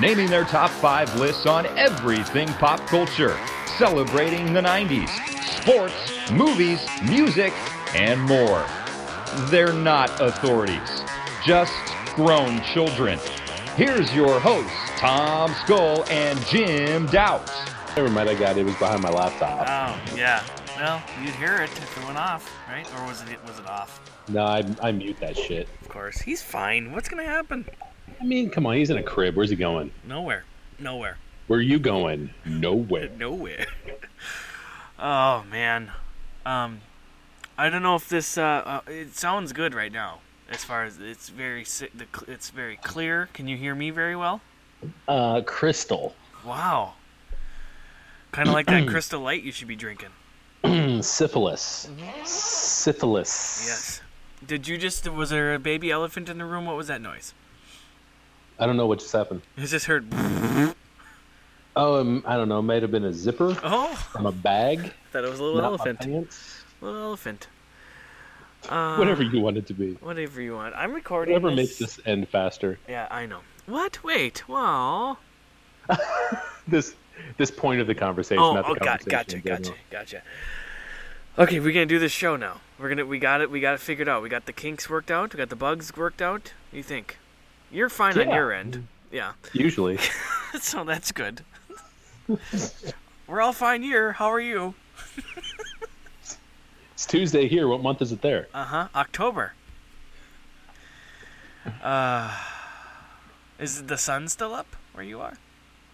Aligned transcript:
Naming 0.00 0.30
their 0.30 0.44
top 0.44 0.70
5 0.70 1.16
lists 1.16 1.44
on 1.44 1.66
everything 1.76 2.48
pop 2.54 2.80
culture, 2.86 3.38
celebrating 3.76 4.54
the 4.54 4.62
90s, 4.62 5.10
sports, 5.60 6.30
movies, 6.30 6.80
music, 7.02 7.52
and 7.94 8.18
more. 8.22 8.64
They're 9.50 9.74
not 9.74 10.18
authorities, 10.18 11.02
just 11.44 11.74
grown 12.14 12.62
children. 12.62 13.18
Here's 13.76 14.10
your 14.14 14.40
hosts, 14.40 14.72
Tom 14.96 15.52
Skull 15.64 16.04
and 16.08 16.40
Jim 16.46 17.04
Doubt. 17.08 17.52
Never 17.94 18.08
met 18.08 18.26
a 18.26 18.34
guy 18.34 18.54
that 18.54 18.64
was 18.64 18.76
behind 18.76 19.02
my 19.02 19.10
laptop. 19.10 19.66
Oh, 19.68 20.16
yeah. 20.16 20.42
Well, 20.76 21.02
you'd 21.22 21.34
hear 21.34 21.56
it 21.56 21.70
if 21.70 21.98
it 21.98 22.04
went 22.06 22.16
off, 22.16 22.50
right? 22.70 22.86
Or 22.96 23.06
was 23.06 23.20
it 23.20 23.38
was 23.46 23.58
it 23.58 23.66
off? 23.66 24.00
No, 24.28 24.44
I, 24.44 24.64
I 24.82 24.92
mute 24.92 25.18
that 25.20 25.36
shit. 25.36 25.68
Of 25.82 25.90
course. 25.90 26.22
He's 26.22 26.40
fine. 26.40 26.92
What's 26.92 27.10
gonna 27.10 27.22
happen? 27.24 27.66
I 28.20 28.24
mean, 28.24 28.50
come 28.50 28.66
on, 28.66 28.74
he's 28.76 28.90
in 28.90 28.98
a 28.98 29.02
crib. 29.02 29.36
Where's 29.36 29.50
he 29.50 29.56
going? 29.56 29.90
Nowhere. 30.06 30.44
Nowhere. 30.78 31.16
Where 31.46 31.58
are 31.58 31.62
you 31.62 31.78
going? 31.78 32.30
Nowhere. 32.44 33.08
Nowhere. 33.18 33.66
oh 34.98 35.44
man. 35.50 35.90
Um 36.44 36.80
I 37.56 37.68
don't 37.68 37.82
know 37.82 37.96
if 37.96 38.08
this 38.08 38.38
uh, 38.38 38.62
uh 38.64 38.80
it 38.86 39.16
sounds 39.16 39.52
good 39.52 39.74
right 39.74 39.92
now. 39.92 40.20
As 40.50 40.64
far 40.64 40.84
as 40.84 40.98
it's 40.98 41.28
very 41.28 41.64
si- 41.64 41.88
the 41.94 42.06
cl- 42.14 42.30
it's 42.32 42.50
very 42.50 42.76
clear. 42.76 43.28
Can 43.32 43.48
you 43.48 43.56
hear 43.56 43.74
me 43.74 43.90
very 43.90 44.16
well? 44.16 44.40
Uh, 45.06 45.42
Crystal. 45.42 46.14
Wow. 46.44 46.94
Kind 48.32 48.48
of 48.48 48.54
like 48.54 48.66
that 48.66 48.86
crystal 48.88 49.20
light 49.20 49.42
you 49.42 49.52
should 49.52 49.68
be 49.68 49.76
drinking. 49.76 50.08
Syphilis. 51.02 51.88
Mm-hmm. 51.90 52.24
Syphilis. 52.24 53.64
Yes. 53.66 54.00
Did 54.46 54.66
you 54.68 54.78
just 54.78 55.08
was 55.08 55.30
there 55.30 55.54
a 55.54 55.58
baby 55.58 55.90
elephant 55.90 56.28
in 56.28 56.38
the 56.38 56.44
room? 56.44 56.66
What 56.66 56.76
was 56.76 56.86
that 56.88 57.00
noise? 57.00 57.34
I 58.60 58.66
don't 58.66 58.76
know 58.76 58.86
what 58.86 58.98
just 58.98 59.12
happened. 59.12 59.40
I 59.56 59.64
just 59.64 59.86
heard. 59.86 60.06
Oh, 61.76 62.00
um, 62.00 62.22
I 62.26 62.36
don't 62.36 62.48
know. 62.48 62.58
It 62.58 62.62
Might 62.62 62.82
have 62.82 62.90
been 62.90 63.04
a 63.04 63.12
zipper 63.12 63.56
Oh, 63.62 63.94
from 64.12 64.26
a 64.26 64.32
bag. 64.32 64.92
thought 65.12 65.24
it 65.24 65.30
was 65.30 65.40
a 65.40 65.42
little 65.42 65.62
elephant. 65.62 66.00
Little 66.80 67.02
elephant. 67.02 67.48
Uh, 68.68 68.96
Whatever 68.96 69.22
you 69.22 69.40
want 69.40 69.56
it 69.56 69.66
to 69.68 69.74
be. 69.74 69.94
Whatever 69.94 70.42
you 70.42 70.54
want. 70.54 70.74
I'm 70.76 70.92
recording. 70.92 71.32
Whatever 71.32 71.54
this. 71.54 71.80
makes 71.80 71.96
this 71.96 72.06
end 72.06 72.28
faster. 72.28 72.78
Yeah, 72.86 73.08
I 73.10 73.24
know. 73.24 73.40
What? 73.66 74.04
Wait. 74.04 74.48
Well. 74.48 75.18
This 76.68 76.94
this 77.36 77.50
point 77.50 77.80
of 77.80 77.88
the 77.88 77.94
conversation. 77.96 78.42
Oh, 78.42 78.54
not 78.54 78.64
the 78.64 78.70
oh, 78.70 78.74
got, 78.74 79.00
conversation 79.00 79.40
gotcha, 79.40 79.70
gotcha, 79.70 79.74
gotcha. 79.90 80.22
Okay, 81.36 81.58
we're 81.58 81.72
gonna 81.72 81.86
do 81.86 81.98
this 81.98 82.12
show 82.12 82.36
now. 82.36 82.60
We're 82.78 82.90
gonna, 82.90 83.06
we 83.06 83.18
got 83.18 83.40
it, 83.40 83.50
we 83.50 83.60
got 83.60 83.74
it 83.74 83.80
figured 83.80 84.08
out. 84.08 84.22
We 84.22 84.28
got 84.28 84.46
the 84.46 84.52
kinks 84.52 84.88
worked 84.88 85.10
out. 85.10 85.32
We 85.32 85.38
got 85.38 85.48
the 85.48 85.56
bugs 85.56 85.96
worked 85.96 86.22
out. 86.22 86.42
What 86.42 86.70
do 86.72 86.76
you 86.76 86.82
think? 86.82 87.18
You're 87.70 87.88
fine 87.88 88.18
on 88.18 88.30
your 88.30 88.52
end. 88.52 88.86
Yeah. 89.12 89.32
Usually. 89.52 89.98
so 90.60 90.84
that's 90.84 91.12
good. 91.12 91.42
we're 93.26 93.40
all 93.40 93.52
fine 93.52 93.82
here. 93.82 94.12
How 94.12 94.26
are 94.32 94.40
you? 94.40 94.74
It's 97.00 97.06
Tuesday 97.06 97.48
here. 97.48 97.66
What 97.66 97.82
month 97.82 98.02
is 98.02 98.12
it 98.12 98.20
there? 98.20 98.46
Uh 98.52 98.64
huh. 98.64 98.88
October. 98.94 99.54
Uh, 101.82 102.36
is 103.58 103.84
the 103.84 103.96
sun 103.96 104.28
still 104.28 104.52
up 104.52 104.76
where 104.92 105.02
you 105.02 105.18
are? 105.18 105.32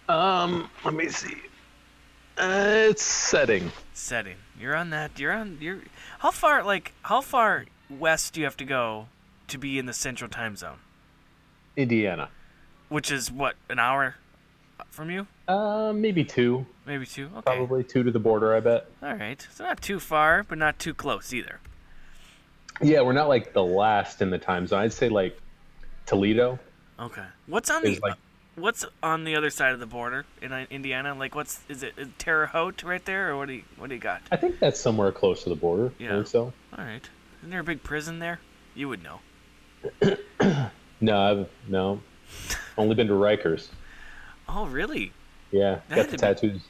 Um, 0.09 0.69
let 0.83 0.93
me 0.93 1.07
see. 1.07 1.37
Uh, 2.37 2.89
it's 2.89 3.03
setting. 3.03 3.71
Setting. 3.93 4.35
You're 4.59 4.75
on 4.75 4.89
that. 4.89 5.17
You're 5.17 5.31
on. 5.31 5.59
You're. 5.61 5.79
How 6.19 6.31
far? 6.31 6.61
Like 6.61 6.91
how 7.03 7.21
far 7.21 7.67
west 7.89 8.33
do 8.33 8.41
you 8.41 8.45
have 8.45 8.57
to 8.57 8.65
go 8.65 9.07
to 9.47 9.57
be 9.57 9.79
in 9.79 9.85
the 9.85 9.93
central 9.93 10.29
time 10.29 10.57
zone? 10.57 10.79
Indiana. 11.87 12.29
Which 12.89 13.11
is 13.11 13.31
what 13.31 13.55
an 13.69 13.79
hour 13.79 14.15
from 14.89 15.09
you? 15.09 15.27
Uh, 15.47 15.93
maybe 15.95 16.23
two. 16.25 16.65
Maybe 16.85 17.05
two. 17.05 17.29
Okay. 17.37 17.41
Probably 17.57 17.83
two 17.83 18.03
to 18.03 18.11
the 18.11 18.19
border. 18.19 18.53
I 18.55 18.59
bet. 18.59 18.87
All 19.01 19.13
right. 19.15 19.45
So 19.53 19.63
not 19.63 19.81
too 19.81 19.99
far, 19.99 20.43
but 20.43 20.57
not 20.57 20.79
too 20.79 20.93
close 20.93 21.33
either. 21.33 21.59
Yeah, 22.81 23.01
we're 23.01 23.13
not 23.13 23.27
like 23.29 23.53
the 23.53 23.63
last 23.63 24.21
in 24.21 24.29
the 24.29 24.37
time 24.37 24.67
zone. 24.67 24.79
I'd 24.79 24.93
say 24.93 25.09
like 25.09 25.39
Toledo. 26.05 26.59
Okay. 26.99 27.23
What's 27.45 27.69
on 27.69 27.83
the 27.83 27.99
like- 28.01 28.15
What's 28.55 28.83
on 29.03 29.23
the 29.23 29.35
other 29.35 29.51
side 29.51 29.73
of 29.73 29.79
the 29.79 29.85
border 29.85 30.25
in 30.41 30.51
uh, 30.51 30.65
Indiana? 30.71 31.13
Like, 31.13 31.35
what's 31.35 31.59
is 31.69 31.83
it? 31.83 31.93
Is 31.95 32.07
Terre 32.17 32.47
Haute 32.47 32.81
right 32.81 33.05
there, 33.05 33.29
or 33.29 33.37
what 33.37 33.47
do 33.47 33.53
you 33.53 33.61
what 33.77 33.89
do 33.89 33.93
you 33.93 34.01
got? 34.01 34.23
I 34.31 34.35
think 34.35 34.57
that's 34.57 34.79
somewhere 34.79 35.11
close 35.11 35.43
to 35.43 35.49
the 35.49 35.55
border. 35.55 35.91
Yeah. 35.99 36.23
So. 36.23 36.51
All 36.75 36.83
right. 36.83 37.07
Isn't 37.41 37.51
there 37.51 37.59
a 37.59 37.63
big 37.63 37.83
prison 37.83 38.17
there? 38.17 38.39
You 38.73 38.89
would 38.89 39.03
know. 39.03 39.19
No, 41.01 41.19
I've 41.19 41.49
no. 41.67 42.01
Only 42.77 42.95
been 42.95 43.07
to 43.07 43.13
Rikers. 43.13 43.67
Oh, 44.49 44.65
really? 44.65 45.11
Yeah, 45.51 45.79
That 45.89 45.95
got 45.95 45.95
the 45.97 46.03
to 46.03 46.11
be- 46.11 46.17
tattoos. 46.17 46.61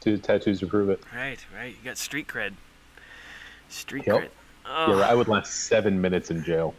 Two 0.00 0.18
tattoos 0.18 0.60
to 0.60 0.66
prove 0.66 0.90
it. 0.90 1.00
Right, 1.14 1.38
right. 1.56 1.68
You 1.70 1.84
got 1.84 1.96
street 1.98 2.26
cred. 2.28 2.52
Street 3.68 4.04
Yep. 4.06 4.16
cred. 4.16 4.28
Oh, 4.66 4.98
Yeah, 4.98 5.08
I 5.08 5.14
would 5.14 5.28
last 5.28 5.64
seven 5.64 6.00
minutes 6.00 6.30
in 6.30 6.42
jail. 6.44 6.74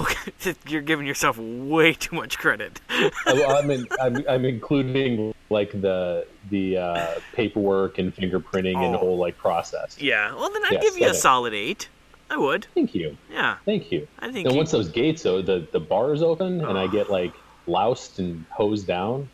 okay. 0.00 0.32
You're 0.66 0.82
giving 0.82 1.06
yourself 1.06 1.38
way 1.38 1.92
too 1.94 2.16
much 2.16 2.38
credit. 2.38 2.80
I'm, 3.26 3.70
in, 3.70 3.86
I'm, 4.00 4.24
I'm 4.28 4.44
including 4.44 5.34
like 5.50 5.72
the 5.80 6.26
the 6.50 6.76
uh, 6.78 7.06
paperwork 7.34 7.98
and 7.98 8.14
fingerprinting 8.14 8.76
and 8.76 8.94
the 8.94 8.98
Oh. 8.98 9.00
whole 9.00 9.18
like 9.18 9.36
process. 9.38 9.96
yeah. 10.00 10.34
Well, 10.34 10.50
then 10.50 10.62
I'd 10.64 10.72
Yeah, 10.72 10.80
give 10.80 10.98
you 10.98 11.08
a 11.08 11.14
solid 11.14 11.54
eight. 11.54 11.88
I 12.30 12.36
would. 12.36 12.66
Thank 12.74 12.94
you, 12.94 13.16
Yeah. 13.30 13.56
thank 13.64 13.90
you. 13.90 14.06
I 14.18 14.30
think. 14.30 14.46
And 14.46 14.56
once 14.56 14.70
those 14.70 14.88
gates, 14.88 15.22
though, 15.22 15.40
the 15.42 15.66
the 15.72 15.80
bars 15.80 16.22
open 16.22 16.64
and 16.64 16.78
I 16.78 16.84
Oh. 16.84 16.88
get 16.88 17.08
ah. 17.08 17.12
like 17.12 17.32
loused 17.66 18.18
and 18.18 18.44
hosed 18.50 18.86
down, 18.86 19.28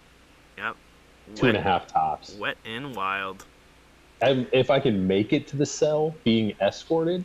Yep. 0.59 0.77
two 1.35 1.47
and 1.49 1.57
a 1.57 1.61
half 1.61 1.87
tops. 1.87 2.35
Wet 2.35 2.57
and 2.65 2.95
wild. 2.95 3.45
I'm, 4.23 4.47
if 4.53 4.71
I 4.71 4.79
can 4.81 5.07
make 5.07 5.33
it 5.33 5.47
to 5.49 5.57
the 5.57 5.67
cell 5.67 6.15
being 6.25 6.55
escorted, 6.61 7.25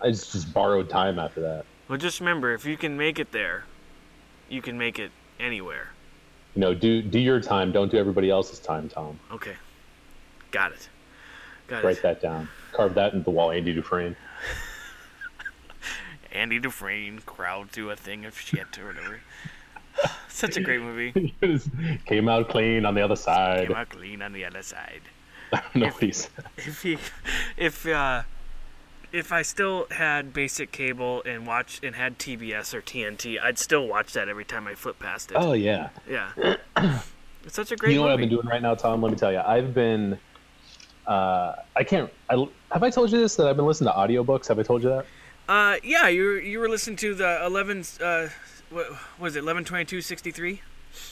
I 0.00 0.10
just, 0.10 0.32
just 0.32 0.54
borrowed 0.54 0.88
time 0.88 1.18
after 1.18 1.40
that. 1.42 1.64
Well, 1.88 1.98
just 1.98 2.20
remember, 2.20 2.54
if 2.54 2.64
you 2.64 2.76
can 2.76 2.96
make 2.96 3.18
it 3.18 3.32
there, 3.32 3.64
you 4.48 4.62
can 4.62 4.78
make 4.78 4.98
it 4.98 5.10
anywhere. 5.40 5.90
You 6.54 6.60
know, 6.60 6.74
do 6.74 7.02
do 7.02 7.18
your 7.18 7.40
time. 7.40 7.72
Don't 7.72 7.90
do 7.90 7.98
everybody 7.98 8.30
else's 8.30 8.60
time, 8.60 8.88
Tom. 8.88 9.18
Okay. 9.32 9.56
Got 10.52 10.72
it. 10.72 10.88
Got 11.66 11.82
Write 11.82 11.96
it. 11.98 12.02
that 12.02 12.22
down. 12.22 12.48
Carve 12.74 12.94
that 12.94 13.12
into 13.12 13.24
the 13.24 13.30
wall, 13.30 13.50
Andy 13.50 13.72
Dufresne. 13.72 14.16
Andy 16.32 16.58
Dufresne 16.58 17.20
crowd 17.24 17.72
to 17.72 17.90
a 17.90 17.96
thing 17.96 18.24
of 18.24 18.38
shit 18.38 18.78
or 18.78 18.86
whatever. 18.86 19.20
Such 20.28 20.56
a 20.56 20.60
great 20.60 20.80
movie. 20.80 21.34
Came 22.06 22.28
out 22.28 22.48
clean 22.48 22.84
on 22.84 22.94
the 22.94 23.02
other 23.02 23.16
side. 23.16 23.68
Came 23.68 23.76
out 23.76 23.90
clean 23.90 24.22
on 24.22 24.32
the 24.32 24.44
other 24.44 24.62
side. 24.62 25.02
I 25.52 25.60
don't 25.60 25.76
know 25.76 25.86
what 25.86 26.02
he 26.02 26.10
said. 26.10 26.44
If 26.56 26.82
he, 26.82 26.98
if 27.56 27.86
uh, 27.86 28.22
if 29.12 29.30
I 29.30 29.42
still 29.42 29.86
had 29.92 30.32
basic 30.32 30.72
cable 30.72 31.22
and 31.24 31.46
watched 31.46 31.84
and 31.84 31.94
had 31.94 32.18
TBS 32.18 32.74
or 32.74 32.82
TNT, 32.82 33.40
I'd 33.40 33.58
still 33.58 33.86
watch 33.86 34.12
that 34.14 34.28
every 34.28 34.44
time 34.44 34.66
I 34.66 34.74
flip 34.74 34.98
past 34.98 35.30
it. 35.30 35.36
Oh 35.38 35.52
yeah. 35.52 35.90
Yeah. 36.08 36.56
It's 37.44 37.56
such 37.56 37.72
a 37.72 37.76
great 37.76 37.92
you 37.92 37.98
know 37.98 38.04
what 38.04 38.10
I've 38.12 38.18
been 38.18 38.30
doing 38.30 38.46
right 38.46 38.62
now, 38.62 38.74
Tom? 38.74 39.02
Let 39.02 39.12
me 39.12 39.18
tell 39.18 39.30
you. 39.30 39.40
I've 39.40 39.74
been. 39.74 40.18
Uh, 41.06 41.54
I 41.76 41.84
can't. 41.84 42.10
I, 42.30 42.46
have 42.72 42.82
I 42.82 42.90
told 42.90 43.12
you 43.12 43.18
this 43.18 43.36
that 43.36 43.46
I've 43.46 43.56
been 43.56 43.66
listening 43.66 43.92
to 43.92 43.98
audiobooks? 43.98 44.48
Have 44.48 44.58
I 44.58 44.62
told 44.62 44.82
you 44.82 44.88
that? 44.90 45.06
Uh, 45.48 45.76
yeah, 45.82 46.08
you 46.08 46.24
were, 46.24 46.40
you 46.40 46.58
were 46.58 46.68
listening 46.68 46.96
to 46.96 47.14
the 47.14 47.44
11, 47.44 47.84
uh, 48.02 48.28
what 48.70 48.86
was 49.18 49.36
it, 49.36 49.40
11 49.40 49.64
22 49.64 50.00
63? 50.00 50.62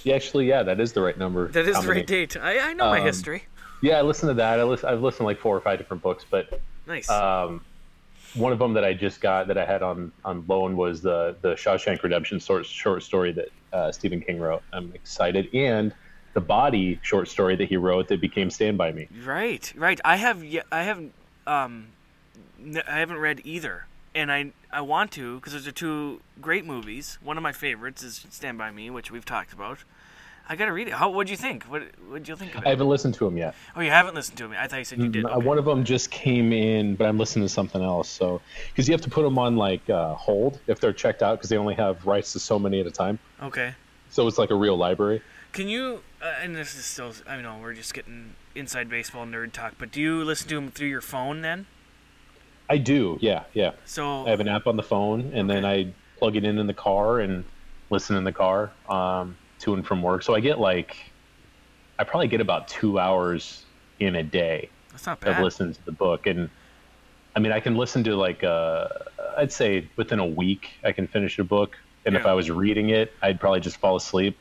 Yeah, 0.04 0.14
actually, 0.14 0.48
yeah, 0.48 0.62
that 0.62 0.80
is 0.80 0.92
the 0.94 1.02
right 1.02 1.18
number. 1.18 1.48
That 1.48 1.66
is 1.68 1.78
the 1.80 1.88
right 1.88 2.06
date. 2.06 2.36
I, 2.36 2.70
I 2.70 2.72
know 2.72 2.86
my 2.86 3.00
Um, 3.00 3.04
history. 3.06 3.44
Yeah, 3.82 3.98
I 3.98 4.02
listened 4.02 4.30
to 4.30 4.34
that. 4.34 4.58
I 4.60 4.62
listen, 4.62 4.88
I've 4.88 5.02
listened 5.02 5.18
to 5.18 5.24
like 5.24 5.38
four 5.40 5.56
or 5.56 5.60
five 5.60 5.78
different 5.78 6.02
books, 6.02 6.24
but 6.28 6.60
Nice. 6.86 7.10
um, 7.10 7.62
one 8.34 8.52
of 8.52 8.58
them 8.60 8.72
that 8.74 8.84
I 8.84 8.94
just 8.94 9.20
got 9.20 9.48
that 9.48 9.58
I 9.58 9.66
had 9.66 9.82
on 9.82 10.12
on 10.24 10.44
loan 10.46 10.76
was 10.76 11.02
the 11.02 11.34
the 11.42 11.54
Shawshank 11.54 12.00
Redemption 12.02 12.38
short 12.38 12.64
short 12.64 13.02
story 13.02 13.32
that 13.32 13.48
uh, 13.72 13.90
Stephen 13.90 14.20
King 14.20 14.38
wrote. 14.38 14.62
I'm 14.72 14.92
excited, 14.94 15.52
and 15.52 15.92
the 16.34 16.40
Body 16.40 16.99
short 17.02 17.29
story 17.29 17.56
that 17.56 17.69
he 17.69 17.76
wrote 17.76 18.08
that 18.08 18.20
became 18.20 18.50
Stand 18.50 18.79
by 18.79 18.93
Me. 18.93 19.08
right, 19.25 19.73
right. 19.76 20.00
I 20.05 20.17
have 20.17 20.43
yet, 20.44 20.67
I 20.73 20.82
haven't, 20.84 21.12
um, 21.46 21.88
I 22.88 22.99
haven't 22.99 23.19
read 23.19 23.40
either. 23.44 23.87
And 24.14 24.31
I, 24.31 24.52
I 24.70 24.82
want 24.82 25.11
to, 25.12 25.37
because 25.37 25.55
those 25.55 25.67
are 25.67 25.73
two 25.73 26.20
great 26.40 26.67
movies. 26.67 27.19
One 27.23 27.37
of 27.38 27.43
my 27.43 27.52
favorites 27.52 28.02
is 28.02 28.26
Stand 28.31 28.58
By 28.58 28.70
Me, 28.70 28.90
which 28.90 29.11
we've 29.11 29.25
talked 29.25 29.52
about. 29.55 29.79
I 30.49 30.56
gotta 30.56 30.73
read 30.73 30.88
it. 30.88 30.94
How? 30.94 31.08
What'd 31.08 31.31
you 31.31 31.37
think? 31.37 31.64
What? 31.64 31.82
What'd 32.08 32.26
you 32.29 32.34
think 32.37 32.55
of 32.55 32.62
it? 32.62 32.67
I 32.67 32.70
haven't 32.70 32.88
listened 32.88 33.14
to 33.14 33.25
them 33.25 33.38
yet. 33.38 33.55
oh, 33.76 33.81
you 33.81 33.90
haven't 33.90 34.14
listened 34.17 34.37
to 34.38 34.49
me. 34.49 34.56
I 34.58 34.67
thought 34.67 34.79
you 34.81 34.84
said 34.84 34.99
you 34.99 35.08
did. 35.08 35.25
Uh, 35.25 35.37
Okay. 35.37 35.46
One 35.46 35.56
of 35.56 35.64
them 35.64 35.84
just 35.84 36.11
came 36.11 36.52
in, 36.52 36.96
but 36.96 37.06
I'm 37.06 37.17
listening 37.17 37.44
to 37.46 37.49
something 37.49 37.81
else. 37.81 38.08
So, 38.08 38.43
because 38.69 38.88
you 38.88 38.93
have 38.93 39.00
to 39.02 39.08
put 39.08 39.23
them 39.23 39.38
on 39.38 39.56
like 39.56 39.88
uh, 39.88 40.14
hold 40.14 40.58
if 40.67 40.81
they're 40.81 40.93
checked 40.93 41.23
out, 41.23 41.38
because 41.38 41.49
they 41.49 41.56
only 41.56 41.75
have 41.75 42.05
rights 42.05 42.32
to 42.32 42.40
so 42.40 42.58
many 42.58 42.81
at 42.81 42.87
a 42.87 42.90
time. 42.90 43.20
Okay. 43.40 43.73
So 44.11 44.26
it's 44.26 44.37
like 44.37 44.50
a 44.50 44.55
real 44.56 44.76
library. 44.76 45.23
Can 45.52 45.69
you? 45.69 46.02
Uh, 46.22 46.34
and 46.40 46.54
this 46.54 46.76
is 46.76 46.84
still. 46.84 47.12
I 47.26 47.40
know 47.40 47.58
we're 47.60 47.74
just 47.74 47.94
getting 47.94 48.34
inside 48.54 48.88
baseball 48.88 49.26
nerd 49.26 49.52
talk, 49.52 49.74
but 49.78 49.90
do 49.90 50.00
you 50.00 50.22
listen 50.22 50.48
to 50.50 50.54
them 50.54 50.70
through 50.70 50.88
your 50.88 51.00
phone 51.00 51.42
then? 51.42 51.66
I 52.70 52.78
do, 52.78 53.19
yeah, 53.20 53.42
yeah. 53.52 53.72
So 53.84 54.24
I 54.24 54.30
have 54.30 54.40
an 54.40 54.48
app 54.48 54.69
on 54.69 54.76
the 54.76 54.84
phone, 54.84 55.32
and 55.34 55.50
then 55.50 55.64
I 55.64 55.92
plug 56.19 56.36
it 56.36 56.44
in 56.44 56.58
in 56.58 56.69
the 56.69 56.74
car 56.74 57.19
and 57.19 57.44
listen 57.90 58.16
in 58.16 58.22
the 58.22 58.32
car 58.32 58.70
um, 58.88 59.36
to 59.58 59.74
and 59.74 59.84
from 59.84 60.00
work. 60.00 60.22
So 60.22 60.34
I 60.34 60.40
get 60.40 60.60
like, 60.60 60.96
I 61.98 62.04
probably 62.04 62.28
get 62.28 62.40
about 62.40 62.69
two 62.69 63.00
hours 63.00 63.64
in 63.98 64.14
a 64.14 64.22
day 64.22 64.70
that's 64.92 65.06
not 65.06 65.20
bad. 65.20 65.30
of 65.30 65.36
bad. 65.36 65.44
listening 65.44 65.74
to 65.74 65.84
the 65.84 65.92
book, 65.92 66.26
and 66.26 66.48
I 67.34 67.40
mean 67.40 67.50
I 67.50 67.58
can 67.58 67.74
listen 67.74 68.04
to 68.04 68.14
like 68.14 68.44
uh, 68.44 68.86
I'd 69.36 69.52
say 69.52 69.88
within 69.96 70.20
a 70.20 70.26
week 70.26 70.70
I 70.84 70.92
can 70.92 71.08
finish 71.08 71.40
a 71.40 71.44
book, 71.44 71.76
and 72.06 72.14
if 72.14 72.26
I 72.26 72.32
was 72.32 72.48
reading 72.48 72.90
it, 72.90 73.12
I'd 73.22 73.40
probably 73.40 73.60
just 73.60 73.78
fall 73.78 73.96
asleep. 73.96 74.38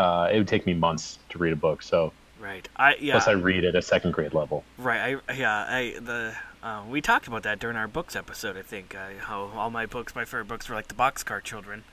Uh, 0.00 0.28
it 0.32 0.38
would 0.38 0.48
take 0.48 0.64
me 0.66 0.72
months 0.72 1.18
to 1.28 1.38
read 1.38 1.52
a 1.52 1.56
book, 1.56 1.82
so 1.82 2.12
Right. 2.40 2.66
I 2.74 2.96
yeah. 2.96 3.12
plus 3.12 3.28
I 3.28 3.32
read 3.32 3.64
at 3.64 3.76
a 3.76 3.82
second 3.82 4.12
grade 4.12 4.32
level. 4.32 4.64
Right. 4.78 5.18
I 5.28 5.34
yeah. 5.34 5.66
I 5.68 5.96
the 6.00 6.34
uh, 6.62 6.82
we 6.88 7.02
talked 7.02 7.26
about 7.28 7.42
that 7.42 7.58
during 7.58 7.76
our 7.76 7.86
books 7.86 8.16
episode. 8.16 8.56
I 8.56 8.62
think 8.62 8.94
uh, 8.94 9.20
how 9.20 9.50
all 9.54 9.70
my 9.70 9.84
books, 9.86 10.14
my 10.14 10.24
favorite 10.24 10.48
books, 10.48 10.68
were 10.68 10.74
like 10.74 10.88
the 10.88 10.94
Boxcar 10.94 11.42
Children, 11.42 11.84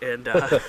and 0.00 0.28
uh, 0.28 0.60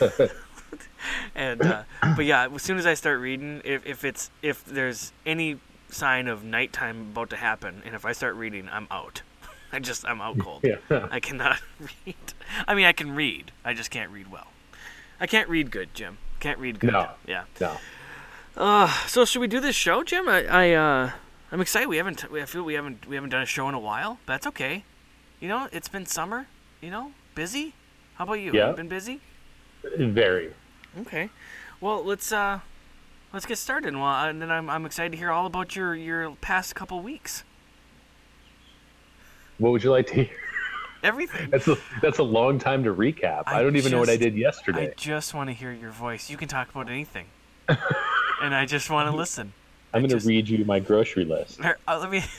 and 1.35 1.61
uh, 1.61 1.83
but 2.15 2.25
yeah. 2.25 2.47
As 2.53 2.63
soon 2.63 2.77
as 2.79 2.87
I 2.87 2.95
start 2.95 3.19
reading, 3.19 3.61
if 3.63 3.85
if 3.85 4.03
it's 4.03 4.31
if 4.41 4.65
there's 4.65 5.13
any 5.27 5.59
sign 5.89 6.27
of 6.27 6.43
nighttime 6.43 7.11
about 7.11 7.29
to 7.29 7.37
happen, 7.37 7.83
and 7.85 7.93
if 7.93 8.05
I 8.05 8.13
start 8.13 8.33
reading, 8.35 8.67
I'm 8.71 8.87
out. 8.89 9.21
I 9.71 9.77
just 9.77 10.05
I'm 10.05 10.21
out 10.21 10.39
cold. 10.39 10.63
Yeah. 10.63 11.07
I 11.11 11.19
cannot 11.19 11.61
read. 12.05 12.15
I 12.67 12.73
mean, 12.73 12.85
I 12.85 12.93
can 12.93 13.11
read. 13.11 13.51
I 13.63 13.75
just 13.75 13.91
can't 13.91 14.09
read 14.09 14.31
well. 14.31 14.47
I 15.19 15.27
can't 15.27 15.47
read 15.47 15.69
good, 15.69 15.93
Jim. 15.93 16.17
Can't 16.44 16.60
read 16.60 16.78
good. 16.78 16.92
No. 16.92 17.10
Yeah. 17.25 17.45
No. 17.62 17.78
Uh, 18.57 18.90
so 19.07 19.24
should 19.24 19.40
we 19.40 19.48
do 19.48 19.62
this 19.62 19.78
show, 19.78 20.04
Jim? 20.04 20.28
I, 20.28 20.44
I 20.45 20.72
uh, 20.74 21.12
I'm 21.54 21.62
excited. 21.62 21.88
We 21.88 21.95
haven't, 21.95 22.25
I 22.34 22.44
feel 22.44 22.63
we 22.63 22.74
haven't, 22.74 23.07
we 23.07 23.16
haven't 23.16 23.30
done 23.30 23.44
a 23.44 23.45
show 23.45 23.69
in 23.69 23.75
a 23.75 23.80
while. 23.80 24.19
But 24.25 24.34
that's 24.34 24.48
okay. 24.48 24.84
You 25.40 25.48
know, 25.48 25.69
it's 25.72 25.88
been 25.88 26.06
summer. 26.06 26.48
You 26.81 26.92
know, 26.92 27.13
busy. 27.34 27.75
How 28.16 28.25
about 28.25 28.42
you? 28.42 28.51
Yeah. 28.51 28.74
Been 28.74 28.90
busy? 28.90 29.22
Very. 29.98 30.51
Okay. 31.00 31.30
Well, 31.80 32.04
let's 32.04 32.34
uh, 32.34 32.60
let's 33.31 33.45
get 33.45 33.57
started. 33.57 33.95
Well, 33.95 34.04
and 34.04 34.42
then 34.42 34.51
I'm, 34.51 34.69
I'm 34.69 34.86
excited 34.86 35.13
to 35.13 35.18
hear 35.18 35.31
all 35.31 35.45
about 35.45 35.78
your 35.78 35.95
your 35.95 36.31
past 36.42 36.75
couple 36.75 37.00
weeks. 37.00 37.45
What 39.60 39.72
would 39.72 39.81
you 39.81 39.92
like 39.92 40.07
to 40.07 40.13
hear? 40.13 40.43
Everything. 41.03 41.50
That's 41.50 41.67
a 41.67 41.77
that's 42.01 42.19
a 42.19 42.23
long 42.23 42.59
time 42.59 42.83
to 42.85 42.94
recap. 42.94 43.44
I, 43.47 43.59
I 43.59 43.63
don't 43.63 43.75
even 43.75 43.91
know 43.91 44.00
what 44.00 44.09
I 44.09 44.17
did 44.17 44.35
yesterday. 44.35 44.91
I 44.91 44.94
just 44.95 45.33
want 45.33 45.50
to 45.50 45.53
hear 45.53 45.71
your 45.71 45.91
voice. 45.91 46.29
You 46.29 46.38
can 46.38 46.47
talk 46.47 46.69
about 46.69 46.89
anything, 46.89 47.25
and 47.67 48.55
I 48.55 48.65
just 48.65 48.89
want 48.89 49.09
to 49.11 49.15
listen. 49.23 49.53
I'm 49.94 50.01
going 50.01 50.17
to 50.17 50.27
read 50.27 50.50
you 50.50 50.63
my 50.65 50.79
grocery 50.79 51.25
list. 51.25 51.61
Here, 51.61 51.77
uh, 51.88 52.00
let 52.00 52.09
me. 52.09 52.23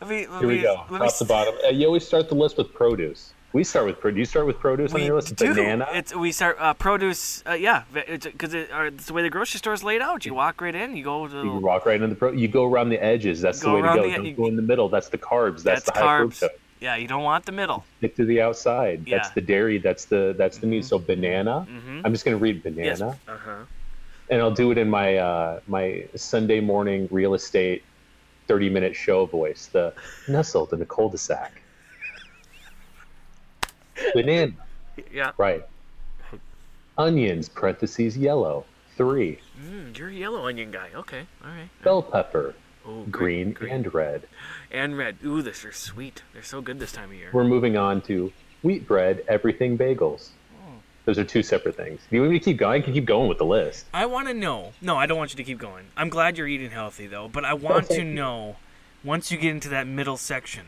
Let 0.00 0.08
me. 0.08 0.26
Let 0.26 0.40
Here 0.40 0.48
me, 0.48 0.56
we 0.56 0.62
go. 0.62 0.84
Me 0.90 0.98
Top 0.98 1.16
to 1.16 1.24
bottom. 1.24 1.54
Uh, 1.64 1.68
you 1.70 1.86
always 1.86 2.06
start 2.06 2.28
the 2.28 2.36
list 2.36 2.56
with 2.56 2.72
produce. 2.72 3.34
We 3.52 3.64
start 3.64 3.86
with 3.86 4.00
produce. 4.00 4.18
You 4.18 4.24
start 4.24 4.46
with 4.46 4.58
produce 4.58 4.94
on 4.94 5.02
your 5.02 5.16
list. 5.16 5.34
do. 5.34 5.54
Banana. 5.54 5.86
It's 5.92 6.14
we 6.14 6.30
start 6.30 6.56
uh, 6.60 6.72
produce. 6.74 7.42
Uh, 7.46 7.54
yeah, 7.54 7.82
because 7.92 8.54
it, 8.54 8.68
it's 8.72 9.06
the 9.06 9.12
way 9.12 9.22
the 9.22 9.30
grocery 9.30 9.58
store 9.58 9.72
is 9.72 9.82
laid 9.82 10.02
out. 10.02 10.24
You 10.24 10.34
walk 10.34 10.60
right 10.60 10.74
in. 10.74 10.96
You 10.96 11.02
go 11.02 11.26
to. 11.26 11.42
you 11.42 11.56
walk 11.56 11.84
right 11.84 11.96
into 11.96 12.06
the 12.08 12.14
pro. 12.14 12.30
You 12.30 12.48
go 12.48 12.64
around 12.64 12.90
the 12.90 13.02
edges. 13.02 13.40
That's 13.40 13.60
Go 13.62 13.70
the 13.70 13.76
way 13.76 13.82
to 13.82 13.94
go. 13.94 14.02
the- 14.08 14.16
Don't 14.16 14.24
you- 14.26 14.34
go 14.34 14.46
in 14.46 14.56
the 14.56 14.62
middle. 14.62 14.88
That's 14.88 15.08
the 15.08 15.18
carbs. 15.18 15.62
That's, 15.62 15.84
that's 15.84 15.84
the 15.86 15.92
high 15.92 16.20
carbs. 16.20 16.40
fructose. 16.40 16.48
Yeah, 16.80 16.96
you 16.96 17.08
don't 17.08 17.22
want 17.22 17.46
the 17.46 17.52
middle. 17.52 17.84
Stick 17.98 18.16
to 18.16 18.24
the 18.24 18.40
outside. 18.42 19.00
That's 19.00 19.08
Yeah. 19.08 19.18
Mm-hmm. 19.20 19.30
the 19.34 19.40
dairy. 19.40 19.78
That's 19.78 20.04
the 20.04 20.34
that's 20.36 20.58
the 20.58 20.66
meat. 20.66 20.84
So 20.84 20.98
banana. 20.98 21.66
I'm 22.04 22.12
just 22.12 22.24
going 22.24 22.36
to 22.36 22.42
read 22.42 22.62
banana, 22.62 22.84
Yes. 22.86 23.00
Uh 23.02 23.16
huh. 23.26 23.56
and 24.30 24.40
I'll 24.42 24.50
do 24.54 24.70
it 24.72 24.78
in 24.78 24.88
my 24.90 25.16
uh, 25.16 25.60
my 25.66 26.04
Sunday 26.14 26.60
morning 26.60 27.08
real 27.10 27.34
estate 27.34 27.82
30 28.48 28.68
minute 28.70 28.94
show 28.94 29.24
voice. 29.26 29.66
The 29.72 29.92
nestled 30.28 30.72
in 30.72 30.82
a 30.82 30.86
cul-de-sac. 30.86 31.62
Banana. 34.14 34.52
Yeah. 35.12 35.32
Right. 35.38 35.64
Onions, 36.98 37.48
parentheses, 37.48 38.16
yellow. 38.16 38.64
Three. 38.96 39.38
Mm, 39.62 39.96
you're 39.98 40.08
a 40.08 40.12
yellow 40.14 40.46
onion 40.46 40.70
guy. 40.70 40.88
Okay. 40.94 41.26
All 41.44 41.50
right. 41.50 41.68
Bell 41.82 42.02
pepper, 42.02 42.54
Oh, 42.88 43.02
green, 43.10 43.52
green. 43.52 43.72
and 43.72 43.94
red. 43.94 44.22
and 44.70 44.96
red. 44.96 45.16
Ooh, 45.24 45.42
these 45.42 45.64
are 45.64 45.72
sweet. 45.72 46.22
They're 46.32 46.42
so 46.42 46.60
good 46.60 46.78
this 46.78 46.92
time 46.92 47.10
of 47.10 47.16
year. 47.16 47.30
We're 47.32 47.44
moving 47.44 47.76
on 47.76 48.00
to 48.02 48.32
wheat 48.62 48.86
bread, 48.86 49.24
everything 49.28 49.76
bagels. 49.76 50.28
Those 51.04 51.18
are 51.20 51.24
two 51.24 51.44
separate 51.44 51.76
things. 51.76 52.00
Do 52.10 52.16
you 52.16 52.22
want 52.22 52.32
me 52.32 52.38
to 52.40 52.44
keep 52.44 52.56
going? 52.56 52.82
I 52.82 52.84
can 52.84 52.92
keep 52.92 53.04
going 53.04 53.28
with 53.28 53.38
the 53.38 53.44
list. 53.44 53.86
I 53.94 54.06
want 54.06 54.26
to 54.26 54.34
know. 54.34 54.72
No, 54.82 54.96
I 54.96 55.06
don't 55.06 55.16
want 55.18 55.30
you 55.30 55.36
to 55.36 55.44
keep 55.44 55.58
going. 55.58 55.84
I'm 55.96 56.08
glad 56.08 56.36
you're 56.36 56.48
eating 56.48 56.70
healthy 56.70 57.06
though, 57.06 57.28
but 57.28 57.44
I 57.44 57.54
want 57.54 57.88
to 57.90 58.02
know 58.02 58.56
once 59.04 59.30
you 59.30 59.38
get 59.38 59.52
into 59.52 59.68
that 59.68 59.86
middle 59.86 60.16
section 60.16 60.66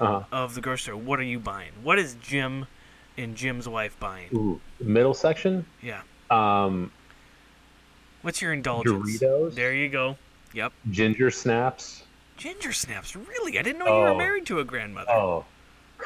Uh-huh. 0.00 0.22
of 0.32 0.54
the 0.54 0.62
grocery 0.62 0.92
store, 0.92 0.96
what 0.96 1.20
are 1.20 1.24
you 1.24 1.38
buying? 1.38 1.72
What 1.82 1.98
is 1.98 2.16
Jim 2.22 2.66
and 3.18 3.36
Jim's 3.36 3.68
wife 3.68 3.98
buying? 4.00 4.28
Ooh, 4.34 4.60
middle 4.80 5.12
section. 5.12 5.66
Yeah. 5.82 6.00
Um, 6.30 6.90
What's 8.22 8.40
your 8.40 8.54
indulgence? 8.54 9.20
Doritos? 9.20 9.54
There 9.56 9.74
you 9.74 9.90
go. 9.90 10.16
Yep. 10.56 10.72
ginger 10.90 11.30
snaps. 11.30 12.02
Ginger 12.38 12.72
snaps. 12.72 13.14
Really? 13.14 13.58
I 13.58 13.62
didn't 13.62 13.78
know 13.78 13.84
you 13.86 13.92
were 14.00 14.08
Oh. 14.08 14.16
married 14.16 14.46
to 14.46 14.58
a 14.58 14.64
grandmother. 14.64 15.10
Oh, 15.10 15.44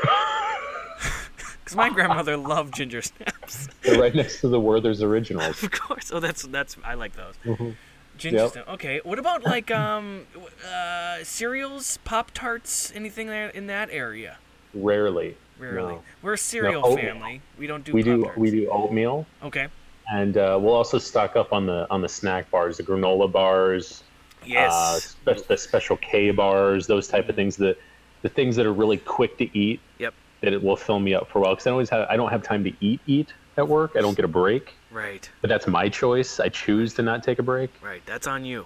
Because 1.64 1.76
my 1.76 1.88
grandmother 1.88 2.37
loved 2.37 2.75
ginger 2.75 3.00
snaps. 3.00 3.69
they're 3.82 4.00
right 4.00 4.14
next 4.14 4.41
to 4.41 4.49
the 4.49 4.58
Werther's 4.58 5.02
Originals. 5.02 5.62
of 5.62 5.70
course. 5.70 6.11
Oh, 6.12 6.19
that's 6.19 6.43
that's. 6.43 6.76
I 6.85 6.94
like 6.94 7.14
those. 7.14 7.35
Mhm. 7.44 7.76
Ginger 8.19 8.38
Yep. 8.38 8.52
snap. 8.52 8.69
Okay. 8.70 9.00
What 9.05 9.19
about 9.20 9.44
like 9.44 9.70
um, 9.70 10.26
uh, 10.69 11.19
cereals, 11.23 11.99
Pop 12.05 12.32
Tarts, 12.32 12.93
anything 12.94 13.29
there 13.29 13.49
in 13.50 13.67
that 13.69 13.88
area? 13.93 14.38
Rarely. 14.75 15.37
Rarely. 15.58 15.94
No. 15.94 16.03
We're 16.23 16.32
a 16.35 16.38
cereal 16.38 16.85
oatmeal. 16.85 17.12
family. 17.14 17.41
We 17.58 17.67
don't 17.69 17.85
do. 17.85 17.93
We 17.93 18.03
do 18.03 18.17
Pop-Tarts. 18.19 18.38
we 18.38 18.50
do 18.50 18.69
oatmeal, 18.70 19.26
Okay. 19.44 19.69
and 20.12 20.37
uh, 20.37 20.58
we'll 20.61 20.75
also 20.75 20.99
stock 20.99 21.37
up 21.37 21.53
on 21.53 21.67
the 21.67 21.87
on 21.91 22.00
the 22.00 22.08
snack 22.08 22.50
bars, 22.50 22.79
the 22.79 22.82
granola 22.82 23.31
bars, 23.31 24.03
Yes. 24.47 25.17
uh, 25.27 25.35
the 25.49 25.56
special 25.56 25.97
K 25.99 26.31
bars, 26.31 26.87
those 26.87 27.09
type 27.09 27.29
of 27.29 27.37
things. 27.37 27.56
The 27.56 27.77
the 28.23 28.29
things 28.29 28.55
that 28.56 28.67
are 28.67 28.73
really 28.73 28.99
quick 28.99 29.39
to 29.39 29.59
eat. 29.59 29.81
Yep. 29.99 30.15
That 30.43 30.53
it 30.53 30.63
will 30.63 30.77
fill 30.77 31.01
me 31.01 31.15
up 31.15 31.29
for 31.29 31.39
a 31.39 31.43
while 31.43 31.53
because 31.55 31.67
I 31.67 31.70
always 31.70 31.91
have 31.91 32.06
I 32.09 32.17
don't 32.17 32.31
have 32.31 32.43
time 32.43 32.65
to 32.65 32.73
eat 32.81 33.01
eat 33.06 33.32
at 33.56 33.67
work. 33.69 33.93
I 33.97 34.01
don't 34.01 34.15
get 34.17 34.25
a 34.25 34.29
break, 34.29 34.75
right. 34.91 35.29
but 35.43 35.49
that's 35.49 35.67
my 35.67 35.89
choice. 35.89 36.41
I 36.41 36.49
choose 36.49 36.94
to 36.94 37.03
not 37.03 37.23
take 37.23 37.39
a 37.39 37.43
break. 37.43 37.70
Right. 37.82 38.03
That's 38.06 38.27
on 38.27 38.44
you. 38.44 38.65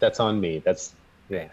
That's 0.00 0.20
on 0.20 0.40
me. 0.40 0.60
That's 0.64 0.94
yeah. 1.28 1.48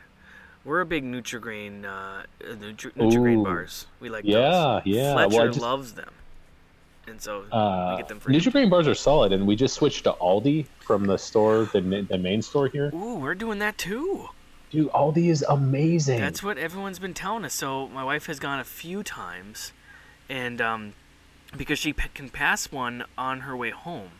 We're 0.66 0.82
a 0.82 0.86
big 0.86 1.04
Nutrigrain, 1.04 1.86
uh, 1.86 2.24
Nutri- 2.44 2.92
Nutrigrain 2.94 3.38
Ooh. 3.40 3.44
bars. 3.44 3.88
We 4.00 4.10
like 4.10 4.24
Yeah, 4.26 4.40
those. 4.40 4.82
yeah. 4.86 5.14
Fletcher 5.14 5.30
Well, 5.38 5.44
I 5.44 5.48
just- 5.48 5.62
loves 5.62 5.94
them, 5.94 6.12
and 7.10 7.22
so 7.22 7.44
Uh, 7.52 7.92
we 7.92 7.98
get 7.98 8.08
them 8.08 8.20
for. 8.20 8.32
Nutrigrain 8.32 8.70
bars 8.70 8.88
are 8.88 8.96
solid, 8.96 9.32
and 9.34 9.46
we 9.48 9.56
just 9.56 9.76
switched 9.76 10.04
to 10.06 10.14
Aldi 10.14 10.66
from 10.80 11.06
the 11.06 11.18
store, 11.18 11.66
the, 11.74 11.82
the 11.82 12.18
main 12.18 12.42
store 12.42 12.68
here. 12.68 12.92
Ooh, 12.94 13.16
we're 13.16 13.36
doing 13.36 13.60
that 13.60 13.78
too. 13.78 14.30
Dude, 14.72 14.90
Aldi 14.92 15.30
is 15.30 15.44
amazing. 15.50 16.20
That's 16.20 16.44
what 16.44 16.58
everyone's 16.58 17.00
been 17.00 17.16
telling 17.16 17.44
us. 17.44 17.54
So 17.54 17.88
my 17.88 18.04
wife 18.04 18.28
has 18.28 18.40
gone 18.40 18.60
a 18.60 18.64
few 18.64 19.02
times, 19.04 19.74
and 20.30 20.62
um, 20.62 20.94
because 21.58 21.80
she 21.80 21.92
p- 21.92 22.10
can 22.14 22.30
pass 22.30 22.72
one 22.72 23.04
on 23.18 23.42
her 23.42 23.58
way 23.58 23.72
home, 23.72 24.12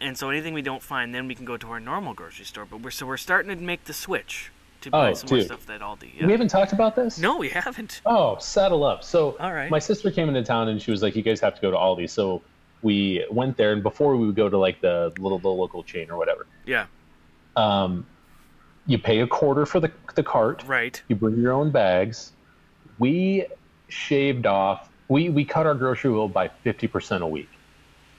and 0.00 0.18
so 0.18 0.30
anything 0.30 0.52
we 0.52 0.62
don't 0.62 0.82
find, 0.82 1.14
then 1.14 1.28
we 1.28 1.34
can 1.36 1.44
go 1.44 1.56
to 1.56 1.68
our 1.70 1.78
normal 1.78 2.12
grocery 2.12 2.44
store. 2.44 2.66
But 2.66 2.80
we're 2.80 2.90
so 2.90 3.06
we're 3.06 3.16
starting 3.16 3.56
to 3.56 3.62
make 3.62 3.84
the 3.84 3.94
switch 3.94 4.50
to 4.84 4.90
buy 4.90 5.10
Oh, 5.10 5.14
some 5.14 5.28
more 5.30 5.38
dude. 5.38 5.46
stuff 5.46 5.68
at 5.70 5.80
Aldi. 5.80 6.24
We 6.24 6.30
haven't 6.32 6.48
talked 6.48 6.72
about 6.72 6.94
this. 6.96 7.18
No, 7.18 7.36
we 7.38 7.48
haven't. 7.48 8.00
Oh, 8.06 8.36
saddle 8.38 8.84
up. 8.84 9.02
So, 9.02 9.36
All 9.40 9.52
right. 9.52 9.70
my 9.70 9.78
sister 9.78 10.10
came 10.10 10.28
into 10.28 10.42
town 10.44 10.68
and 10.68 10.80
she 10.80 10.90
was 10.90 11.02
like, 11.02 11.16
"You 11.16 11.22
guys 11.22 11.40
have 11.40 11.54
to 11.56 11.60
go 11.60 11.70
to 11.70 11.76
Aldi." 11.76 12.08
So 12.10 12.42
we 12.82 13.24
went 13.30 13.56
there, 13.56 13.72
and 13.72 13.82
before 13.82 14.16
we 14.16 14.26
would 14.26 14.36
go 14.36 14.48
to 14.48 14.58
like 14.58 14.80
the 14.80 15.12
little 15.18 15.38
the 15.38 15.48
local 15.48 15.82
chain 15.82 16.10
or 16.10 16.16
whatever, 16.18 16.46
Yeah. 16.66 16.86
um, 17.56 18.06
you 18.86 18.98
pay 18.98 19.20
a 19.20 19.26
quarter 19.26 19.66
for 19.66 19.80
the 19.80 19.90
the 20.14 20.22
cart. 20.22 20.62
Right. 20.66 21.02
You 21.08 21.16
bring 21.16 21.38
your 21.40 21.52
own 21.52 21.70
bags. 21.70 22.32
We 22.98 23.46
shaved 23.88 24.46
off. 24.46 24.88
We 25.08 25.28
we 25.30 25.44
cut 25.44 25.66
our 25.66 25.74
grocery 25.74 26.10
bill 26.12 26.28
by 26.28 26.48
fifty 26.48 26.86
percent 26.86 27.22
a 27.22 27.26
week. 27.26 27.48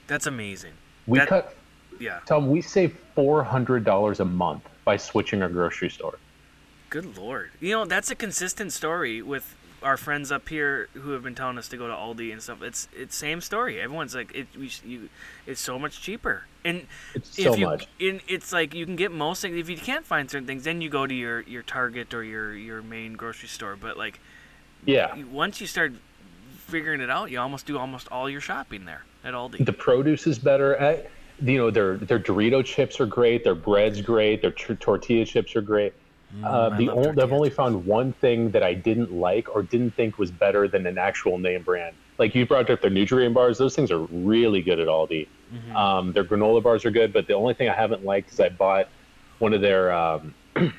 That's 0.08 0.28
amazing. 0.28 0.74
We 1.08 1.20
That- 1.20 1.28
cut. 1.28 1.56
Yeah. 2.00 2.20
Tom, 2.26 2.50
we 2.50 2.62
save 2.62 2.98
four 3.16 3.44
hundred 3.44 3.84
dollars 3.86 4.20
a 4.20 4.26
month 4.26 4.64
by 4.84 4.98
switching 4.98 5.42
our 5.42 5.48
grocery 5.50 5.90
store. 5.90 6.18
Good 6.96 7.18
lord. 7.18 7.52
You 7.60 7.72
know, 7.72 7.84
that's 7.84 8.10
a 8.10 8.16
consistent 8.16 8.72
story 8.72 9.22
with 9.22 9.54
our 9.84 9.98
friends 9.98 10.32
up 10.32 10.48
here 10.48 10.88
who 10.94 11.12
have 11.12 11.24
been 11.24 11.36
telling 11.36 11.58
us 11.58 11.68
to 11.68 11.76
go 11.76 11.88
to 11.88 11.94
Aldi 11.94 12.32
and 12.32 12.42
stuff. 12.42 12.62
It's 12.62 12.88
it's 12.96 13.14
same 13.18 13.42
story. 13.42 13.82
Everyone's 13.82 14.16
like 14.16 14.34
it. 14.34 14.48
We, 14.58 14.72
you, 14.86 15.10
it's 15.46 15.60
so 15.60 15.78
much 15.78 16.02
cheaper. 16.02 16.46
And 16.64 16.88
It's 17.14 17.38
if 17.38 17.48
so 17.48 17.56
you, 17.56 17.66
much. 17.66 17.88
In, 18.00 18.22
it's 18.30 18.54
like 18.54 18.74
you 18.74 18.86
can 18.86 18.96
get 18.96 19.12
most 19.12 19.42
things. 19.42 19.58
If 19.58 19.70
you 19.70 19.76
can't 19.76 20.06
find 20.06 20.32
certain 20.32 20.48
things, 20.48 20.64
then 20.64 20.80
you 20.80 20.88
go 20.90 21.06
to 21.06 21.14
your 21.14 21.42
your 21.42 21.64
Target 21.64 22.14
or 22.14 22.24
your 22.24 22.56
your 22.56 22.82
main 22.82 23.16
grocery 23.16 23.50
store. 23.50 23.76
But 23.76 23.98
like 23.98 24.22
Yeah. 24.86 25.22
once 25.26 25.60
you 25.60 25.68
start 25.68 25.92
figuring 26.60 27.02
it 27.02 27.10
out, 27.10 27.30
you 27.30 27.42
almost 27.42 27.66
do 27.66 27.78
almost 27.78 28.08
all 28.10 28.30
your 28.30 28.40
shopping 28.40 28.86
there 28.86 29.04
at 29.26 29.34
Aldi. 29.34 29.66
The 29.66 29.74
produce 29.74 30.28
is 30.28 30.40
better. 30.40 30.82
I, 30.82 31.04
you 31.44 31.58
know, 31.58 31.72
their 31.72 31.98
their 31.98 32.20
Dorito 32.20 32.64
chips 32.64 33.02
are 33.02 33.06
great. 33.06 33.44
Their 33.44 33.54
bread's 33.54 34.00
great. 34.00 34.42
Their 34.42 34.52
t- 34.52 34.76
tortilla 34.76 35.26
chips 35.26 35.58
are 35.58 35.62
great. 35.62 35.94
Uh, 36.44 36.70
Mm, 36.70 36.74
I 36.74 36.78
the 36.78 36.90
only, 36.90 37.22
I've 37.22 37.34
only 37.34 37.50
found 37.50 37.86
one 37.86 38.14
thing 38.14 38.52
that 38.52 38.64
I 38.64 38.74
didn't 38.74 39.14
like 39.14 39.54
or 39.56 39.64
didn't 39.64 39.92
think 39.92 40.18
was 40.18 40.32
better 40.32 40.68
than 40.68 40.86
an 40.86 40.98
actual 40.98 41.38
name 41.38 41.64
brand. 41.64 41.96
Like 42.18 42.36
you 42.36 42.46
brought 42.46 42.70
up 42.70 42.82
their 42.82 42.90
nutrient 42.90 43.34
bars; 43.34 43.58
those 43.58 43.76
things 43.76 43.92
are 43.92 44.00
really 44.00 44.62
good 44.62 44.80
at 44.80 44.88
Aldi. 44.88 45.28
Mm-hmm. 45.54 45.76
Um, 45.76 46.14
their 46.14 46.24
granola 46.24 46.62
bars 46.64 46.86
are 46.86 46.92
good, 46.92 47.14
but 47.14 47.28
the 47.28 47.34
only 47.34 47.54
thing 47.54 47.70
I 47.70 47.76
haven't 47.76 48.04
liked 48.04 48.32
is 48.32 48.40
I 48.40 48.50
bought 48.50 48.90
one 49.40 49.54
of 49.54 49.62
their. 49.62 49.94
Um, 49.94 50.34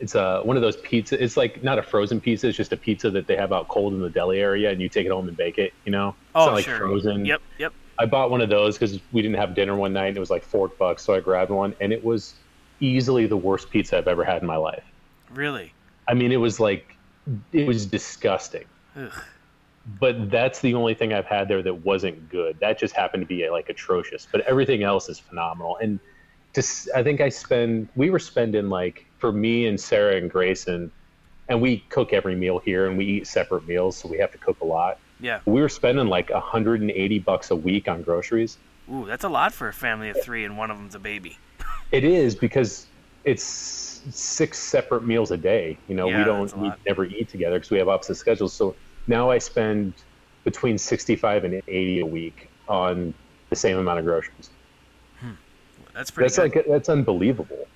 it's 0.00 0.14
a 0.14 0.42
one 0.42 0.56
of 0.56 0.62
those 0.62 0.76
pizza. 0.76 1.22
It's 1.22 1.36
like 1.36 1.62
not 1.62 1.78
a 1.78 1.82
frozen 1.82 2.20
pizza; 2.20 2.48
it's 2.48 2.56
just 2.56 2.72
a 2.72 2.76
pizza 2.76 3.10
that 3.10 3.26
they 3.26 3.36
have 3.36 3.52
out 3.52 3.68
cold 3.68 3.94
in 3.94 4.00
the 4.00 4.10
deli 4.10 4.40
area, 4.40 4.70
and 4.70 4.80
you 4.80 4.88
take 4.88 5.06
it 5.06 5.12
home 5.12 5.28
and 5.28 5.36
bake 5.36 5.58
it. 5.58 5.72
You 5.84 5.92
know, 5.92 6.08
it's 6.08 6.16
oh 6.34 6.46
not 6.46 6.54
like 6.54 6.64
sure. 6.64 6.78
frozen. 6.78 7.24
Yep. 7.24 7.40
Yep. 7.58 7.72
I 7.98 8.06
bought 8.06 8.30
one 8.30 8.40
of 8.40 8.48
those 8.48 8.76
because 8.76 8.98
we 9.12 9.22
didn't 9.22 9.36
have 9.36 9.54
dinner 9.54 9.76
one 9.76 9.92
night 9.92 10.08
and 10.08 10.16
it 10.16 10.20
was 10.20 10.30
like 10.30 10.42
four 10.42 10.68
bucks. 10.68 11.02
So 11.04 11.14
I 11.14 11.20
grabbed 11.20 11.50
one 11.50 11.74
and 11.80 11.92
it 11.92 12.02
was 12.02 12.34
easily 12.82 13.26
the 13.26 13.36
worst 13.36 13.70
pizza 13.70 13.96
I've 13.96 14.08
ever 14.08 14.24
had 14.24 14.42
in 14.42 14.46
my 14.46 14.56
life. 14.56 14.84
Really. 15.32 15.72
I 16.08 16.14
mean, 16.14 16.32
it 16.32 16.36
was 16.36 16.58
like, 16.60 16.96
it 17.52 17.66
was 17.66 17.86
disgusting. 17.86 18.64
Ugh. 18.96 19.12
But 19.98 20.30
that's 20.30 20.60
the 20.60 20.74
only 20.74 20.94
thing 20.94 21.12
I've 21.12 21.26
had 21.26 21.48
there 21.48 21.62
that 21.62 21.84
wasn't 21.84 22.28
good. 22.28 22.58
That 22.60 22.78
just 22.78 22.94
happened 22.94 23.22
to 23.22 23.26
be 23.26 23.48
like 23.48 23.68
atrocious. 23.68 24.26
But 24.30 24.42
everything 24.42 24.82
else 24.82 25.08
is 25.08 25.18
phenomenal. 25.18 25.76
And 25.78 25.98
just, 26.54 26.88
I 26.94 27.02
think 27.02 27.20
I 27.20 27.28
spend, 27.28 27.88
we 27.96 28.10
were 28.10 28.18
spending 28.18 28.68
like, 28.68 29.06
for 29.18 29.32
me 29.32 29.66
and 29.66 29.80
Sarah 29.80 30.16
and 30.16 30.30
Grayson, 30.30 30.90
and 31.48 31.60
we 31.60 31.78
cook 31.88 32.12
every 32.12 32.34
meal 32.34 32.58
here 32.58 32.86
and 32.86 32.98
we 32.98 33.06
eat 33.06 33.26
separate 33.26 33.66
meals. 33.66 33.96
So 33.96 34.08
we 34.08 34.18
have 34.18 34.32
to 34.32 34.38
cook 34.38 34.60
a 34.60 34.64
lot. 34.64 34.98
Yeah. 35.20 35.40
We 35.46 35.60
were 35.60 35.68
spending 35.68 36.08
like 36.08 36.30
180 36.30 37.18
bucks 37.20 37.50
a 37.50 37.56
week 37.56 37.88
on 37.88 38.02
groceries. 38.02 38.58
Ooh, 38.92 39.06
that's 39.06 39.24
a 39.24 39.28
lot 39.28 39.52
for 39.52 39.68
a 39.68 39.72
family 39.72 40.10
of 40.10 40.20
three, 40.22 40.44
and 40.44 40.58
one 40.58 40.70
of 40.70 40.76
them's 40.76 40.96
a 40.96 40.98
baby. 40.98 41.38
It 41.92 42.04
is 42.04 42.34
because 42.34 42.86
it's 43.24 43.44
six 44.10 44.58
separate 44.58 45.04
meals 45.04 45.30
a 45.30 45.36
day. 45.36 45.78
You 45.88 45.94
know, 45.94 46.08
Yeah, 46.08 46.18
we 46.18 46.24
don't 46.24 46.56
we 46.58 46.72
never 46.86 47.04
eat 47.04 47.28
together 47.28 47.56
because 47.56 47.70
we 47.70 47.78
have 47.78 47.88
opposite 47.88 48.16
schedules. 48.16 48.52
So 48.52 48.74
now 49.06 49.30
I 49.30 49.38
spend 49.38 49.92
between 50.44 50.78
sixty-five 50.78 51.44
and 51.44 51.62
eighty 51.68 52.00
a 52.00 52.06
week 52.06 52.48
on 52.68 53.14
the 53.50 53.56
same 53.56 53.76
amount 53.76 53.98
of 53.98 54.04
groceries. 54.04 54.50
Hmm. 55.20 55.32
That's 55.92 56.10
pretty 56.10 56.34
That's 56.34 56.52
good. 56.52 56.56
like 56.56 56.66
that's 56.66 56.88
unbelievable. 56.88 57.68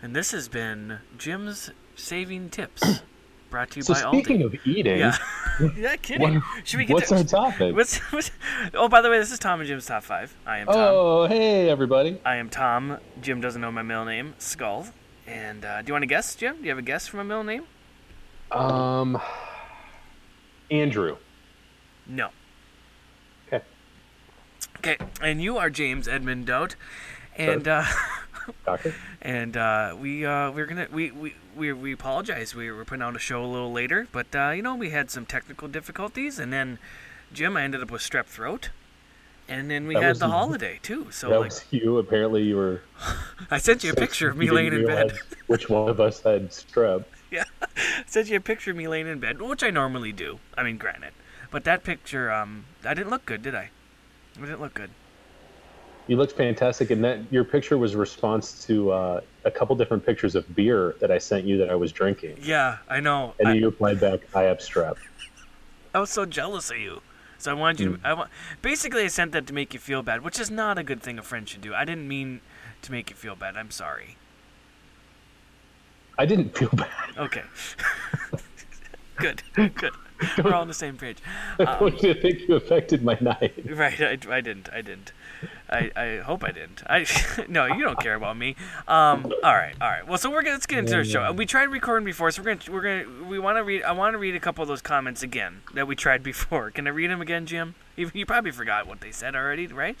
and 0.00 0.14
this 0.14 0.30
has 0.30 0.48
been 0.48 0.98
Jim's 1.18 1.70
saving 1.96 2.50
tips, 2.50 3.00
brought 3.54 3.70
to 3.70 3.76
you 3.76 3.82
So 3.84 3.94
by 3.94 4.00
speaking 4.00 4.40
Aldi. 4.40 4.44
of 4.46 4.66
eating, 4.66 4.98
yeah, 4.98 5.16
yeah, 5.76 5.94
kidding. 5.94 6.34
what- 6.34 6.42
Should 6.64 6.78
we 6.78 6.86
get 6.86 6.94
what's 6.94 7.10
to, 7.10 7.18
our 7.18 7.22
topic? 7.24 7.72
What's, 7.76 7.98
what's, 8.12 8.32
oh, 8.74 8.88
by 8.88 9.00
the 9.00 9.08
way, 9.08 9.18
this 9.20 9.30
is 9.30 9.38
Tom 9.38 9.60
and 9.60 9.68
Jim's 9.68 9.86
top 9.86 10.02
five. 10.02 10.34
I 10.44 10.58
am 10.58 10.66
Tom. 10.66 10.76
oh, 10.76 11.26
hey 11.28 11.70
everybody! 11.70 12.18
I 12.24 12.36
am 12.36 12.50
Tom. 12.50 12.98
Jim 13.22 13.40
doesn't 13.40 13.60
know 13.60 13.70
my 13.70 13.82
middle 13.82 14.04
name, 14.06 14.34
Skull. 14.38 14.88
And 15.28 15.64
uh, 15.64 15.82
do 15.82 15.86
you 15.86 15.94
want 15.94 16.02
to 16.02 16.08
guess, 16.08 16.34
Jim? 16.34 16.56
Do 16.56 16.62
you 16.64 16.70
have 16.70 16.78
a 16.78 16.82
guess 16.82 17.06
for 17.06 17.18
my 17.18 17.22
middle 17.22 17.44
name? 17.44 17.62
Um, 18.50 19.20
Andrew. 20.70 21.16
No. 22.08 22.30
Okay. 23.46 23.64
Okay, 24.78 24.96
and 25.22 25.40
you 25.40 25.58
are 25.58 25.70
James 25.70 26.08
Edmund 26.08 26.46
Dote, 26.46 26.74
and 27.36 27.68
uh, 27.68 27.84
Doctor. 28.64 28.94
and 29.22 29.56
uh, 29.56 29.96
we 29.98 30.24
uh, 30.24 30.50
we're 30.50 30.66
gonna 30.66 30.88
we, 30.92 31.10
we 31.10 31.34
we 31.56 31.72
we 31.72 31.92
apologize. 31.92 32.54
We 32.54 32.70
were 32.70 32.84
putting 32.84 33.02
out 33.02 33.16
a 33.16 33.18
show 33.18 33.44
a 33.44 33.46
little 33.46 33.72
later, 33.72 34.06
but 34.12 34.26
uh, 34.34 34.50
you 34.50 34.62
know 34.62 34.74
we 34.74 34.90
had 34.90 35.10
some 35.10 35.26
technical 35.26 35.68
difficulties, 35.68 36.38
and 36.38 36.52
then 36.52 36.78
Jim, 37.32 37.56
I 37.56 37.62
ended 37.62 37.82
up 37.82 37.90
with 37.90 38.02
strep 38.02 38.26
throat, 38.26 38.70
and 39.48 39.70
then 39.70 39.86
we 39.86 39.94
That 39.94 40.02
had 40.02 40.16
the 40.16 40.26
you. 40.26 40.32
holiday 40.32 40.78
too. 40.82 41.08
So 41.10 41.28
that 41.28 41.40
like 41.40 41.50
was 41.50 41.64
you. 41.70 41.98
Apparently, 41.98 42.42
you 42.42 42.56
were. 42.56 42.82
I 43.50 43.58
sent 43.58 43.84
you 43.84 43.92
a 43.92 43.96
picture 43.96 44.28
of 44.28 44.36
me 44.36 44.50
laying 44.50 44.72
in 44.72 44.86
bed. 44.86 45.18
Which 45.46 45.68
one 45.68 45.88
of 45.88 46.00
us 46.00 46.20
had 46.22 46.50
strep? 46.50 47.04
yeah, 47.30 47.44
sent 48.06 48.28
you 48.28 48.36
a 48.36 48.40
picture 48.40 48.70
of 48.70 48.76
me 48.76 48.86
laying 48.88 49.06
in 49.08 49.18
bed, 49.20 49.40
which 49.40 49.62
I 49.62 49.70
normally 49.70 50.12
do. 50.12 50.38
I 50.56 50.62
mean, 50.62 50.76
granted, 50.78 51.12
but 51.50 51.64
that 51.64 51.82
picture, 51.84 52.30
um, 52.30 52.64
I 52.84 52.94
didn't 52.94 53.10
look 53.10 53.26
good, 53.26 53.42
did 53.42 53.54
I? 53.54 53.70
I 54.36 54.40
didn't 54.40 54.60
look 54.60 54.74
good. 54.74 54.90
You 56.06 56.16
looked 56.16 56.36
fantastic, 56.36 56.90
and 56.90 57.02
that 57.04 57.20
your 57.30 57.44
picture 57.44 57.78
was 57.78 57.94
a 57.94 57.98
response 57.98 58.64
to 58.66 58.90
uh, 58.92 59.20
a 59.44 59.50
couple 59.50 59.74
different 59.74 60.04
pictures 60.04 60.34
of 60.34 60.54
beer 60.54 60.94
that 61.00 61.10
I 61.10 61.18
sent 61.18 61.46
you 61.46 61.56
that 61.58 61.70
I 61.70 61.74
was 61.74 61.92
drinking, 61.92 62.36
Yeah, 62.42 62.78
I 62.88 63.00
know. 63.00 63.34
and 63.38 63.48
I, 63.48 63.52
then 63.52 63.60
you 63.60 63.66
replied 63.66 64.00
back, 64.00 64.20
"I 64.34 64.42
have 64.42 64.58
strep." 64.58 64.96
I 65.94 66.00
was 66.00 66.10
so 66.10 66.26
jealous 66.26 66.70
of 66.70 66.76
you. 66.78 67.00
So 67.38 67.50
I 67.50 67.54
wanted 67.54 67.80
you 67.80 67.96
to. 67.96 68.00
I 68.08 68.12
want. 68.14 68.30
Basically, 68.62 69.02
I 69.02 69.06
sent 69.08 69.32
that 69.32 69.46
to 69.46 69.54
make 69.54 69.72
you 69.74 69.80
feel 69.80 70.02
bad, 70.02 70.22
which 70.22 70.38
is 70.38 70.50
not 70.50 70.78
a 70.78 70.82
good 70.82 71.02
thing 71.02 71.18
a 71.18 71.22
friend 71.22 71.48
should 71.48 71.60
do. 71.62 71.74
I 71.74 71.84
didn't 71.84 72.08
mean 72.08 72.40
to 72.82 72.92
make 72.92 73.10
you 73.10 73.16
feel 73.16 73.36
bad. 73.36 73.56
I'm 73.56 73.70
sorry. 73.70 74.16
I 76.18 76.26
didn't 76.26 76.56
feel 76.56 76.70
bad. 76.70 76.88
Okay. 77.18 77.42
good. 79.16 79.42
Good. 79.54 79.92
We're 80.42 80.54
all 80.54 80.62
on 80.62 80.68
the 80.68 80.74
same 80.74 80.96
page. 80.96 81.18
Um, 81.58 81.68
I 81.68 81.80
want 81.80 82.02
you 82.02 82.14
to 82.14 82.20
think 82.20 82.48
you 82.48 82.54
affected 82.56 83.04
my 83.04 83.16
night. 83.20 83.54
Right. 83.70 84.00
I, 84.00 84.18
I 84.30 84.40
didn't. 84.40 84.68
I 84.72 84.80
didn't. 84.80 85.12
I, 85.70 85.90
I 85.96 86.16
hope 86.18 86.44
I 86.44 86.52
didn't. 86.52 86.82
I 86.86 87.06
no, 87.48 87.66
you 87.66 87.82
don't 87.84 87.98
care 87.98 88.14
about 88.14 88.36
me. 88.36 88.56
Um. 88.86 89.32
All 89.42 89.54
right. 89.54 89.74
All 89.80 89.88
right. 89.88 90.06
Well, 90.06 90.18
so 90.18 90.30
we're 90.30 90.42
gonna 90.42 90.54
let's 90.54 90.66
get 90.66 90.78
into 90.78 90.94
our 90.96 91.04
show. 91.04 91.32
We 91.32 91.46
tried 91.46 91.64
recording 91.64 92.04
before, 92.04 92.30
so 92.30 92.42
we're 92.42 92.54
gonna 92.54 92.72
we're 92.72 93.04
gonna 93.04 93.24
we 93.28 93.38
want 93.38 93.56
to 93.58 93.64
read. 93.64 93.82
I 93.82 93.92
want 93.92 94.14
to 94.14 94.18
read 94.18 94.34
a 94.34 94.40
couple 94.40 94.62
of 94.62 94.68
those 94.68 94.82
comments 94.82 95.22
again 95.22 95.62
that 95.74 95.86
we 95.86 95.96
tried 95.96 96.22
before. 96.22 96.70
Can 96.70 96.86
I 96.86 96.90
read 96.90 97.10
them 97.10 97.20
again, 97.20 97.46
Jim? 97.46 97.74
You, 97.96 98.10
you 98.12 98.26
probably 98.26 98.50
forgot 98.50 98.86
what 98.86 99.00
they 99.00 99.10
said 99.12 99.34
already, 99.34 99.66
right? 99.66 99.96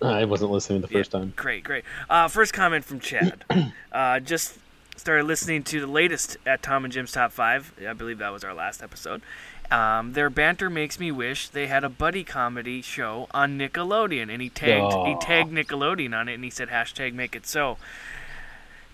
I 0.00 0.24
wasn't 0.24 0.50
listening 0.52 0.80
the 0.80 0.88
first 0.88 1.12
Yeah, 1.12 1.20
time. 1.20 1.32
Great, 1.36 1.64
great. 1.64 1.84
Uh, 2.08 2.28
first 2.28 2.52
comment 2.52 2.84
from 2.84 3.00
Chad. 3.00 3.44
uh, 3.92 4.20
just 4.20 4.58
started 4.96 5.24
listening 5.24 5.62
to 5.64 5.80
the 5.80 5.86
latest 5.86 6.36
at 6.46 6.62
Tom 6.62 6.84
and 6.84 6.92
Jim's 6.92 7.12
Top 7.12 7.32
5. 7.32 7.74
I 7.88 7.92
believe 7.94 8.18
that 8.18 8.30
was 8.32 8.44
our 8.44 8.54
last 8.54 8.82
episode. 8.82 9.22
Um, 9.70 10.14
their 10.14 10.30
banter 10.30 10.70
makes 10.70 10.98
me 10.98 11.12
wish 11.12 11.48
they 11.48 11.66
had 11.66 11.84
a 11.84 11.88
buddy 11.88 12.24
comedy 12.24 12.80
show 12.80 13.28
on 13.32 13.58
Nickelodeon. 13.58 14.32
And 14.32 14.40
he 14.40 14.48
tagged, 14.48 14.92
he 15.06 15.14
tagged 15.20 15.52
Nickelodeon 15.52 16.18
on 16.18 16.28
it 16.28 16.34
and 16.34 16.44
he 16.44 16.50
said, 16.50 16.68
hashtag 16.68 17.12
make 17.12 17.36
it 17.36 17.46
so. 17.46 17.76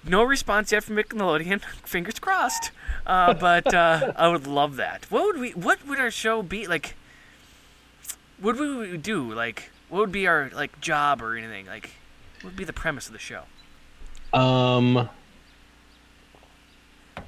No 0.07 0.23
response 0.23 0.73
yet 0.73 0.85
from 0.85 0.97
Nickelodeon. 0.97 1.63
Fingers 1.85 2.19
crossed. 2.19 2.71
Uh, 3.07 3.35
but 3.41 3.73
uh, 3.73 4.13
I 4.17 4.29
would 4.29 4.47
love 4.47 4.77
that. 4.77 5.07
What 5.11 5.25
would 5.25 5.39
we? 5.39 5.51
What 5.53 5.87
would 5.87 5.99
our 5.99 6.11
show 6.11 6.43
be 6.43 6.67
like? 6.67 6.95
What 8.41 8.59
would 8.59 8.91
we 8.91 8.97
do? 8.99 9.33
Like, 9.33 9.71
what 9.89 10.01
would 10.01 10.13
be 10.13 10.27
our 10.27 10.51
like 10.55 10.81
job 10.81 11.23
or 11.23 11.37
anything? 11.37 11.67
Like, 11.67 11.91
what 12.37 12.51
would 12.51 12.57
be 12.57 12.65
the 12.65 12.73
premise 12.73 13.07
of 13.07 13.13
the 13.13 13.19
show? 13.19 13.45
Um, 14.33 15.09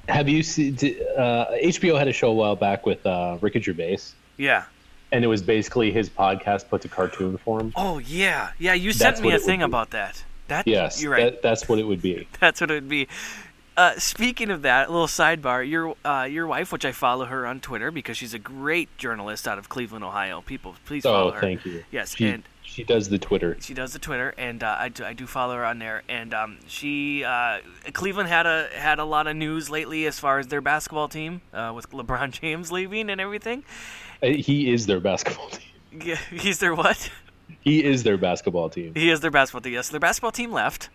have 0.07 0.27
you 0.29 0.43
seen? 0.43 0.75
Uh, 1.17 1.45
HBO 1.63 1.97
had 1.97 2.07
a 2.07 2.13
show 2.13 2.29
a 2.29 2.33
while 2.33 2.55
back 2.55 2.85
with 2.85 3.05
uh, 3.05 3.37
Ricky 3.41 3.61
Gervais, 3.61 3.99
Yeah. 4.37 4.65
and 5.11 5.23
it 5.23 5.27
was 5.27 5.41
basically 5.41 5.91
his 5.91 6.09
podcast 6.09 6.69
put 6.69 6.81
to 6.83 6.87
cartoon 6.89 7.37
form. 7.37 7.73
Oh 7.75 7.97
yeah, 7.99 8.51
yeah. 8.59 8.73
You 8.73 8.91
sent 8.91 9.17
That's 9.17 9.21
me 9.21 9.33
a 9.33 9.39
thing 9.39 9.61
about 9.61 9.91
that. 9.91 10.23
That 10.47 10.67
Yes, 10.67 11.01
you're 11.01 11.11
right. 11.11 11.23
that, 11.33 11.41
that's 11.41 11.67
what 11.67 11.77
it 11.79 11.83
would 11.83 12.01
be. 12.01 12.27
That's 12.39 12.61
what 12.61 12.71
it 12.71 12.75
would 12.75 12.87
be. 12.89 13.07
Uh, 13.75 13.93
speaking 13.99 14.49
of 14.49 14.63
that, 14.63 14.87
a 14.87 14.91
little 14.91 15.05
sidebar. 15.07 15.69
Your 15.69 15.93
uh, 16.03 16.23
your 16.23 16.47
wife, 16.47 16.71
which 16.71 16.83
I 16.85 16.91
follow 16.93 17.25
her 17.25 17.45
on 17.45 17.59
Twitter 17.59 17.91
because 17.91 18.17
she's 18.17 18.33
a 18.33 18.39
great 18.39 18.89
journalist 18.97 19.47
out 19.47 19.57
of 19.59 19.69
Cleveland, 19.69 20.03
Ohio. 20.05 20.41
People, 20.41 20.75
please 20.85 21.03
follow 21.03 21.27
Oh, 21.29 21.31
her. 21.31 21.41
thank 21.41 21.65
you. 21.65 21.83
Yes, 21.91 22.15
she, 22.15 22.29
and 22.29 22.43
she 22.77 22.83
does 22.83 23.09
the 23.09 23.17
Twitter. 23.17 23.57
she 23.59 23.73
does 23.73 23.93
the 23.93 23.97
Twitter, 23.97 24.35
and 24.37 24.61
uh, 24.61 24.75
I, 24.77 24.89
do, 24.89 25.03
I 25.03 25.13
do 25.13 25.25
follow 25.25 25.55
her 25.55 25.65
on 25.65 25.79
there. 25.79 26.03
And 26.07 26.31
um, 26.31 26.59
she 26.67 27.23
uh, 27.23 27.57
Cleveland 27.93 28.29
had 28.29 28.45
a 28.45 28.69
had 28.71 28.99
a 28.99 29.03
lot 29.03 29.25
of 29.25 29.35
news 29.35 29.67
lately 29.67 30.05
as 30.05 30.19
far 30.19 30.37
as 30.37 30.45
their 30.49 30.61
basketball 30.61 31.07
team 31.07 31.41
uh, 31.55 31.71
with 31.75 31.89
LeBron 31.89 32.29
James 32.39 32.71
leaving 32.71 33.09
and 33.09 33.19
everything. 33.19 33.63
Uh, 34.21 34.27
He 34.27 34.71
is 34.71 34.85
their 34.85 34.99
basketball 34.99 35.49
team. 35.49 35.63
Yeah, 36.05 36.17
he's 36.29 36.59
their 36.59 36.75
what? 36.75 37.09
He 37.61 37.83
is 37.83 38.03
their 38.03 38.17
basketball 38.17 38.69
team. 38.69 38.93
He 38.93 39.09
is 39.09 39.21
their 39.21 39.31
basketball 39.31 39.61
team. 39.61 39.73
Yes, 39.73 39.89
their 39.89 39.99
basketball 39.99 40.33
team 40.33 40.51
left, 40.51 40.89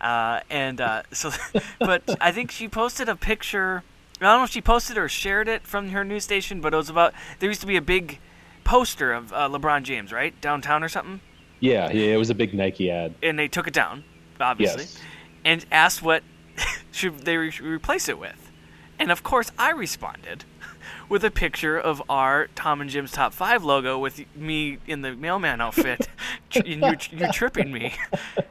uh, 0.00 0.40
and 0.48 0.80
uh, 0.80 1.02
so, 1.12 1.30
but 1.78 2.02
I 2.18 2.32
think 2.32 2.50
she 2.50 2.66
posted 2.66 3.10
a 3.10 3.16
picture. 3.16 3.82
I 4.18 4.24
don't 4.24 4.38
know 4.38 4.44
if 4.44 4.50
she 4.50 4.62
posted 4.62 4.96
or 4.96 5.08
shared 5.08 5.48
it 5.48 5.66
from 5.66 5.90
her 5.90 6.04
news 6.04 6.24
station, 6.24 6.62
but 6.62 6.72
it 6.72 6.76
was 6.78 6.88
about 6.88 7.12
there 7.40 7.50
used 7.50 7.60
to 7.60 7.66
be 7.66 7.76
a 7.76 7.82
big 7.82 8.20
poster 8.66 9.12
of 9.12 9.32
uh, 9.32 9.48
LeBron 9.48 9.82
James, 9.84 10.12
right, 10.12 10.38
downtown 10.40 10.82
or 10.82 10.88
something, 10.88 11.20
Yeah, 11.60 11.90
yeah, 11.92 12.14
it 12.14 12.16
was 12.18 12.30
a 12.30 12.34
big 12.34 12.52
Nike 12.52 12.90
ad. 12.90 13.14
and 13.22 13.38
they 13.38 13.48
took 13.48 13.66
it 13.66 13.72
down, 13.74 14.04
obviously, 14.40 14.82
Yes. 14.82 15.00
and 15.44 15.64
asked 15.70 16.02
what 16.02 16.22
should 16.92 17.20
they 17.20 17.36
re- 17.36 17.52
replace 17.62 18.08
it 18.08 18.18
with, 18.18 18.50
and 18.98 19.10
of 19.10 19.22
course 19.22 19.50
I 19.58 19.70
responded 19.70 20.44
with 21.08 21.24
a 21.24 21.30
picture 21.30 21.78
of 21.78 22.02
our 22.08 22.48
Tom 22.54 22.80
and 22.80 22.90
Jim's 22.90 23.12
top 23.12 23.32
five 23.32 23.62
logo 23.64 23.98
with 23.98 24.20
me 24.36 24.78
in 24.86 25.02
the 25.02 25.14
mailman 25.14 25.60
outfit, 25.60 26.08
and 26.54 26.66
you, 26.66 26.96
you're 27.18 27.32
tripping 27.32 27.72
me. 27.72 27.94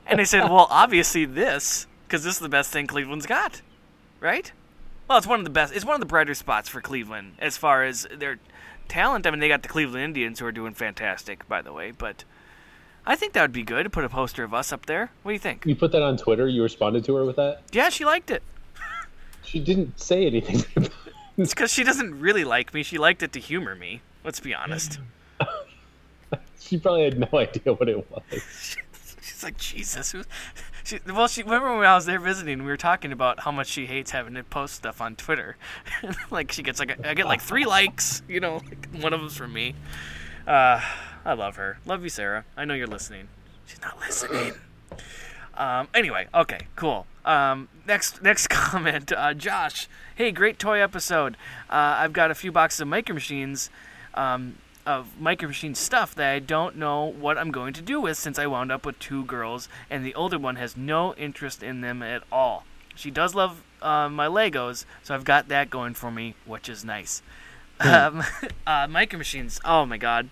And 0.07 0.21
I 0.21 0.23
said, 0.23 0.43
well, 0.43 0.67
obviously 0.69 1.25
this, 1.25 1.87
because 2.07 2.23
this 2.23 2.35
is 2.35 2.39
the 2.39 2.49
best 2.49 2.71
thing 2.71 2.87
Cleveland's 2.87 3.25
got, 3.25 3.61
right? 4.21 4.51
Well, 5.07 5.17
it's 5.19 5.27
one 5.27 5.39
of 5.39 5.43
the 5.43 5.51
best. 5.51 5.75
It's 5.75 5.85
one 5.85 5.93
of 5.95 5.99
the 5.99 6.05
brighter 6.07 6.33
spots 6.33 6.67
for 6.69 6.81
Cleveland 6.81 7.33
as 7.39 7.57
far 7.57 7.83
as 7.83 8.07
their 8.15 8.39
talent. 8.87 9.27
I 9.27 9.31
mean, 9.31 9.39
they 9.39 9.47
got 9.47 9.63
the 9.63 9.69
Cleveland 9.69 10.03
Indians 10.03 10.39
who 10.39 10.45
are 10.45 10.51
doing 10.51 10.73
fantastic, 10.73 11.47
by 11.47 11.61
the 11.61 11.73
way. 11.73 11.91
But 11.91 12.23
I 13.05 13.15
think 13.15 13.33
that 13.33 13.41
would 13.41 13.51
be 13.53 13.63
good 13.63 13.83
to 13.83 13.89
put 13.89 14.03
a 14.03 14.09
poster 14.09 14.43
of 14.43 14.53
us 14.53 14.71
up 14.71 14.85
there. 14.85 15.11
What 15.23 15.31
do 15.31 15.33
you 15.33 15.39
think? 15.39 15.65
You 15.65 15.75
put 15.75 15.91
that 15.91 16.01
on 16.01 16.17
Twitter. 16.17 16.47
You 16.47 16.63
responded 16.63 17.05
to 17.05 17.15
her 17.15 17.25
with 17.25 17.35
that. 17.35 17.61
Yeah, 17.71 17.89
she 17.89 18.05
liked 18.05 18.31
it. 18.31 18.43
She 19.43 19.59
didn't 19.59 19.99
say 19.99 20.25
anything. 20.25 20.63
It's 21.37 21.53
because 21.53 21.69
she 21.69 21.83
doesn't 21.83 22.17
really 22.21 22.45
like 22.45 22.73
me. 22.73 22.81
She 22.81 22.97
liked 22.97 23.21
it 23.21 23.33
to 23.33 23.41
humor 23.41 23.75
me. 23.75 23.99
Let's 24.23 24.39
be 24.39 24.53
honest. 24.53 24.99
She 26.57 26.79
probably 26.79 27.03
had 27.03 27.19
no 27.19 27.27
idea 27.37 27.73
what 27.73 27.87
it 27.87 28.09
was. 28.09 28.77
She's 29.35 29.43
like, 29.43 29.57
Jesus. 29.57 30.11
who-" 30.13 30.23
She, 30.85 30.99
well, 31.07 31.27
she 31.27 31.41
remember 31.41 31.75
when 31.75 31.87
I 31.87 31.95
was 31.95 32.05
there 32.05 32.19
visiting, 32.19 32.59
we 32.59 32.67
were 32.67 32.77
talking 32.77 33.11
about 33.11 33.39
how 33.39 33.49
much 33.51 33.65
she 33.65 33.87
hates 33.87 34.11
having 34.11 34.35
to 34.35 34.43
post 34.43 34.75
stuff 34.75 35.01
on 35.01 35.15
Twitter. 35.15 35.57
like 36.29 36.51
she 36.51 36.61
gets 36.61 36.79
like 36.79 36.91
a, 36.91 37.09
I 37.09 37.15
get 37.15 37.25
like 37.25 37.41
three 37.41 37.65
likes, 37.65 38.21
you 38.29 38.39
know, 38.39 38.57
like 38.57 38.87
one 39.01 39.11
of 39.11 39.19
them's 39.19 39.35
from 39.35 39.51
me. 39.51 39.73
Uh, 40.47 40.79
I 41.25 41.33
love 41.33 41.55
her. 41.55 41.79
Love 41.87 42.03
you, 42.03 42.09
Sarah. 42.09 42.45
I 42.55 42.65
know 42.65 42.75
you're 42.75 42.85
listening. 42.85 43.29
She's 43.65 43.81
not 43.81 43.99
listening. 43.99 44.53
Um, 45.57 45.87
anyway, 45.95 46.27
okay, 46.35 46.67
cool. 46.75 47.07
Um, 47.25 47.67
next, 47.87 48.21
next 48.21 48.47
comment, 48.49 49.11
uh, 49.11 49.33
Josh. 49.33 49.87
Hey, 50.13 50.31
great 50.31 50.59
toy 50.59 50.81
episode. 50.81 51.35
Uh, 51.67 51.97
I've 51.97 52.13
got 52.13 52.29
a 52.29 52.35
few 52.35 52.51
boxes 52.51 52.81
of 52.81 52.87
micro 52.89 53.15
machines, 53.15 53.71
um, 54.13 54.57
of 54.85 55.19
micro 55.19 55.47
machine 55.47 55.75
stuff 55.75 56.13
that 56.15 56.31
I 56.31 56.39
don't 56.39 56.75
know 56.75 57.05
what 57.05 57.37
I'm 57.37 57.51
going 57.51 57.73
to 57.73 57.81
do 57.81 57.99
with 57.99 58.17
since 58.17 58.37
I 58.37 58.47
wound 58.47 58.71
up 58.71 58.85
with 58.85 58.99
two 58.99 59.25
girls, 59.25 59.67
and 59.89 60.05
the 60.05 60.15
older 60.15 60.37
one 60.37 60.55
has 60.55 60.77
no 60.77 61.13
interest 61.15 61.63
in 61.63 61.81
them 61.81 62.03
at 62.03 62.23
all. 62.31 62.65
She 62.95 63.11
does 63.11 63.35
love 63.35 63.63
uh, 63.81 64.09
my 64.09 64.27
Legos, 64.27 64.85
so 65.03 65.13
I've 65.13 65.25
got 65.25 65.47
that 65.49 65.69
going 65.69 65.93
for 65.93 66.11
me, 66.11 66.35
which 66.45 66.69
is 66.69 66.85
nice. 66.85 67.21
Um, 67.79 68.23
uh, 68.67 68.87
micro 68.89 69.17
machines. 69.17 69.59
Oh 69.65 69.85
my 69.85 69.97
god. 69.97 70.29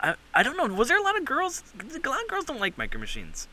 I, 0.00 0.14
I 0.34 0.42
don't 0.42 0.56
know. 0.56 0.74
Was 0.74 0.88
there 0.88 0.98
a 0.98 1.02
lot 1.02 1.16
of 1.16 1.24
girls? 1.24 1.62
A 1.78 2.08
lot 2.08 2.22
of 2.22 2.28
girls 2.28 2.44
don't 2.44 2.60
like 2.60 2.78
micro 2.78 2.98
machines. 2.98 3.48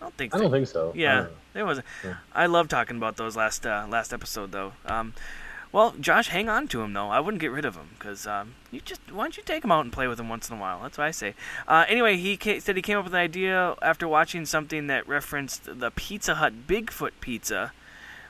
I 0.00 0.04
don't 0.04 0.14
think. 0.14 0.32
So. 0.32 0.38
I 0.38 0.42
don't 0.42 0.50
think 0.50 0.66
so. 0.68 0.92
Yeah, 0.94 1.28
there 1.54 1.64
was. 1.64 1.80
Yeah. 2.04 2.16
I 2.34 2.46
love 2.46 2.68
talking 2.68 2.96
about 2.96 3.16
those 3.16 3.36
last 3.36 3.66
uh, 3.66 3.86
last 3.88 4.12
episode 4.12 4.52
though. 4.52 4.72
Um, 4.84 5.14
well, 5.72 5.94
Josh, 5.98 6.28
hang 6.28 6.48
on 6.48 6.68
to 6.68 6.82
him 6.82 6.92
though. 6.92 7.08
I 7.08 7.18
wouldn't 7.20 7.40
get 7.40 7.50
rid 7.50 7.64
of 7.64 7.74
him 7.76 7.88
because 7.98 8.26
um, 8.26 8.54
you 8.70 8.80
just 8.80 9.00
why 9.10 9.24
don't 9.24 9.36
you 9.36 9.42
take 9.42 9.64
him 9.64 9.72
out 9.72 9.84
and 9.84 9.92
play 9.92 10.06
with 10.06 10.20
him 10.20 10.28
once 10.28 10.48
in 10.50 10.56
a 10.56 10.60
while? 10.60 10.80
That's 10.82 10.98
what 10.98 11.04
I 11.06 11.10
say. 11.10 11.34
Uh, 11.66 11.84
anyway, 11.88 12.16
he 12.16 12.36
ca- 12.36 12.60
said 12.60 12.76
he 12.76 12.82
came 12.82 12.98
up 12.98 13.04
with 13.04 13.14
an 13.14 13.20
idea 13.20 13.74
after 13.82 14.06
watching 14.06 14.44
something 14.46 14.86
that 14.88 15.08
referenced 15.08 15.64
the 15.80 15.90
Pizza 15.90 16.36
Hut 16.36 16.66
Bigfoot 16.66 17.12
pizza. 17.20 17.72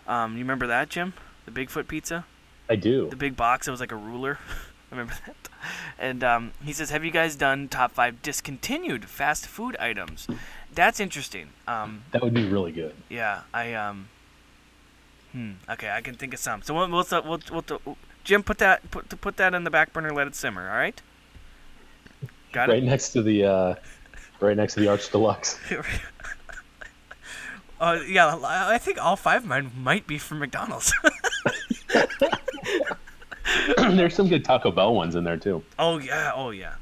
Um, 0.07 0.33
you 0.35 0.39
remember 0.41 0.67
that, 0.67 0.89
Jim? 0.89 1.15
The 1.47 1.51
Bigfoot 1.53 1.89
pizza 1.89 2.25
I 2.71 2.77
do. 2.77 3.09
the 3.11 3.17
big 3.17 3.37
box. 3.37 3.67
It 3.69 3.73
was 3.73 3.81
like 3.81 3.93
a 3.93 3.97
ruler. 3.97 4.39
I 4.93 4.95
remember 4.95 5.15
that. 5.27 5.37
And 5.99 6.23
um, 6.23 6.53
he 6.63 6.73
says, 6.73 6.91
"Have 6.91 7.05
you 7.05 7.11
guys 7.11 7.35
done 7.35 7.69
top 7.69 7.93
five 7.93 8.21
discontinued 8.23 9.07
fast 9.07 9.47
food 9.47 9.77
items?" 9.79 10.27
That's 10.75 11.01
interesting. 11.01 11.49
Um, 11.69 12.03
That 12.13 12.23
would 12.23 12.35
be 12.35 12.47
really 12.49 12.73
good. 12.73 12.95
yeah, 13.09 13.43
I 13.55 13.75
um. 13.75 14.09
Hmm. 15.33 15.53
Okay, 15.69 15.91
I 15.91 16.01
can 16.01 16.15
think 16.15 16.35
of 16.35 16.41
some. 16.41 16.63
So 16.63 16.75
we'll 16.75 16.89
we'll 16.89 17.07
we'll, 17.11 17.41
we'll, 17.51 17.65
we'll 17.85 17.97
Jim 18.25 18.43
put 18.43 18.59
that 18.59 18.91
put 18.91 19.09
put 19.21 19.37
that 19.39 19.55
in 19.55 19.65
the 19.65 19.71
back 19.71 19.93
burner. 19.93 20.13
Let 20.13 20.27
it 20.27 20.35
simmer. 20.35 20.69
All 20.69 20.77
right. 20.77 21.01
Got 22.53 22.69
Right 22.69 22.83
next 22.83 23.11
to 23.11 23.23
the, 23.23 23.45
uh, 23.47 23.75
right 24.41 24.57
next 24.57 24.75
to 24.75 24.81
the 24.81 24.89
Arch 24.89 25.11
Deluxe. 25.11 25.59
it. 25.71 25.85
Uh, 27.81 27.99
yeah, 28.07 28.39
I 28.45 28.79
think 28.79 28.97
all 29.05 29.17
five 29.17 29.43
of 29.43 29.49
mine 29.49 29.73
might 29.77 30.07
be 30.07 30.17
from 30.17 30.39
McDonald's. 30.39 30.93
There's 33.77 34.15
some 34.15 34.29
good 34.29 34.45
Taco 34.45 34.71
Bell 34.71 34.95
ones 34.95 35.17
in 35.17 35.25
there 35.25 35.37
too. 35.37 35.65
oh 35.81 35.99
yeah. 35.99 36.31
Oh 36.33 36.51
yeah. 36.51 36.75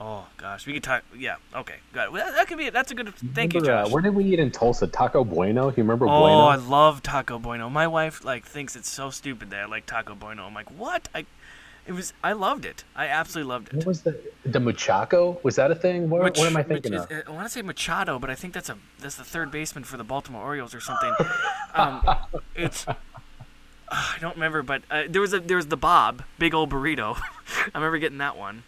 Oh 0.00 0.26
gosh, 0.36 0.64
we 0.66 0.74
could 0.74 0.84
talk. 0.84 1.02
Yeah. 1.16 1.36
Okay. 1.54 1.74
Got 1.92 2.06
it. 2.06 2.12
Well, 2.12 2.24
that, 2.24 2.34
that 2.36 2.46
could 2.46 2.58
be. 2.58 2.70
That's 2.70 2.90
a 2.92 2.94
good. 2.94 3.12
Thank 3.34 3.52
you, 3.54 3.60
Remember, 3.60 3.80
uh, 3.80 3.84
Josh. 3.84 3.92
where 3.92 4.02
did 4.02 4.14
we 4.14 4.24
eat 4.24 4.38
in 4.38 4.50
Tulsa? 4.52 4.86
Taco 4.86 5.24
Bueno. 5.24 5.68
You 5.70 5.74
remember 5.78 6.06
Oh, 6.06 6.20
Bueno? 6.20 6.38
I 6.46 6.54
love 6.56 7.02
Taco 7.02 7.38
Bueno. 7.38 7.68
My 7.68 7.86
wife 7.88 8.24
like 8.24 8.44
thinks 8.46 8.76
it's 8.76 8.88
so 8.90 9.10
stupid 9.10 9.50
that 9.50 9.60
I 9.60 9.66
like 9.66 9.86
Taco 9.86 10.14
Bueno. 10.14 10.46
I'm 10.46 10.54
like, 10.54 10.70
what? 10.70 11.08
I, 11.16 11.26
it 11.86 11.92
was. 11.92 12.12
I 12.22 12.32
loved 12.32 12.64
it. 12.64 12.84
I 12.94 13.06
absolutely 13.08 13.48
loved 13.50 13.68
it. 13.68 13.74
What 13.74 13.86
was 13.86 14.02
the 14.02 14.20
the 14.44 14.60
Muchaco? 14.60 15.42
Was 15.42 15.56
that 15.56 15.72
a 15.72 15.74
thing? 15.74 16.08
What, 16.10 16.22
what 16.22 16.38
am 16.46 16.56
I 16.56 16.62
thinking 16.62 16.94
is- 16.94 17.02
of? 17.02 17.10
I 17.26 17.30
want 17.32 17.46
to 17.46 17.50
say 17.52 17.62
Machado, 17.62 18.20
but 18.20 18.30
I 18.30 18.36
think 18.36 18.54
that's 18.54 18.68
a 18.68 18.78
that's 19.00 19.16
the 19.16 19.24
third 19.24 19.50
baseman 19.50 19.82
for 19.82 19.96
the 19.96 20.04
Baltimore 20.04 20.42
Orioles 20.44 20.74
or 20.76 20.80
something. 20.80 21.12
um, 21.74 22.02
it's. 22.54 22.86
I 23.90 24.18
don't 24.20 24.34
remember, 24.34 24.62
but 24.62 24.82
uh, 24.90 25.04
there 25.08 25.22
was 25.22 25.32
a 25.32 25.40
there 25.40 25.56
was 25.56 25.68
the 25.68 25.76
Bob, 25.76 26.22
big 26.38 26.54
old 26.54 26.70
burrito. 26.70 27.16
I 27.74 27.78
remember 27.78 27.98
getting 27.98 28.18
that 28.18 28.36
one. 28.36 28.62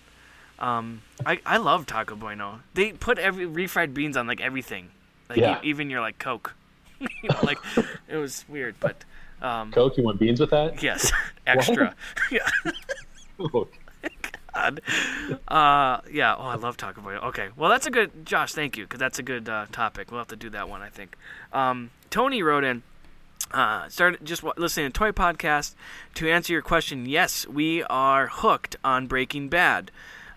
Um, 0.61 1.03
I 1.25 1.41
I 1.47 1.57
love 1.57 1.87
Taco 1.87 2.15
Bueno. 2.17 2.61
They 2.75 2.93
put 2.93 3.19
every 3.19 3.47
refried 3.47 3.95
beans 3.95 4.17
on 4.17 4.27
like 4.27 4.41
everything, 4.41 4.91
like 5.29 5.39
e- 5.39 5.69
even 5.69 5.89
your 5.91 6.01
like 6.01 6.19
Coke. 6.19 6.55
like 7.43 7.59
it 8.09 8.17
was 8.17 8.45
weird, 8.49 8.75
but 8.79 9.05
um, 9.41 9.73
Coke. 9.73 9.97
You 9.97 10.05
want 10.05 10.19
beans 10.21 10.39
with 10.41 10.51
that? 10.51 10.83
yes, 10.83 11.11
extra. 11.47 11.95
yeah. 12.31 12.47
God. 14.53 14.81
Uh, 15.49 16.01
yeah. 16.11 16.35
Oh, 16.37 16.43
I 16.43 16.57
love 16.57 16.77
Taco 16.77 17.01
Bell. 17.01 17.21
Okay. 17.29 17.49
Well, 17.57 17.71
that's 17.71 17.87
a 17.87 17.91
good, 17.91 18.27
Josh. 18.27 18.53
Thank 18.53 18.77
you, 18.77 18.85
because 18.85 18.99
that's 18.99 19.19
a 19.19 19.23
good 19.23 19.49
uh, 19.49 19.67
topic. 19.73 20.11
We'll 20.11 20.21
have 20.21 20.29
to 20.29 20.37
do 20.37 20.51
that 20.51 20.69
one, 20.69 20.83
I 20.83 20.89
think. 20.89 21.17
Um, 21.53 21.91
Tony 22.11 22.43
wrote 22.43 22.65
in. 22.65 22.83
Uh, 23.53 23.89
started 23.89 24.25
just 24.25 24.43
wa- 24.43 24.53
listening 24.57 24.87
to 24.87 24.93
Toy 24.93 25.13
Podcast. 25.13 25.75
To 26.15 26.29
answer 26.31 26.53
your 26.53 26.63
question, 26.63 27.07
yes, 27.07 27.47
we 27.49 27.83
are 27.85 28.27
hooked 28.29 28.77
on 28.85 29.07
Breaking 29.07 29.49
Bad. 29.49 29.91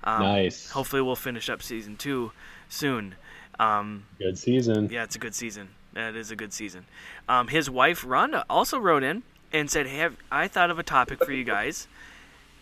Um, 0.04 0.22
Nice. 0.24 0.70
Hopefully, 0.72 1.02
we'll 1.02 1.16
finish 1.16 1.50
up 1.50 1.62
season 1.64 1.96
two 1.98 2.32
soon. 2.70 3.16
Um, 3.60 4.06
Good 4.20 4.38
season. 4.38 4.90
yeah, 4.92 5.04
it's 5.04 5.16
a 5.16 5.20
good 5.20 5.36
season. 5.36 5.70
It 5.96 6.16
is 6.16 6.32
a 6.32 6.36
good 6.36 6.54
season. 6.54 6.86
Um, 7.30 7.48
his 7.50 7.70
wife 7.70 8.04
Rhonda 8.04 8.44
also 8.50 8.80
wrote 8.80 9.04
in 9.04 9.24
and 9.52 9.70
said, 9.70 9.86
"Have 9.88 10.18
I 10.32 10.48
thought 10.48 10.72
of 10.72 10.80
a 10.80 10.84
topic 10.84 11.24
for 11.24 11.32
you 11.32 11.44
guys? 11.44 11.88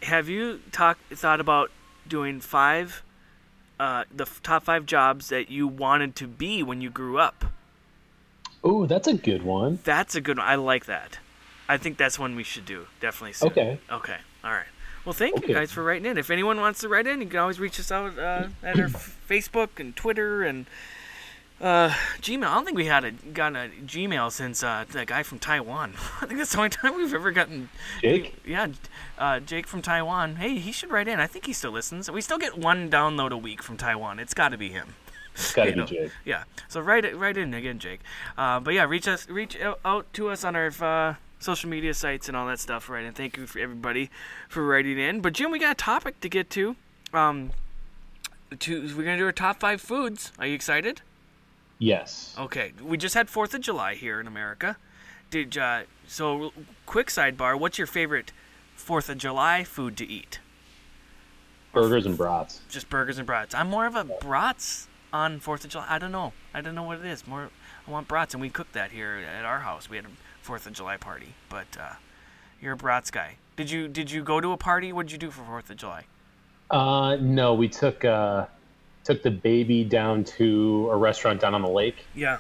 Have 0.03 0.27
you 0.27 0.59
talk 0.71 0.97
thought 1.09 1.39
about 1.39 1.71
doing 2.07 2.41
five, 2.41 3.03
uh, 3.79 4.03
the 4.13 4.25
top 4.43 4.63
five 4.63 4.85
jobs 4.85 5.29
that 5.29 5.49
you 5.49 5.65
wanted 5.67 6.15
to 6.17 6.27
be 6.27 6.61
when 6.61 6.81
you 6.81 6.89
grew 6.89 7.17
up? 7.19 7.45
Oh, 8.63 8.85
that's 8.85 9.07
a 9.07 9.13
good 9.13 9.43
one. 9.43 9.79
That's 9.83 10.13
a 10.15 10.21
good 10.21 10.37
one. 10.37 10.47
I 10.47 10.55
like 10.55 10.85
that. 10.85 11.19
I 11.69 11.77
think 11.77 11.97
that's 11.97 12.19
one 12.19 12.35
we 12.35 12.43
should 12.43 12.65
do 12.65 12.87
definitely 12.99 13.33
soon. 13.33 13.49
Okay. 13.51 13.79
Okay. 13.89 14.17
All 14.43 14.51
right. 14.51 14.65
Well, 15.05 15.13
thank 15.13 15.47
you 15.47 15.53
guys 15.53 15.71
for 15.71 15.83
writing 15.83 16.05
in. 16.05 16.17
If 16.17 16.29
anyone 16.29 16.59
wants 16.59 16.79
to 16.81 16.89
write 16.89 17.07
in, 17.07 17.21
you 17.21 17.27
can 17.27 17.39
always 17.39 17.59
reach 17.59 17.79
us 17.79 17.91
out 17.91 18.17
uh, 18.19 18.47
at 18.63 18.79
our 18.79 18.85
Facebook 19.29 19.79
and 19.79 19.95
Twitter 19.95 20.43
and 20.43 20.67
uh, 21.59 21.89
Gmail. 22.21 22.43
I 22.45 22.53
don't 22.53 22.65
think 22.65 22.77
we 22.77 22.85
had 22.85 23.03
a 23.03 23.11
gotten 23.11 23.55
a 23.55 23.69
Gmail 23.83 24.31
since 24.31 24.63
uh, 24.63 24.85
that 24.91 25.07
guy 25.07 25.23
from 25.23 25.39
Taiwan. 25.39 25.93
I 26.21 26.27
think 26.27 26.37
that's 26.37 26.51
the 26.51 26.57
only 26.57 26.69
time 26.69 26.95
we've 26.95 27.13
ever 27.13 27.31
gotten. 27.31 27.69
Jake? 28.01 28.35
Yeah, 28.45 28.67
uh, 29.17 29.39
Jake 29.39 29.65
from 29.65 29.81
Taiwan. 29.81 30.35
Hey, 30.35 30.55
he 30.59 30.71
should 30.71 30.91
write 30.91 31.07
in. 31.07 31.19
I 31.19 31.27
think 31.27 31.45
he 31.47 31.53
still 31.53 31.71
listens. 31.71 32.09
We 32.11 32.21
still 32.21 32.37
get 32.37 32.57
one 32.57 32.89
download 32.91 33.31
a 33.31 33.37
week 33.37 33.63
from 33.63 33.77
Taiwan. 33.77 34.19
It's 34.19 34.33
got 34.35 34.49
to 34.49 34.57
be 34.57 34.69
him. 34.69 34.93
It's 35.33 35.53
gotta 35.53 35.69
You 35.69 35.73
be 35.75 35.79
know. 35.81 35.85
Jake. 35.87 36.11
Yeah. 36.25 36.43
So 36.67 36.79
write 36.79 37.05
it, 37.05 37.15
write 37.17 37.37
in 37.37 37.53
again, 37.55 37.79
Jake. 37.79 38.01
Uh, 38.37 38.59
but 38.59 38.73
yeah, 38.75 38.83
reach 38.85 39.07
us, 39.07 39.27
reach 39.29 39.59
out- 39.59 39.79
out 39.83 40.11
to 40.13 40.29
us 40.29 40.43
on 40.43 40.55
our 40.55 40.71
uh, 40.81 41.15
social 41.41 41.69
media 41.69 41.93
sites 41.93 42.27
and 42.27 42.37
all 42.37 42.47
that 42.47 42.59
stuff. 42.59 42.89
Right. 42.89 43.03
And 43.03 43.15
thank 43.15 43.35
you 43.35 43.45
for 43.45 43.59
everybody 43.59 44.09
for 44.47 44.65
writing 44.65 44.97
in. 44.97 45.19
But 45.21 45.33
Jim, 45.33 45.51
we 45.51 45.59
got 45.59 45.71
a 45.71 45.75
topic 45.75 46.21
to 46.21 46.29
get 46.29 46.49
to. 46.51 46.75
Um, 47.13 47.51
to 48.59 48.95
we're 48.95 49.03
gonna 49.03 49.17
do 49.17 49.25
our 49.25 49.31
top 49.31 49.59
five 49.59 49.81
foods. 49.81 50.31
Are 50.39 50.45
you 50.45 50.55
excited? 50.55 51.01
Yes. 51.79 52.35
Okay. 52.37 52.73
We 52.81 52.97
just 52.97 53.15
had 53.15 53.29
Fourth 53.29 53.53
of 53.53 53.61
July 53.61 53.95
here 53.95 54.19
in 54.19 54.27
America. 54.27 54.77
Did 55.29 55.57
uh, 55.57 55.81
so? 56.07 56.53
Quick 56.85 57.07
sidebar. 57.07 57.59
What's 57.59 57.77
your 57.77 57.87
favorite 57.87 58.31
Fourth 58.75 59.09
of 59.09 59.17
July 59.17 59.63
food 59.63 59.97
to 59.97 60.07
eat? 60.07 60.39
Burgers 61.73 62.05
and 62.05 62.17
brats. 62.17 62.59
just 62.69 62.89
burgers 62.89 63.17
and 63.17 63.25
brats. 63.25 63.55
I'm 63.55 63.69
more 63.69 63.85
of 63.85 63.95
a 63.95 64.03
brats 64.03 64.87
on 65.13 65.39
Fourth 65.39 65.63
of 65.63 65.71
July. 65.71 65.85
I 65.89 65.99
don't 65.99 66.11
know. 66.11 66.33
I 66.53 66.59
don't 66.61 66.75
know 66.75 66.83
what 66.83 66.99
it 66.99 67.05
is. 67.05 67.25
More, 67.25 67.49
I 67.87 67.91
want 67.91 68.09
brats, 68.09 68.33
and 68.33 68.41
we 68.41 68.49
cooked 68.49 68.73
that 68.73 68.91
here 68.91 69.23
at 69.37 69.45
our 69.45 69.59
house. 69.59 69.89
We 69.89 69.95
had 69.95 70.05
a 70.05 70.09
Fourth 70.41 70.65
of 70.67 70.73
July 70.73 70.97
party. 70.97 71.33
But 71.49 71.67
uh, 71.79 71.93
you're 72.61 72.73
a 72.73 72.77
brats 72.77 73.11
guy. 73.11 73.35
Did 73.55 73.69
you 73.69 73.87
did 73.87 74.11
you 74.11 74.23
go 74.23 74.41
to 74.41 74.51
a 74.51 74.57
party? 74.57 74.91
What 74.91 75.07
did 75.07 75.11
you 75.13 75.17
do 75.17 75.31
for 75.31 75.43
Fourth 75.43 75.69
of 75.69 75.77
July? 75.77 76.05
Uh, 76.69 77.17
no, 77.19 77.53
we 77.53 77.67
took 77.67 78.03
uh, 78.05 78.45
took 79.03 79.21
the 79.23 79.31
baby 79.31 79.83
down 79.83 80.23
to 80.23 80.89
a 80.91 80.95
restaurant 80.97 81.41
down 81.41 81.53
on 81.53 81.61
the 81.61 81.69
lake 81.69 81.97
Yeah. 82.15 82.37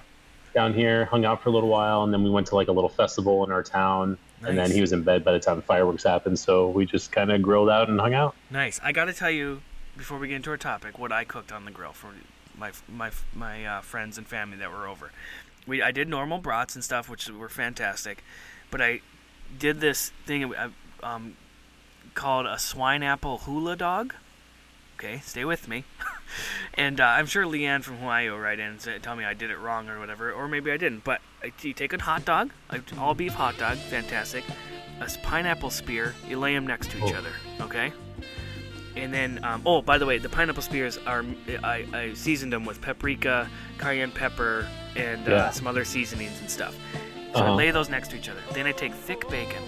down 0.53 0.73
here, 0.73 1.05
hung 1.05 1.25
out 1.25 1.41
for 1.43 1.49
a 1.49 1.51
little 1.51 1.69
while, 1.69 2.03
and 2.03 2.13
then 2.13 2.23
we 2.23 2.29
went 2.29 2.47
to 2.47 2.55
like 2.55 2.67
a 2.69 2.71
little 2.71 2.89
festival 2.89 3.43
in 3.45 3.51
our 3.51 3.63
town. 3.63 4.17
Nice. 4.41 4.49
and 4.49 4.57
then 4.57 4.71
he 4.71 4.81
was 4.81 4.91
in 4.91 5.03
bed 5.03 5.23
by 5.23 5.33
the 5.33 5.39
time 5.39 5.57
the 5.57 5.61
fireworks 5.61 6.03
happened. 6.03 6.39
So 6.39 6.69
we 6.69 6.87
just 6.87 7.11
kind 7.11 7.31
of 7.31 7.43
grilled 7.43 7.69
out 7.69 7.89
and 7.89 7.99
hung 7.99 8.15
out. 8.15 8.35
Nice. 8.49 8.79
I 8.81 8.91
got 8.91 9.05
to 9.05 9.13
tell 9.13 9.29
you 9.29 9.61
before 9.95 10.17
we 10.17 10.29
get 10.29 10.37
into 10.37 10.49
our 10.49 10.57
topic 10.57 10.97
what 10.97 11.11
I 11.11 11.25
cooked 11.25 11.51
on 11.51 11.65
the 11.65 11.69
grill 11.71 11.91
for 11.93 12.07
my 12.57 12.71
my 12.89 13.11
my 13.35 13.65
uh, 13.65 13.81
friends 13.81 14.17
and 14.17 14.25
family 14.25 14.57
that 14.57 14.71
were 14.71 14.87
over. 14.87 15.11
We 15.67 15.81
I 15.81 15.91
did 15.91 16.07
normal 16.09 16.39
brats 16.39 16.75
and 16.75 16.83
stuff, 16.83 17.09
which 17.09 17.29
were 17.29 17.49
fantastic, 17.49 18.23
but 18.69 18.81
I 18.81 19.01
did 19.57 19.79
this 19.79 20.11
thing 20.25 20.53
um, 21.03 21.35
called 22.13 22.45
a 22.45 22.57
swine 22.59 23.03
apple 23.03 23.39
hula 23.39 23.75
dog. 23.75 24.13
Okay, 24.97 25.19
stay 25.23 25.45
with 25.45 25.67
me. 25.67 25.83
and 26.75 26.99
uh, 27.01 27.05
I'm 27.05 27.25
sure 27.25 27.43
Leanne 27.45 27.83
from 27.83 27.97
Hawaii 27.97 28.29
will 28.29 28.37
write 28.37 28.59
in 28.59 28.67
and 28.67 28.81
say, 28.81 28.99
tell 28.99 29.15
me 29.15 29.23
I 29.25 29.33
did 29.33 29.49
it 29.49 29.57
wrong 29.57 29.89
or 29.89 29.99
whatever, 29.99 30.31
or 30.31 30.47
maybe 30.47 30.71
I 30.71 30.77
didn't. 30.77 31.03
But 31.03 31.21
you 31.61 31.73
take 31.73 31.91
a 31.93 32.01
hot 32.01 32.23
dog, 32.23 32.51
a 32.69 32.79
all 32.99 33.15
beef 33.15 33.33
hot 33.33 33.57
dog, 33.57 33.77
fantastic. 33.77 34.43
a 34.99 35.09
pineapple 35.23 35.71
spear, 35.71 36.13
you 36.29 36.37
lay 36.37 36.53
them 36.53 36.67
next 36.67 36.91
to 36.91 36.97
each 37.03 37.13
Oh. 37.13 37.17
other, 37.17 37.31
okay? 37.61 37.91
And 38.95 39.11
then, 39.11 39.43
um, 39.43 39.63
oh, 39.65 39.81
by 39.81 39.97
the 39.97 40.05
way, 40.05 40.19
the 40.19 40.29
pineapple 40.29 40.61
spears 40.61 40.99
are 41.07 41.25
I, 41.63 41.85
I 41.93 42.13
seasoned 42.13 42.53
them 42.53 42.65
with 42.65 42.79
paprika, 42.81 43.49
cayenne 43.79 44.11
pepper, 44.11 44.67
and 44.95 45.27
uh, 45.27 45.31
Yeah. 45.31 45.49
some 45.51 45.67
other 45.67 45.85
seasonings 45.85 46.39
and 46.39 46.49
stuff. 46.49 46.75
So 47.33 47.39
I 47.39 47.43
Uh-huh. 47.43 47.55
lay 47.55 47.71
those 47.71 47.89
next 47.89 48.09
to 48.11 48.17
each 48.17 48.27
other. 48.29 48.41
Then 48.53 48.67
I 48.67 48.71
take 48.71 48.93
thick 48.93 49.27
bacon 49.29 49.63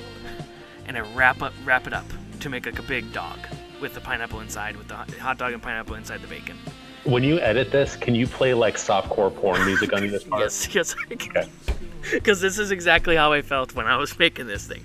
and 0.86 0.98
I 0.98 1.02
wrap 1.16 1.42
up 1.42 1.54
wrap 1.66 1.88
it 1.88 1.94
up 1.94 2.06
to 2.42 2.50
make 2.50 2.66
like 2.66 2.80
a 2.80 2.84
big 2.84 3.12
dog 3.14 3.40
with 3.80 3.94
the 3.94 4.02
pineapple 4.02 4.42
inside, 4.42 4.76
with 4.76 4.88
the 4.90 4.96
hot- 4.96 5.38
dog 5.38 5.54
and 5.54 5.62
pineapple 5.62 5.96
inside 5.96 6.22
the 6.22 6.28
bacon. 6.28 6.58
When 7.06 7.24
you 7.24 7.40
edit 7.40 7.72
this, 7.72 7.96
can 7.98 8.16
you 8.16 8.28
play 8.28 8.54
like 8.54 8.76
softcore 8.76 9.34
porn 9.34 9.66
music 9.66 9.92
on 9.94 10.08
this 10.08 10.24
part? 10.24 10.42
Yes, 10.42 10.74
yes, 10.76 10.96
I 11.12 11.16
can. 11.16 11.38
Okay. 11.38 11.50
Because 12.12 12.42
this 12.42 12.60
is 12.60 12.70
exactly 12.72 13.16
how 13.16 13.32
I 13.32 13.42
felt 13.42 13.74
when 13.76 13.86
I 13.88 13.96
was 13.96 14.20
making 14.20 14.48
this 14.48 14.68
thing. 14.68 14.84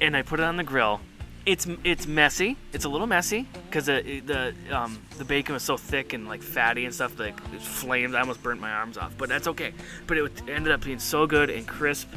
And 0.00 0.16
I 0.16 0.22
put 0.22 0.40
it 0.40 0.44
on 0.44 0.56
the 0.56 0.64
grill. 0.64 1.00
It's 1.44 1.66
it's 1.82 2.06
messy. 2.06 2.56
It's 2.72 2.84
a 2.84 2.88
little 2.88 3.06
messy 3.06 3.48
because 3.66 3.86
the 3.86 4.20
the 4.24 4.54
um, 4.70 5.02
the 5.18 5.24
bacon 5.24 5.54
was 5.54 5.62
so 5.62 5.76
thick 5.76 6.12
and 6.12 6.28
like 6.28 6.42
fatty 6.42 6.84
and 6.84 6.94
stuff. 6.94 7.18
Like 7.18 7.38
it 7.52 7.60
flamed. 7.60 8.14
I 8.14 8.20
almost 8.20 8.42
burnt 8.42 8.60
my 8.60 8.70
arms 8.70 8.96
off, 8.96 9.16
but 9.18 9.28
that's 9.28 9.48
okay. 9.48 9.72
But 10.06 10.18
it 10.18 10.42
ended 10.48 10.72
up 10.72 10.84
being 10.84 11.00
so 11.00 11.26
good 11.26 11.50
and 11.50 11.66
crisp. 11.66 12.08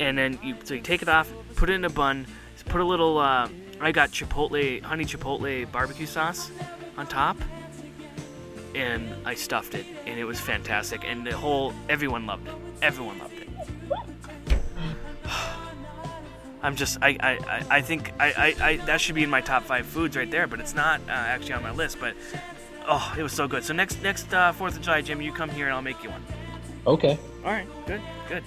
And 0.00 0.18
then 0.18 0.38
you 0.42 0.56
so 0.64 0.74
you 0.74 0.80
take 0.80 1.02
it 1.02 1.08
off, 1.08 1.32
put 1.54 1.70
it 1.70 1.74
in 1.74 1.84
a 1.84 1.90
bun, 1.90 2.26
put 2.66 2.80
a 2.80 2.84
little. 2.84 3.18
Uh, 3.18 3.48
I 3.80 3.92
got 3.92 4.10
chipotle 4.10 4.82
honey 4.82 5.04
chipotle 5.04 5.70
barbecue 5.70 6.06
sauce 6.06 6.50
on 6.96 7.06
top 7.06 7.36
and 8.74 9.14
I 9.24 9.34
stuffed 9.34 9.74
it, 9.74 9.86
and 10.06 10.18
it 10.18 10.24
was 10.24 10.40
fantastic. 10.40 11.02
And 11.04 11.26
the 11.26 11.36
whole 11.36 11.72
everyone 11.88 12.26
loved 12.26 12.48
it. 12.48 12.54
Everyone 12.80 13.18
loved 13.18 13.34
it. 13.38 13.48
I'm 16.62 16.76
just 16.76 16.98
I 17.02 17.16
I, 17.20 17.64
I- 17.70 17.80
think 17.82 18.12
I, 18.20 18.54
I, 18.60 18.66
I 18.70 18.76
that 18.86 19.00
should 19.00 19.14
be 19.14 19.22
in 19.22 19.30
my 19.30 19.40
top 19.40 19.64
five 19.64 19.86
foods 19.86 20.16
right 20.16 20.30
there, 20.30 20.46
but 20.46 20.60
it's 20.60 20.74
not 20.74 21.00
uh, 21.08 21.12
actually 21.12 21.54
on 21.54 21.62
my 21.62 21.72
list. 21.72 21.98
But 22.00 22.14
oh, 22.86 23.14
it 23.18 23.22
was 23.22 23.32
so 23.32 23.48
good. 23.48 23.64
So 23.64 23.72
next 23.72 24.02
next 24.02 24.32
uh, 24.32 24.52
Fourth 24.52 24.76
of 24.76 24.82
July, 24.82 25.02
Jim, 25.02 25.20
you 25.20 25.32
come 25.32 25.50
here 25.50 25.66
and 25.66 25.74
I'll 25.74 25.82
make 25.82 26.02
you 26.04 26.10
one. 26.10 26.24
Okay. 26.86 27.18
All 27.44 27.50
right, 27.50 27.66
good, 27.86 28.00
good, 28.28 28.44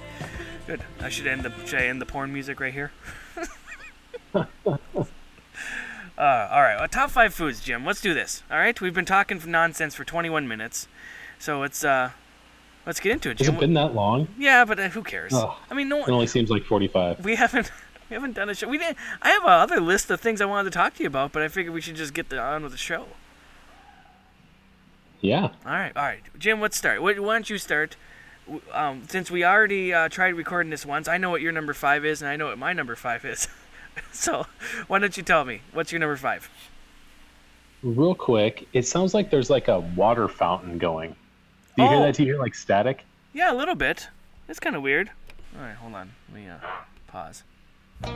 good. 0.67 0.82
I 1.01 1.10
should 1.10 1.28
end 1.28 1.43
the 1.43 1.51
should 1.65 1.80
I 1.80 1.86
end 1.88 2.01
the 2.01 2.06
porn 2.06 2.32
music 2.32 2.60
right 2.60 2.73
here. 2.73 2.91
uh, 4.36 4.45
all 6.17 6.62
right, 6.62 6.78
well, 6.80 6.88
top 6.88 7.10
five 7.12 7.34
foods, 7.34 7.62
Jim. 7.62 7.86
Let's 7.86 8.01
do 8.01 8.13
this. 8.13 8.43
All 8.49 8.58
right, 8.58 8.80
we've 8.80 8.93
been 8.93 9.06
talking 9.06 9.39
for 9.39 9.49
nonsense 9.49 9.95
for 9.95 10.04
21 10.06 10.47
minutes, 10.47 10.88
so 11.39 11.63
it's 11.63 11.84
uh, 11.84 12.12
let's 12.86 12.99
get 12.99 13.12
into 13.12 13.30
it, 13.30 13.38
Has 13.39 13.47
Jim. 13.47 13.56
it 13.56 13.60
been 13.60 13.73
that 13.73 13.93
long? 13.93 14.28
yeah, 14.38 14.63
but 14.65 14.80
uh, 14.80 14.89
who 14.89 15.04
cares? 15.04 15.34
I 15.34 15.73
mean, 15.73 15.89
no 15.89 16.04
It 16.04 16.10
only 16.10 16.28
seems 16.28 16.49
like 16.49 16.63
45. 16.63 17.23
we 17.25 17.36
haven't 17.36 17.71
we 18.10 18.13
haven't 18.13 18.34
done 18.34 18.50
a 18.50 18.54
show. 18.56 18.68
We 18.68 18.78
didn't. 18.78 18.98
I 19.22 19.30
have 19.30 19.44
a 19.44 19.48
other 19.48 19.80
list 19.80 20.10
of 20.12 20.22
things 20.22 20.41
I 20.41 20.46
wanted 20.46 20.72
to 20.72 20.78
talk 20.78 20.96
to 20.96 21.04
you 21.04 21.08
about, 21.08 21.32
but 21.32 21.41
I 21.41 21.48
figured 21.48 21.74
we 21.74 21.82
should 21.82 21.96
just 21.96 22.13
get 22.13 22.30
the, 22.30 22.39
on 22.39 22.63
with 22.63 22.72
the 22.72 22.78
show. 22.78 23.08
Yeah. 25.22 25.41
All 25.44 25.52
right, 25.65 25.91
all 25.96 26.04
right, 26.04 26.22
Jim. 26.38 26.62
Let's 26.62 26.78
start. 26.78 27.02
Why 27.02 27.13
why 27.18 27.34
don't 27.34 27.50
you 27.50 27.58
start? 27.58 27.96
Um, 28.74 29.04
since 29.08 29.32
we 29.32 29.44
already 29.44 29.91
uh, 29.91 30.08
tried 30.10 30.36
recording 30.36 30.70
this 30.70 30.86
once, 30.86 31.08
I 31.08 31.18
know 31.18 31.32
what 31.32 31.41
your 31.41 31.52
number 31.52 31.74
five 31.74 32.06
is, 32.06 32.22
and 32.22 32.30
I 32.30 32.36
know 32.36 32.48
what 32.48 32.60
my 32.60 32.74
number 32.74 32.96
five 32.96 33.26
is. 33.26 33.48
so, 34.12 34.46
why 34.88 35.00
don't 35.00 35.18
you 35.18 35.24
tell 35.24 35.46
me 35.46 35.62
what's 35.74 35.91
your 35.91 36.00
number 36.00 36.15
five? 36.18 36.48
Real 37.82 38.13
quick, 38.13 38.68
it 38.74 38.86
sounds 38.86 39.13
like 39.15 39.32
there's 39.32 39.50
like 39.50 39.68
a 39.68 39.80
water 39.80 40.28
fountain 40.28 40.78
going. 40.78 41.15
Do 41.76 41.82
you 41.84 41.88
Oh. 41.88 41.91
hear 41.91 42.00
that? 42.02 42.15
Do 42.15 42.24
you 42.24 42.34
hear 42.34 42.39
like 42.41 42.54
static? 42.56 43.04
Yeah, 43.34 43.52
a 43.52 43.56
little 43.56 43.76
bit. 43.76 44.08
It's 44.48 44.60
kind 44.60 44.76
of 44.76 44.82
weird. 44.84 45.10
All 45.58 45.63
right, 45.65 45.76
hold 45.76 45.96
on. 45.96 46.12
Let 46.32 46.41
me 46.41 46.48
uh, 46.48 46.58
pause. 47.08 47.44
All 48.03 48.12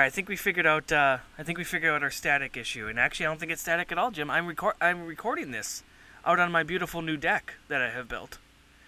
right, 0.00 0.06
I 0.06 0.10
think 0.10 0.28
we 0.28 0.36
figured 0.36 0.66
out. 0.66 0.90
Uh, 0.92 1.18
I 1.38 1.42
think 1.42 1.58
we 1.58 1.64
figured 1.64 1.92
out 1.92 2.02
our 2.02 2.10
static 2.10 2.56
issue, 2.56 2.86
and 2.88 2.98
actually, 2.98 3.26
I 3.26 3.28
don't 3.30 3.38
think 3.40 3.52
it's 3.52 3.62
static 3.62 3.92
at 3.92 3.98
all, 3.98 4.10
Jim. 4.10 4.30
I'm 4.30 4.46
record. 4.46 4.74
I'm 4.80 5.06
recording 5.06 5.50
this 5.50 5.82
out 6.24 6.38
on 6.40 6.50
my 6.52 6.62
beautiful 6.62 7.02
new 7.02 7.16
deck 7.16 7.54
that 7.68 7.80
I 7.80 7.90
have 7.90 8.08
built, 8.08 8.38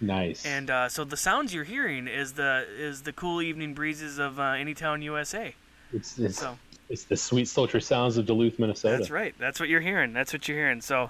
Nice. 0.01 0.45
and 0.45 0.69
uh, 0.69 0.89
so 0.89 1.03
the 1.03 1.17
sounds 1.17 1.53
you're 1.53 1.63
hearing 1.63 2.07
is 2.07 2.33
the 2.33 2.65
is 2.77 3.03
the 3.03 3.13
cool 3.13 3.41
evening 3.41 3.73
breezes 3.73 4.19
of 4.19 4.39
uh, 4.39 4.53
Anytown, 4.53 5.01
USA. 5.03 5.55
it's, 5.91 6.17
it's, 6.19 6.37
So 6.37 6.57
it's 6.89 7.05
the 7.05 7.17
sweet 7.17 7.47
sultry 7.47 7.81
sounds 7.81 8.17
of 8.17 8.25
Duluth, 8.25 8.59
Minnesota. 8.59 8.97
that's 8.97 9.09
right. 9.11 9.33
That's 9.39 9.59
what 9.59 9.69
you're 9.69 9.81
hearing. 9.81 10.13
That's 10.13 10.33
what 10.33 10.47
you're 10.47 10.57
hearing. 10.57 10.81
So, 10.81 11.09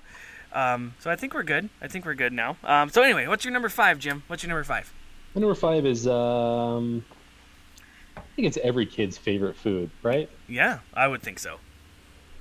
um, 0.53 0.93
so 0.99 1.09
I 1.11 1.15
think 1.15 1.33
we're 1.33 1.43
good. 1.43 1.69
I 1.81 1.87
think 1.87 2.05
we're 2.05 2.13
good 2.13 2.31
now. 2.33 2.57
Um, 2.63 2.89
so 2.89 3.01
anyway, 3.01 3.27
what's 3.27 3.43
your 3.43 3.53
number 3.53 3.69
five, 3.69 3.99
Jim? 3.99 4.23
What's 4.27 4.43
your 4.43 4.49
number 4.49 4.63
five? 4.63 4.93
My 5.35 5.41
number 5.41 5.55
five 5.55 5.85
is 5.85 6.07
um, 6.07 7.03
I 8.33 8.35
think 8.35 8.47
it's 8.47 8.57
every 8.63 8.87
kid's 8.87 9.15
favorite 9.15 9.55
food, 9.55 9.91
right? 10.01 10.27
Yeah, 10.47 10.79
I 10.95 11.07
would 11.07 11.21
think 11.21 11.37
so. 11.37 11.59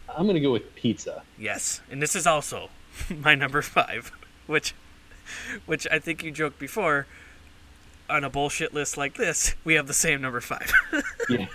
I'm 0.08 0.26
gonna 0.26 0.40
go 0.40 0.50
with 0.50 0.74
pizza. 0.74 1.22
Yes, 1.38 1.82
and 1.90 2.00
this 2.00 2.16
is 2.16 2.26
also 2.26 2.70
my 3.22 3.34
number 3.34 3.60
five, 3.60 4.10
which, 4.46 4.74
which 5.66 5.86
I 5.92 5.98
think 5.98 6.24
you 6.24 6.30
joked 6.30 6.58
before. 6.58 7.06
On 8.08 8.24
a 8.24 8.30
bullshit 8.30 8.74
list 8.74 8.96
like 8.96 9.14
this, 9.14 9.54
we 9.64 9.74
have 9.74 9.86
the 9.86 9.94
same 9.94 10.20
number 10.22 10.40
five. 10.40 10.72
Yeah. 11.30 11.46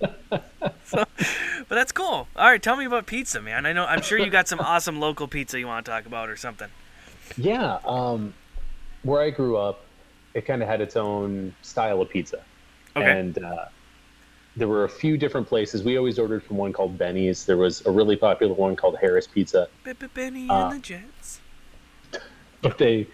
but 0.00 1.08
that's 1.68 1.92
cool. 1.92 2.28
All 2.36 2.50
right, 2.50 2.62
tell 2.62 2.76
me 2.76 2.84
about 2.84 3.06
pizza, 3.06 3.40
man. 3.40 3.64
I 3.64 3.72
know 3.72 3.84
I'm 3.86 4.02
sure 4.02 4.18
you 4.18 4.28
got 4.28 4.48
some 4.48 4.60
awesome 4.60 5.00
local 5.00 5.28
pizza 5.28 5.58
you 5.58 5.66
want 5.66 5.86
to 5.86 5.90
talk 5.92 6.04
about 6.04 6.28
or 6.28 6.36
something. 6.36 6.68
Yeah. 7.38 7.78
Um, 7.84 8.34
where 9.02 9.22
I 9.22 9.30
grew 9.30 9.56
up, 9.56 9.84
it 10.34 10.44
kind 10.44 10.62
of 10.62 10.68
had 10.68 10.80
its 10.82 10.96
own 10.96 11.54
style 11.62 12.02
of 12.02 12.10
pizza. 12.10 12.42
Okay. 12.96 13.20
And 13.20 13.42
uh, 13.42 13.66
there 14.56 14.68
were 14.68 14.84
a 14.84 14.88
few 14.88 15.18
different 15.18 15.46
places. 15.46 15.84
We 15.84 15.98
always 15.98 16.18
ordered 16.18 16.42
from 16.42 16.56
one 16.56 16.72
called 16.72 16.96
Benny's. 16.96 17.44
There 17.44 17.58
was 17.58 17.84
a 17.84 17.90
really 17.90 18.16
popular 18.16 18.54
one 18.54 18.74
called 18.74 18.96
Harris 18.98 19.26
Pizza. 19.26 19.68
Benny 20.14 20.48
Uh, 20.48 20.68
and 20.68 20.76
the 20.76 20.82
Jets. 20.82 21.40
But 22.62 22.78
they, 22.78 23.06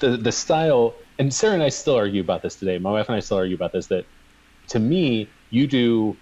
the 0.00 0.16
the 0.16 0.32
style, 0.32 0.94
and 1.18 1.32
Sarah 1.32 1.54
and 1.54 1.62
I 1.62 1.68
still 1.68 1.94
argue 1.94 2.20
about 2.20 2.42
this 2.42 2.56
today. 2.56 2.78
My 2.78 2.90
wife 2.90 3.08
and 3.08 3.16
I 3.16 3.20
still 3.20 3.38
argue 3.38 3.54
about 3.54 3.72
this. 3.72 3.86
That 3.86 4.04
to 4.68 4.80
me, 4.80 5.28
you 5.50 5.66
do 5.66 6.16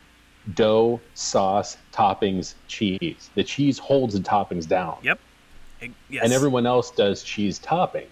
dough, 0.55 1.01
sauce, 1.15 1.79
toppings, 1.93 2.55
cheese. 2.69 3.31
The 3.35 3.45
cheese 3.45 3.79
holds 3.79 4.15
the 4.15 4.21
toppings 4.21 4.69
down. 4.69 4.99
Yep. 5.03 5.19
Yes. 6.11 6.25
and 6.25 6.33
everyone 6.33 6.67
else 6.67 6.91
does 6.91 7.23
cheese 7.23 7.59
topping. 7.59 8.07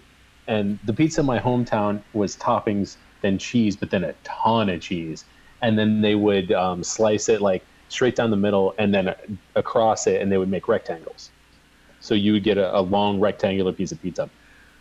And 0.46 0.78
the 0.84 0.94
pizza 0.94 1.20
in 1.20 1.26
my 1.26 1.38
hometown 1.38 2.00
was 2.14 2.34
toppings, 2.36 2.96
then 3.20 3.38
cheese, 3.38 3.76
but 3.76 3.90
then 3.90 4.04
a 4.04 4.14
ton 4.24 4.68
of 4.68 4.80
cheese. 4.80 5.24
And 5.60 5.78
then 5.78 6.00
they 6.00 6.14
would 6.14 6.52
um, 6.52 6.84
slice 6.84 7.28
it 7.28 7.40
like 7.40 7.64
straight 7.88 8.16
down 8.16 8.30
the 8.30 8.36
middle 8.36 8.74
and 8.78 8.94
then 8.94 9.14
across 9.54 10.06
it, 10.06 10.20
and 10.20 10.30
they 10.30 10.38
would 10.38 10.50
make 10.50 10.68
rectangles. 10.68 11.30
So 12.00 12.14
you 12.14 12.32
would 12.32 12.44
get 12.44 12.58
a, 12.58 12.76
a 12.76 12.80
long 12.80 13.18
rectangular 13.18 13.72
piece 13.72 13.92
of 13.92 14.00
pizza. 14.00 14.30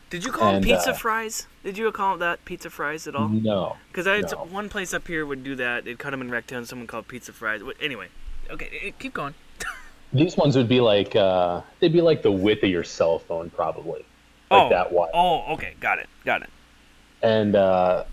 Did 0.09 0.23
you 0.23 0.31
call 0.31 0.53
them 0.53 0.63
pizza 0.63 0.91
uh, 0.91 0.93
fries? 0.93 1.47
Did 1.63 1.77
you 1.77 1.91
call 1.91 2.17
that 2.17 2.45
pizza 2.45 2.69
fries 2.69 3.07
at 3.07 3.15
all? 3.15 3.27
No. 3.27 3.75
Because 3.89 4.07
I 4.07 4.17
had 4.17 4.31
No. 4.31 4.45
one 4.45 4.69
place 4.69 4.93
up 4.93 5.07
here 5.07 5.25
would 5.25 5.43
do 5.43 5.55
that. 5.55 5.83
They'd 5.83 5.99
cut 5.99 6.11
them 6.11 6.21
in 6.21 6.31
rectangles. 6.31 6.69
Someone 6.69 6.87
called 6.87 7.07
pizza 7.07 7.33
fries. 7.33 7.61
Anyway, 7.81 8.07
okay, 8.49 8.93
keep 8.99 9.13
going. 9.13 9.33
These 10.13 10.37
ones 10.37 10.55
would 10.55 10.69
be 10.69 10.79
like 10.79 11.15
uh, 11.15 11.61
they'd 11.79 11.91
be 11.91 12.01
like 12.01 12.21
the 12.21 12.31
width 12.31 12.63
of 12.63 12.69
your 12.69 12.85
cell 12.85 13.19
phone, 13.19 13.49
probably, 13.49 14.05
like 14.49 14.63
oh, 14.63 14.69
that 14.69 14.93
wide. 14.93 15.09
Oh, 15.13 15.53
okay, 15.53 15.73
got 15.81 15.99
it, 15.99 16.07
got 16.23 16.41
it. 16.41 16.49
And 17.21 17.55
uh, 17.55 18.03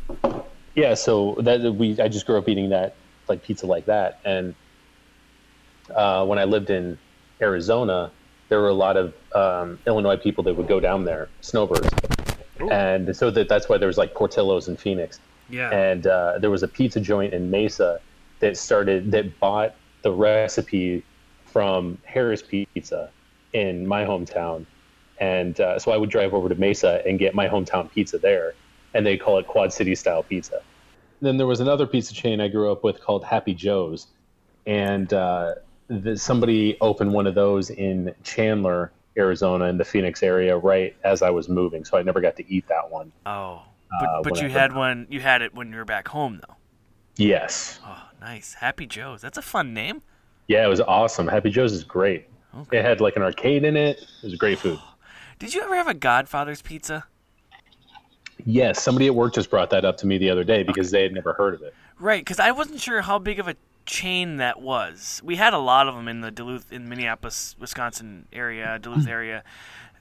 yeah, 0.75 0.95
so 0.95 1.37
that 1.41 1.75
we 1.75 1.99
I 2.01 2.09
just 2.09 2.27
grew 2.27 2.39
up 2.39 2.49
eating 2.49 2.71
that 2.71 2.95
like 3.29 3.43
pizza 3.43 3.67
like 3.67 3.87
that. 3.87 4.21
And 4.25 4.55
uh, 5.95 6.25
when 6.27 6.39
I 6.39 6.45
lived 6.45 6.71
in 6.71 6.99
Arizona, 7.41 8.11
there 8.49 8.61
were 8.61 8.69
a 8.69 8.75
lot 8.75 8.97
of 8.97 9.15
um, 9.35 9.79
Illinois 9.87 10.17
people 10.17 10.45
that 10.45 10.55
would 10.55 10.69
go 10.69 10.81
down 10.81 11.05
there, 11.05 11.29
snowbirds, 11.41 11.89
and 12.71 13.17
so 13.17 13.31
that 13.31 13.49
that's 13.49 13.69
why 13.69 13.79
there 13.79 13.89
was 13.89 13.99
like 13.99 14.15
Portillo's 14.15 14.69
in 14.69 14.77
Phoenix. 14.77 15.21
Yeah. 15.51 15.71
And 15.71 16.07
uh, 16.07 16.39
there 16.39 16.51
was 16.51 16.63
a 16.63 16.69
pizza 16.69 17.01
joint 17.01 17.35
in 17.35 17.51
Mesa 17.51 18.01
that 18.41 18.57
started 18.57 19.11
that 19.11 19.39
bought 19.41 19.75
the 20.03 20.11
recipe 20.13 21.03
from 21.45 21.99
Harris 22.05 22.43
Pizza 22.43 23.11
in 23.53 23.87
my 23.87 24.05
hometown, 24.05 24.67
and 25.19 25.61
uh, 25.61 25.79
so 25.79 25.93
I 25.93 25.97
would 25.97 26.11
drive 26.11 26.35
over 26.35 26.49
to 26.49 26.55
Mesa 26.55 27.03
and 27.07 27.19
get 27.19 27.35
my 27.35 27.49
hometown 27.49 27.91
pizza 27.93 28.19
there, 28.19 28.55
and 28.95 29.05
they 29.05 29.17
call 29.17 29.39
it 29.39 29.47
Quad 29.47 29.73
City 29.73 29.95
style 29.95 30.23
pizza. 30.23 30.63
Then 31.21 31.37
there 31.37 31.47
was 31.47 31.61
another 31.61 31.87
pizza 31.87 32.15
chain 32.15 32.41
I 32.41 32.49
grew 32.49 32.71
up 32.73 32.85
with 32.85 33.01
called 33.01 33.25
Happy 33.25 33.55
Joe's, 33.55 34.09
and 34.67 35.13
uh, 35.13 35.55
the, 35.89 36.17
somebody 36.17 36.77
opened 36.81 37.13
one 37.13 37.27
of 37.27 37.35
those 37.35 37.71
in 37.71 38.15
Chandler, 38.25 38.93
Arizona, 39.17 39.67
in 39.67 39.79
the 39.79 39.85
Phoenix 39.85 40.23
area, 40.23 40.57
right 40.57 40.95
as 41.05 41.23
I 41.23 41.31
was 41.31 41.49
moving. 41.49 41.85
So 41.85 41.97
I 41.99 42.03
never 42.03 42.21
got 42.21 42.37
to 42.37 42.53
eat 42.53 42.67
that 42.69 42.91
one. 42.91 43.13
oh, 43.27 43.63
but 44.01 44.09
uh, 44.09 44.23
but 44.23 44.41
you 44.41 44.49
I- 44.49 44.51
had 44.51 44.75
one. 44.75 45.07
You 45.11 45.21
had 45.21 45.43
it 45.43 45.55
when 45.55 45.71
you 45.71 45.77
were 45.77 45.85
back 45.85 46.09
home, 46.09 46.41
though. 46.47 46.55
Yes, 47.17 47.79
Oh, 47.87 48.03
nice. 48.21 48.55
Happy 48.55 48.87
Joe's. 48.87 49.21
That's 49.21 49.39
a 49.39 49.43
fun 49.43 49.73
name. 49.73 50.03
yeah, 50.49 50.65
it 50.65 50.69
was 50.69 50.81
awesome. 50.81 51.29
Happy 51.29 51.49
Joe's 51.51 51.73
is 51.73 51.85
great. 51.85 52.27
Okay. 52.57 52.79
It 52.79 52.85
had 52.85 53.01
like 53.01 53.15
an 53.17 53.23
arcade 53.23 53.65
in 53.65 53.77
it. 53.77 53.99
It 54.23 54.27
was 54.27 54.35
great 54.35 54.59
food. 54.59 54.79
Did 55.39 55.55
you 55.55 55.63
ever 55.63 55.77
have 55.77 55.87
a 55.89 55.95
Godfather's 55.95 56.61
pizza? 56.63 57.05
Yes, 58.45 58.83
somebody 58.83 59.07
at 59.07 59.15
work 59.15 59.35
just 59.35 59.51
brought 59.51 59.71
that 59.71 59.85
up 59.85 59.97
to 59.99 60.07
me 60.07 60.19
the 60.19 60.31
other 60.31 60.45
day 60.45 60.63
because 60.63 60.91
they 60.91 61.03
had 61.03 61.13
never 61.13 61.33
heard 61.35 61.55
of 61.55 61.63
it. 61.63 61.75
Right, 61.99 62.21
because 62.21 62.39
I 62.41 62.51
wasn't 62.51 62.81
sure 62.81 63.03
how 63.03 63.19
big 63.19 63.39
of 63.39 63.47
a 63.49 63.57
chain 63.87 64.39
that 64.39 64.61
was. 64.61 65.21
We 65.25 65.37
had 65.37 65.55
a 65.55 65.59
lot 65.59 65.87
of 65.89 65.95
them 65.95 66.09
in 66.09 66.21
the 66.21 66.31
Duluth, 66.31 66.73
in 66.73 66.89
Minneapolis, 66.89 67.55
Wisconsin 67.59 68.27
area, 68.33 68.79
Duluth 68.81 69.07
area, 69.07 69.45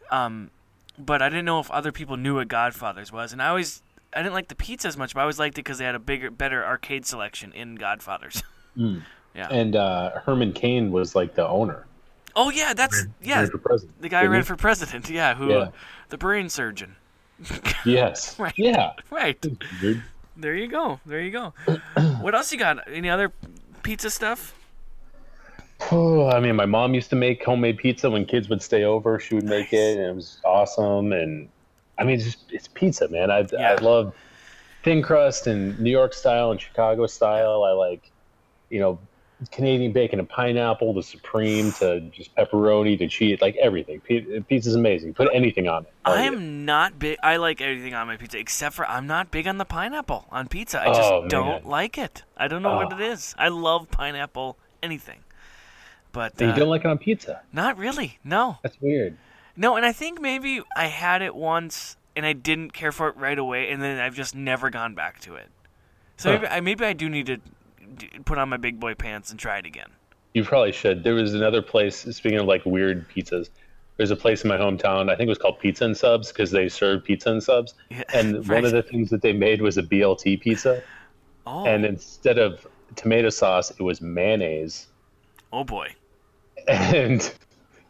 um, 0.10 0.50
but 0.98 1.22
I 1.22 1.30
didn't 1.30 1.46
know 1.46 1.60
if 1.60 1.69
other 1.72 1.91
people 1.91 2.17
knew 2.17 2.36
what 2.36 2.48
Godfather's 2.48 3.12
was. 3.12 3.34
And 3.34 3.41
I 3.41 3.48
always, 3.50 3.82
I 4.15 4.22
didn't 4.24 4.34
like 4.34 4.48
the 4.48 4.56
pizza 4.56 4.88
as 4.88 4.98
much, 4.98 5.13
but 5.13 5.19
I 5.19 5.24
always 5.24 5.39
liked 5.39 5.58
it 5.58 5.63
because 5.63 5.78
they 5.78 5.86
had 5.86 5.96
a 5.96 6.00
bigger, 6.00 6.32
better 6.32 6.65
arcade 6.65 7.06
selection 7.06 7.52
in 7.54 7.76
Godfather's. 7.76 8.41
Yeah. 9.36 9.48
And 9.50 9.76
uh, 9.76 10.19
Herman 10.19 10.54
Cain 10.54 10.91
was 10.91 11.15
like 11.15 11.34
the 11.34 11.48
owner. 11.48 11.88
oh 12.36 12.52
yeah, 12.52 12.74
that's 12.76 13.06
yeah, 13.22 13.39
Ran 13.39 13.50
for 13.50 13.58
president, 13.58 14.00
the 14.02 14.10
guy 14.10 14.24
who 14.24 14.30
ran 14.30 14.41
he? 14.41 14.46
for 14.46 14.56
president. 14.56 15.10
Yeah, 15.12 15.34
who, 15.34 15.50
Yeah. 15.50 15.69
the 16.10 16.19
brain 16.19 16.50
surgeon. 16.50 16.96
Yes. 17.86 18.39
Right. 18.39 18.54
Yeah. 18.56 18.93
Right. 19.12 19.43
There 20.38 20.56
you 20.56 20.67
go. 20.67 21.00
There 21.06 21.19
you 21.19 21.32
go. 21.32 21.54
what 22.22 22.34
else 22.34 22.52
you 22.54 22.58
got? 22.58 22.88
Any 22.88 23.10
other 23.10 23.32
pizza 23.84 24.10
stuff? 24.10 24.56
Oh, 25.91 26.30
I 26.30 26.39
mean, 26.39 26.56
my 26.56 26.65
mom 26.65 26.93
used 26.93 27.10
to 27.10 27.15
make 27.15 27.43
homemade 27.43 27.78
pizza 27.78 28.10
when 28.10 28.26
kids 28.26 28.48
would 28.48 28.62
stay 28.62 28.84
over. 28.84 29.19
She 29.19 29.36
would 29.36 29.43
make 29.43 29.74
it, 29.74 29.98
and 29.98 30.08
it 30.08 30.15
was 30.15 30.39
awesome. 30.46 31.12
And 31.12 31.50
I 31.98 32.04
mean, 32.06 32.15
it's 32.15 32.24
just 32.24 32.52
it's 32.52 32.67
pizza, 32.67 33.10
man. 33.10 33.30
I 33.30 33.46
Yeah. 33.52 33.76
I 33.78 33.82
love 33.82 34.15
thin 34.84 35.02
crust 35.02 35.48
and 35.48 35.78
New 35.80 35.91
York 35.91 36.13
style 36.13 36.52
and 36.52 36.62
Chicago 36.62 37.06
style. 37.08 37.63
I 37.63 37.72
like, 37.72 38.10
you 38.69 38.80
know, 38.80 39.00
Canadian 39.51 39.91
bacon 39.91 40.19
and 40.19 40.27
pineapple, 40.29 40.93
the 40.93 41.03
supreme 41.03 41.71
to 41.73 41.99
just 42.12 42.36
pepperoni 42.36 42.97
to 42.97 43.08
cheese, 43.08 43.39
like 43.41 43.56
everything. 43.58 43.99
Pizza's 44.47 44.75
amazing. 44.75 45.13
Put 45.13 45.29
anything 45.34 45.67
on 45.67 45.84
it. 45.84 45.93
I 46.06 46.23
it. 46.23 46.27
am 46.27 46.65
not 46.65 46.99
big. 46.99 47.17
I 47.23 47.38
like 47.38 47.62
everything 47.62 47.93
on 47.93 48.08
my 48.08 48.17
pizza 48.17 48.38
except 48.38 48.75
for 48.75 48.86
I'm 48.88 49.08
not 49.08 49.32
big 49.32 49.47
on 49.47 49.58
the 49.58 49.65
pineapple 49.65 50.27
on 50.32 50.47
pizza. 50.47 50.82
I 50.82 50.88
just 50.93 51.01
Oh, 51.12 51.27
don't 51.27 51.67
like 51.67 51.97
it. 51.97 52.23
I 52.38 52.47
don't 52.47 52.62
know 52.62 52.75
what 52.75 52.93
Oh. 52.93 52.97
it 52.97 53.01
is. 53.01 53.34
I 53.38 53.47
love 53.49 53.89
pineapple 53.91 54.58
anything, 54.82 55.19
but 56.12 56.41
uh, 56.41 56.45
you 56.45 56.53
don't 56.53 56.69
like 56.69 56.82
it 56.82 56.88
on 56.88 56.97
pizza. 56.97 57.41
not 57.51 57.77
really. 57.77 58.19
No, 58.23 58.58
That's 58.63 58.79
weird. 58.82 59.17
no. 59.56 59.75
And 59.75 59.86
I 59.86 59.91
think 59.91 60.21
maybe 60.21 60.62
I 60.75 60.88
had 60.88 61.21
it 61.21 61.36
once 61.36 61.97
and 62.15 62.25
I 62.25 62.34
didn't 62.34 62.73
care 62.73 62.91
for 62.91 63.08
it 63.10 63.17
right 63.17 63.39
away, 63.39 63.71
and 63.71 63.82
then 63.82 63.99
I've 63.99 64.13
just 64.15 64.36
never 64.36 64.69
gone 64.69 64.93
back 64.93 65.19
to 65.21 65.36
it. 65.36 65.47
So 66.17 66.32
Huh. 66.32 66.38
maybe 66.41 66.47
I 66.53 66.60
maybe 66.62 66.86
I 66.86 66.93
do 66.93 67.10
need 67.10 67.25
to 67.25 67.38
put 68.26 68.38
on 68.38 68.50
my 68.50 68.58
big 68.58 68.80
boy 68.80 68.93
pants 68.96 69.32
and 69.32 69.39
try 69.39 69.58
it 69.58 69.65
again. 69.65 69.89
You 70.34 70.43
probably 70.43 70.72
should. 70.72 71.04
There 71.04 71.13
was 71.15 71.34
another 71.34 71.62
place. 71.62 71.98
Speaking 71.98 72.39
of 72.39 72.46
like 72.48 72.65
weird 72.65 73.08
pizzas, 73.10 73.50
there's 73.98 74.12
a 74.12 74.15
place 74.15 74.43
in 74.43 74.50
my 74.50 74.58
hometown. 74.58 75.10
I 75.12 75.15
think 75.15 75.28
it 75.28 75.30
was 75.30 75.38
called 75.38 75.60
Pizza 75.60 75.86
and 75.86 75.96
Subs 75.96 76.30
because 76.32 76.50
they 76.52 76.67
served 76.69 77.06
pizza 77.06 77.30
and 77.32 77.43
subs. 77.43 77.76
Yeah, 77.89 78.04
And 78.13 78.48
one 78.50 78.65
of 78.65 78.72
the 78.72 78.82
things 78.82 79.10
that 79.12 79.22
they 79.22 79.34
made 79.34 79.62
was 79.62 79.78
a 79.78 79.84
BLT 79.84 80.41
pizza, 80.41 80.82
Oh, 81.46 81.65
and 81.65 81.86
instead 81.86 82.38
of 82.39 82.65
tomato 82.96 83.30
sauce, 83.30 83.69
it 83.72 83.82
was 83.82 84.00
mayonnaise 84.02 84.88
oh 85.52 85.63
boy. 85.65 85.93
and 86.67 87.34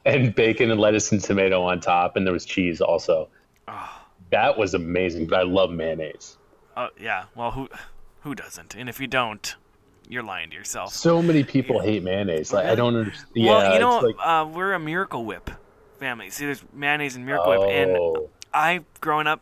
and 0.06 0.34
bacon 0.36 0.72
and 0.72 0.80
lettuce 0.80 1.12
and 1.12 1.22
tomato 1.24 1.62
on 1.62 1.80
top, 1.80 2.16
and 2.18 2.26
there 2.26 2.34
was 2.34 2.46
cheese 2.46 2.82
also. 2.82 3.30
Ah. 3.68 4.06
That 4.32 4.58
was 4.58 4.74
amazing. 4.74 5.28
But 5.28 5.40
I 5.40 5.44
love 5.44 5.70
mayonnaise. 5.72 6.38
Oh 6.76 6.90
yeah. 7.00 7.26
Well, 7.36 7.52
who 7.52 7.70
who 8.22 8.34
doesn't? 8.36 8.76
And 8.76 8.90
if 8.90 9.00
you 9.00 9.08
don't, 9.08 9.56
you're 10.14 10.24
lying 10.24 10.50
to 10.52 10.56
yourself. 10.56 10.94
So 10.94 11.22
many 11.22 11.44
people 11.44 11.80
hate 11.80 12.04
mayonnaise. 12.04 12.54
Like 12.54 12.66
I 12.66 12.76
don't 12.76 12.96
understand. 12.96 13.30
Yeah, 13.34 13.52
well, 13.52 13.74
you 13.74 13.80
know, 13.80 14.00
like, 14.00 14.16
uh, 14.20 14.48
we're 14.52 14.74
a 14.74 14.80
Miracle 14.80 15.26
Whip 15.26 15.50
family. 16.00 16.30
See, 16.30 16.46
there's 16.46 16.64
mayonnaise 16.72 17.16
and 17.16 17.26
Miracle 17.26 17.52
Whip, 17.52 17.70
and 17.70 17.98
oh, 17.98 18.30
I, 18.54 18.82
growing 19.02 19.28
up, 19.28 19.42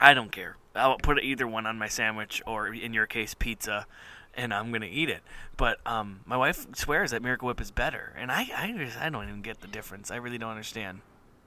I 0.00 0.14
don't 0.14 0.30
care. 0.30 0.56
I'll 0.74 0.98
put 0.98 1.22
either 1.22 1.46
one 1.46 1.66
on 1.66 1.78
my 1.78 1.88
sandwich, 1.88 2.42
or 2.46 2.68
in 2.68 2.92
your 2.92 3.06
case, 3.06 3.34
pizza, 3.34 3.86
and 4.34 4.52
I'm 4.52 4.72
gonna 4.72 4.86
eat 4.90 5.08
it. 5.08 5.22
But 5.56 5.78
um, 5.86 6.20
my 6.26 6.36
wife 6.36 6.66
swears 6.74 7.12
that 7.12 7.22
Miracle 7.22 7.46
Whip 7.46 7.60
is 7.60 7.70
better, 7.70 8.12
and 8.18 8.30
I, 8.30 8.48
I, 8.56 8.74
just, 8.76 8.98
I 8.98 9.08
don't 9.08 9.28
even 9.28 9.42
get 9.42 9.60
the 9.60 9.68
difference. 9.68 10.10
I 10.10 10.16
really 10.16 10.38
don't 10.38 10.50
understand. 10.50 11.00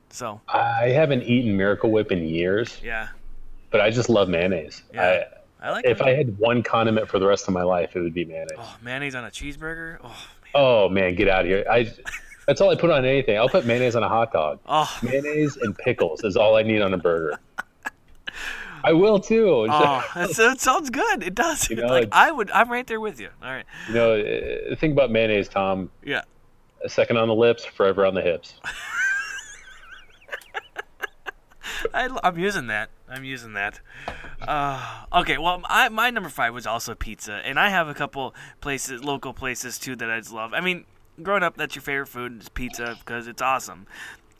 So 0.09 0.41
I 0.47 0.89
haven't 0.89 1.23
eaten 1.23 1.57
Miracle 1.57 1.91
Whip 1.91 2.11
in 2.11 2.27
years, 2.27 2.79
yeah, 2.81 3.09
but 3.69 3.81
I 3.81 3.89
just 3.91 4.09
love 4.09 4.29
mayonnaise. 4.29 4.81
Yeah. 4.93 5.03
I 5.03 5.37
like. 5.61 5.85
If. 5.85 6.01
I 6.01 6.13
had 6.13 6.37
one 6.37 6.63
condiment 6.63 7.07
for 7.07 7.19
the 7.19 7.27
rest 7.27 7.47
of 7.47 7.53
my 7.53 7.63
life, 7.63 7.95
it 7.95 8.01
would 8.01 8.13
be 8.13 8.25
mayonnaise. 8.25 8.57
oh, 8.57 8.77
mayonnaise 8.81 9.15
on 9.15 9.25
a 9.25 9.29
cheeseburger. 9.29 9.97
Oh, 10.03 10.07
man. 10.07 10.17
Oh 10.55 10.89
man, 10.89 11.15
get 11.15 11.27
out 11.27 11.41
of 11.41 11.47
here! 11.47 11.65
I 11.69 11.91
that's 12.47 12.61
all 12.61 12.69
I 12.69 12.75
put 12.75 12.89
on 12.89 13.05
anything. 13.05 13.37
I'll 13.37 13.49
put 13.49 13.65
mayonnaise 13.65 13.95
on 13.95 14.03
a 14.03 14.09
hot 14.09 14.31
dog. 14.31 14.59
oh, 14.67 14.97
Mayonnaise 15.03 15.57
and 15.57 15.77
pickles 15.77 16.23
is 16.23 16.37
all 16.37 16.55
I 16.55 16.63
need 16.63 16.81
on 16.81 16.93
a 16.93 16.97
burger. 16.97 17.37
I 18.83 18.93
will 18.93 19.19
too. 19.19 19.67
oh, 19.69 20.05
that 20.15 20.61
sounds 20.61 20.89
good. 20.89 21.23
It 21.23 21.35
does. 21.35 21.69
You 21.69 21.75
know, 21.81 21.87
like 21.87 22.07
I 22.13 22.31
would. 22.31 22.49
I'm 22.51 22.71
right 22.71 22.87
there 22.87 23.01
with 23.01 23.19
you. 23.19 23.27
All 23.43 23.51
right. 23.51 23.65
You 23.89 23.93
know, 23.93 24.15
uh, 24.15 24.75
think 24.77 24.93
about 24.93 25.11
mayonnaise, 25.11 25.49
Tom. 25.49 25.91
Yeah. 26.03 26.21
A 26.85 26.89
second 26.89 27.17
on 27.17 27.27
the 27.27 27.35
lips, 27.35 27.65
forever 27.65 28.05
on 28.05 28.13
the 28.13 28.21
hips. 28.21 28.53
I, 31.93 32.07
am 32.23 32.39
using 32.39 32.67
that. 32.67 32.89
I'm 33.09 33.23
using 33.23 33.53
that. 33.53 33.79
Uh, 34.41 35.05
okay, 35.13 35.37
well, 35.37 35.61
I, 35.65 35.89
my 35.89 36.09
number 36.09 36.29
five 36.29 36.53
was 36.53 36.67
also 36.67 36.93
pizza, 36.93 37.41
and 37.45 37.59
I 37.59 37.69
have 37.69 37.87
a 37.87 37.93
couple 37.93 38.35
places, 38.59 39.03
local 39.03 39.33
places 39.33 39.79
too, 39.79 39.95
that 39.95 40.09
I 40.09 40.19
just 40.19 40.33
love. 40.33 40.53
I 40.53 40.61
mean, 40.61 40.85
growing 41.23 41.43
up, 41.43 41.55
that's 41.55 41.75
your 41.75 41.81
favorite 41.81 42.07
food 42.07 42.41
is 42.41 42.49
pizza 42.49 42.97
because 42.99 43.27
it's 43.27 43.41
awesome. 43.41 43.87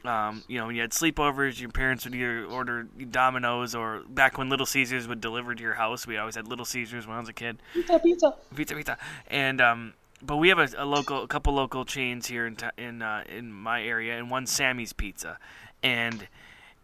Um, 0.05 0.43
you 0.47 0.59
know, 0.59 0.67
when 0.67 0.75
you 0.75 0.81
had 0.81 0.91
sleepovers, 0.91 1.59
your 1.59 1.69
parents 1.69 2.05
would 2.05 2.13
either 2.13 2.45
order 2.45 2.83
Domino's 2.83 3.73
or 3.73 4.03
back 4.07 4.37
when 4.37 4.47
Little 4.49 4.65
Caesars 4.65 5.07
would 5.07 5.19
deliver 5.19 5.55
to 5.55 5.61
your 5.61 5.73
house. 5.73 6.05
We 6.05 6.17
always 6.17 6.35
had 6.35 6.47
Little 6.47 6.65
Caesars 6.65 7.07
when 7.07 7.17
I 7.17 7.19
was 7.19 7.29
a 7.29 7.33
kid. 7.33 7.57
Pizza, 7.73 7.99
pizza, 7.99 8.35
pizza, 8.55 8.75
pizza. 8.75 8.97
And 9.27 9.59
um, 9.59 9.93
but 10.21 10.37
we 10.37 10.49
have 10.49 10.59
a, 10.59 10.69
a 10.77 10.85
local, 10.85 11.23
a 11.23 11.27
couple 11.27 11.53
local 11.53 11.83
chains 11.83 12.27
here 12.27 12.45
in 12.45 12.55
t- 12.55 12.67
in 12.77 13.01
uh, 13.01 13.23
in 13.27 13.51
my 13.51 13.83
area, 13.83 14.17
and 14.17 14.29
one 14.29 14.45
Sammy's 14.45 14.93
Pizza, 14.93 15.39
and 15.83 16.27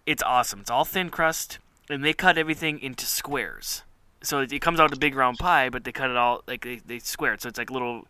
it's 0.06 0.24
awesome. 0.24 0.62
It's 0.62 0.72
all 0.72 0.86
thin 0.86 1.10
crust, 1.10 1.60
and 1.90 2.04
they 2.04 2.14
cut 2.14 2.38
everything 2.38 2.80
into 2.80 3.06
squares. 3.06 3.84
So 4.22 4.40
it, 4.40 4.54
it 4.54 4.60
comes 4.62 4.80
out 4.80 4.94
a 4.94 4.98
big 4.98 5.16
round 5.16 5.38
pie, 5.38 5.70
but 5.70 5.84
they 5.84 5.92
cut 5.92 6.10
it 6.10 6.16
all 6.18 6.44
like 6.48 6.64
they, 6.64 6.78
they 6.86 7.00
square 7.00 7.34
it. 7.34 7.42
So 7.42 7.50
it's 7.50 7.58
like 7.58 7.70
little 7.70 8.08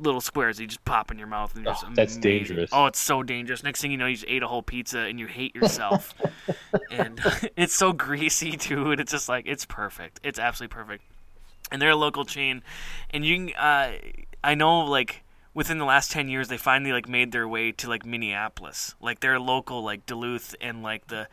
little 0.00 0.20
squares 0.20 0.56
that 0.58 0.62
you 0.62 0.68
just 0.68 0.84
pop 0.84 1.10
in 1.10 1.18
your 1.18 1.26
mouth. 1.26 1.54
And 1.56 1.66
Oh, 1.66 1.72
that's 1.94 2.14
amazing. 2.16 2.20
dangerous. 2.20 2.70
Oh, 2.72 2.86
it's 2.86 3.00
so 3.00 3.22
dangerous. 3.22 3.62
Next 3.64 3.80
thing 3.80 3.90
you 3.90 3.96
know, 3.96 4.06
you 4.06 4.14
just 4.14 4.26
ate 4.28 4.42
a 4.42 4.48
whole 4.48 4.62
pizza 4.62 5.00
and 5.00 5.18
you 5.18 5.26
hate 5.26 5.54
yourself. 5.54 6.14
and 6.90 7.20
it's 7.56 7.74
so 7.74 7.92
greasy 7.92 8.56
too, 8.56 8.90
and 8.92 9.00
it's 9.00 9.12
just 9.12 9.28
like 9.28 9.46
it's 9.46 9.64
perfect. 9.64 10.20
It's 10.22 10.38
absolutely 10.38 10.74
perfect. 10.74 11.04
And 11.70 11.82
they're 11.82 11.90
a 11.90 11.96
local 11.96 12.24
chain, 12.24 12.62
and 13.10 13.24
you 13.24 13.48
can. 13.48 13.56
Uh, 13.56 13.92
I 14.42 14.54
know 14.54 14.80
like 14.80 15.22
within 15.54 15.78
the 15.78 15.84
last 15.84 16.12
10 16.12 16.28
years 16.28 16.46
they 16.46 16.56
finally 16.56 16.92
like 16.92 17.08
made 17.08 17.32
their 17.32 17.48
way 17.48 17.72
to 17.72 17.88
like 17.88 18.06
Minneapolis. 18.06 18.94
Like 19.00 19.18
they're 19.20 19.40
local 19.40 19.82
like 19.82 20.06
Duluth 20.06 20.54
and 20.60 20.82
like 20.84 21.08
the 21.08 21.26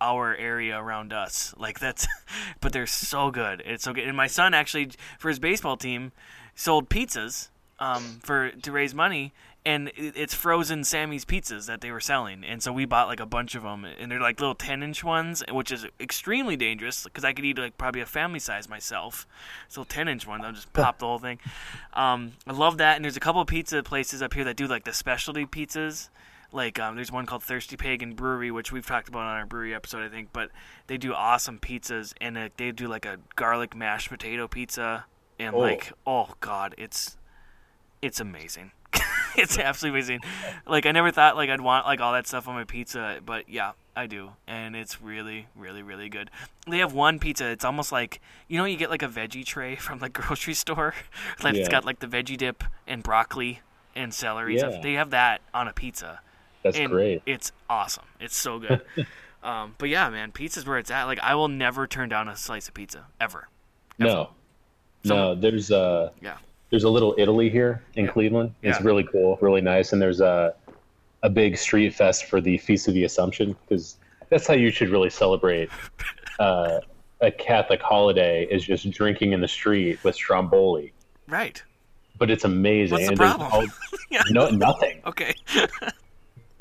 our 0.00 0.34
area 0.36 0.78
around 0.78 1.12
us. 1.12 1.54
Like 1.56 1.80
that's 1.80 2.06
but 2.60 2.72
they're 2.72 2.86
so 2.86 3.30
good. 3.30 3.62
It's 3.64 3.84
so 3.84 3.92
good. 3.92 4.04
And 4.04 4.16
my 4.16 4.26
son 4.26 4.54
actually 4.54 4.90
for 5.18 5.28
his 5.28 5.38
baseball 5.38 5.76
team 5.76 6.12
sold 6.54 6.88
pizzas 6.88 7.48
um 7.80 8.20
for 8.22 8.50
to 8.50 8.70
raise 8.70 8.94
money 8.94 9.32
and 9.66 9.90
it's 9.96 10.34
frozen 10.34 10.84
Sammy's 10.84 11.24
pizzas 11.24 11.66
that 11.66 11.80
they 11.80 11.90
were 11.90 12.00
selling, 12.00 12.44
and 12.44 12.62
so 12.62 12.70
we 12.70 12.84
bought 12.84 13.08
like 13.08 13.20
a 13.20 13.26
bunch 13.26 13.54
of 13.54 13.62
them, 13.62 13.84
and 13.84 14.10
they're 14.10 14.20
like 14.20 14.38
little 14.38 14.54
ten 14.54 14.82
inch 14.82 15.02
ones, 15.02 15.42
which 15.50 15.72
is 15.72 15.86
extremely 15.98 16.54
dangerous 16.54 17.04
because 17.04 17.24
I 17.24 17.32
could 17.32 17.44
eat 17.44 17.56
like 17.56 17.78
probably 17.78 18.02
a 18.02 18.06
family 18.06 18.40
size 18.40 18.68
myself. 18.68 19.26
So 19.68 19.84
ten 19.84 20.06
inch 20.06 20.26
ones, 20.26 20.44
I'll 20.44 20.52
just 20.52 20.72
pop 20.74 20.98
the 20.98 21.06
whole 21.06 21.18
thing. 21.18 21.38
Um, 21.94 22.32
I 22.46 22.52
love 22.52 22.76
that, 22.78 22.96
and 22.96 23.04
there's 23.04 23.16
a 23.16 23.20
couple 23.20 23.40
of 23.40 23.46
pizza 23.46 23.82
places 23.82 24.20
up 24.20 24.34
here 24.34 24.44
that 24.44 24.56
do 24.56 24.66
like 24.66 24.84
the 24.84 24.92
specialty 24.92 25.46
pizzas. 25.46 26.10
Like 26.54 26.78
um, 26.78 26.94
there's 26.94 27.10
one 27.10 27.26
called 27.26 27.42
Thirsty 27.42 27.76
Pagan 27.76 28.14
Brewery, 28.14 28.50
which 28.50 28.70
we've 28.70 28.86
talked 28.86 29.08
about 29.08 29.22
on 29.22 29.36
our 29.38 29.44
brewery 29.46 29.74
episode, 29.74 30.02
I 30.04 30.08
think. 30.08 30.28
But 30.32 30.50
they 30.86 30.96
do 30.96 31.12
awesome 31.12 31.58
pizzas, 31.58 32.14
and 32.20 32.38
uh, 32.38 32.48
they 32.56 32.70
do 32.70 32.86
like 32.86 33.04
a 33.04 33.18
garlic 33.34 33.74
mashed 33.74 34.08
potato 34.08 34.46
pizza, 34.46 35.04
and 35.38 35.54
Oh. 35.54 35.58
like 35.58 35.92
oh 36.06 36.28
god, 36.40 36.74
it's 36.78 37.16
it's 38.00 38.20
amazing. 38.20 38.70
it's 39.36 39.58
absolutely 39.58 39.98
amazing. 39.98 40.20
Like 40.66 40.86
I 40.86 40.92
never 40.92 41.10
thought 41.10 41.34
like 41.36 41.50
I'd 41.50 41.60
want 41.60 41.86
like 41.86 42.00
all 42.00 42.12
that 42.12 42.26
stuff 42.28 42.46
on 42.46 42.54
my 42.54 42.62
pizza, 42.64 43.18
but 43.26 43.48
yeah, 43.48 43.72
I 43.96 44.06
do, 44.06 44.30
and 44.46 44.76
it's 44.76 45.02
really, 45.02 45.48
really, 45.56 45.82
really 45.82 46.08
good. 46.08 46.30
They 46.68 46.78
have 46.78 46.92
one 46.92 47.18
pizza. 47.18 47.46
It's 47.50 47.64
almost 47.64 47.90
like 47.90 48.20
you 48.46 48.58
know 48.58 48.64
you 48.64 48.76
get 48.76 48.90
like 48.90 49.02
a 49.02 49.08
veggie 49.08 49.44
tray 49.44 49.74
from 49.86 49.98
the 49.98 50.08
grocery 50.08 50.54
store, 50.54 50.94
like 51.42 51.56
it's 51.56 51.68
got 51.68 51.84
like 51.84 51.98
the 51.98 52.06
veggie 52.06 52.36
dip 52.36 52.62
and 52.86 53.02
broccoli 53.02 53.60
and 53.96 54.14
celery. 54.14 54.54
Yeah. 54.54 54.70
stuff. 54.70 54.82
They 54.82 54.92
have 54.92 55.10
that 55.10 55.40
on 55.52 55.66
a 55.66 55.72
pizza. 55.72 56.20
That's 56.64 56.76
and 56.78 56.90
great. 56.90 57.22
It's 57.26 57.52
awesome. 57.70 58.04
It's 58.18 58.36
so 58.36 58.58
good. 58.58 58.82
um, 59.44 59.74
but 59.78 59.88
yeah, 59.90 60.08
man, 60.10 60.32
pizza's 60.32 60.66
where 60.66 60.78
it's 60.78 60.90
at. 60.90 61.04
Like 61.04 61.20
I 61.20 61.34
will 61.36 61.48
never 61.48 61.86
turn 61.86 62.08
down 62.08 62.28
a 62.28 62.36
slice 62.36 62.66
of 62.66 62.74
pizza 62.74 63.04
ever. 63.20 63.46
No, 63.98 64.30
no. 65.04 65.34
There's 65.36 65.70
a 65.70 66.10
Yeah. 66.20 66.38
there's 66.70 66.84
a 66.84 66.88
little 66.88 67.14
Italy 67.18 67.50
here 67.50 67.82
in 67.94 68.08
Cleveland. 68.08 68.54
It's 68.62 68.80
Yeah. 68.80 68.84
really 68.86 69.04
cool, 69.04 69.38
really 69.40 69.60
nice, 69.60 69.92
and 69.92 70.02
there's 70.02 70.20
a 70.20 70.54
a 71.22 71.30
big 71.30 71.56
street 71.56 71.94
fest 71.94 72.24
for 72.26 72.40
the 72.40 72.58
Feast 72.58 72.88
of 72.88 72.94
the 72.94 73.04
Assumption 73.04 73.56
because 73.68 73.96
that's 74.30 74.46
how 74.46 74.54
you 74.54 74.70
should 74.70 74.88
really 74.90 75.08
celebrate 75.10 75.70
uh, 76.38 76.80
a 77.20 77.30
Catholic 77.30 77.80
holiday 77.80 78.44
is 78.50 78.64
just 78.64 78.90
drinking 78.90 79.32
in 79.32 79.40
the 79.40 79.48
street 79.48 80.02
with 80.04 80.14
Stromboli. 80.14 80.92
Right. 81.28 81.62
But 82.18 82.30
it's 82.30 82.44
amazing. 82.44 82.92
What's 82.92 83.04
the 83.06 83.10
and 83.12 83.18
problem? 83.18 83.48
all- 83.52 83.64
Yeah. 84.10 84.22
no, 84.30 84.48
nothing. 84.50 85.00
Okay. 85.06 85.34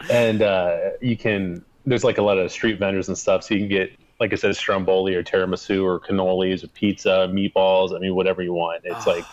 And 0.09 0.41
uh, 0.41 0.91
you 1.01 1.17
can 1.17 1.63
there's 1.85 2.03
like 2.03 2.17
a 2.17 2.21
lot 2.21 2.37
of 2.37 2.51
street 2.51 2.79
vendors 2.79 3.07
and 3.07 3.17
stuff 3.17 3.43
so 3.43 3.53
you 3.53 3.59
can 3.61 3.69
get 3.69 3.91
like 4.19 4.31
i 4.31 4.35
said 4.35 4.55
stromboli 4.55 5.15
or 5.15 5.23
tiramisu 5.23 5.83
or 5.83 5.99
cannolis 5.99 6.63
or 6.63 6.67
pizza 6.67 7.29
meatballs 7.31 7.95
i 7.95 7.99
mean 7.99 8.15
whatever 8.15 8.41
you 8.41 8.53
want. 8.53 8.81
It's 8.85 9.05
like 9.07 9.25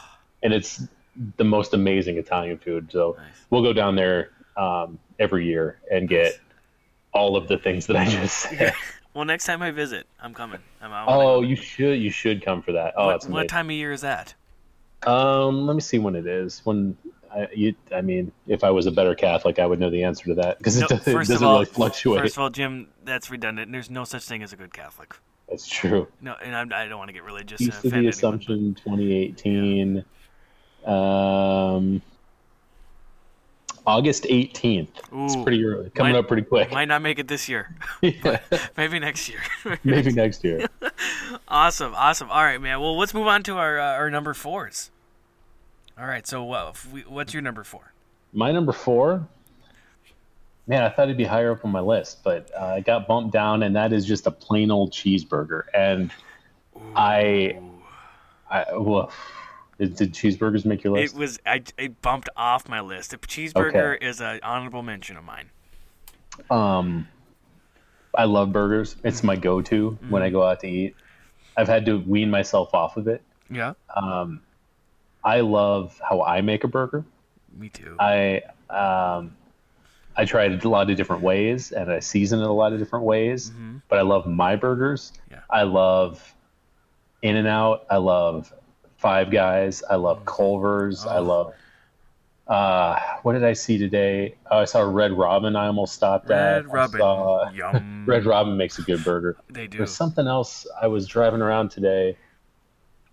and 0.42 0.52
it's 0.52 0.82
the 1.36 1.44
most 1.44 1.74
amazing 1.74 2.16
italian 2.16 2.58
food. 2.58 2.90
So 2.90 3.16
Nice. 3.18 3.26
we'll 3.50 3.62
go 3.62 3.72
down 3.72 3.94
there 3.96 4.30
um, 4.56 4.98
every 5.18 5.46
year 5.46 5.80
and 5.90 6.08
get 6.08 6.38
all 7.12 7.36
of 7.36 7.48
the 7.48 7.58
things 7.58 7.86
that 7.86 7.96
i 7.96 8.04
just 8.04 8.36
said. 8.38 8.72
Well, 9.12 9.24
next 9.24 9.44
time 9.44 9.60
I 9.60 9.72
visit, 9.72 10.06
I'm 10.20 10.32
coming. 10.34 10.60
I'm, 10.80 10.92
oh 11.08 11.42
you 11.42 11.56
should 11.56 12.00
you 12.00 12.10
should 12.10 12.44
come 12.44 12.62
for 12.62 12.72
that. 12.72 12.94
Oh 12.96 13.06
what, 13.06 13.28
what 13.28 13.48
time 13.48 13.66
of 13.66 13.72
year 13.72 13.92
is 13.92 14.02
that? 14.02 14.34
um 15.06 15.66
let 15.66 15.74
me 15.74 15.80
see 15.80 15.98
when 15.98 16.14
it 16.14 16.26
is. 16.26 16.60
When 16.64 16.96
I, 17.32 17.46
you, 17.54 17.74
I 17.94 18.00
mean, 18.00 18.32
if 18.46 18.64
I 18.64 18.70
was 18.70 18.86
a 18.86 18.90
better 18.90 19.14
Catholic, 19.14 19.58
I 19.58 19.66
would 19.66 19.78
know 19.78 19.90
the 19.90 20.02
answer 20.04 20.24
to 20.26 20.34
that 20.34 20.58
because 20.58 20.78
No, 20.78 20.86
it, 20.86 20.88
does, 20.88 20.98
it 21.08 21.12
first 21.12 21.30
doesn't 21.30 21.46
of 21.46 21.48
all, 21.50 21.60
really 21.60 21.66
fluctuate. 21.66 22.20
First 22.22 22.36
of 22.36 22.42
all, 22.42 22.50
Jim, 22.50 22.88
that's 23.04 23.30
redundant. 23.30 23.70
There's 23.70 23.90
no 23.90 24.04
such 24.04 24.24
thing 24.24 24.42
as 24.42 24.52
a 24.52 24.56
good 24.56 24.72
Catholic. 24.72 25.14
That's 25.48 25.68
true. 25.68 26.08
No, 26.20 26.34
and 26.42 26.54
I'm, 26.56 26.72
I 26.72 26.86
don't 26.86 26.98
want 26.98 27.08
to 27.08 27.12
get 27.12 27.24
religious 27.24 27.60
and 27.60 27.72
Feast 27.72 27.84
of 27.84 27.90
the 27.92 28.08
Assumption 28.08 28.74
2018. 28.74 30.04
Um, 30.86 32.02
August 33.86 34.24
18th. 34.24 34.88
It's 35.12 35.36
pretty 35.36 35.64
early. 35.64 35.90
Coming 35.90 36.12
Might- 36.12 36.18
up 36.20 36.28
pretty 36.28 36.42
quick. 36.42 36.70
Might 36.70 36.86
not 36.88 37.02
make 37.02 37.18
it 37.18 37.28
this 37.28 37.48
year. 37.48 37.74
Yeah, 38.02 38.38
Maybe 38.76 38.98
next 38.98 39.28
year. 39.28 39.40
Maybe 39.84 40.12
next 40.12 40.44
year. 40.44 40.66
awesome, 41.48 41.94
awesome. 41.96 42.30
All 42.30 42.42
right, 42.44 42.60
man. 42.60 42.80
Well, 42.80 42.96
let's 42.98 43.14
move 43.14 43.26
on 43.26 43.42
to 43.44 43.56
our 43.56 43.78
uh, 43.78 43.92
our 43.94 44.10
number 44.10 44.34
fours. 44.34 44.90
All 45.98 46.06
right. 46.06 46.26
So, 46.26 46.50
uh, 46.52 46.72
we, 46.92 47.02
what's 47.02 47.32
your 47.32 47.42
number 47.42 47.64
four? 47.64 47.92
My 48.32 48.52
number 48.52 48.72
four. 48.72 49.26
Man, 50.66 50.82
I 50.82 50.88
thought 50.88 51.04
it'd 51.04 51.16
be 51.16 51.24
higher 51.24 51.50
up 51.52 51.64
on 51.64 51.72
my 51.72 51.80
list, 51.80 52.22
but 52.22 52.50
uh, 52.56 52.76
it 52.78 52.84
got 52.84 53.08
bumped 53.08 53.32
down, 53.32 53.64
and 53.64 53.74
that 53.74 53.92
is 53.92 54.06
just 54.06 54.26
a 54.26 54.30
plain 54.30 54.70
old 54.70 54.92
cheeseburger. 54.92 55.64
And 55.74 56.12
I, 56.94 57.58
I, 58.48 58.66
woof. 58.76 59.12
Did, 59.78 59.96
did 59.96 60.12
cheeseburgers 60.12 60.64
make 60.64 60.84
your 60.84 60.92
list? 60.92 61.14
It 61.14 61.18
was 61.18 61.40
I 61.46 61.62
it 61.78 62.02
bumped 62.02 62.28
off 62.36 62.68
my 62.68 62.80
list. 62.80 63.10
The 63.12 63.16
cheeseburger 63.16 64.00
is 64.00 64.20
an 64.20 64.40
honorable 64.42 64.82
mention 64.82 65.16
of 65.16 65.24
mine. 65.24 65.50
Um, 66.50 67.08
I 68.14 68.24
love 68.24 68.52
burgers. 68.52 68.96
It's 69.02 69.22
my 69.22 69.36
go-to 69.36 69.98
when 70.08 70.22
I 70.22 70.30
go 70.30 70.42
out 70.42 70.60
to 70.60 70.68
eat. 70.68 70.94
I've 71.56 71.68
had 71.68 71.86
to 71.86 71.98
wean 71.98 72.30
myself 72.30 72.74
off 72.74 72.96
of 72.96 73.08
it. 73.08 73.22
Yeah. 73.50 73.74
Um, 73.96 74.40
I 75.24 75.40
love 75.40 76.00
how 76.08 76.22
I 76.22 76.40
make 76.40 76.64
a 76.64 76.68
burger. 76.68 77.04
Me 77.56 77.68
too. 77.68 77.96
I 77.98 78.42
um, 78.70 79.36
I 80.16 80.24
try 80.24 80.44
it 80.44 80.64
a 80.64 80.68
lot 80.68 80.90
of 80.90 80.96
different 80.96 81.22
ways, 81.22 81.72
and 81.72 81.90
I 81.90 82.00
season 82.00 82.40
it 82.40 82.46
a 82.46 82.52
lot 82.52 82.72
of 82.72 82.78
different 82.78 83.04
ways. 83.04 83.52
But 83.88 83.98
I 83.98 84.02
love 84.02 84.26
my 84.26 84.56
burgers. 84.56 85.12
Yeah. 85.30 85.40
I 85.50 85.62
love 85.64 86.34
In 87.22 87.36
and 87.36 87.48
Out. 87.48 87.86
I 87.90 87.96
love 87.96 88.52
Five 88.96 89.30
Guys. 89.30 89.82
I 89.88 89.96
love 89.96 90.24
Culver's. 90.24 91.04
I 91.06 91.18
Oh. 91.18 91.22
love. 91.22 91.54
Uh, 92.46 92.98
what 93.22 93.34
did 93.34 93.44
I 93.44 93.52
see 93.52 93.78
today? 93.78 94.34
Oh, 94.50 94.58
I 94.58 94.64
saw 94.64 94.80
Red 94.80 95.12
Robin. 95.12 95.54
I 95.54 95.66
almost 95.66 95.94
stopped 95.94 96.30
at. 96.32 96.64
Red 96.64 96.66
I 96.66 96.68
Robin. 96.74 96.98
saw- 97.00 97.50
Yum. 97.50 98.04
Red 98.08 98.26
Robin 98.26 98.56
makes 98.56 98.78
a 98.78 98.82
good 98.82 99.04
burger. 99.04 99.36
They 99.48 99.68
do. 99.68 99.78
There's 99.78 99.94
something 99.94 100.26
else. 100.26 100.66
I 100.80 100.88
was 100.88 101.06
driving 101.06 101.42
around 101.42 101.70
today. 101.70 102.16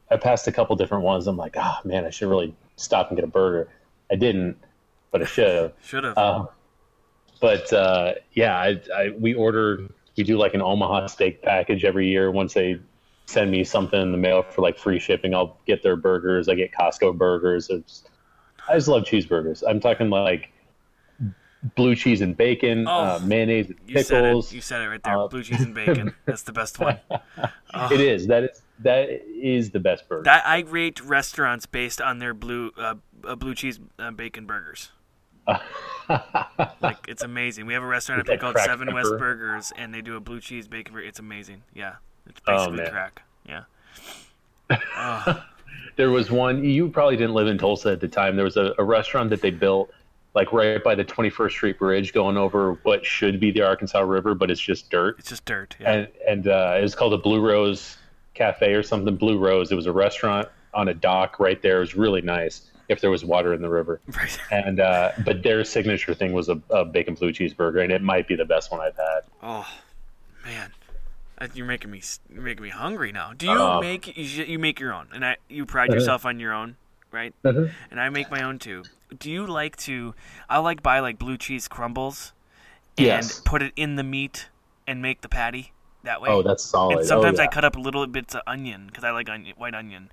I 0.10 0.18
passed 0.18 0.48
a 0.48 0.52
couple 0.52 0.76
different 0.76 1.04
ones. 1.04 1.28
I'm 1.28 1.38
like, 1.38 1.56
oh 1.58 1.76
man, 1.84 2.06
I 2.06 2.10
should 2.10 2.30
really 2.30 2.56
stop 2.76 3.10
and 3.10 3.18
get 3.18 3.24
a 3.24 3.28
burger. 3.28 3.68
I 4.12 4.16
didn't, 4.16 4.58
but 5.12 5.22
I 5.22 5.26
should 5.26 5.48
have. 5.56 5.74
Should 5.84 6.04
have. 6.06 6.18
Um, 6.18 6.48
but 7.42 7.72
uh, 7.74 8.14
yeah, 8.34 8.58
I, 8.58 8.82
I 8.96 9.10
we 9.20 9.34
order. 9.34 9.88
We 10.16 10.24
do 10.24 10.38
like 10.38 10.54
an 10.56 10.62
Omaha 10.62 11.08
steak 11.08 11.42
package 11.44 11.84
every 11.86 12.08
year. 12.10 12.32
Once 12.32 12.54
they 12.54 12.80
send 13.28 13.52
me 13.52 13.64
something 13.64 14.02
in 14.02 14.12
the 14.12 14.18
mail 14.18 14.42
for 14.44 14.62
like 14.62 14.78
free 14.80 14.98
shipping, 15.00 15.36
I'll 15.36 15.58
get 15.68 15.84
their 15.84 15.96
burgers. 15.96 16.48
I 16.50 16.56
get 16.56 16.72
Costco 16.72 17.18
burgers. 17.18 17.70
I 18.68 18.74
just 18.76 18.88
love 18.88 19.04
cheeseburgers. 19.04 19.62
I'm 19.68 19.80
talking 19.80 20.10
like 20.10 20.50
blue 21.76 21.96
cheese 21.96 22.22
and 22.22 22.36
bacon, 22.36 22.88
Oh, 22.88 22.92
uh, 22.92 23.20
mayonnaise, 23.24 23.68
and 23.68 23.78
you 23.86 24.02
said 24.02 24.24
it. 24.24 24.28
pickles. 24.30 24.54
You 24.54 24.62
said 24.62 24.82
it 24.82 24.88
right 24.90 25.04
there. 25.04 25.18
uh, 25.18 25.28
Blue 25.28 25.44
cheese 25.44 25.62
and 25.62 25.76
bacon. 25.76 26.14
That's 26.26 26.44
the 26.44 26.54
best 26.54 26.80
one. 26.80 26.98
Oh. 27.74 27.94
It 27.94 28.00
is. 28.02 28.28
That 28.28 28.46
is 28.46 28.62
that 28.80 29.10
is 29.10 29.72
the 29.72 29.80
best 29.80 30.08
burger. 30.08 30.24
That 30.24 30.46
I 30.46 30.60
rate 30.60 31.02
restaurants 31.02 31.66
based 31.66 32.02
on 32.02 32.20
their 32.20 32.34
blue 32.34 32.72
uh, 32.78 32.96
uh, 33.24 33.36
blue 33.36 33.56
cheese 33.56 33.80
uh, 34.00 34.12
bacon 34.12 34.46
burgers. 34.46 34.92
Like 36.82 37.06
it's 37.10 37.24
amazing. 37.24 37.66
We 37.66 37.74
have 37.74 37.84
a 37.84 37.88
restaurant 37.88 38.22
up 38.22 38.28
With 38.28 38.40
here 38.40 38.40
called 38.40 38.58
Seven 38.60 38.94
West. 38.94 39.10
Burgers, 39.18 39.74
and 39.78 39.94
they 39.94 40.02
do 40.02 40.16
a 40.16 40.20
blue 40.22 40.40
cheese 40.40 40.68
bacon 40.68 40.94
burger. 40.94 41.06
It's 41.06 41.20
amazing. 41.20 41.64
Yeah, 41.74 41.96
it's 42.26 42.40
Oh, 42.48 42.56
basically 42.56 42.78
man. 42.78 42.92
crack. 42.92 43.22
Yeah. 43.46 43.64
there 45.98 46.12
was 46.12 46.32
one. 46.32 46.64
You 46.64 46.90
probably 46.90 47.18
didn't 47.18 47.34
live 47.34 47.48
in 47.48 47.58
Tulsa 47.58 47.92
at 47.92 48.00
the 48.00 48.08
time. 48.08 48.36
There 48.36 48.46
was 48.46 48.58
a, 48.58 48.74
a 48.78 48.84
restaurant 48.84 49.30
that 49.32 49.42
they 49.42 49.52
built 49.52 49.92
like 50.34 50.54
right 50.54 50.84
by 50.84 50.96
the 50.96 51.04
21st 51.04 51.52
Street 51.52 51.80
Bridge, 51.80 52.14
going 52.14 52.38
over 52.38 52.74
what 52.84 53.06
should 53.06 53.40
be 53.40 53.52
the 53.52 53.62
Arkansas 53.62 54.00
River, 54.00 54.36
but 54.36 54.52
it's 54.52 54.62
just 54.62 54.90
dirt. 54.90 55.16
It's 55.20 55.30
just 55.30 55.46
dirt. 55.46 55.76
Yeah. 55.80 55.92
And 55.92 56.08
and 56.28 56.48
uh, 56.48 56.76
it 56.78 56.82
was 56.84 56.96
called 56.96 57.14
a 57.14 57.18
Blue 57.18 57.42
Rose 57.42 57.98
Cafe 58.38 58.74
or 58.74 58.84
something. 58.84 59.16
Blue 59.16 59.38
Rose. 59.38 59.72
It 59.72 59.76
was 59.76 59.88
a 59.88 59.92
restaurant 59.92 60.48
on 60.74 60.88
a 60.90 60.94
dock 60.94 61.40
right 61.40 61.62
there. 61.62 61.78
It 61.78 61.80
was 61.82 61.96
really 61.96 62.22
nice 62.22 62.70
if 62.88 63.02
there 63.02 63.10
was 63.10 63.26
water 63.26 63.54
in 63.54 63.62
the 63.62 63.70
river. 63.70 64.00
Right. 64.16 64.40
And 64.52 64.80
uh, 64.80 65.12
but 65.26 65.44
their 65.44 65.64
signature 65.66 66.14
thing 66.14 66.32
was 66.34 66.48
a, 66.50 66.62
a 66.70 66.86
bacon 66.86 67.16
blue 67.16 67.34
cheeseburger, 67.34 67.84
and 67.84 67.92
it 67.92 68.02
might 68.02 68.28
be 68.28 68.36
the 68.36 68.46
best 68.46 68.72
one 68.72 68.80
I've 68.82 68.96
had. 68.96 69.22
Oh, 69.44 69.68
man, 70.46 70.72
you're 71.54 71.66
making 71.66 71.92
me 71.92 72.02
you're 72.34 72.42
making 72.44 72.64
me 72.64 72.70
hungry 72.70 73.12
now. 73.12 73.34
Do 73.34 73.48
you 73.48 73.60
Uh, 73.62 73.80
make 73.82 74.16
you, 74.16 74.44
you 74.46 74.60
make 74.60 74.80
your 74.80 74.94
own, 74.94 75.08
and 75.14 75.26
I 75.26 75.38
you 75.50 75.66
pride 75.66 75.92
yourself 75.92 76.26
on 76.26 76.40
your 76.40 76.54
own, 76.54 76.78
right? 77.12 77.34
Uh-huh. 77.44 77.68
And 77.92 78.00
I 78.00 78.10
make 78.10 78.30
my 78.32 78.42
own 78.44 78.58
too. 78.60 78.84
Do 79.18 79.30
you 79.32 79.46
like 79.48 79.76
to? 79.78 80.14
I 80.50 80.60
like 80.60 80.82
buy 80.84 81.00
like 81.00 81.18
blue 81.20 81.38
cheese 81.38 81.68
crumbles, 81.68 82.34
and 82.98 83.06
Yes. 83.06 83.42
put 83.42 83.62
it 83.62 83.74
in 83.76 83.96
the 83.96 84.04
meat 84.04 84.48
and 84.88 85.02
make 85.02 85.22
the 85.22 85.30
patty 85.30 85.74
that 86.04 86.22
way. 86.22 86.30
Oh, 86.30 86.42
that's 86.42 86.64
solid. 86.64 87.00
And 87.00 87.08
sometimes 87.08 87.40
oh, 87.40 87.44
I 87.44 87.48
cut 87.48 87.66
up 87.66 87.76
little 87.76 88.06
bits 88.08 88.36
of 88.36 88.42
onion 88.48 88.88
because 88.88 89.04
I 89.04 89.12
like 89.12 89.30
onion, 89.30 89.56
white 89.58 89.76
onion. 89.76 90.10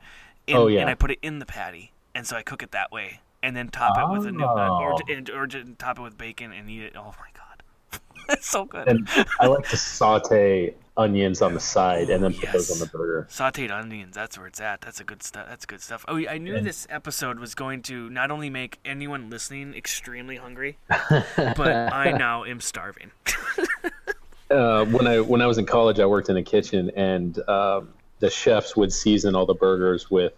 And, 0.48 0.56
Oh, 0.58 0.66
yeah. 0.66 0.80
And 0.80 0.90
I 0.90 0.94
put 0.94 1.10
it 1.10 1.18
in 1.22 1.38
the 1.38 1.46
patty, 1.46 1.92
and 2.14 2.26
so 2.26 2.36
I 2.36 2.42
cook 2.42 2.62
it 2.62 2.72
that 2.72 2.90
way, 2.92 3.20
and 3.42 3.56
then 3.56 3.68
top 3.68 3.96
it 3.98 4.12
with 4.12 4.26
a 4.26 4.32
new, 4.32 4.44
uh, 4.44 4.78
or, 4.78 4.92
Oh. 4.94 4.98
and, 5.08 5.30
or 5.30 5.46
just 5.46 5.78
top 5.78 5.98
it 5.98 6.02
with 6.02 6.18
bacon 6.18 6.52
and 6.52 6.68
eat 6.68 6.82
it. 6.82 6.92
Oh 6.96 7.14
my 7.18 7.28
god, 7.34 8.00
that's 8.28 8.46
so 8.48 8.64
good. 8.64 8.86
and 8.88 9.08
I 9.40 9.46
like 9.46 9.68
to 9.70 9.76
saute 9.76 10.74
onions 10.96 11.42
on 11.42 11.54
the 11.54 11.60
side, 11.60 12.08
and 12.10 12.22
then 12.22 12.34
put 12.34 12.52
those 12.52 12.70
on 12.70 12.78
the 12.78 12.86
burger. 12.86 13.26
Sauteed 13.30 13.70
onions. 13.70 14.14
That's 14.14 14.36
where 14.38 14.46
it's 14.46 14.60
at. 14.60 14.80
That's 14.82 15.00
a 15.00 15.04
good 15.04 15.22
stuff. 15.22 15.46
That's 15.48 15.64
good 15.66 15.80
stuff. 15.80 16.04
Oh, 16.08 16.18
I 16.28 16.38
knew 16.38 16.60
this 16.60 16.86
episode 16.90 17.38
was 17.40 17.54
going 17.54 17.82
to 17.82 18.08
not 18.10 18.30
only 18.30 18.48
make 18.50 18.78
anyone 18.84 19.28
listening 19.30 19.74
extremely 19.74 20.36
hungry, 20.36 20.76
but 20.88 21.68
I 21.92 22.12
now 22.12 22.44
am 22.44 22.60
starving. 22.60 23.10
uh, 24.54 24.84
when 24.86 25.06
I 25.06 25.20
when 25.20 25.42
I 25.42 25.46
was 25.46 25.58
in 25.58 25.66
college, 25.66 26.00
I 26.00 26.06
worked 26.06 26.28
in 26.28 26.36
a 26.36 26.42
kitchen, 26.42 26.90
and 26.96 27.38
um, 27.48 27.92
the 28.20 28.30
chefs 28.30 28.76
would 28.76 28.92
season 28.92 29.34
all 29.34 29.46
the 29.46 29.54
burgers 29.54 30.10
with. 30.10 30.32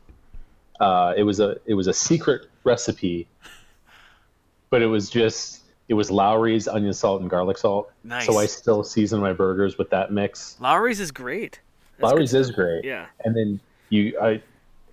Uh, 0.81 1.14
it 1.17 1.23
was 1.23 1.41
a 1.41 1.59
it 1.67 1.75
was 1.75 1.87
a 1.87 1.93
secret 1.93 2.49
recipe, 2.64 3.27
but 4.71 4.83
it 4.83 4.87
was 4.87 5.11
just 5.11 5.62
it 5.89 5.95
was 5.95 6.11
Lawry's 6.11 6.67
onion 6.69 6.95
salt 6.95 7.21
and 7.21 7.31
garlic 7.31 7.59
salt. 7.59 7.91
Nice. 8.03 8.27
So 8.27 8.39
I 8.39 8.47
still 8.47 8.83
season 8.83 9.21
my 9.21 9.33
burgers 9.33 9.79
with 9.79 9.91
that 9.91 10.12
mix. 10.12 10.57
Lawry's 10.61 11.01
is 11.01 11.11
great. 11.11 11.61
That's 11.99 12.11
Lawry's 12.11 12.35
is 12.35 12.51
great. 12.51 12.85
Yeah. 12.85 13.07
And 13.25 13.37
then 13.37 13.61
you 13.91 14.19
I 14.21 14.43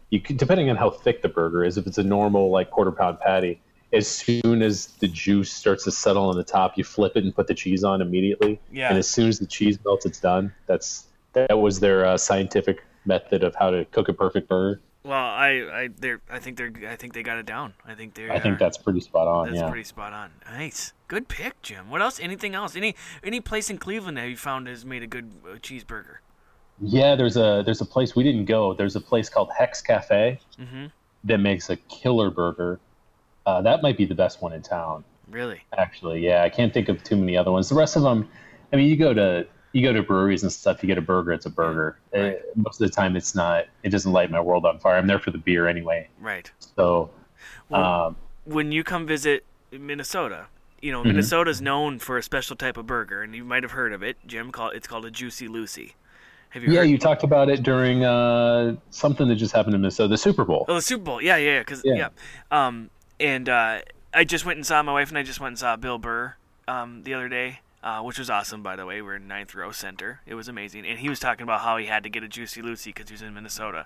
you 0.09 0.19
depending 0.19 0.69
on 0.69 0.75
how 0.75 0.89
thick 0.89 1.21
the 1.21 1.29
burger 1.29 1.63
is, 1.63 1.77
if 1.77 1.87
it's 1.87 1.97
a 1.97 2.03
normal 2.03 2.51
like 2.51 2.69
quarter 2.69 2.91
pound 2.91 3.19
patty, 3.19 3.59
as 3.93 4.07
soon 4.07 4.61
as 4.61 4.87
the 4.99 5.07
juice 5.07 5.51
starts 5.51 5.83
to 5.83 5.91
settle 5.91 6.27
on 6.27 6.35
the 6.35 6.43
top, 6.43 6.77
you 6.77 6.83
flip 6.83 7.15
it 7.15 7.23
and 7.23 7.33
put 7.35 7.47
the 7.47 7.53
cheese 7.53 7.83
on 7.83 8.01
immediately. 8.01 8.59
Yeah. 8.71 8.89
And 8.89 8.97
as 8.97 9.07
soon 9.07 9.29
as 9.29 9.39
the 9.39 9.45
cheese 9.45 9.77
melts, 9.85 10.05
it's 10.05 10.19
done. 10.19 10.53
That's 10.67 11.05
that 11.33 11.59
was 11.59 11.79
their 11.79 12.05
uh, 12.05 12.17
scientific 12.17 12.83
method 13.05 13.43
of 13.43 13.55
how 13.55 13.69
to 13.69 13.85
cook 13.85 14.09
a 14.09 14.13
perfect 14.13 14.47
burger. 14.49 14.81
Well, 15.03 15.13
I 15.13 15.89
I 16.01 16.15
I 16.31 16.39
think 16.39 16.57
they're 16.57 16.71
I 16.89 16.95
think 16.95 17.13
they 17.13 17.23
got 17.23 17.37
it 17.37 17.45
down. 17.45 17.73
I 17.85 17.93
think 17.93 18.13
they 18.13 18.29
I 18.29 18.39
think 18.39 18.57
that's 18.57 18.77
pretty 18.77 19.01
spot 19.01 19.27
on. 19.27 19.47
That's 19.47 19.59
yeah. 19.59 19.69
pretty 19.69 19.83
spot 19.83 20.13
on. 20.13 20.31
Nice, 20.49 20.93
good 21.07 21.27
pick, 21.27 21.61
Jim. 21.61 21.89
What 21.89 22.01
else? 22.01 22.19
Anything 22.19 22.55
else? 22.55 22.75
Any 22.75 22.95
any 23.23 23.41
place 23.41 23.69
in 23.69 23.77
Cleveland 23.77 24.17
that 24.17 24.29
you 24.29 24.37
found 24.37 24.67
has 24.67 24.85
made 24.85 25.03
a 25.03 25.07
good 25.07 25.29
uh, 25.45 25.55
cheeseburger? 25.57 26.17
Yeah, 26.81 27.15
there's 27.15 27.35
a 27.35 27.63
there's 27.65 27.81
a 27.81 27.85
place 27.85 28.15
we 28.15 28.23
didn't 28.23 28.45
go. 28.45 28.73
There's 28.73 28.95
a 28.95 29.01
place 29.01 29.27
called 29.29 29.49
Heck's 29.57 29.81
Cafe 29.81 30.39
Mhm. 30.59 30.91
that 31.25 31.37
makes 31.39 31.69
a 31.69 31.75
killer 31.75 32.29
burger. 32.31 32.79
Uh, 33.45 33.61
that 33.61 33.81
might 33.81 33.97
be 33.97 34.05
the 34.05 34.15
best 34.15 34.41
one 34.41 34.53
in 34.53 34.61
town, 34.61 35.03
Really? 35.29 35.61
actually. 35.77 36.23
Yeah, 36.25 36.43
I 36.43 36.49
can't 36.49 36.73
think 36.73 36.89
of 36.89 37.03
too 37.03 37.15
many 37.17 37.35
other 37.35 37.51
ones. 37.51 37.69
The 37.69 37.75
rest 37.75 37.95
of 37.95 38.03
them, 38.03 38.29
I 38.71 38.77
mean, 38.77 38.87
you 38.89 38.95
go 38.95 39.13
to 39.13 39.45
you 39.73 39.81
go 39.81 39.91
to 39.91 40.03
breweries 40.03 40.43
and 40.43 40.51
stuff. 40.51 40.83
You 40.83 40.87
get 40.87 40.97
a 40.99 41.01
burger, 41.01 41.31
it's 41.33 41.45
a 41.47 41.49
burger. 41.49 41.97
Right. 42.13 42.35
Uh, 42.35 42.39
most 42.55 42.79
of 42.79 42.87
the 42.87 42.93
time, 42.93 43.15
it's 43.15 43.33
not. 43.35 43.65
It 43.81 43.89
doesn't 43.89 44.11
light 44.11 44.29
my 44.31 44.39
world 44.39 44.65
on 44.65 44.79
fire. 44.79 44.97
I'm 44.97 45.07
there 45.07 45.19
for 45.19 45.31
the 45.31 45.37
beer 45.39 45.67
anyway. 45.67 46.07
Right. 46.19 46.49
So, 46.59 47.09
Well, 47.69 47.83
um, 47.83 48.15
when 48.45 48.71
you 48.71 48.83
come 48.83 49.05
visit 49.07 49.45
Minnesota, 49.71 50.45
you 50.81 50.91
know 50.91 50.99
Mm-hmm. 50.99 51.07
Minnesota's 51.09 51.61
known 51.61 51.97
for 51.99 52.17
a 52.17 52.23
special 52.23 52.55
type 52.55 52.77
of 52.77 52.85
burger, 52.85 53.23
and 53.23 53.35
you 53.35 53.43
might 53.43 53.63
have 53.63 53.71
heard 53.71 53.93
of 53.93 54.03
it. 54.03 54.17
Jim, 54.27 54.51
call 54.51 54.69
it's 54.69 54.87
called 54.87 55.05
a 55.05 55.11
Juicy 55.11 55.47
Lucy. 55.47 55.95
Have 56.51 56.63
you 56.63 56.71
yeah, 56.71 56.83
you 56.83 56.99
talked 56.99 57.23
about 57.23 57.49
it 57.49 57.63
during 57.63 58.03
uh, 58.05 58.75
something 58.91 59.27
that 59.27 59.35
just 59.35 59.55
happened 59.55 59.73
in 59.73 59.81
Minnesota, 59.81 60.09
the 60.09 60.17
Super 60.19 60.45
Bowl. 60.45 60.65
Oh, 60.69 60.75
the 60.75 60.81
Super 60.83 61.03
Bowl. 61.03 61.19
Yeah, 61.21 61.37
yeah, 61.37 61.59
because 61.59 61.81
yeah. 61.83 61.95
Yeah. 62.51 62.67
Um, 62.67 62.91
and 63.23 63.47
uh, 63.47 63.79
I 64.13 64.25
just 64.25 64.45
went 64.45 64.57
and 64.57 64.65
saw 64.65 64.83
my 64.83 64.91
wife 64.91 65.09
and 65.09 65.17
I 65.17 65.23
just 65.23 65.39
went 65.39 65.51
and 65.51 65.59
saw 65.59 65.77
Bill 65.77 65.97
Burr 65.97 66.35
um, 66.67 67.03
the 67.03 67.13
other 67.13 67.29
day, 67.29 67.61
uh, 67.81 68.01
which 68.01 68.19
was 68.19 68.29
awesome. 68.29 68.61
By 68.61 68.75
the 68.75 68.85
way, 68.85 69.01
we're 69.01 69.15
in 69.15 69.27
ninth 69.29 69.55
row 69.55 69.71
center. 69.71 70.19
It 70.25 70.35
was 70.35 70.49
amazing, 70.49 70.85
and 70.85 70.99
he 70.99 71.07
was 71.09 71.19
talking 71.19 71.43
about 71.43 71.61
how 71.61 71.77
he 71.77 71.85
had 71.85 72.03
to 72.03 72.09
get 72.09 72.21
a 72.21 72.27
Juicy 72.27 72.61
Lucy 72.61 72.91
because 72.91 73.09
he 73.09 73.13
was 73.13 73.21
in 73.21 73.33
Minnesota. 73.33 73.85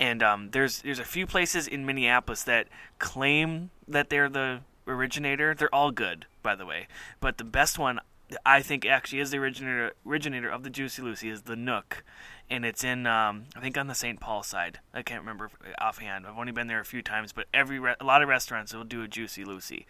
And 0.00 0.20
um, 0.22 0.50
there's 0.50 0.82
there's 0.82 0.98
a 0.98 1.04
few 1.04 1.26
places 1.26 1.68
in 1.68 1.86
Minneapolis 1.86 2.42
that 2.42 2.66
claim 2.98 3.70
that 3.86 4.10
they're 4.10 4.28
the 4.28 4.60
originator. 4.88 5.54
They're 5.54 5.72
all 5.72 5.92
good, 5.92 6.26
by 6.42 6.56
the 6.56 6.66
way, 6.66 6.88
but 7.20 7.38
the 7.38 7.44
best 7.44 7.78
one 7.78 8.00
I 8.44 8.62
think 8.62 8.86
actually 8.86 9.20
is 9.20 9.30
the 9.30 9.38
originator 9.38 9.92
originator 10.06 10.48
of 10.48 10.62
the 10.62 10.70
Juicy 10.70 11.02
Lucy 11.02 11.28
is 11.28 11.42
the 11.42 11.56
Nook, 11.56 12.04
and 12.50 12.64
it's 12.64 12.84
in 12.84 13.06
um, 13.06 13.44
I 13.56 13.60
think 13.60 13.76
on 13.76 13.86
the 13.86 13.94
St. 13.94 14.20
Paul 14.20 14.42
side. 14.42 14.80
I 14.94 15.02
can't 15.02 15.20
remember 15.20 15.50
offhand. 15.80 16.26
I've 16.26 16.38
only 16.38 16.52
been 16.52 16.66
there 16.66 16.80
a 16.80 16.84
few 16.84 17.02
times, 17.02 17.32
but 17.32 17.46
every 17.52 17.78
re- 17.78 17.96
a 18.00 18.04
lot 18.04 18.22
of 18.22 18.28
restaurants 18.28 18.74
will 18.74 18.84
do 18.84 19.02
a 19.02 19.08
Juicy 19.08 19.44
Lucy. 19.44 19.86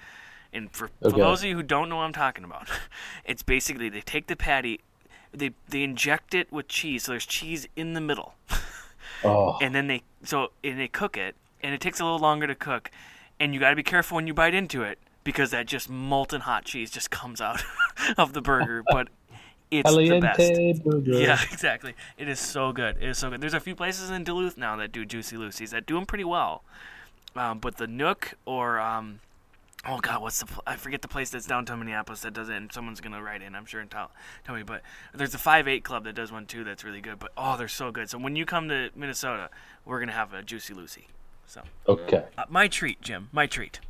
And 0.52 0.70
for, 0.70 0.90
for 1.00 1.10
those 1.10 1.40
of 1.40 1.48
you 1.48 1.56
who 1.56 1.62
don't 1.62 1.88
know 1.88 1.96
what 1.96 2.02
I'm 2.02 2.12
talking 2.12 2.44
about, 2.44 2.68
it's 3.24 3.42
basically 3.42 3.88
they 3.88 4.02
take 4.02 4.26
the 4.26 4.36
patty, 4.36 4.80
they 5.32 5.52
they 5.68 5.82
inject 5.82 6.34
it 6.34 6.52
with 6.52 6.68
cheese, 6.68 7.04
so 7.04 7.12
there's 7.12 7.26
cheese 7.26 7.66
in 7.76 7.94
the 7.94 8.00
middle, 8.00 8.34
Oh, 9.24 9.56
and 9.60 9.74
then 9.74 9.86
they 9.86 10.02
so 10.24 10.52
and 10.62 10.78
they 10.78 10.88
cook 10.88 11.16
it, 11.16 11.36
and 11.62 11.74
it 11.74 11.80
takes 11.80 12.00
a 12.00 12.04
little 12.04 12.18
longer 12.18 12.46
to 12.46 12.54
cook, 12.54 12.90
and 13.40 13.54
you 13.54 13.60
got 13.60 13.70
to 13.70 13.76
be 13.76 13.82
careful 13.82 14.16
when 14.16 14.26
you 14.26 14.34
bite 14.34 14.54
into 14.54 14.82
it 14.82 14.98
because 15.24 15.50
that 15.50 15.66
just 15.66 15.88
molten 15.88 16.42
hot 16.42 16.64
cheese 16.64 16.90
just 16.90 17.10
comes 17.10 17.40
out 17.40 17.62
of 18.18 18.32
the 18.32 18.42
burger, 18.42 18.82
but 18.90 19.08
it's 19.70 19.90
the 19.94 20.20
best. 20.20 20.84
Burger. 20.84 21.12
Yeah, 21.12 21.38
exactly. 21.52 21.94
It 22.18 22.28
is 22.28 22.38
so 22.38 22.72
good. 22.72 22.96
It 23.00 23.08
is 23.08 23.18
so 23.18 23.30
good. 23.30 23.40
There's 23.40 23.54
a 23.54 23.60
few 23.60 23.74
places 23.74 24.10
in 24.10 24.24
Duluth 24.24 24.58
now 24.58 24.76
that 24.76 24.92
do 24.92 25.04
Juicy 25.04 25.36
Lucy's 25.36 25.70
that 25.70 25.86
do 25.86 25.94
them 25.94 26.06
pretty 26.06 26.24
well. 26.24 26.62
Um, 27.34 27.58
but 27.58 27.78
the 27.78 27.86
Nook 27.86 28.34
or 28.44 28.78
um, 28.78 29.20
oh 29.86 29.98
god, 29.98 30.20
what's 30.20 30.40
the 30.40 30.46
pl- 30.46 30.62
I 30.66 30.76
forget 30.76 31.00
the 31.00 31.08
place 31.08 31.30
that's 31.30 31.46
downtown 31.46 31.78
Minneapolis 31.78 32.20
that 32.20 32.34
does 32.34 32.50
it. 32.50 32.56
And 32.56 32.72
someone's 32.72 33.00
gonna 33.00 33.22
write 33.22 33.42
in, 33.42 33.54
I'm 33.54 33.64
sure, 33.64 33.80
and 33.80 33.90
tell 33.90 34.10
tell 34.44 34.54
me. 34.54 34.62
But 34.62 34.82
there's 35.14 35.34
a 35.34 35.38
Five 35.38 35.66
Eight 35.66 35.84
Club 35.84 36.04
that 36.04 36.14
does 36.14 36.30
one 36.30 36.46
too. 36.46 36.64
That's 36.64 36.84
really 36.84 37.00
good. 37.00 37.18
But 37.18 37.32
oh, 37.36 37.56
they're 37.56 37.68
so 37.68 37.90
good. 37.90 38.10
So 38.10 38.18
when 38.18 38.36
you 38.36 38.44
come 38.44 38.68
to 38.68 38.90
Minnesota, 38.94 39.48
we're 39.84 40.00
gonna 40.00 40.12
have 40.12 40.34
a 40.34 40.42
Juicy 40.42 40.74
Lucy. 40.74 41.06
So 41.46 41.62
Okay, 41.88 42.24
uh, 42.36 42.44
my 42.48 42.68
treat, 42.68 43.00
Jim. 43.00 43.28
My 43.32 43.46
treat. 43.46 43.80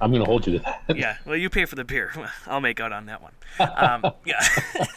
I'm 0.00 0.12
gonna 0.12 0.24
hold 0.24 0.46
you 0.46 0.58
to 0.58 0.64
that. 0.64 0.96
Yeah, 0.96 1.16
well, 1.24 1.36
you 1.36 1.48
pay 1.48 1.64
for 1.64 1.76
the 1.76 1.84
beer. 1.84 2.12
I'll 2.46 2.60
make 2.60 2.80
out 2.80 2.92
on 2.92 3.06
that 3.06 3.22
one. 3.22 3.32
Um, 3.58 4.12
yeah. 4.24 4.40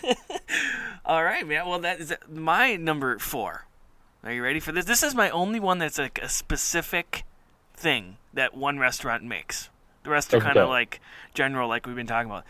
All 1.06 1.24
right, 1.24 1.48
man. 1.48 1.68
Well, 1.68 1.80
that 1.80 2.00
is 2.00 2.14
my 2.30 2.76
number 2.76 3.18
four. 3.20 3.66
Are 4.24 4.32
you 4.34 4.44
ready 4.44 4.60
for 4.60 4.72
this? 4.72 4.86
This 4.86 5.04
is 5.04 5.16
my 5.16 5.30
only 5.30 5.60
one 5.60 5.78
that's 5.78 5.98
like 5.98 6.20
a 6.22 6.28
specific 6.28 7.24
thing 7.74 8.18
that 8.34 8.58
one 8.58 8.80
restaurant 8.80 9.24
makes. 9.24 9.70
The 10.04 10.10
rest 10.10 10.34
are 10.34 10.40
kind 10.40 10.58
of 10.58 10.70
like 10.70 11.00
general, 11.34 11.70
like 11.70 11.86
we've 11.86 11.96
been 11.96 12.08
talking 12.08 12.30
about. 12.30 12.44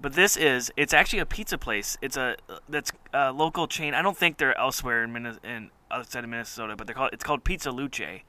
But 0.00 0.14
this 0.14 0.36
is 0.36 0.70
it's 0.76 0.94
actually 0.94 1.18
a 1.18 1.26
pizza 1.26 1.58
place. 1.58 1.98
It's 2.00 2.16
a 2.16 2.36
that's 2.68 2.92
a 3.12 3.32
local 3.32 3.66
chain. 3.66 3.94
I 3.94 4.02
don't 4.02 4.16
think 4.16 4.38
they're 4.38 4.56
elsewhere 4.56 5.02
in, 5.02 5.12
Minnes- 5.12 5.40
in 5.42 5.70
outside 5.90 6.22
of 6.24 6.30
Minnesota, 6.30 6.76
but 6.76 6.86
they're 6.86 6.94
called 6.94 7.10
it's 7.12 7.24
called 7.24 7.44
Pizza 7.44 7.70
Luce 7.70 8.22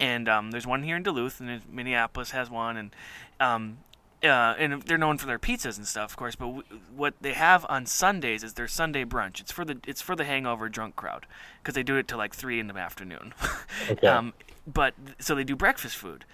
and 0.00 0.28
um, 0.28 0.50
there's 0.50 0.66
one 0.66 0.82
here 0.82 0.96
in 0.96 1.02
Duluth, 1.02 1.40
and 1.40 1.60
Minneapolis 1.70 2.30
has 2.32 2.50
one, 2.50 2.76
and 2.76 2.96
um, 3.40 3.78
uh, 4.22 4.54
and 4.58 4.82
they're 4.82 4.98
known 4.98 5.16
for 5.18 5.26
their 5.26 5.38
pizzas 5.38 5.76
and 5.76 5.86
stuff, 5.86 6.10
of 6.10 6.16
course. 6.16 6.34
But 6.34 6.46
w- 6.46 6.62
what 6.94 7.14
they 7.20 7.34
have 7.34 7.64
on 7.68 7.86
Sundays 7.86 8.42
is 8.42 8.54
their 8.54 8.68
Sunday 8.68 9.04
brunch. 9.04 9.40
It's 9.40 9.52
for 9.52 9.64
the 9.64 9.78
it's 9.86 10.00
for 10.02 10.16
the 10.16 10.24
hangover 10.24 10.68
drunk 10.68 10.96
crowd 10.96 11.26
because 11.62 11.74
they 11.74 11.82
do 11.82 11.96
it 11.96 12.08
till 12.08 12.18
like 12.18 12.34
three 12.34 12.58
in 12.60 12.66
the 12.66 12.76
afternoon. 12.76 13.34
Okay. 13.90 14.06
um, 14.06 14.34
but 14.66 14.94
so 15.18 15.34
they 15.34 15.44
do 15.44 15.56
breakfast 15.56 15.96
food, 15.96 16.24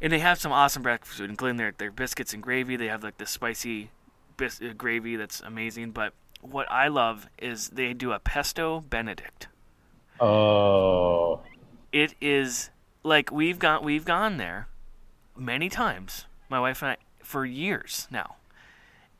and 0.00 0.12
they 0.12 0.18
have 0.20 0.38
some 0.38 0.52
awesome 0.52 0.82
breakfast 0.82 1.18
food, 1.18 1.30
including 1.30 1.56
their 1.56 1.72
their 1.76 1.90
biscuits 1.90 2.32
and 2.34 2.42
gravy. 2.42 2.76
They 2.76 2.88
have 2.88 3.02
like 3.02 3.18
this 3.18 3.30
spicy 3.30 3.90
bis- 4.36 4.60
uh, 4.60 4.72
gravy 4.76 5.16
that's 5.16 5.40
amazing. 5.40 5.90
But 5.92 6.12
what 6.42 6.70
I 6.70 6.88
love 6.88 7.28
is 7.38 7.70
they 7.70 7.92
do 7.92 8.12
a 8.12 8.18
pesto 8.18 8.80
Benedict 8.80 9.48
Oh, 10.20 11.40
it 11.92 12.14
is 12.20 12.70
like 13.02 13.30
we've 13.30 13.58
got 13.58 13.82
we've 13.82 14.04
gone 14.04 14.36
there 14.36 14.68
many 15.36 15.68
times 15.68 16.26
my 16.48 16.60
wife 16.60 16.82
and 16.82 16.92
i 16.92 16.96
for 17.22 17.44
years 17.44 18.08
now. 18.10 18.36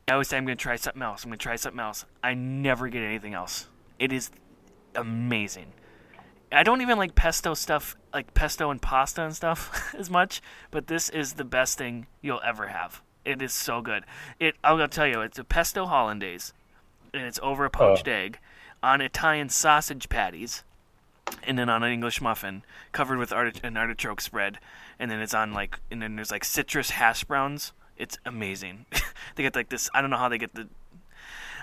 I 0.07 0.13
always 0.13 0.27
say 0.27 0.37
i'm 0.37 0.45
going 0.45 0.57
to 0.57 0.61
try 0.61 0.75
something 0.75 1.01
else 1.01 1.23
i'm 1.23 1.29
going 1.29 1.39
to 1.39 1.43
try 1.43 1.55
something 1.55 1.79
else. 1.79 2.05
I 2.23 2.33
never 2.33 2.89
get 2.89 3.03
anything 3.03 3.33
else. 3.33 3.67
It 3.99 4.11
is 4.11 4.31
amazing. 4.95 5.73
I 6.51 6.63
don't 6.63 6.81
even 6.81 6.97
like 6.97 7.15
pesto 7.15 7.53
stuff 7.53 7.95
like 8.13 8.33
pesto 8.33 8.71
and 8.71 8.81
pasta 8.81 9.23
and 9.23 9.35
stuff 9.35 9.93
as 9.97 10.09
much 10.09 10.41
but 10.69 10.87
this 10.87 11.09
is 11.09 11.33
the 11.33 11.45
best 11.45 11.77
thing 11.77 12.07
you'll 12.21 12.41
ever 12.43 12.67
have. 12.67 13.01
It 13.23 13.41
is 13.41 13.53
so 13.53 13.81
good. 13.81 14.05
It 14.39 14.55
i'm 14.63 14.77
to 14.77 14.87
tell 14.87 15.07
you 15.07 15.21
it's 15.21 15.39
a 15.39 15.43
pesto 15.43 15.85
hollandaise 15.85 16.53
and 17.13 17.23
it's 17.23 17.39
over 17.41 17.65
a 17.65 17.69
poached 17.69 18.07
oh. 18.07 18.11
egg 18.11 18.39
on 18.83 18.99
italian 18.99 19.47
sausage 19.49 20.09
patties 20.09 20.63
and 21.43 21.57
then 21.57 21.69
on 21.69 21.83
an 21.83 21.91
English 21.91 22.21
muffin 22.21 22.63
covered 22.91 23.17
with 23.17 23.31
arti- 23.31 23.59
an 23.63 23.77
artichoke 23.77 24.21
spread, 24.21 24.59
and 24.99 25.09
then 25.09 25.21
it's 25.21 25.33
on 25.33 25.53
like, 25.53 25.79
and 25.89 26.01
then 26.01 26.15
there's 26.15 26.31
like 26.31 26.43
citrus 26.43 26.91
hash 26.91 27.23
browns. 27.23 27.73
It's 27.97 28.17
amazing. 28.25 28.85
they 29.35 29.43
get 29.43 29.55
like 29.55 29.69
this. 29.69 29.89
I 29.93 30.01
don't 30.01 30.09
know 30.09 30.17
how 30.17 30.29
they 30.29 30.37
get 30.37 30.53
the. 30.55 30.67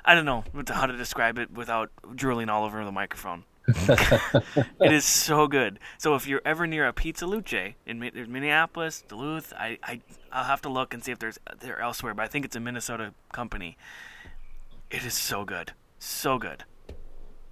I 0.04 0.14
don't 0.14 0.24
know 0.24 0.44
how 0.68 0.86
to 0.86 0.96
describe 0.96 1.38
it 1.38 1.50
without 1.50 1.90
drooling 2.14 2.48
all 2.48 2.64
over 2.64 2.84
the 2.84 2.92
microphone. 2.92 3.44
it 3.68 4.92
is 4.92 5.04
so 5.04 5.46
good. 5.46 5.78
So 5.98 6.14
if 6.14 6.26
you're 6.26 6.40
ever 6.44 6.66
near 6.66 6.86
a 6.86 6.92
Pizza 6.92 7.26
Luce 7.26 7.74
in 7.84 7.98
Minneapolis, 7.98 9.04
Duluth, 9.06 9.52
I, 9.52 9.78
I 9.82 10.00
I'll 10.32 10.44
have 10.44 10.62
to 10.62 10.70
look 10.70 10.94
and 10.94 11.04
see 11.04 11.12
if 11.12 11.18
there's 11.18 11.38
they're 11.60 11.80
elsewhere, 11.80 12.14
but 12.14 12.22
I 12.22 12.28
think 12.28 12.46
it's 12.46 12.56
a 12.56 12.60
Minnesota 12.60 13.12
company. 13.32 13.76
It 14.90 15.04
is 15.04 15.12
so 15.12 15.44
good, 15.44 15.72
so 15.98 16.38
good. 16.38 16.64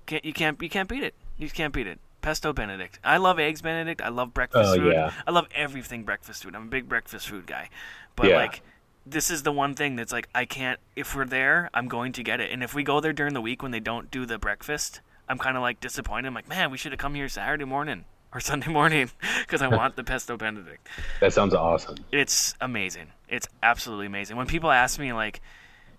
Can't 0.06 0.24
you 0.24 0.32
can't 0.32 0.60
you 0.62 0.70
can't 0.70 0.88
beat 0.88 1.02
it. 1.02 1.14
You 1.36 1.50
can't 1.50 1.74
beat 1.74 1.86
it. 1.86 1.98
Pesto 2.27 2.53
Benedict. 2.53 2.99
I 3.05 3.18
love 3.18 3.39
eggs 3.39 3.62
Benedict. 3.62 4.03
I 4.03 4.09
love 4.09 4.35
breakfast 4.35 4.70
Oh, 4.72 4.74
food. 4.74 4.93
yeah. 4.93 5.12
I 5.29 5.31
love 5.31 5.47
everything 5.55 6.03
breakfast 6.03 6.43
food. 6.43 6.57
I'm 6.57 6.64
a 6.64 6.66
big 6.66 6.89
breakfast 6.89 7.29
food 7.29 7.47
guy. 7.47 7.68
But 8.16 8.27
Yeah. 8.31 8.39
like 8.39 8.62
this 9.07 9.31
is 9.31 9.45
the 9.45 9.53
one 9.53 9.77
thing 9.77 9.95
that's 9.95 10.11
like 10.11 10.29
I 10.35 10.45
can't. 10.45 10.81
If 10.97 11.14
we're 11.14 11.24
there, 11.24 11.70
I'm 11.72 11.87
going 11.87 12.11
to 12.14 12.24
get 12.24 12.41
it. 12.41 12.51
And 12.51 12.64
if 12.64 12.74
we 12.74 12.83
go 12.83 12.99
there 12.99 13.12
during 13.12 13.33
the 13.33 13.41
week 13.41 13.62
when 13.62 13.70
they 13.70 13.79
don't 13.79 14.11
do 14.11 14.27
the 14.27 14.39
breakfast, 14.41 15.01
I'm 15.29 15.39
kind 15.39 15.57
of 15.57 15.62
like 15.62 15.79
disappointed. 15.79 16.27
I'm 16.27 16.35
like, 16.35 16.49
man, 16.49 16.72
we 16.72 16.77
should 16.79 16.91
have 16.91 16.99
come 16.99 17.14
here 17.14 17.29
Saturday 17.29 17.64
morning 17.64 18.07
or 18.35 18.41
Sunday 18.51 18.72
morning 18.72 19.09
because 19.43 19.62
I 19.62 19.68
want 19.81 19.95
the 19.95 20.03
pesto 20.03 20.37
benedict. 20.37 20.89
That 21.20 21.33
sounds 21.33 21.55
awesome. 21.55 21.95
It's 22.11 22.57
amazing. 22.61 23.12
It's 23.29 23.47
absolutely 23.62 24.07
amazing. 24.07 24.37
When 24.37 24.49
people 24.49 24.72
ask 24.72 24.99
me 24.99 25.12
like, 25.12 25.41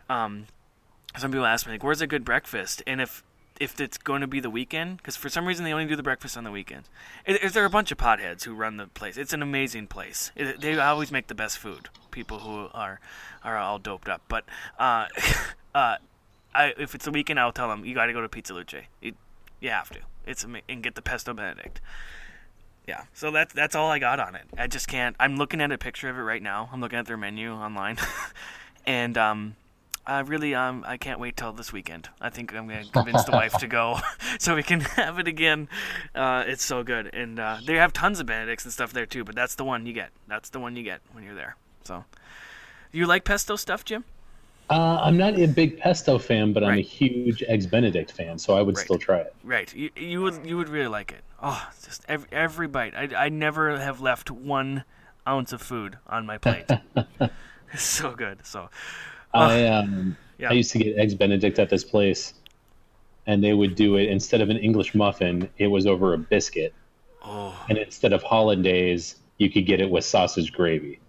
um, 0.10 0.48
some 1.18 1.32
people 1.32 1.46
ask 1.46 1.66
me 1.68 1.72
like, 1.72 1.86
"Where's 1.86 2.02
a 2.02 2.08
good 2.08 2.26
breakfast?" 2.26 2.84
and 2.86 3.00
if 3.00 3.24
if 3.60 3.80
it's 3.80 3.98
going 3.98 4.22
to 4.22 4.28
be 4.28 4.40
the 4.40 4.50
weekend, 4.50 4.98
because 4.98 5.16
for 5.16 5.30
some 5.30 5.46
reason 5.46 5.66
they 5.66 5.74
only 5.74 5.86
do 5.86 5.96
the 5.96 6.04
breakfast 6.04 6.38
on 6.38 6.44
the 6.44 6.52
weekends. 6.52 6.90
Is, 7.26 7.38
it, 7.42 7.54
there 7.54 7.66
a 7.66 7.70
bunch 7.70 7.92
of 7.92 7.98
potheads 7.98 8.44
who 8.44 8.54
run 8.54 8.78
the 8.78 8.88
place. 8.88 9.18
It's 9.18 9.34
an 9.34 9.42
amazing 9.42 9.88
place. 9.88 10.32
It, 10.36 10.62
they 10.62 10.78
always 10.80 11.12
make 11.12 11.28
the 11.28 11.36
best 11.36 11.58
food. 11.58 11.90
People 12.12 12.40
who 12.40 12.70
are 12.74 13.00
are 13.44 13.58
all 13.58 13.80
doped 13.80 14.10
up. 14.10 14.22
But 14.28 14.46
uh, 14.80 15.08
uh, 15.76 15.98
I, 16.54 16.74
if 16.78 16.96
it's 16.96 17.08
a 17.08 17.12
weekend, 17.12 17.40
I'll 17.40 17.52
tell 17.52 17.70
them 17.70 17.86
you 17.86 17.94
got 17.94 18.08
to 18.08 18.14
go 18.14 18.22
to 18.22 18.30
Pizza 18.30 18.54
Luce. 18.54 18.74
You, 19.02 19.14
you 19.60 19.70
have 19.70 19.90
to. 19.92 20.00
It's 20.26 20.44
and 20.44 20.84
get 20.84 20.96
the 20.96 21.02
pesto 21.02 21.34
benedict. 21.34 21.82
Yeah, 22.88 23.04
so 23.14 23.32
that's 23.32 23.54
that's 23.54 23.76
all 23.76 23.92
I 23.92 24.00
got 24.00 24.20
on 24.20 24.36
it. 24.36 24.46
I 24.58 24.68
just 24.68 24.88
can't. 24.88 25.16
I'm 25.20 25.36
looking 25.36 25.62
at 25.62 25.72
a 25.72 25.78
picture 25.78 26.10
of 26.10 26.18
it 26.18 26.22
right 26.22 26.42
now. 26.42 26.70
I'm 26.72 26.80
looking 26.80 26.98
at 26.98 27.06
their 27.06 27.18
menu 27.18 27.52
online, 27.52 27.98
and 28.86 29.18
um, 29.18 29.56
I 30.08 30.22
really 30.22 30.56
um 30.56 30.86
I 30.88 30.96
can't 30.96 31.20
wait 31.20 31.36
till 31.36 31.52
this 31.52 31.74
weekend. 31.74 32.10
I 32.22 32.30
think 32.30 32.56
I'm 32.56 32.68
gonna 32.68 32.86
convince 32.86 33.26
the 33.26 33.34
wife 33.34 33.58
to 33.58 33.68
go 33.68 34.00
so 34.40 34.56
we 34.56 34.64
can 34.64 34.80
have 34.96 35.20
it 35.20 35.28
again. 35.28 35.68
Uh, 36.16 36.46
it's 36.48 36.64
so 36.64 36.82
good, 36.82 37.14
and 37.14 37.40
uh, 37.40 37.58
they 37.64 37.76
have 37.76 37.92
tons 37.92 38.20
of 38.22 38.26
Benedicts 38.26 38.64
and 38.64 38.74
stuff 38.74 38.94
there 38.94 39.06
too. 39.06 39.26
But 39.26 39.36
that's 39.36 39.56
the 39.56 39.66
one 39.66 39.86
you 39.86 39.92
get. 39.94 40.12
That's 40.28 40.50
the 40.50 40.60
one 40.60 40.78
you 40.78 40.84
get 40.84 41.02
when 41.12 41.26
you're 41.26 41.36
there. 41.36 41.58
So, 41.84 42.06
you 42.94 43.06
like 43.06 43.26
pesto 43.26 43.58
stuff, 43.58 43.84
Jim? 43.84 44.06
Uh, 44.70 45.00
I'm 45.02 45.18
not 45.18 45.40
a 45.40 45.48
big 45.48 45.78
pesto 45.80 46.18
fan, 46.18 46.52
but 46.52 46.64
I'm 46.64 46.78
a 46.78 46.82
huge 46.82 47.44
eggs 47.48 47.66
Benedict 47.66 48.12
fan, 48.12 48.38
so 48.38 48.58
I 48.58 48.62
would 48.62 48.76
Right. 48.76 48.86
still 48.86 48.98
try 48.98 49.20
it. 49.20 49.34
Right. 49.44 49.74
You, 49.74 49.90
you 49.96 50.22
would 50.22 50.46
you 50.46 50.58
would 50.58 50.70
really 50.70 50.88
like 50.90 51.12
it. 51.12 51.22
Oh, 51.42 51.70
just 51.86 52.04
every, 52.08 52.28
every 52.32 52.68
bite. 52.68 52.94
I, 52.96 53.26
I 53.26 53.30
never 53.30 53.78
have 53.78 54.00
left 54.02 54.32
one 54.32 54.84
ounce 55.28 55.52
of 55.54 55.62
food 55.62 55.98
on 56.08 56.26
my 56.26 56.38
plate. 56.38 56.66
it's 57.74 57.84
so 57.84 58.14
good. 58.14 58.46
So, 58.46 58.70
I 59.38 59.66
um, 59.68 60.18
Yeah. 60.38 60.50
I 60.50 60.54
used 60.54 60.72
to 60.72 60.80
get 60.80 60.98
eggs 60.98 61.16
Benedict 61.16 61.60
at 61.60 61.70
this 61.70 61.84
place, 61.84 62.34
and 63.26 63.44
they 63.44 63.54
would 63.54 63.76
do 63.76 63.96
it 63.98 64.10
instead 64.10 64.42
of 64.42 64.50
an 64.50 64.58
English 64.58 64.96
muffin, 64.96 65.50
it 65.58 65.68
was 65.68 65.86
over 65.86 66.14
a 66.14 66.18
biscuit, 66.18 66.74
oh, 67.24 67.66
and 67.70 67.78
instead 67.78 68.14
of 68.14 68.24
hollandaise, 68.24 69.16
you 69.38 69.50
could 69.50 69.66
get 69.66 69.82
it 69.82 69.90
with 69.90 70.06
sausage 70.06 70.52
gravy. 70.52 71.00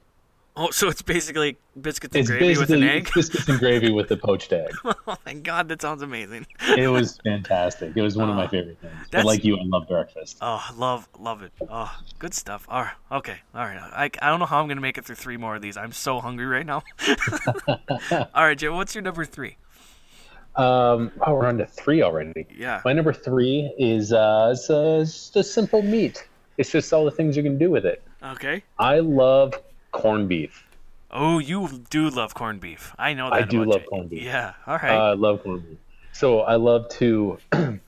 Oh, 0.58 0.70
so 0.70 0.88
it's 0.88 1.02
basically 1.02 1.56
biscuits 1.80 2.14
and 2.14 2.20
It's 2.20 2.30
gravy 2.30 2.58
with 2.58 2.70
an 2.70 2.82
egg. 2.82 3.10
biscuits 3.14 3.48
and 3.48 3.58
gravy 3.58 3.90
with 3.90 4.08
the 4.08 4.16
poached 4.16 4.52
egg. 4.52 4.70
oh 4.84 5.16
my 5.24 5.34
god, 5.34 5.68
that 5.68 5.80
sounds 5.80 6.02
amazing. 6.02 6.46
It 6.76 6.88
was 6.88 7.18
fantastic. 7.24 7.96
It 7.96 8.02
was 8.02 8.16
one 8.16 8.28
of 8.28 8.36
my 8.36 8.46
favorite 8.48 8.78
things. 8.80 8.94
But 9.10 9.24
like 9.24 9.44
you, 9.44 9.56
I 9.56 9.62
love 9.64 9.88
breakfast. 9.88 10.38
Oh, 10.40 10.62
love, 10.76 11.08
love 11.18 11.42
it. 11.42 11.52
Oh, 11.70 11.96
good 12.18 12.34
stuff. 12.34 12.66
All 12.68 12.82
right, 12.82 12.94
okay, 13.12 13.36
all 13.54 13.64
right. 13.64 13.78
I, 13.78 14.10
I 14.20 14.28
don't 14.28 14.40
know 14.40 14.46
how 14.46 14.60
I'm 14.60 14.68
gonna 14.68 14.80
make 14.80 14.98
it 14.98 15.04
through 15.04 15.16
three 15.16 15.36
more 15.36 15.56
of 15.56 15.62
these. 15.62 15.76
I'm 15.76 15.92
so 15.92 16.20
hungry 16.20 16.46
right 16.46 16.66
now. 16.66 16.82
all 18.10 18.44
right, 18.44 18.58
Jim. 18.58 18.74
What's 18.74 18.94
your 18.94 19.02
number 19.02 19.24
three? 19.24 19.56
Um, 20.56 21.12
oh, 21.24 21.34
we're 21.34 21.46
on 21.46 21.58
to 21.58 21.66
three 21.66 22.02
already. 22.02 22.46
Yeah. 22.52 22.80
My 22.84 22.92
number 22.92 23.12
three 23.12 23.72
is 23.78 24.12
uh, 24.12 24.50
it's, 24.52 24.68
uh, 24.68 25.00
just 25.00 25.36
a 25.36 25.44
simple 25.44 25.82
meat. 25.82 26.26
It's 26.56 26.72
just 26.72 26.92
all 26.92 27.04
the 27.04 27.12
things 27.12 27.36
you 27.36 27.44
can 27.44 27.58
do 27.58 27.70
with 27.70 27.86
it. 27.86 28.02
Okay. 28.22 28.64
I 28.76 28.98
love 28.98 29.54
corned 29.98 30.28
beef. 30.28 30.64
Oh, 31.10 31.38
you 31.38 31.84
do 31.90 32.10
love 32.10 32.34
corned 32.34 32.60
beef. 32.60 32.94
I 32.98 33.14
know 33.14 33.30
that. 33.30 33.34
I 33.34 33.42
do 33.42 33.64
love 33.64 33.82
you. 33.82 33.88
corned 33.88 34.10
beef. 34.10 34.22
Yeah. 34.22 34.54
All 34.66 34.76
Uh. 34.76 34.86
I 35.10 35.14
love 35.14 35.42
corned 35.42 35.68
beef. 35.68 35.78
So 36.12 36.40
I 36.40 36.56
love 36.56 36.88
to 37.00 37.38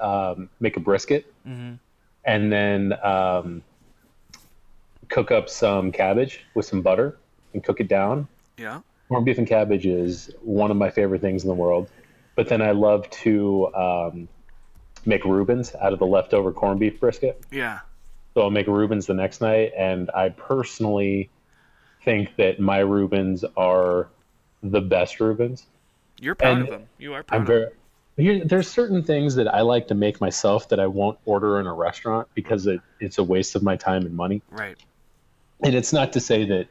um, 0.00 0.48
make 0.60 0.76
a 0.76 0.80
brisket 0.80 1.32
Mm-hmm. 1.46 1.74
and 2.26 2.52
then 2.52 2.92
um, 3.02 3.62
cook 5.08 5.30
up 5.30 5.48
some 5.48 5.90
cabbage 5.92 6.44
with 6.54 6.66
some 6.66 6.82
butter 6.82 7.16
and 7.54 7.64
cook 7.64 7.80
it 7.80 7.88
down. 7.88 8.28
yeah. 8.58 8.80
Corned 9.08 9.24
beef 9.24 9.38
and 9.38 9.46
cabbage 9.46 9.86
is 9.86 10.30
one 10.42 10.70
of 10.70 10.76
my 10.76 10.90
favorite 10.90 11.22
things 11.22 11.42
in 11.42 11.48
the 11.48 11.54
world. 11.54 11.88
But 12.34 12.48
then 12.48 12.60
I 12.60 12.72
love 12.72 13.08
to 13.24 13.74
um, 13.74 14.28
make 15.06 15.24
Reubens 15.24 15.74
out 15.80 15.94
of 15.94 15.98
the 15.98 16.04
leftover 16.06 16.52
corned 16.52 16.78
beef 16.80 17.00
brisket. 17.00 17.40
Yeah. 17.50 17.78
So 18.38 18.42
I'll 18.42 18.50
make 18.50 18.68
Reubens 18.68 19.06
the 19.06 19.14
next 19.14 19.40
night, 19.40 19.72
and 19.76 20.12
I 20.14 20.28
personally 20.28 21.28
think 22.04 22.36
that 22.36 22.60
my 22.60 22.78
Reubens 22.78 23.44
are 23.56 24.10
the 24.62 24.80
best 24.80 25.18
Reubens. 25.18 25.66
You're 26.20 26.36
proud 26.36 26.58
And 26.58 26.62
of 26.62 26.68
them. 26.68 26.82
You 26.98 27.14
are 27.14 27.24
proud 27.24 27.36
I'm 27.36 27.42
of 27.42 27.48
them. 27.48 27.70
very. 28.16 28.26
Here, 28.36 28.44
there's 28.44 28.68
certain 28.68 29.02
things 29.02 29.34
that 29.34 29.52
I 29.52 29.62
like 29.62 29.88
to 29.88 29.96
make 29.96 30.20
myself 30.20 30.68
that 30.68 30.78
I 30.78 30.86
won't 30.86 31.18
order 31.24 31.58
in 31.58 31.66
a 31.66 31.74
restaurant 31.74 32.28
because 32.34 32.68
it, 32.68 32.80
it's 33.00 33.18
a 33.18 33.24
waste 33.24 33.56
of 33.56 33.64
my 33.64 33.74
time 33.74 34.06
and 34.06 34.14
money. 34.14 34.40
Right. 34.52 34.76
And 35.64 35.74
it's 35.74 35.92
not 35.92 36.12
to 36.12 36.20
say 36.20 36.44
that 36.44 36.68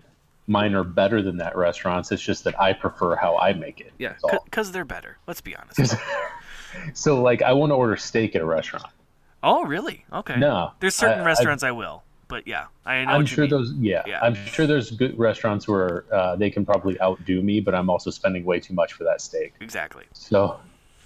mine 0.47 0.74
are 0.74 0.86
better 0.86 1.22
than 1.22 1.36
that 1.39 1.57
restaurant's. 1.57 2.13
It's 2.13 2.24
just 2.24 2.45
that 2.45 2.57
I 2.57 2.72
prefer 2.72 3.18
how 3.18 3.38
I 3.38 3.51
make 3.51 3.82
it. 3.82 3.91
Yeah. 3.97 4.13
Because 4.45 4.72
they're 4.72 4.86
better. 4.86 5.18
Let's 5.28 5.41
be 5.41 5.53
honest. 5.53 5.97
So 6.93 7.22
like, 7.22 7.41
I 7.41 7.53
won't 7.53 7.72
order 7.72 7.95
steak 7.97 8.36
at 8.36 8.41
a 8.41 8.45
restaurant. 8.45 8.86
Oh, 9.44 9.64
really? 9.66 10.06
Okay. 10.12 10.38
No, 10.38 10.72
There's 10.80 10.96
certain 10.96 11.20
I- 11.20 11.24
I- 11.24 11.26
restaurants 11.26 11.64
I, 11.64 11.72
will, 11.72 12.04
but 12.28 12.48
yeah, 12.48 12.66
I 12.86 13.04
know 13.06 13.12
I'm 13.12 13.26
sure 13.26 13.44
mean. 13.44 13.52
those. 13.52 13.72
Yeah, 13.74 14.04
Yeah. 14.06 14.20
I'm 14.22 14.36
sure 14.36 14.68
there's 14.68 14.92
good 14.92 15.18
restaurants 15.18 15.68
where 15.68 16.06
uh, 16.14 16.36
they 16.36 16.50
can 16.50 16.66
probably 16.66 17.00
outdo 17.02 17.42
me, 17.42 17.60
but 17.62 17.74
I'm 17.76 17.90
also 17.90 18.10
spending 18.12 18.44
way 18.46 18.60
too 18.60 18.74
much 18.74 18.94
for 18.94 19.04
that 19.06 19.22
steak. 19.22 19.54
Exactly. 19.62 20.06
So 20.14 20.60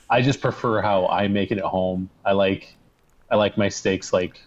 I 0.09 0.21
just 0.21 0.41
prefer 0.41 0.81
how 0.81 1.07
I 1.07 1.27
make 1.27 1.51
it 1.51 1.57
at 1.57 1.63
home. 1.63 2.09
I 2.25 2.31
like 2.33 2.75
I 3.29 3.35
like 3.35 3.57
my 3.57 3.69
steaks 3.69 4.11
like 4.11 4.41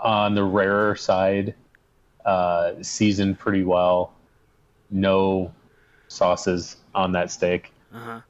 on 0.00 0.34
the 0.34 0.44
rarer 0.44 0.94
side, 0.94 1.54
uh, 2.24 2.72
seasoned 2.82 3.38
pretty 3.38 3.64
well. 3.64 4.12
No 4.90 5.52
sauces 6.08 6.76
on 6.94 7.12
that 7.12 7.30
steak. 7.32 7.72
Uh-huh. 7.92 8.20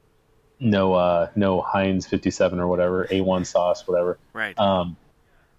No 0.59 0.93
uh, 0.93 1.29
no 1.35 1.61
Heinz 1.61 2.07
57 2.07 2.59
or 2.59 2.67
whatever 2.67 3.05
A1 3.11 3.45
sauce 3.45 3.87
whatever. 3.87 4.17
Right. 4.33 4.57
Um, 4.59 4.97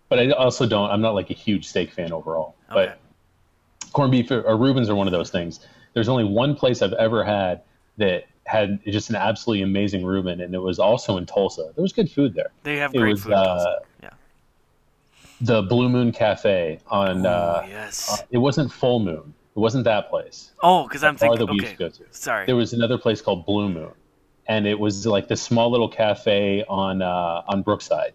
but 0.08 0.18
I 0.18 0.30
also 0.30 0.66
don't. 0.66 0.90
I'm 0.90 1.00
not 1.00 1.14
like 1.14 1.30
a 1.30 1.34
huge 1.34 1.66
steak 1.68 1.92
fan 1.92 2.12
overall. 2.12 2.54
Okay. 2.70 2.86
But 2.86 3.92
corned 3.92 4.10
beef 4.12 4.30
or, 4.30 4.42
or 4.42 4.56
Reubens 4.56 4.88
are 4.90 4.94
one 4.96 5.06
of 5.06 5.12
those 5.12 5.30
things. 5.30 5.60
There's 5.94 6.08
only 6.08 6.24
one 6.24 6.54
place 6.56 6.82
I've 6.82 6.92
ever 6.94 7.24
had 7.24 7.62
that 7.98 8.24
had 8.44 8.80
just 8.86 9.10
an 9.10 9.16
absolutely 9.16 9.62
amazing 9.62 10.04
Reuben, 10.04 10.40
and 10.40 10.54
it 10.54 10.58
was 10.60 10.78
also 10.78 11.16
in 11.18 11.26
Tulsa. 11.26 11.70
There 11.76 11.82
was 11.82 11.92
good 11.92 12.10
food 12.10 12.34
there. 12.34 12.50
they 12.62 12.76
have 12.76 12.94
it 12.94 12.98
great 12.98 13.10
was, 13.12 13.24
food. 13.24 13.32
uh, 13.34 13.76
yeah. 14.02 14.10
The 15.42 15.62
Blue 15.62 15.88
Moon 15.88 16.10
Cafe 16.12 16.80
on. 16.88 17.24
Oh, 17.26 17.30
uh, 17.30 17.66
yes. 17.68 18.10
uh, 18.20 18.24
it 18.30 18.38
wasn't 18.38 18.72
Full 18.72 18.98
Moon. 19.00 19.34
It 19.54 19.58
wasn't 19.60 19.84
that 19.84 20.08
place. 20.08 20.52
oh, 20.62 20.84
because 20.84 21.04
I'm 21.04 21.16
thinking. 21.16 21.38
that 21.38 21.46
we 21.46 21.58
Okay. 21.58 21.66
used 21.66 21.78
to 21.78 21.78
go 21.78 21.88
to. 21.90 22.04
Sorry. 22.18 22.46
There 22.46 22.56
was 22.56 22.72
another 22.72 22.96
place 22.98 23.20
called 23.20 23.44
Blue 23.44 23.68
Moon, 23.68 23.90
and 24.48 24.66
it 24.66 24.78
was 24.78 25.06
like 25.06 25.28
this 25.28 25.42
small 25.42 25.70
little 25.70 25.88
cafe 25.88 26.64
on 26.68 27.02
uh, 27.02 27.42
on 27.46 27.62
Brookside. 27.62 28.12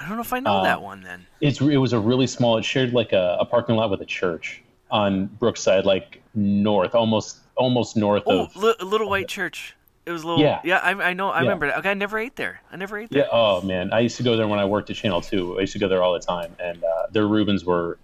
I 0.00 0.06
don't 0.06 0.16
know 0.16 0.22
if 0.22 0.32
I 0.32 0.38
know 0.40 0.58
uh, 0.58 0.62
that 0.62 0.80
one 0.80 1.02
then. 1.02 1.26
It's 1.40 1.60
it 1.60 1.76
was 1.78 1.92
a 1.92 1.98
really 1.98 2.26
small. 2.26 2.56
It 2.56 2.64
shared 2.64 2.92
like 2.92 3.12
a, 3.12 3.36
a 3.40 3.44
parking 3.44 3.74
lot 3.76 3.90
with 3.90 4.00
a 4.00 4.06
church 4.06 4.62
on 4.90 5.26
Brookside, 5.26 5.84
like 5.84 6.22
north, 6.34 6.94
almost 6.94 7.38
almost 7.56 7.96
north 7.96 8.22
Oh, 8.26 8.44
of. 8.44 8.56
li- 8.56 8.74
a 8.80 8.84
little 8.84 9.08
white 9.10 9.28
church. 9.28 9.74
It 10.06 10.12
was 10.12 10.22
a 10.22 10.26
little. 10.28 10.42
Yeah. 10.42 10.60
Yeah. 10.64 10.78
I, 10.78 10.92
I 11.10 11.12
know. 11.12 11.28
I 11.30 11.38
Yeah. 11.38 11.42
remember 11.42 11.66
that. 11.66 11.78
Okay. 11.80 11.90
I 11.90 11.94
never 11.94 12.18
ate 12.18 12.36
there. 12.36 12.60
I 12.72 12.76
never 12.76 12.96
ate 12.98 13.10
there. 13.10 13.24
Yeah. 13.24 13.28
Oh 13.30 13.60
man, 13.60 13.92
I 13.92 14.00
used 14.00 14.16
to 14.18 14.22
go 14.22 14.36
there 14.36 14.46
when 14.48 14.58
I 14.60 14.64
worked 14.64 14.88
at 14.88 14.96
Channel 14.96 15.20
Two. 15.20 15.58
I 15.58 15.62
used 15.62 15.72
to 15.74 15.78
go 15.80 15.88
there 15.88 16.02
all 16.02 16.12
the 16.14 16.20
time, 16.20 16.54
and 16.60 16.82
uh, 16.82 17.06
their 17.10 17.26
Reubens 17.26 17.64
were 17.64 17.98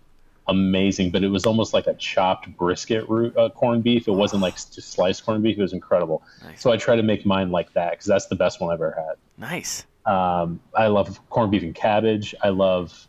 amazing. 0.49 1.11
But 1.11 1.23
it 1.25 1.29
was 1.29 1.47
almost 1.47 1.73
like 1.75 1.87
a 1.87 1.95
chopped 1.95 2.55
brisket 2.57 3.09
ru- 3.09 3.33
uh, 3.37 3.49
corned 3.51 3.83
beef. 3.85 4.09
It 4.09 4.13
wasn't 4.13 4.43
like 4.43 4.55
just 4.55 4.93
sliced 4.93 5.25
corned 5.25 5.43
beef. 5.43 5.59
It 5.59 5.63
was 5.63 5.73
incredible. 5.73 6.23
Nice. 6.43 6.61
So 6.61 6.73
I 6.73 6.77
try 6.77 6.97
to 6.97 7.03
make 7.03 7.25
mine 7.27 7.51
like 7.51 7.73
that 7.75 7.93
because 7.93 8.07
that's 8.07 8.27
the 8.27 8.37
best 8.37 8.61
one 8.61 8.71
I've 8.71 8.81
ever 8.81 8.93
had. 8.97 9.17
Nice. 9.39 9.87
Um, 10.07 10.61
I 10.75 10.89
love 10.89 11.19
corned 11.31 11.51
beef 11.51 11.63
and 11.63 11.75
cabbage. 11.75 12.35
I 12.43 12.51
love 12.51 13.07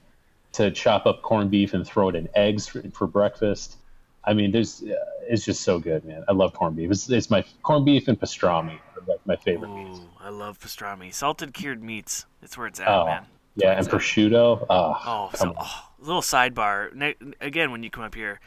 to 0.53 0.71
chop 0.71 1.05
up 1.05 1.21
corned 1.21 1.51
beef 1.51 1.73
and 1.73 1.86
throw 1.86 2.09
it 2.09 2.15
in 2.15 2.29
eggs 2.36 2.67
for, 2.67 2.81
for 2.91 3.07
breakfast. 3.07 3.77
I 4.23 4.33
mean, 4.33 4.51
there's 4.51 4.81
uh, 4.81 4.93
it's 5.27 5.43
just 5.45 5.61
so 5.61 5.79
good, 5.79 6.05
man. 6.05 6.23
I 6.27 6.31
love 6.31 6.53
corned 6.53 6.77
beef. 6.77 6.89
It's, 6.89 7.09
it's 7.09 7.29
my 7.29 7.43
corned 7.63 7.86
beef 7.86 8.07
and 8.07 8.19
pastrami 8.19 8.79
like 9.07 9.19
my 9.27 9.36
favorite 9.36 9.69
meats. 9.69 9.99
Ooh, 9.99 10.09
I 10.19 10.29
love 10.29 10.57
pastrami. 10.59 11.13
Salted 11.13 11.53
cured 11.53 11.83
meats. 11.83 12.25
That's 12.41 12.57
where 12.57 12.65
it's 12.65 12.79
at, 12.79 12.88
Oh, 12.88 13.05
man. 13.05 13.25
yeah, 13.55 13.69
and 13.73 13.77
That's 13.86 13.91
where 13.91 14.01
it's 14.01 14.11
at. 14.17 14.17
prosciutto. 14.17 14.65
Oh, 14.67 14.95
Oh, 15.05 15.29
come 15.31 15.49
so, 15.49 15.55
oh, 15.59 15.83
little 16.07 16.21
sidebar. 16.21 17.13
Again, 17.41 17.71
when 17.71 17.83
you 17.83 17.89
come 17.89 18.03
up 18.03 18.15
here, 18.15 18.39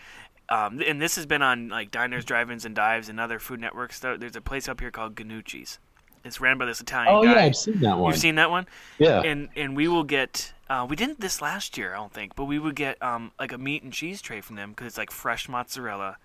um, 0.48 0.80
and 0.86 1.00
this 1.00 1.16
has 1.16 1.26
been 1.26 1.42
on 1.42 1.68
like 1.68 1.90
diners, 1.90 2.24
drive-ins, 2.24 2.64
and 2.64 2.74
dives, 2.74 3.08
and 3.08 3.20
other 3.20 3.38
food 3.38 3.60
networks. 3.60 3.98
Though 4.00 4.16
there's 4.16 4.36
a 4.36 4.40
place 4.40 4.68
up 4.68 4.80
here 4.80 4.90
called 4.90 5.14
Gannucci's. 5.14 5.78
It's 6.24 6.40
ran 6.40 6.58
by 6.58 6.66
this 6.66 6.80
Italian 6.80 7.14
Oh 7.14 7.22
guy. 7.22 7.34
yeah, 7.34 7.44
I've 7.44 7.56
seen 7.56 7.78
that 7.80 7.96
one. 7.98 8.10
You've 8.12 8.20
seen 8.20 8.34
that 8.36 8.50
one? 8.50 8.66
yeah. 8.98 9.20
And 9.20 9.48
and 9.56 9.76
we 9.76 9.88
will 9.88 10.04
get. 10.04 10.52
Uh, 10.68 10.86
we 10.88 10.96
didn't 10.96 11.20
this 11.20 11.40
last 11.40 11.78
year, 11.78 11.94
I 11.94 11.96
don't 11.96 12.12
think, 12.12 12.34
but 12.36 12.44
we 12.44 12.58
would 12.58 12.74
get 12.74 13.02
um, 13.02 13.32
like 13.40 13.52
a 13.52 13.58
meat 13.58 13.82
and 13.82 13.90
cheese 13.92 14.20
tray 14.20 14.42
from 14.42 14.56
them 14.56 14.70
because 14.70 14.86
it's 14.88 14.98
like 14.98 15.10
fresh 15.10 15.48
mozzarella, 15.48 16.18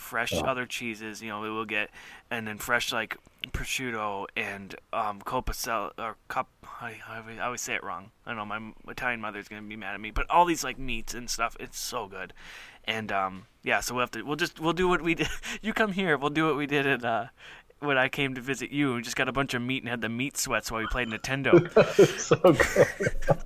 fresh 0.00 0.32
Oh. 0.34 0.40
other 0.40 0.66
cheeses. 0.66 1.22
You 1.22 1.28
know, 1.28 1.40
we 1.40 1.50
will 1.50 1.64
get, 1.64 1.90
and 2.30 2.46
then 2.46 2.58
fresh 2.58 2.92
like 2.92 3.16
prosciutto 3.48 4.26
and 4.36 4.74
um, 4.92 5.20
copacella 5.20 5.92
or 5.98 6.16
cup. 6.28 6.48
I, 6.80 6.96
I 7.08 7.38
always- 7.44 7.60
say 7.60 7.74
it 7.74 7.84
wrong. 7.84 8.10
I 8.26 8.34
know 8.34 8.44
my 8.44 8.72
Italian 8.88 9.20
mother's 9.20 9.48
gonna 9.48 9.62
be 9.62 9.76
mad 9.76 9.94
at 9.94 10.00
me, 10.00 10.10
but 10.10 10.28
all 10.30 10.44
these 10.44 10.64
like 10.64 10.78
meats 10.78 11.14
and 11.14 11.28
stuff. 11.28 11.56
It's 11.60 11.78
so 11.78 12.06
good, 12.06 12.32
and 12.84 13.12
um, 13.12 13.46
yeah. 13.62 13.80
So 13.80 13.94
we'll 13.94 14.02
have 14.02 14.10
to. 14.12 14.22
We'll 14.22 14.36
just 14.36 14.58
we'll 14.60 14.72
do 14.72 14.88
what 14.88 15.02
we 15.02 15.14
did. 15.14 15.28
you 15.62 15.72
come 15.72 15.92
here. 15.92 16.16
We'll 16.16 16.30
do 16.30 16.46
what 16.46 16.56
we 16.56 16.66
did 16.66 16.86
at. 16.86 17.04
Uh, 17.04 17.26
when 17.80 17.96
I 17.96 18.08
came 18.10 18.34
to 18.34 18.42
visit 18.42 18.70
you, 18.70 18.94
we 18.94 19.00
just 19.00 19.16
got 19.16 19.26
a 19.26 19.32
bunch 19.32 19.54
of 19.54 19.62
meat 19.62 19.82
and 19.82 19.88
had 19.88 20.02
the 20.02 20.08
meat 20.10 20.36
sweats 20.36 20.70
while 20.70 20.82
we 20.82 20.86
played 20.88 21.08
Nintendo. 21.08 21.56
so 22.18 22.36
good. 22.36 22.86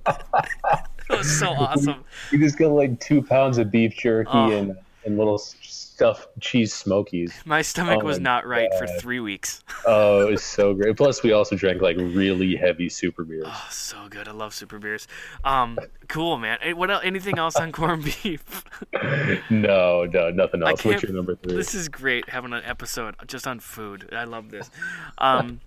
it 1.09 1.17
was 1.17 1.39
so 1.39 1.51
awesome. 1.51 2.03
You 2.33 2.39
just 2.39 2.57
got 2.57 2.71
like 2.71 2.99
two 2.99 3.21
pounds 3.21 3.57
of 3.57 3.71
beef 3.71 3.95
jerky 3.95 4.29
Oh. 4.33 4.51
and 4.51 4.75
and 5.05 5.17
little 5.17 5.37
stuffed 5.37 6.27
cheese 6.41 6.73
smokies. 6.73 7.33
My 7.45 7.61
stomach 7.61 7.99
Oh 8.01 8.05
was 8.05 8.19
not 8.19 8.45
right 8.45 8.69
for 8.77 8.87
three 8.99 9.19
weeks. 9.19 9.63
Oh, 9.87 10.27
it 10.27 10.31
was 10.31 10.43
so 10.43 10.73
great. 10.73 10.97
Plus, 10.97 11.21
we 11.21 11.31
also 11.31 11.55
drank 11.55 11.79
like 11.79 11.95
really 11.97 12.55
heavy 12.55 12.89
super 12.89 13.23
beers. 13.23 13.45
Oh, 13.45 13.67
so 13.69 14.07
good. 14.09 14.27
I 14.27 14.31
love 14.31 14.51
super 14.51 14.79
beers. 14.79 15.07
Um, 15.43 15.77
cool, 16.07 16.39
man. 16.39 16.57
What 16.75 16.89
else? 16.89 17.03
Anything 17.05 17.37
else 17.37 17.55
on 17.55 17.71
corned 17.71 18.03
beef? 18.03 18.63
No, 19.51 20.05
no, 20.05 20.31
nothing 20.31 20.63
else. 20.63 20.83
What's 20.83 21.03
your 21.03 21.11
number 21.13 21.35
three? 21.35 21.55
This 21.55 21.75
is 21.75 21.87
great 21.87 22.29
having 22.29 22.51
an 22.53 22.63
episode 22.65 23.15
just 23.27 23.45
on 23.45 23.59
food. 23.59 24.09
I 24.11 24.23
love 24.23 24.49
this. 24.49 24.71
Um, 25.19 25.59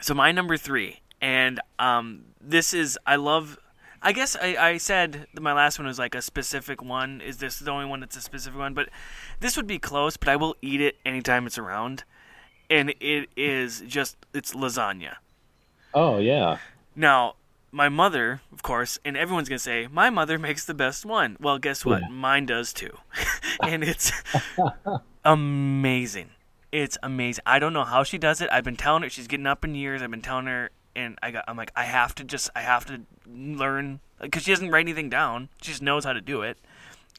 so 0.00 0.14
my 0.14 0.30
number 0.30 0.56
three, 0.56 1.00
and 1.20 1.60
um, 1.80 2.26
this 2.40 2.72
is 2.72 2.98
I 3.04 3.16
love. 3.16 3.58
I 4.02 4.12
guess 4.12 4.36
I, 4.36 4.56
I 4.56 4.76
said 4.78 5.26
my 5.38 5.52
last 5.52 5.78
one 5.78 5.86
was 5.86 5.98
like 5.98 6.14
a 6.14 6.22
specific 6.22 6.82
one. 6.82 7.20
Is 7.20 7.38
this 7.38 7.58
the 7.58 7.70
only 7.70 7.86
one 7.86 8.00
that's 8.00 8.16
a 8.16 8.20
specific 8.20 8.58
one? 8.58 8.74
But 8.74 8.88
this 9.40 9.56
would 9.56 9.66
be 9.66 9.78
close. 9.78 10.16
But 10.16 10.28
I 10.28 10.36
will 10.36 10.56
eat 10.62 10.80
it 10.80 10.96
anytime 11.04 11.46
it's 11.46 11.58
around, 11.58 12.04
and 12.70 12.94
it 13.00 13.28
is 13.36 13.82
just 13.86 14.16
it's 14.32 14.54
lasagna. 14.54 15.16
Oh 15.92 16.18
yeah. 16.18 16.58
Now, 16.96 17.34
my 17.72 17.88
mother, 17.88 18.40
of 18.52 18.62
course, 18.62 18.98
and 19.04 19.16
everyone's 19.16 19.48
going 19.48 19.58
to 19.58 19.62
say, 19.62 19.86
my 19.90 20.10
mother 20.10 20.38
makes 20.38 20.64
the 20.64 20.74
best 20.74 21.06
one. 21.06 21.36
Well, 21.40 21.58
guess 21.58 21.84
what? 21.84 22.02
Yeah. 22.02 22.08
Mine 22.08 22.46
does 22.46 22.72
too. 22.72 22.96
and 23.62 23.84
it's 23.84 24.12
amazing. 25.24 26.30
It's 26.72 26.98
amazing. 27.02 27.42
I 27.46 27.58
don't 27.58 27.72
know 27.72 27.84
how 27.84 28.02
she 28.02 28.18
does 28.18 28.40
it. 28.40 28.48
I've 28.52 28.64
been 28.64 28.76
telling 28.76 29.02
her, 29.02 29.10
she's 29.10 29.26
getting 29.26 29.46
up 29.46 29.64
in 29.64 29.74
years. 29.74 30.02
I've 30.02 30.10
been 30.10 30.22
telling 30.22 30.46
her, 30.46 30.70
and 30.94 31.18
I 31.22 31.30
got, 31.30 31.44
I'm 31.48 31.56
like, 31.56 31.72
I 31.76 31.84
have 31.84 32.14
to 32.16 32.24
just, 32.24 32.50
I 32.54 32.60
have 32.60 32.84
to 32.86 33.02
learn, 33.26 34.00
because 34.20 34.42
she 34.42 34.52
doesn't 34.52 34.70
write 34.70 34.84
anything 34.84 35.10
down. 35.10 35.48
She 35.62 35.70
just 35.70 35.82
knows 35.82 36.04
how 36.04 36.12
to 36.12 36.20
do 36.20 36.42
it. 36.42 36.58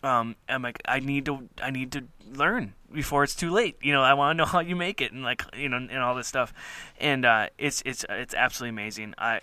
Um, 0.04 0.36
I'm 0.50 0.62
like, 0.64 0.82
I 0.86 1.00
need 1.00 1.26
to, 1.26 1.48
I 1.62 1.70
need 1.70 1.92
to 1.92 2.06
learn 2.34 2.74
before 2.92 3.24
it's 3.24 3.36
too 3.36 3.52
late. 3.52 3.78
You 3.82 3.94
know, 3.94 4.02
I 4.02 4.14
want 4.14 4.38
to 4.38 4.44
know 4.44 4.46
how 4.50 4.60
you 4.60 4.76
make 4.76 5.02
it, 5.02 5.12
and 5.12 5.24
like, 5.24 5.44
you 5.56 5.70
know, 5.70 5.78
and 5.78 5.98
all 6.00 6.16
this 6.16 6.28
stuff. 6.28 6.54
And 7.00 7.26
uh, 7.26 7.48
it's, 7.58 7.82
it's, 7.86 8.06
it's 8.10 8.34
absolutely 8.34 8.70
amazing. 8.70 9.14
I, 9.18 9.42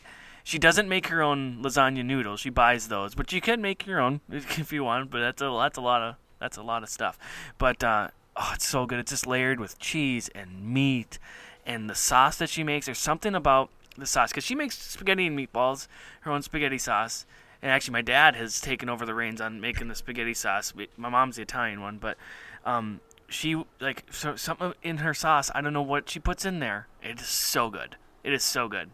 she 0.48 0.58
doesn't 0.58 0.88
make 0.88 1.08
her 1.08 1.20
own 1.20 1.62
lasagna 1.62 2.02
noodles. 2.02 2.40
She 2.40 2.48
buys 2.48 2.88
those, 2.88 3.14
but 3.14 3.34
you 3.34 3.40
can 3.42 3.60
make 3.60 3.86
your 3.86 4.00
own 4.00 4.22
if 4.30 4.72
you 4.72 4.82
want. 4.82 5.10
But 5.10 5.20
that's 5.20 5.42
a 5.42 5.58
that's 5.60 5.76
a 5.76 5.82
lot 5.82 6.00
of 6.00 6.14
that's 6.40 6.56
a 6.56 6.62
lot 6.62 6.82
of 6.82 6.88
stuff. 6.88 7.18
But 7.58 7.84
uh, 7.84 8.08
oh, 8.34 8.52
it's 8.54 8.66
so 8.66 8.86
good. 8.86 8.98
It's 8.98 9.10
just 9.10 9.26
layered 9.26 9.60
with 9.60 9.78
cheese 9.78 10.30
and 10.34 10.64
meat, 10.64 11.18
and 11.66 11.90
the 11.90 11.94
sauce 11.94 12.38
that 12.38 12.48
she 12.48 12.64
makes. 12.64 12.86
There's 12.86 12.98
something 12.98 13.34
about 13.34 13.68
the 13.98 14.06
sauce 14.06 14.30
because 14.30 14.44
she 14.44 14.54
makes 14.54 14.78
spaghetti 14.78 15.26
and 15.26 15.38
meatballs, 15.38 15.88
her 16.20 16.30
own 16.30 16.42
spaghetti 16.42 16.78
sauce. 16.78 17.26
And 17.60 17.72
actually, 17.72 17.92
my 17.92 18.02
dad 18.02 18.36
has 18.36 18.60
taken 18.60 18.88
over 18.88 19.04
the 19.04 19.14
reins 19.14 19.40
on 19.40 19.60
making 19.60 19.88
the 19.88 19.94
spaghetti 19.94 20.34
sauce. 20.34 20.72
My 20.96 21.08
mom's 21.08 21.36
the 21.36 21.42
Italian 21.42 21.80
one, 21.80 21.98
but 21.98 22.16
um, 22.64 23.00
she 23.28 23.64
like 23.80 24.04
so 24.12 24.36
something 24.36 24.74
in 24.82 24.98
her 24.98 25.12
sauce. 25.12 25.50
I 25.54 25.60
don't 25.60 25.72
know 25.72 25.82
what 25.82 26.08
she 26.08 26.20
puts 26.20 26.44
in 26.44 26.60
there. 26.60 26.86
It 27.02 27.20
is 27.20 27.26
so 27.26 27.68
good. 27.68 27.96
It 28.22 28.32
is 28.32 28.44
so 28.44 28.68
good 28.68 28.90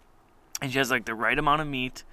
and 0.61 0.73
she 0.73 0.79
has 0.79 0.91
like 0.91 1.05
the 1.05 1.15
right 1.15 1.39
amount 1.39 1.61
of 1.61 1.69
meat 1.69 2.05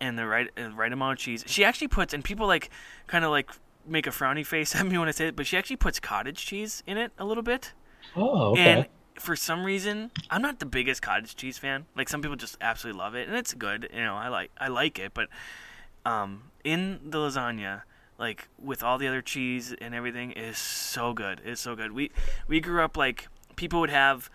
and 0.00 0.18
the 0.18 0.26
right 0.26 0.48
uh, 0.58 0.70
right 0.70 0.92
amount 0.92 1.12
of 1.12 1.18
cheese. 1.18 1.44
She 1.46 1.64
actually 1.64 1.88
puts 1.88 2.14
and 2.14 2.24
people 2.24 2.46
like 2.46 2.70
kind 3.06 3.24
of 3.24 3.30
like 3.30 3.50
make 3.86 4.06
a 4.06 4.10
frowny 4.10 4.44
face 4.44 4.74
at 4.76 4.86
me 4.86 4.98
when 4.98 5.08
I 5.08 5.12
say 5.12 5.28
it, 5.28 5.36
but 5.36 5.46
she 5.46 5.56
actually 5.56 5.76
puts 5.76 6.00
cottage 6.00 6.44
cheese 6.44 6.82
in 6.86 6.96
it 6.96 7.12
a 7.18 7.24
little 7.24 7.42
bit. 7.42 7.72
Oh, 8.16 8.52
okay. 8.52 8.72
And 8.72 8.86
for 9.22 9.36
some 9.36 9.64
reason, 9.64 10.10
I'm 10.30 10.42
not 10.42 10.58
the 10.58 10.66
biggest 10.66 11.00
cottage 11.00 11.36
cheese 11.36 11.56
fan. 11.56 11.86
Like 11.96 12.08
some 12.08 12.20
people 12.20 12.36
just 12.36 12.56
absolutely 12.60 12.98
love 12.98 13.14
it, 13.14 13.28
and 13.28 13.36
it's 13.36 13.54
good. 13.54 13.88
You 13.92 14.02
know, 14.02 14.16
I 14.16 14.28
like 14.28 14.50
I 14.58 14.68
like 14.68 14.98
it, 14.98 15.12
but 15.14 15.28
um, 16.04 16.44
in 16.64 17.00
the 17.04 17.18
lasagna, 17.18 17.82
like 18.18 18.48
with 18.62 18.82
all 18.82 18.98
the 18.98 19.06
other 19.06 19.22
cheese 19.22 19.74
and 19.80 19.94
everything, 19.94 20.32
is 20.32 20.58
so 20.58 21.12
good. 21.12 21.40
It's 21.44 21.60
so 21.60 21.76
good. 21.76 21.92
We 21.92 22.10
we 22.48 22.60
grew 22.60 22.82
up 22.82 22.96
like 22.96 23.28
people 23.56 23.80
would 23.80 23.90
have 23.90 24.28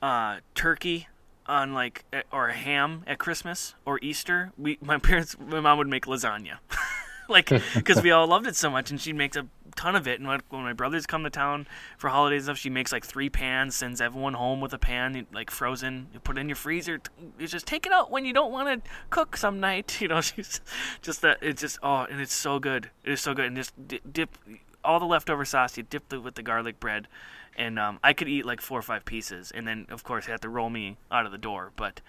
uh, 0.00 0.38
turkey 0.54 1.08
on 1.46 1.74
like 1.74 2.04
or 2.32 2.48
a 2.48 2.54
ham 2.54 3.02
at 3.06 3.18
Christmas 3.18 3.74
or 3.84 3.98
Easter. 4.02 4.52
We 4.56 4.78
my 4.80 4.98
parents, 4.98 5.36
my 5.38 5.60
mom 5.60 5.78
would 5.78 5.88
make 5.88 6.06
lasagna, 6.06 6.58
like 7.28 7.50
because 7.74 8.02
we 8.02 8.10
all 8.10 8.26
loved 8.26 8.46
it 8.46 8.56
so 8.56 8.70
much, 8.70 8.90
and 8.90 9.00
she'd 9.00 9.16
make 9.16 9.34
a 9.34 9.46
ton 9.78 9.94
of 9.94 10.08
it. 10.08 10.18
And 10.18 10.28
when, 10.28 10.40
when 10.48 10.62
my 10.62 10.72
brothers 10.72 11.06
come 11.06 11.22
to 11.24 11.30
town 11.30 11.66
for 11.96 12.08
holidays 12.08 12.42
and 12.42 12.56
stuff, 12.56 12.58
she 12.58 12.68
makes 12.68 12.90
like 12.90 13.04
three 13.04 13.30
pans, 13.30 13.76
sends 13.76 14.00
everyone 14.00 14.34
home 14.34 14.60
with 14.60 14.72
a 14.72 14.78
pan 14.78 15.26
like 15.32 15.50
frozen. 15.50 16.08
You 16.12 16.20
put 16.20 16.36
it 16.36 16.40
in 16.40 16.48
your 16.48 16.56
freezer. 16.56 17.00
You 17.38 17.46
just 17.46 17.66
take 17.66 17.86
it 17.86 17.92
out 17.92 18.10
when 18.10 18.24
you 18.24 18.32
don't 18.32 18.50
want 18.50 18.84
to 18.84 18.90
cook 19.10 19.36
some 19.36 19.60
night. 19.60 19.96
You 20.08 20.08
know, 20.08 20.20
she's 20.20 20.60
just 21.02 21.22
that. 21.22 21.38
It's 21.42 21.60
just 21.60 21.78
oh, 21.82 22.06
and 22.08 22.20
it's 22.20 22.32
so 22.32 22.58
good. 22.58 22.90
It 23.04 23.12
is 23.12 23.20
so 23.20 23.34
good, 23.34 23.46
and 23.46 23.56
just 23.56 23.88
di- 23.88 24.00
dip 24.10 24.38
all 24.84 25.00
the 25.00 25.06
leftover 25.06 25.44
sauce. 25.44 25.76
You 25.76 25.82
dip 25.82 26.12
it 26.12 26.22
with 26.22 26.34
the 26.34 26.42
garlic 26.42 26.78
bread 26.78 27.08
and 27.56 27.78
um, 27.78 27.98
I 28.02 28.12
could 28.12 28.28
eat 28.28 28.46
like 28.46 28.60
four 28.60 28.78
or 28.78 28.82
five 28.82 29.04
pieces, 29.04 29.50
and 29.50 29.66
then 29.66 29.86
of 29.90 30.04
course 30.04 30.26
they 30.26 30.32
have 30.32 30.40
to 30.42 30.48
roll 30.48 30.70
me 30.70 30.96
out 31.10 31.26
of 31.26 31.32
the 31.32 31.38
door. 31.38 31.72
But 31.76 32.00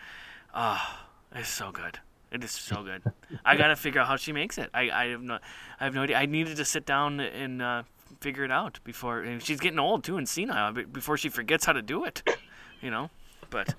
ah, 0.53 1.07
it's 1.33 1.49
so 1.49 1.71
good. 1.71 1.99
It 2.31 2.43
is 2.43 2.51
so 2.51 2.83
good. 2.83 3.01
I 3.43 3.55
gotta 3.55 3.75
figure 3.75 4.01
out 4.01 4.07
how 4.07 4.15
she 4.15 4.31
makes 4.31 4.57
it. 4.57 4.69
I, 4.73 4.89
I 4.91 5.05
have 5.07 5.21
no, 5.21 5.39
I 5.79 5.83
have 5.85 5.95
no 5.95 6.03
idea. 6.03 6.17
I 6.17 6.25
needed 6.25 6.57
to 6.57 6.65
sit 6.65 6.85
down 6.85 7.19
and 7.19 7.61
uh, 7.61 7.83
figure 8.19 8.43
it 8.43 8.51
out 8.51 8.79
before. 8.83 9.21
And 9.21 9.41
she's 9.41 9.59
getting 9.59 9.79
old 9.79 10.03
too 10.03 10.17
and 10.17 10.29
senile. 10.29 10.71
Before 10.73 11.17
she 11.17 11.29
forgets 11.29 11.65
how 11.65 11.73
to 11.73 11.81
do 11.81 12.05
it, 12.05 12.21
you 12.81 12.91
know. 12.91 13.09
But 13.49 13.73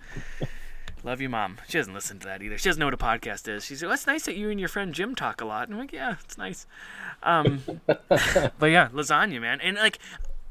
love 1.04 1.20
you, 1.20 1.28
mom. 1.28 1.58
She 1.68 1.78
doesn't 1.78 1.94
listen 1.94 2.18
to 2.20 2.26
that 2.26 2.42
either. 2.42 2.58
She 2.58 2.68
doesn't 2.68 2.80
know 2.80 2.86
what 2.86 2.94
a 2.94 2.96
podcast 2.96 3.48
is. 3.48 3.64
She 3.64 3.76
said, 3.76 3.86
"Well, 3.86 3.94
it's 3.94 4.06
nice 4.06 4.24
that 4.24 4.36
you 4.36 4.50
and 4.50 4.58
your 4.58 4.68
friend 4.68 4.92
Jim 4.92 5.14
talk 5.14 5.40
a 5.40 5.44
lot." 5.44 5.68
And 5.68 5.74
I'm 5.74 5.80
like, 5.80 5.92
"Yeah, 5.92 6.16
it's 6.24 6.36
nice." 6.36 6.66
Um, 7.22 7.62
but 7.86 8.66
yeah, 8.66 8.88
lasagna, 8.88 9.40
man, 9.40 9.60
and 9.60 9.76
like 9.76 9.98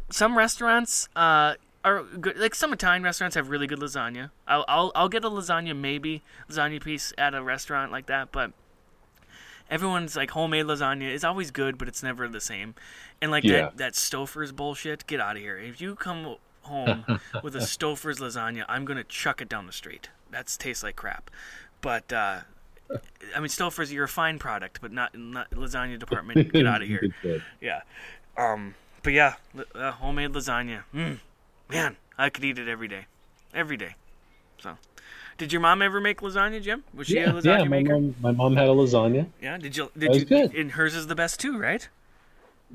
some 0.10 0.38
restaurants 0.38 1.10
uh, 1.16 1.56
are 1.84 2.04
good. 2.04 2.38
Like 2.38 2.56
some 2.56 2.74
Italian 2.74 3.04
restaurants 3.04 3.36
have 3.36 3.50
really 3.50 3.68
good 3.68 3.80
lasagna. 3.80 4.32
I'll, 4.48 4.66
I'll 4.68 4.92
I'll 4.96 5.10
get 5.10 5.24
a 5.24 5.30
lasagna 5.30 5.76
maybe 5.76 6.24
lasagna 6.50 6.82
piece 6.84 7.14
at 7.18 7.34
a 7.34 7.42
restaurant 7.42 7.92
like 7.92 8.06
that, 8.08 8.32
but 8.32 8.52
everyone's 9.70 10.16
like 10.16 10.32
homemade 10.32 10.66
lasagna 10.66 11.12
is 11.14 11.24
always 11.24 11.52
good, 11.52 11.78
but 11.78 11.88
it's 11.88 12.04
never 12.04 12.28
the 12.28 12.42
same. 12.42 12.76
And 13.22 13.32
like 13.32 13.44
Yeah. 13.44 13.62
that 13.62 13.78
that 13.78 13.94
Stouffer's 13.94 14.52
bullshit, 14.52 15.06
get 15.08 15.20
out 15.20 15.36
of 15.36 15.42
here. 15.42 15.58
If 15.58 15.80
you 15.82 15.96
come 15.96 16.36
home 16.64 17.06
with 17.44 17.56
a 17.56 17.60
Stouffer's 17.60 18.20
lasagna, 18.20 18.66
I'm 18.68 18.86
gonna 18.86 19.04
chuck 19.04 19.42
it 19.42 19.50
down 19.50 19.66
the 19.66 19.74
street. 19.74 20.10
That's 20.32 20.58
tastes 20.58 20.84
like 20.84 20.96
crap. 20.96 21.32
But 21.82 22.12
uh, 22.12 22.42
I 23.36 23.40
mean, 23.40 23.48
Stouffer's 23.48 23.94
you're 23.94 24.04
a 24.06 24.08
fine 24.10 24.38
product, 24.40 24.80
but 24.82 24.92
not 24.92 25.18
not 25.18 25.50
lasagna 25.52 25.98
department. 26.00 26.52
Get 26.52 26.66
out 26.68 26.82
of 26.82 26.88
here. 26.90 27.08
Yeah. 27.62 27.82
Um. 28.38 28.76
But 29.02 29.14
yeah, 29.14 29.36
uh, 29.76 29.92
homemade 29.92 30.32
lasagna. 30.34 30.84
Mm. 30.94 31.20
Man, 31.70 31.98
I 32.18 32.30
could 32.30 32.44
eat 32.44 32.58
it 32.58 32.68
every 32.68 32.88
day, 32.88 33.06
every 33.54 33.78
day. 33.78 33.96
So, 34.60 34.78
did 35.38 35.52
your 35.54 35.62
mom 35.62 35.82
ever 35.82 36.02
make 36.02 36.22
lasagna, 36.22 36.62
Jim? 36.62 36.84
Was 36.94 37.08
she 37.08 37.18
a 37.20 37.28
lasagna 37.32 37.44
yeah. 37.46 37.58
My 37.60 37.68
maker? 37.68 37.94
mom, 37.94 38.16
my 38.22 38.32
mom 38.32 38.56
had 38.56 38.66
a 38.68 38.72
lasagna. 38.72 39.28
Yeah. 39.42 39.58
Did 39.58 39.78
you? 39.78 39.92
Did 39.98 40.16
you? 40.16 40.26
good. 40.26 40.54
And 40.56 40.72
hers 40.72 40.96
is 40.96 41.08
the 41.08 41.16
best 41.16 41.40
too, 41.40 41.58
right? 41.60 41.88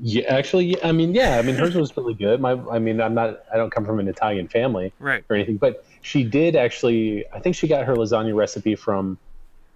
Yeah, 0.01 0.23
actually, 0.27 0.81
I 0.83 0.91
mean, 0.91 1.13
yeah, 1.13 1.37
I 1.37 1.41
mean, 1.41 1.55
hers 1.55 1.73
was 1.73 1.95
really 1.95 2.15
good. 2.15 2.41
My, 2.41 2.51
I 2.69 2.79
mean, 2.79 2.99
I'm 2.99 3.13
not, 3.13 3.43
I 3.53 3.55
don't 3.55 3.69
come 3.69 3.85
from 3.85 3.99
an 3.99 4.09
Italian 4.09 4.49
family 4.49 4.91
Right. 4.99 5.23
or 5.29 5.37
anything, 5.37 5.55
but 5.55 5.85
she 6.01 6.23
did 6.25 6.55
actually. 6.57 7.25
I 7.33 7.39
think 7.39 7.55
she 7.55 7.67
got 7.67 7.85
her 7.85 7.95
lasagna 7.95 8.35
recipe 8.35 8.75
from 8.75 9.17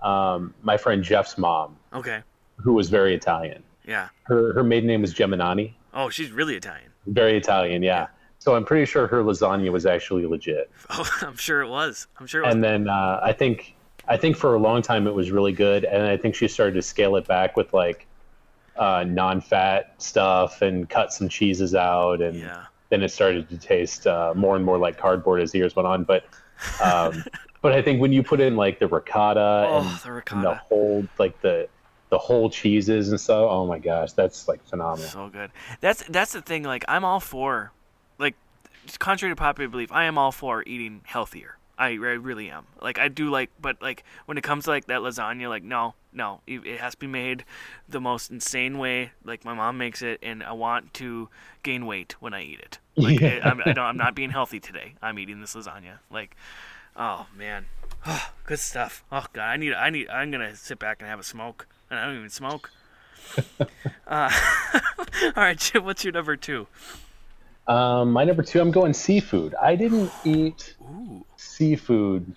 um, 0.01 0.53
my 0.61 0.75
friend 0.77 1.03
Jeff's 1.03 1.37
mom, 1.37 1.77
Okay. 1.93 2.21
who 2.57 2.73
was 2.73 2.89
very 2.89 3.15
Italian. 3.15 3.63
Yeah. 3.85 4.09
Her 4.23 4.53
her 4.53 4.63
maiden 4.63 4.87
name 4.87 5.01
was 5.01 5.13
Geminani, 5.13 5.73
Oh, 5.93 6.09
she's 6.09 6.31
really 6.31 6.55
Italian. 6.55 6.91
very 7.07 7.37
Italian, 7.37 7.81
yeah. 7.83 8.07
So 8.39 8.55
I'm 8.55 8.63
pretty 8.63 8.85
sure 8.85 9.05
her 9.07 9.21
lasagna 9.21 9.71
was 9.71 9.85
actually 9.85 10.25
legit. 10.25 10.71
Oh, 10.89 11.07
I'm 11.21 11.37
sure 11.37 11.61
it 11.61 11.67
was. 11.67 12.07
I'm 12.19 12.25
sure 12.25 12.41
it 12.41 12.45
was. 12.45 12.55
And 12.55 12.63
then 12.63 12.87
uh, 12.87 13.19
I 13.21 13.33
think 13.33 13.75
I 14.07 14.17
think 14.17 14.35
for 14.37 14.55
a 14.55 14.59
long 14.59 14.81
time 14.81 15.05
it 15.05 15.13
was 15.13 15.29
really 15.29 15.51
good, 15.51 15.83
and 15.85 16.03
I 16.03 16.17
think 16.17 16.35
she 16.35 16.47
started 16.47 16.73
to 16.75 16.81
scale 16.81 17.15
it 17.17 17.27
back 17.27 17.55
with 17.55 17.73
like 17.73 18.07
uh, 18.77 19.03
non-fat 19.07 19.93
stuff 20.01 20.61
and 20.61 20.89
cut 20.89 21.13
some 21.13 21.29
cheeses 21.29 21.75
out, 21.75 22.21
and 22.21 22.39
yeah. 22.39 22.65
then 22.89 23.03
it 23.03 23.09
started 23.09 23.49
to 23.49 23.57
taste 23.57 24.07
uh, 24.07 24.33
more 24.35 24.55
and 24.55 24.65
more 24.65 24.77
like 24.77 24.97
cardboard 24.97 25.41
as 25.41 25.51
the 25.51 25.59
years 25.59 25.75
went 25.75 25.87
on. 25.87 26.05
But 26.05 26.25
um, 26.83 27.23
but 27.61 27.73
I 27.73 27.81
think 27.81 28.01
when 28.01 28.13
you 28.13 28.23
put 28.23 28.39
in 28.39 28.55
like 28.55 28.79
the 28.79 28.87
ricotta 28.87 29.67
Oh, 29.67 29.79
and, 29.79 29.99
the 29.99 30.33
and 30.33 30.43
the 30.43 30.55
whole 30.55 31.05
like 31.19 31.39
the 31.41 31.67
the 32.09 32.17
whole 32.17 32.49
cheeses 32.49 33.09
and 33.09 33.19
stuff, 33.19 33.47
oh 33.49 33.67
my 33.67 33.79
gosh, 33.79 34.13
that's 34.13 34.47
like 34.47 34.65
phenomenal. 34.65 35.09
So 35.09 35.29
good. 35.29 35.51
That's 35.81 36.03
that's 36.09 36.31
the 36.31 36.41
thing. 36.41 36.63
Like 36.63 36.85
I'm 36.87 37.05
all 37.05 37.19
for 37.19 37.73
contrary 38.97 39.31
to 39.31 39.35
popular 39.35 39.69
belief, 39.69 39.91
I 39.91 40.05
am 40.05 40.17
all 40.17 40.31
for 40.31 40.63
eating 40.63 41.01
healthier. 41.05 41.57
I, 41.77 41.87
I 41.87 41.91
really 41.91 42.49
am. 42.49 42.67
Like 42.81 42.99
I 42.99 43.07
do 43.07 43.29
like, 43.29 43.51
but 43.59 43.81
like 43.81 44.03
when 44.25 44.37
it 44.37 44.43
comes 44.43 44.65
to 44.65 44.71
like 44.71 44.87
that 44.87 44.99
lasagna, 44.99 45.47
like 45.47 45.63
no, 45.63 45.95
no, 46.11 46.41
it 46.45 46.79
has 46.79 46.93
to 46.93 46.97
be 46.99 47.07
made 47.07 47.45
the 47.87 48.01
most 48.01 48.29
insane 48.31 48.77
way, 48.77 49.11
like 49.23 49.45
my 49.45 49.53
mom 49.53 49.77
makes 49.77 50.01
it, 50.01 50.19
and 50.21 50.43
I 50.43 50.51
want 50.51 50.93
to 50.95 51.29
gain 51.63 51.85
weight 51.85 52.15
when 52.19 52.33
I 52.33 52.43
eat 52.43 52.59
it. 52.59 52.79
Like 52.97 53.21
Yeah. 53.21 53.39
I, 53.43 53.49
I'm, 53.49 53.61
I 53.65 53.71
don't, 53.71 53.85
I'm 53.85 53.97
not 53.97 54.13
being 54.15 54.31
healthy 54.31 54.59
today. 54.59 54.95
I'm 55.01 55.17
eating 55.17 55.39
this 55.39 55.55
lasagna. 55.55 55.99
Like, 56.11 56.35
oh 56.97 57.27
man, 57.37 57.65
oh, 58.05 58.29
good 58.43 58.59
stuff. 58.59 59.05
Oh 59.09 59.25
god, 59.31 59.45
I 59.45 59.55
need, 59.55 59.73
I 59.73 59.89
need, 59.89 60.09
I'm 60.09 60.31
gonna 60.31 60.57
sit 60.57 60.79
back 60.79 60.97
and 60.99 61.09
have 61.09 61.19
a 61.19 61.23
smoke, 61.23 61.65
and 61.89 61.97
I 61.97 62.05
don't 62.05 62.17
even 62.17 62.29
smoke. 62.29 62.71
uh, 64.07 64.29
all 65.23 65.31
right, 65.37 65.57
Jim, 65.57 65.85
what's 65.85 66.03
your 66.03 66.11
number 66.11 66.35
two? 66.35 66.67
Um, 67.69 68.11
my 68.11 68.23
number 68.23 68.41
two, 68.43 68.59
I'm 68.59 68.71
going 68.71 68.93
seafood. 68.93 69.53
I 69.61 69.75
didn't 69.75 70.11
eat 70.25 70.75
Ooh, 70.81 71.23
seafood 71.37 72.35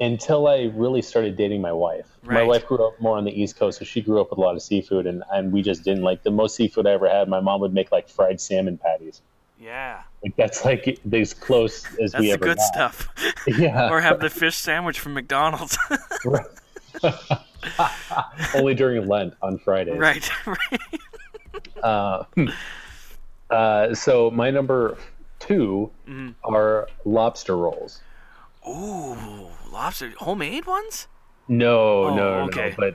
until 0.00 0.46
I 0.48 0.70
really 0.74 1.02
started 1.02 1.36
dating 1.36 1.60
my 1.60 1.72
wife. 1.72 2.06
Right. 2.24 2.34
My 2.34 2.42
wife 2.44 2.66
grew 2.66 2.86
up 2.86 2.98
more 3.00 3.18
on 3.18 3.24
the 3.24 3.42
East 3.42 3.56
Coast, 3.56 3.78
so 3.78 3.84
she 3.84 4.00
grew 4.00 4.20
up 4.20 4.30
with 4.30 4.38
a 4.38 4.40
lot 4.40 4.54
of 4.54 4.62
seafood, 4.62 5.06
and, 5.06 5.22
and 5.32 5.52
we 5.52 5.60
just 5.60 5.84
didn't 5.84 6.02
like 6.02 6.22
the 6.22 6.30
most 6.30 6.56
seafood 6.56 6.86
I 6.86 6.92
ever 6.92 7.08
had. 7.08 7.28
My 7.28 7.40
mom 7.40 7.60
would 7.60 7.74
make 7.74 7.92
like 7.92 8.08
fried 8.08 8.40
salmon 8.40 8.78
patties. 8.78 9.20
yeah, 9.60 10.02
Like 10.22 10.34
that's 10.36 10.64
like 10.64 10.98
as 11.12 11.34
close 11.34 11.84
as 12.00 12.12
that's 12.12 12.20
we 12.22 12.28
the 12.28 12.32
ever 12.32 12.44
good 12.46 12.56
got. 12.56 12.64
stuff. 12.92 13.08
Yeah. 13.46 13.90
or 13.90 14.00
have 14.00 14.20
the 14.20 14.30
fish 14.30 14.56
sandwich 14.56 14.98
from 15.00 15.14
McDonald's. 15.14 15.76
Only 18.54 18.74
during 18.74 19.06
Lent 19.06 19.34
on 19.42 19.58
Fridays. 19.58 19.98
right, 19.98 20.30
right. 20.46 20.80
Uh, 21.82 22.24
uh, 23.50 23.94
so 23.94 24.30
my 24.30 24.50
number 24.50 24.96
2 25.40 25.90
Mm-hmm. 26.08 26.54
are 26.54 26.88
lobster 27.04 27.56
rolls. 27.56 28.00
Ooh, 28.68 29.48
lobster, 29.72 30.12
homemade 30.18 30.66
ones? 30.66 31.06
No, 31.48 32.04
Oh, 32.04 32.14
no, 32.16 32.38
no, 32.40 32.44
okay. 32.46 32.74
no. 32.78 32.92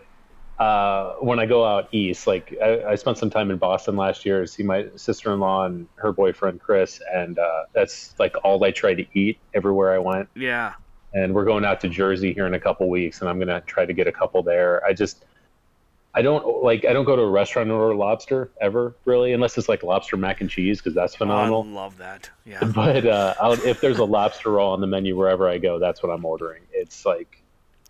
But 0.58 0.64
uh, 0.64 1.16
when 1.16 1.40
I 1.40 1.46
go 1.48 1.66
out 1.66 1.90
east, 1.92 2.28
like 2.28 2.56
I, 2.62 2.84
I 2.84 2.96
spent 2.96 3.18
some 3.18 3.30
time 3.32 3.50
in 3.50 3.58
Boston 3.58 3.96
last 3.96 4.26
year 4.26 4.42
to 4.42 4.48
see 4.48 4.62
my 4.64 4.86
sister-in-law 4.96 5.66
and 5.66 5.88
her 5.96 6.12
boyfriend 6.12 6.60
Chris, 6.62 7.02
and 7.12 7.40
uh, 7.40 7.64
that's 7.74 8.14
like 8.20 8.36
all 8.44 8.64
I 8.64 8.72
try 8.72 8.94
to 8.94 9.06
eat 9.18 9.40
everywhere 9.56 9.94
I 9.94 9.98
went. 9.98 10.30
Yeah. 10.36 10.74
And 11.16 11.34
we're 11.34 11.46
going 11.46 11.66
out 11.66 11.80
to 11.82 11.90
Jersey 11.90 12.34
here 12.34 12.46
in 12.46 12.54
a 12.54 12.60
couple 12.60 12.90
weeks, 12.90 13.22
and 13.22 13.30
I'm 13.30 13.40
gonna 13.40 13.62
try 13.62 13.86
to 13.86 13.94
get 13.94 14.06
a 14.08 14.12
couple 14.12 14.44
there. 14.44 14.84
I 14.86 14.94
just 14.94 15.26
I 16.16 16.22
don't 16.22 16.64
like 16.64 16.86
I 16.86 16.94
don't 16.94 17.06
go 17.06 17.16
to 17.16 17.24
a 17.24 17.30
restaurant 17.30 17.70
and 17.70 17.80
order 17.80 17.96
lobster 17.96 18.52
ever 18.62 18.96
really, 19.06 19.34
unless 19.34 19.58
it's 19.58 19.68
like 19.68 19.82
lobster 19.82 20.16
mac 20.16 20.42
and 20.42 20.50
cheese 20.50 20.80
because 20.80 20.94
that's 20.94 21.16
phenomenal. 21.16 21.66
I 21.68 21.74
love 21.74 21.98
that. 21.98 22.30
Yeah. 22.46 22.64
But 22.76 23.06
uh, 23.06 23.58
if 23.66 23.82
there's 23.82 23.98
a 23.98 24.06
lobster 24.06 24.52
roll 24.52 24.74
on 24.74 24.82
the 24.82 24.88
menu 24.88 25.18
wherever 25.18 25.50
I 25.50 25.58
go, 25.58 25.80
that's 25.80 26.04
what 26.04 26.12
I'm 26.12 26.24
ordering. 26.24 26.62
It's 26.72 27.06
like 27.06 27.42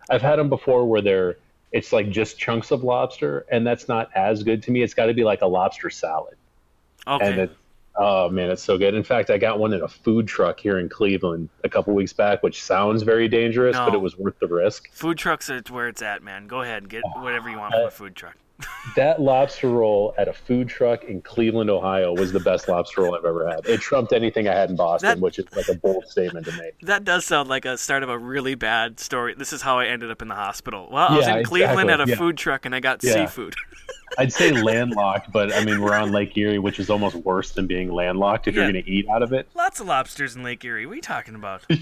I've 0.08 0.22
had 0.22 0.38
them 0.38 0.48
before 0.48 0.86
where 0.86 1.02
they're 1.02 1.36
it's 1.72 1.92
like 1.92 2.08
just 2.10 2.38
chunks 2.38 2.70
of 2.70 2.84
lobster, 2.84 3.44
and 3.50 3.66
that's 3.66 3.88
not 3.88 4.08
as 4.14 4.42
good 4.42 4.62
to 4.62 4.70
me. 4.70 4.82
It's 4.82 4.94
got 4.94 5.06
to 5.06 5.14
be 5.14 5.24
like 5.24 5.42
a 5.42 5.46
lobster 5.46 5.90
salad, 5.90 6.36
and 7.06 7.22
Okay. 7.22 7.42
it, 7.42 7.56
oh 7.96 8.28
man, 8.28 8.50
it's 8.50 8.62
so 8.62 8.78
good. 8.78 8.94
In 8.94 9.02
fact, 9.04 9.30
I 9.30 9.38
got 9.38 9.58
one 9.58 9.72
in 9.72 9.82
a 9.82 9.88
food 9.88 10.26
truck 10.26 10.60
here 10.60 10.78
in 10.78 10.88
Cleveland 10.88 11.48
a 11.62 11.68
couple 11.68 11.94
weeks 11.94 12.12
back, 12.12 12.42
which 12.42 12.62
sounds 12.62 13.02
very 13.02 13.28
dangerous, 13.28 13.76
but 13.76 13.94
it 13.94 14.00
was 14.00 14.16
worth 14.18 14.38
the 14.40 14.48
risk. 14.48 14.90
Food 14.92 15.18
trucks 15.18 15.50
are 15.50 15.60
where 15.70 15.88
it's 15.88 16.02
at, 16.02 16.22
man. 16.22 16.46
Go 16.46 16.62
ahead 16.62 16.82
and 16.82 16.90
get 16.90 17.02
whatever 17.16 17.50
you 17.50 17.58
want 17.58 17.74
Uh, 17.74 17.78
from 17.78 17.86
a 17.88 17.90
food 17.90 18.14
truck. 18.14 18.36
That 18.96 19.20
lobster 19.20 19.68
roll 19.68 20.14
at 20.16 20.28
a 20.28 20.32
food 20.32 20.68
truck 20.68 21.04
in 21.04 21.20
Cleveland, 21.22 21.70
Ohio, 21.70 22.14
was 22.14 22.32
the 22.32 22.38
best 22.38 22.68
lobster 22.68 23.02
roll 23.02 23.16
I've 23.16 23.24
ever 23.24 23.48
had. 23.50 23.66
It 23.66 23.80
trumped 23.80 24.12
anything 24.12 24.46
I 24.46 24.54
had 24.54 24.70
in 24.70 24.76
Boston, 24.76 25.08
That- 25.08 25.18
which 25.20 25.38
is 25.40 25.46
like 25.56 25.68
a 25.68 25.74
bold 25.74 26.06
statement 26.06 26.46
to 26.46 26.52
make. 26.52 26.78
That 26.82 27.02
does 27.04 27.24
sound 27.24 27.48
like 27.48 27.64
a 27.64 27.76
start 27.76 28.02
of 28.04 28.08
a 28.08 28.16
really 28.18 28.54
bad 28.54 29.00
story. 29.00 29.34
This 29.34 29.52
is 29.52 29.62
how 29.62 29.78
I 29.80 29.86
ended 29.86 30.10
up 30.10 30.22
in 30.22 30.28
the 30.28 30.36
hospital. 30.36 30.88
Well, 30.90 31.08
I 31.08 31.16
was 31.16 31.26
Yeah, 31.26 31.38
in 31.38 31.44
Cleveland 31.44 31.90
exactly, 31.90 31.92
at 32.02 32.08
a 32.08 32.10
yeah. 32.12 32.16
food 32.16 32.36
truck 32.36 32.64
and 32.64 32.74
I 32.74 32.80
got 32.80 33.02
Yeah. 33.02 33.14
seafood. 33.14 33.54
I'd 34.18 34.32
say 34.32 34.52
landlocked, 34.52 35.32
but 35.32 35.52
I 35.52 35.64
mean 35.64 35.80
we're 35.80 35.94
on 35.96 36.12
Lake 36.12 36.36
Erie, 36.36 36.60
which 36.60 36.78
is 36.78 36.88
almost 36.90 37.16
worse 37.16 37.50
than 37.50 37.66
being 37.66 37.90
landlocked 37.90 38.46
if 38.46 38.54
you're 38.54 38.70
going 38.70 38.82
to 38.84 38.88
eat 38.88 39.06
out 39.08 39.22
of 39.24 39.32
it. 39.32 39.48
Lots 39.54 39.80
of 39.80 39.88
lobsters 39.88 40.36
in 40.36 40.44
Lake 40.44 40.64
Erie. 40.64 40.86
What 40.86 40.92
are 40.92 40.96
you 40.96 41.02
talking 41.02 41.34
about? 41.34 41.62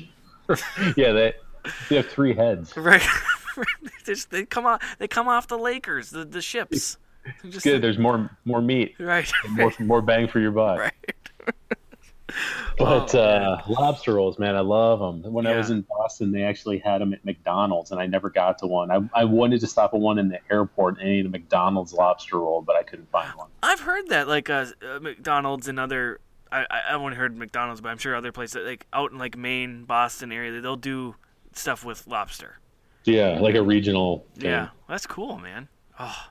Yeah, 0.96 1.12
they 1.12 1.34
they 1.88 1.96
have 1.96 2.08
three 2.08 2.34
heads. 2.34 2.76
right. 2.76 3.02
they, 3.56 3.90
just, 4.04 4.30
they 4.30 4.44
come 4.44 4.66
off. 4.66 4.96
They 4.98 5.08
come 5.08 5.28
off 5.28 5.48
the 5.48 5.58
Lakers, 5.58 6.10
the 6.10 6.24
the 6.24 6.40
ships. 6.40 6.98
Just, 7.48 7.64
Good. 7.64 7.82
There's 7.82 7.98
more 7.98 8.36
more 8.44 8.60
meat, 8.60 8.96
right. 8.98 9.30
more 9.50 9.72
more 9.78 10.02
bang 10.02 10.28
for 10.28 10.40
your 10.40 10.52
buck. 10.52 10.78
Right. 10.78 10.92
But 12.78 13.14
Oh, 13.14 13.18
uh, 13.18 13.62
lobster 13.68 14.14
rolls, 14.14 14.38
man, 14.38 14.56
I 14.56 14.60
love 14.60 14.98
them. 14.98 15.32
When 15.32 15.46
I 15.46 15.56
was 15.56 15.70
in 15.70 15.82
Boston, 15.82 16.32
they 16.32 16.42
actually 16.42 16.78
had 16.78 17.00
them 17.00 17.12
at 17.12 17.24
McDonald's, 17.24 17.90
and 17.90 18.00
I 18.00 18.06
never 18.06 18.30
got 18.30 18.58
to 18.58 18.66
one. 18.66 18.90
I, 18.90 19.00
I 19.14 19.24
wanted 19.24 19.60
to 19.60 19.66
stop 19.66 19.92
at 19.92 20.00
one 20.00 20.18
in 20.18 20.28
the 20.28 20.38
airport 20.50 20.98
and 20.98 21.08
eat 21.08 21.26
a 21.26 21.28
McDonald's 21.28 21.92
lobster 21.92 22.38
roll, 22.38 22.62
but 22.62 22.76
I 22.76 22.82
couldn't 22.82 23.10
find 23.10 23.28
one. 23.36 23.48
I've 23.62 23.80
heard 23.80 24.08
that 24.08 24.28
like 24.28 24.48
uh, 24.48 24.66
uh, 24.82 25.00
McDonald's 25.00 25.68
and 25.68 25.78
other. 25.78 26.20
I 26.50 26.64
I 26.88 26.94
only 26.94 27.16
heard 27.16 27.36
McDonald's, 27.36 27.80
but 27.80 27.90
I'm 27.90 27.98
sure 27.98 28.16
other 28.16 28.32
places 28.32 28.64
like 28.66 28.86
out 28.92 29.12
in 29.12 29.18
like 29.18 29.36
Maine, 29.36 29.84
Boston 29.84 30.32
area, 30.32 30.60
they'll 30.60 30.76
do 30.76 31.14
stuff 31.56 31.84
with 31.84 32.06
lobster. 32.06 32.58
Yeah, 33.04 33.38
like 33.40 33.54
a 33.54 33.62
regional. 33.62 34.26
Thing. 34.34 34.50
Yeah, 34.50 34.68
that's 34.88 35.06
cool, 35.06 35.38
man. 35.38 35.68
Oh, 35.98 36.26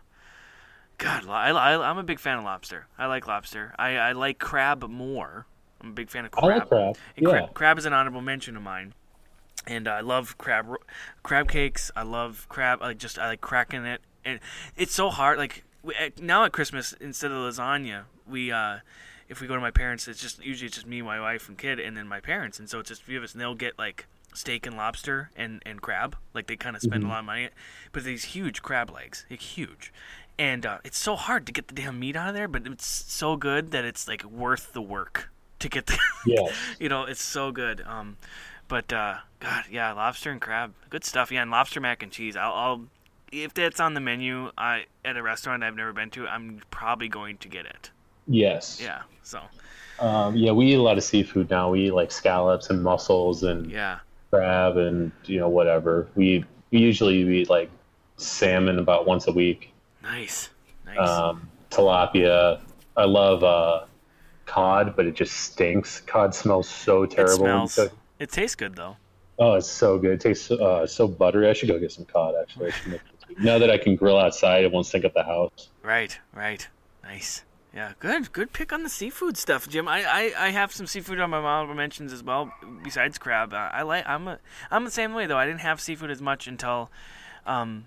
God, 0.98 1.28
I, 1.28 1.50
I, 1.50 1.90
I'm 1.90 1.98
a 1.98 2.04
big 2.04 2.20
fan 2.20 2.38
of 2.38 2.44
lobster. 2.44 2.88
I 2.98 3.08
like 3.08 3.28
lobster. 3.28 3.74
I, 3.78 3.98
I 3.98 4.12
like 4.14 4.40
crab 4.40 4.84
more. 4.90 5.48
I'm 5.82 5.90
a 5.90 5.94
big 5.94 6.10
fan 6.10 6.26
of 6.26 6.32
I 6.38 6.40
crab. 6.40 6.60
like 6.60 6.70
crab. 6.70 6.98
And 7.18 7.26
Yeah. 7.26 7.32
crab, 7.32 7.54
crab 7.54 7.78
is 7.80 7.86
an 7.86 7.94
honorable 7.94 8.22
mention 8.22 8.56
of 8.56 8.64
mine. 8.64 8.94
And 9.68 9.88
I 9.88 10.00
love 10.02 10.38
crab 10.38 10.68
crab 11.24 11.48
cakes. 11.48 11.92
I 11.96 12.04
love 12.04 12.48
crab. 12.50 12.80
I 12.82 12.88
like 12.88 12.98
just 12.98 13.20
I 13.20 13.28
like 13.28 13.42
cracking 13.42 13.86
it, 13.86 14.02
and 14.26 14.40
it's 14.76 14.94
so 14.94 15.10
hard. 15.12 15.38
Like 15.38 15.64
now 16.20 16.46
at 16.46 16.52
Christmas, 16.52 16.94
instead 16.94 17.30
of 17.32 17.38
lasagna, 17.38 18.04
we 18.28 18.52
uh, 18.52 18.78
if 19.30 19.40
we 19.40 19.46
go 19.46 19.54
to 19.54 19.62
my 19.62 19.70
parents, 19.70 20.08
it's 20.08 20.20
just 20.20 20.44
usually 20.44 20.66
it's 20.66 20.76
just 20.78 20.88
me, 20.88 21.04
my 21.04 21.20
wife, 21.22 21.48
and 21.48 21.60
kid, 21.60 21.80
and 21.80 21.96
then 21.96 22.08
my 22.08 22.20
parents, 22.20 22.58
and 22.58 22.68
so 22.72 22.80
it's 22.80 22.90
just 22.90 23.02
a 23.04 23.06
few 23.06 23.20
of 23.20 23.24
us, 23.24 23.34
and 23.34 23.42
they'll 23.42 23.54
get 23.54 23.78
like 23.78 24.08
steak 24.34 24.66
and 24.66 24.76
lobster 24.78 25.32
and 25.36 25.62
and 25.66 25.82
crab. 25.82 26.16
Like 26.34 26.48
they 26.48 26.56
kind 26.56 26.76
of 26.76 26.82
spend 26.82 27.04
a 27.04 27.08
lot 27.08 27.20
of 27.20 27.26
money, 27.26 27.50
but 27.92 28.04
these 28.04 28.26
huge 28.26 28.62
crab 28.62 28.92
legs, 28.92 29.26
like 29.30 29.42
huge. 29.42 29.94
And 30.40 30.66
uh, 30.66 30.80
it's 30.84 30.98
so 30.98 31.16
hard 31.16 31.46
to 31.46 31.52
get 31.52 31.68
the 31.68 31.76
damn 31.76 32.00
meat 32.00 32.16
out 32.16 32.30
of 32.30 32.34
there, 32.36 32.48
but 32.48 32.66
it's 32.66 32.86
so 32.86 33.36
good 33.36 33.72
that 33.72 33.86
it's 33.86 34.08
like 34.08 34.24
worth 34.24 34.74
the 34.74 34.82
work 34.82 35.30
to 35.60 35.70
get 35.70 35.86
the 35.86 35.98
Yes. 36.26 36.54
you 36.80 36.90
know, 36.90 37.04
it's 37.04 37.22
so 37.22 37.52
good. 37.52 37.82
Um, 37.86 38.18
but 38.68 38.92
uh, 38.92 39.18
God, 39.40 39.66
yeah, 39.70 39.92
lobster 39.92 40.32
and 40.32 40.42
crab, 40.42 40.74
good 40.90 41.04
stuff. 41.04 41.32
Yeah, 41.32 41.42
and 41.44 41.52
lobster 41.52 41.80
mac 41.80 42.02
and 42.02 42.12
cheese. 42.12 42.36
I'll, 42.36 42.54
I'll 42.54 42.82
if 43.32 43.54
that's 43.54 43.80
on 43.80 43.94
the 43.94 44.00
menu, 44.00 44.52
I 44.58 44.86
at 45.06 45.16
a 45.18 45.22
restaurant 45.24 45.64
I've 45.64 45.76
never 45.76 45.94
been 45.94 46.10
to, 46.12 46.28
I'm 46.28 46.62
probably 46.72 47.08
going 47.08 47.38
to 47.40 47.48
get 47.48 47.66
it. 47.66 47.92
Yes. 48.28 48.80
Yeah. 48.82 49.02
So 49.24 49.42
Um, 50.00 50.36
yeah, 50.36 50.52
we 50.52 50.68
eat 50.72 50.76
a 50.76 50.82
lot 50.82 50.98
of 50.98 51.04
seafood 51.04 51.50
now. 51.50 51.70
We 51.70 51.88
eat 51.88 51.92
like 51.94 52.12
scallops 52.12 52.70
and 52.70 52.82
mussels 52.84 53.44
and 53.44 53.70
yeah, 53.72 54.00
crab 54.32 54.78
and 54.78 55.12
you 55.26 55.40
know 55.40 55.50
whatever. 55.50 56.08
We, 56.16 56.46
we 56.72 56.80
usually 56.80 57.18
eat 57.18 57.50
like 57.50 57.70
salmon 58.18 58.80
about 58.80 59.06
once 59.06 59.28
a 59.28 59.32
week. 59.32 59.74
nice, 60.02 60.50
nice. 60.86 60.98
Um, 60.98 61.50
tilapia. 61.70 62.60
I 62.98 63.06
love 63.06 63.44
uh, 63.44 63.86
cod, 64.46 64.96
but 64.96 65.06
it 65.06 65.16
just 65.16 65.34
stinks. 65.34 66.02
Cod 66.02 66.34
smells 66.34 66.68
so 66.68 67.06
terrible. 67.06 67.46
you 67.46 67.68
smells. 67.68 67.80
It 68.20 68.32
tastes 68.32 68.56
good 68.56 68.76
though. 68.76 68.98
Oh, 69.40 69.54
it's 69.54 69.70
so 69.70 69.98
good. 69.98 70.12
It 70.12 70.22
tastes 70.22 70.52
uh, 70.52 70.86
so 70.88 71.08
buttery. 71.08 71.50
I 71.50 71.54
should 71.54 71.70
go 71.70 71.80
get 71.80 71.92
some 71.92 72.06
cod. 72.06 72.36
Actually, 72.40 72.68
I 72.68 72.72
should 72.72 72.92
make 72.92 73.02
it. 73.30 73.40
now 73.40 73.58
that 73.60 73.70
I 73.70 73.78
can 73.78 73.96
grill 73.96 74.18
outside, 74.18 74.64
it 74.64 74.72
won't 74.72 74.86
stink 74.86 75.06
up 75.06 75.14
the 75.14 75.24
house. 75.24 75.70
Right, 75.84 76.20
right. 76.34 76.68
Nice. 77.04 77.44
Yeah, 77.74 77.94
good, 78.00 78.34
good 78.34 78.52
pick 78.52 78.74
on 78.74 78.84
the 78.84 78.90
seafood 78.90 79.38
stuff, 79.38 79.70
Jim. 79.70 79.88
I, 79.88 80.04
I, 80.04 80.34
I 80.48 80.50
have 80.50 80.74
some 80.74 80.86
seafood 80.88 81.22
on 81.22 81.30
my 81.30 81.38
honorable 81.38 81.74
mentions 81.74 82.12
as 82.12 82.22
well, 82.22 82.52
besides 82.84 83.18
crab. 83.18 83.54
Uh, 83.54 83.70
I 83.72 83.84
like. 83.84 84.04
I'm 84.08 84.28
a, 84.28 84.40
I'm 84.70 84.84
the 84.84 84.92
same 84.92 85.14
way 85.14 85.26
though. 85.26 85.38
I 85.38 85.46
didn't 85.46 85.62
have 85.62 85.80
seafood 85.80 86.12
as 86.12 86.22
much 86.22 86.48
until, 86.48 86.90
um, 87.46 87.86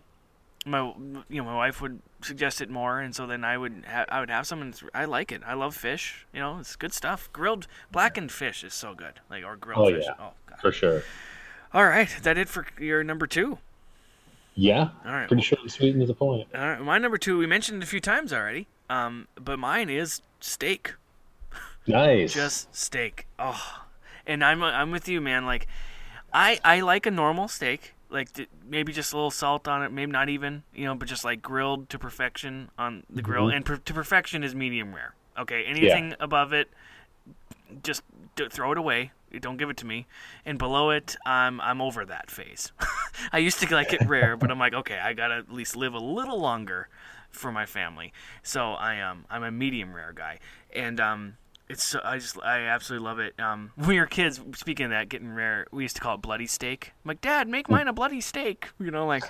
my 0.64 0.80
you 1.28 1.43
know 1.43 1.45
my 1.45 1.55
wife 1.55 1.82
would 1.82 2.01
suggest 2.22 2.62
it 2.62 2.70
more, 2.70 2.99
and 3.01 3.14
so 3.14 3.26
then 3.26 3.45
I 3.45 3.59
would 3.59 3.85
ha- 3.87 4.07
I 4.09 4.20
would 4.20 4.30
have 4.30 4.47
some, 4.47 4.62
and 4.62 4.80
I 4.95 5.05
like 5.05 5.30
it. 5.30 5.43
I 5.47 5.53
love 5.53 5.76
fish. 5.76 6.26
You 6.32 6.41
know, 6.41 6.59
it's 6.61 6.76
good 6.76 6.95
stuff. 6.95 7.28
Grilled 7.35 7.66
blackened 7.93 8.32
fish 8.32 8.64
is 8.64 8.72
so 8.72 8.95
good. 8.95 9.20
Like 9.28 9.45
or 9.45 9.55
grilled 9.57 9.87
Oh, 9.87 9.95
fish. 9.95 10.05
yeah. 10.07 10.14
Oh 10.18 10.30
god. 10.49 10.61
For 10.62 10.72
sure. 10.72 11.03
All 11.74 11.85
right, 11.85 12.09
is 12.09 12.22
that 12.22 12.39
it 12.39 12.49
for 12.49 12.64
your 12.80 13.05
number 13.05 13.26
two? 13.26 13.59
Yeah. 14.55 14.89
All 15.05 15.12
right. 15.12 15.28
Pretty 15.28 15.43
sure 15.43 15.59
sweet 15.68 15.91
and 15.93 16.01
to 16.01 16.07
the 16.07 16.14
point. 16.14 16.49
All 16.55 16.61
right, 16.61 16.80
my 16.80 16.97
number 16.97 17.18
two 17.18 17.37
we 17.37 17.47
mentioned 17.47 17.82
it 17.82 17.87
a 17.87 17.89
few 17.89 18.01
times 18.01 18.32
already. 18.32 18.66
Um, 18.91 19.28
but 19.37 19.59
mine 19.59 19.89
is 19.91 20.20
steak. 20.41 20.95
Nice. 21.87 22.32
just 22.32 22.74
steak. 22.74 23.26
Oh, 23.39 23.82
and 24.26 24.43
I'm 24.45 24.62
I'm 24.62 24.91
with 24.91 25.09
you, 25.09 25.20
man. 25.20 25.45
Like, 25.45 25.66
I 26.32 26.59
I 26.64 26.80
like 26.80 27.07
a 27.07 27.11
normal 27.11 27.47
steak, 27.49 27.95
like 28.11 28.32
th- 28.32 28.49
maybe 28.66 28.93
just 28.93 29.12
a 29.12 29.16
little 29.16 29.30
salt 29.30 29.68
on 29.68 29.82
it, 29.82 29.93
maybe 29.93 30.11
not 30.12 30.28
even, 30.28 30.62
you 30.74 30.85
know, 30.87 30.95
but 30.95 31.09
just 31.09 31.24
like 31.24 31.43
grilled 31.43 31.89
to 31.91 31.99
perfection 31.99 32.70
on 32.78 33.03
the 33.11 33.20
grill, 33.22 33.49
and 33.51 33.64
per- 33.64 33.76
to 33.76 33.95
perfection 33.95 34.43
is 34.43 34.55
medium 34.55 34.95
rare. 34.95 35.14
Okay, 35.39 35.64
anything 35.64 36.14
above 36.20 36.53
it, 36.53 36.68
just 37.82 38.03
d- 38.37 38.49
throw 38.51 38.72
it 38.72 38.78
away. 38.78 39.11
Don't 39.41 39.57
give 39.57 39.68
it 39.68 39.76
to 39.78 39.87
me. 39.87 40.07
And 40.47 40.59
below 40.59 40.91
it, 40.91 41.16
I'm 41.26 41.61
I'm 41.61 41.80
over 41.82 42.05
that 42.07 42.30
phase. 42.30 42.70
I 43.32 43.39
used 43.39 43.59
to 43.61 43.74
like 43.74 43.93
it 43.93 44.07
rare, 44.07 44.37
but 44.37 44.51
I'm 44.51 44.59
like, 44.61 44.74
okay, 44.74 44.99
I 44.99 45.12
gotta 45.12 45.35
at 45.35 45.53
least 45.53 45.76
live 45.76 45.93
a 45.93 45.99
little 45.99 46.41
longer 46.41 46.89
for 47.35 47.53
my 47.53 47.66
family. 47.66 48.12
So 48.43 48.72
I 48.72 49.01
um 49.01 49.24
I'm 49.30 49.43
a 49.43 49.51
medium 49.51 49.95
rare 49.95 50.12
guy, 50.14 50.39
and 50.74 51.01
um 51.01 51.37
it's 51.68 51.82
so, 51.82 52.01
I 52.05 52.18
just 52.18 52.39
I 52.43 52.61
absolutely 52.61 53.07
love 53.07 53.18
it. 53.18 53.39
Um, 53.41 53.72
when 53.76 53.89
we 53.89 53.99
were 53.99 54.07
kids, 54.07 54.41
speaking 54.55 54.87
of 54.87 54.91
that, 54.91 55.09
getting 55.09 55.32
rare, 55.32 55.66
we 55.72 55.82
used 55.82 55.97
to 55.97 56.03
call 56.03 56.16
it 56.16 56.22
bloody 56.22 56.47
steak. 56.47 56.93
I'm 57.05 57.09
like, 57.09 57.20
Dad, 57.20 57.49
make 57.49 57.68
mine 57.68 57.89
a 57.89 57.93
bloody 57.93 58.20
steak. 58.20 58.68
You 58.78 58.91
know, 58.91 59.07
like 59.07 59.24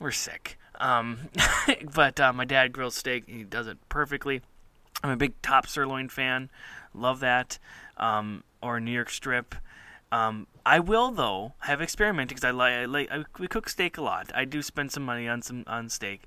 we're 0.00 0.12
sick. 0.12 0.58
Um, 0.80 1.30
but 1.94 2.20
uh, 2.20 2.32
my 2.32 2.44
dad 2.44 2.72
grills 2.72 2.94
steak. 2.94 3.24
He 3.26 3.44
does 3.44 3.66
it 3.66 3.78
perfectly. 3.88 4.42
I'm 5.02 5.10
a 5.10 5.16
big 5.16 5.40
top 5.42 5.66
sirloin 5.66 6.08
fan. 6.08 6.50
Love 6.94 7.20
that. 7.20 7.58
Um, 7.96 8.44
or 8.62 8.80
New 8.80 8.92
York 8.92 9.10
strip. 9.10 9.54
Um, 10.10 10.46
I 10.64 10.80
will 10.80 11.10
though 11.10 11.52
have 11.60 11.80
experimented 11.80 12.28
because 12.28 12.44
I 12.44 12.84
like 12.86 13.10
I 13.10 13.24
cook 13.48 13.68
steak 13.68 13.98
a 13.98 14.02
lot. 14.02 14.30
I 14.34 14.44
do 14.44 14.62
spend 14.62 14.90
some 14.92 15.02
money 15.02 15.28
on 15.28 15.42
some 15.42 15.64
on 15.66 15.88
steak, 15.88 16.22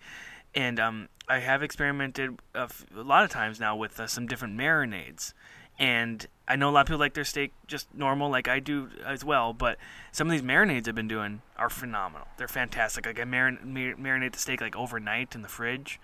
and 0.55 0.79
um, 0.79 1.09
I 1.27 1.39
have 1.39 1.63
experimented 1.63 2.39
a, 2.53 2.61
f- 2.61 2.85
a 2.95 3.01
lot 3.01 3.23
of 3.23 3.29
times 3.29 3.59
now 3.59 3.75
with 3.75 3.99
uh, 3.99 4.07
some 4.07 4.27
different 4.27 4.57
marinades. 4.57 5.33
And 5.79 6.27
I 6.47 6.55
know 6.57 6.69
a 6.69 6.71
lot 6.71 6.81
of 6.81 6.87
people 6.87 6.99
like 6.99 7.13
their 7.15 7.23
steak 7.23 7.53
just 7.65 7.87
normal, 7.95 8.29
like 8.29 8.47
I 8.47 8.59
do 8.59 8.89
as 9.05 9.23
well. 9.23 9.53
But 9.53 9.77
some 10.11 10.27
of 10.27 10.31
these 10.31 10.41
marinades 10.43 10.87
I've 10.87 10.93
been 10.95 11.07
doing 11.07 11.41
are 11.57 11.69
phenomenal. 11.69 12.27
They're 12.37 12.47
fantastic. 12.47 13.05
Like 13.05 13.19
I 13.19 13.23
marin- 13.23 13.59
mar- 13.63 13.95
marinate 13.95 14.33
the 14.33 14.39
steak 14.39 14.61
like 14.61 14.75
overnight 14.75 15.33
in 15.33 15.41
the 15.41 15.47
fridge. 15.47 15.99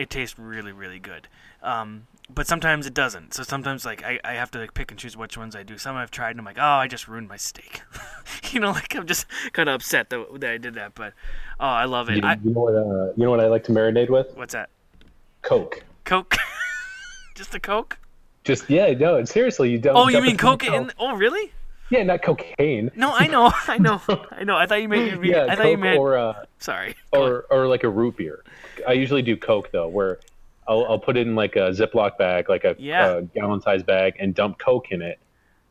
It 0.00 0.08
tastes 0.08 0.38
really, 0.38 0.72
really 0.72 0.98
good. 0.98 1.28
Um, 1.62 2.06
but 2.34 2.46
sometimes 2.46 2.86
it 2.86 2.94
doesn't. 2.94 3.34
So 3.34 3.42
sometimes 3.42 3.84
like 3.84 4.02
I, 4.02 4.18
I 4.24 4.32
have 4.32 4.50
to 4.52 4.58
like 4.58 4.72
pick 4.72 4.90
and 4.90 4.98
choose 4.98 5.14
which 5.14 5.36
ones 5.36 5.54
I 5.54 5.62
do. 5.62 5.76
Some 5.76 5.94
I've 5.94 6.10
tried 6.10 6.30
and 6.30 6.38
I'm 6.38 6.46
like, 6.46 6.56
oh, 6.58 6.62
I 6.62 6.86
just 6.86 7.06
ruined 7.06 7.28
my 7.28 7.36
steak. 7.36 7.82
you 8.50 8.60
know, 8.60 8.70
like 8.70 8.96
I'm 8.96 9.06
just 9.06 9.26
kind 9.52 9.68
of 9.68 9.74
upset 9.74 10.08
that, 10.08 10.40
that 10.40 10.50
I 10.50 10.56
did 10.56 10.72
that. 10.76 10.94
But 10.94 11.12
oh, 11.60 11.66
I 11.66 11.84
love 11.84 12.08
it. 12.08 12.16
You, 12.16 12.22
I, 12.24 12.38
you 12.42 12.50
know 12.50 12.60
what? 12.60 12.74
Uh, 12.74 13.12
you 13.14 13.24
know 13.24 13.30
what 13.30 13.40
I 13.40 13.48
like 13.48 13.64
to 13.64 13.72
marinate 13.72 14.08
with? 14.08 14.34
what's 14.36 14.54
that? 14.54 14.70
Coke. 15.42 15.84
Coke? 16.04 16.36
just 17.34 17.54
a 17.54 17.60
Coke? 17.60 17.98
Just 18.44 18.70
yeah, 18.70 18.92
no, 18.92 19.22
seriously, 19.26 19.70
you 19.70 19.76
don't. 19.76 19.96
Oh, 19.96 20.08
you 20.08 20.22
mean 20.22 20.38
Coke? 20.38 20.64
in 20.64 20.72
In, 20.72 20.92
oh, 20.98 21.14
really? 21.14 21.52
Yeah, 21.90 22.02
not 22.04 22.22
cocaine. 22.22 22.90
No, 22.96 23.12
I 23.12 23.26
know, 23.26 23.52
I 23.68 23.78
know, 23.78 24.00
I 24.30 24.44
know. 24.44 24.56
I 24.56 24.66
thought 24.66 24.80
you 24.80 24.88
meant. 24.88 25.24
Yeah, 25.24 25.46
I 25.48 25.56
thought 25.56 25.66
you 25.70 25.76
meant. 25.76 25.98
or 25.98 26.16
uh, 26.16 26.44
sorry. 26.58 26.94
Or 27.12 27.46
or 27.50 27.66
like 27.66 27.84
a 27.84 27.88
root 27.88 28.16
beer. 28.16 28.44
I 28.86 28.92
usually 28.92 29.22
do 29.22 29.36
Coke 29.36 29.70
though, 29.72 29.88
where 29.88 30.20
I'll, 30.68 30.84
I'll 30.86 30.98
put 30.98 31.16
it 31.16 31.26
in 31.26 31.34
like 31.34 31.56
a 31.56 31.70
Ziploc 31.70 32.16
bag, 32.16 32.48
like 32.48 32.64
a, 32.64 32.76
Yeah. 32.78 33.16
a 33.16 33.22
gallon 33.22 33.60
size 33.60 33.82
bag, 33.82 34.14
and 34.20 34.34
dump 34.34 34.58
Coke 34.58 34.92
in 34.92 35.02
it, 35.02 35.18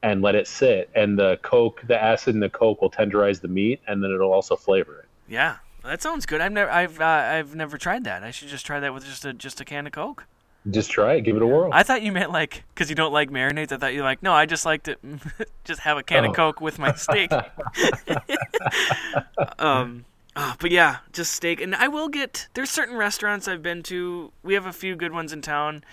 and 0.04 0.22
let 0.22 0.36
it 0.36 0.48
sit. 0.48 0.90
And 0.94 1.18
the 1.18 1.40
Coke, 1.42 1.82
the 1.88 2.02
acid 2.02 2.36
in 2.36 2.42
the 2.42 2.50
Coke 2.50 2.82
will 2.82 2.92
tenderize 2.92 3.40
the 3.42 3.48
meat, 3.48 3.80
and 3.88 4.04
then 4.04 4.12
it'll 4.12 4.34
also 4.34 4.56
flavor 4.58 5.00
it. 5.00 5.06
Yeah, 5.32 5.58
that 5.86 6.02
sounds 6.02 6.26
good. 6.26 6.42
I've 6.42 6.52
never, 6.52 6.70
I've, 6.70 7.00
uh, 7.00 7.06
I've 7.06 7.56
never 7.56 7.78
tried 7.78 8.04
that. 8.04 8.24
I 8.24 8.32
should 8.32 8.50
just 8.50 8.66
try 8.66 8.80
that 8.82 8.94
with 8.94 9.06
just 9.06 9.24
a, 9.24 9.32
just 9.32 9.62
a 9.62 9.66
can 9.66 9.88
of 9.88 9.94
Coke. 9.94 10.26
Just 10.70 10.92
try 10.92 11.14
it, 11.14 11.22
give 11.22 11.36
it 11.36 11.42
a 11.42 11.48
whirl. 11.48 11.70
I 11.72 11.84
thought 11.84 12.02
you 12.02 12.12
meant 12.12 12.32
like 12.32 12.64
because 12.74 12.90
you 12.90 12.96
don't 12.96 13.14
like 13.14 13.30
marinades. 13.32 13.72
I 13.72 13.78
thought 13.78 13.94
you 13.94 14.04
like 14.04 14.22
no. 14.22 14.34
I 14.34 14.46
just 14.46 14.66
like 14.66 14.84
to 14.84 14.98
just 15.64 15.82
have 15.82 15.98
a 15.98 16.04
can 16.04 16.26
Oh. 16.26 16.30
of 16.30 16.36
Coke 16.36 16.60
with 16.62 16.78
my 16.80 16.94
steak. 16.96 17.32
um, 19.60 20.06
ah, 20.36 20.56
but 20.60 20.72
yeah, 20.72 20.98
just 21.14 21.34
steak. 21.34 21.62
And 21.62 21.76
I 21.76 21.88
will 21.88 22.10
get. 22.10 22.48
There's 22.54 22.70
certain 22.70 22.98
restaurants 22.98 23.48
I've 23.48 23.64
been 23.64 23.84
to. 23.84 24.32
We 24.44 24.54
have 24.54 24.66
a 24.66 24.74
few 24.74 24.96
good 24.96 25.12
ones 25.14 25.32
in 25.34 25.42
town, 25.42 25.84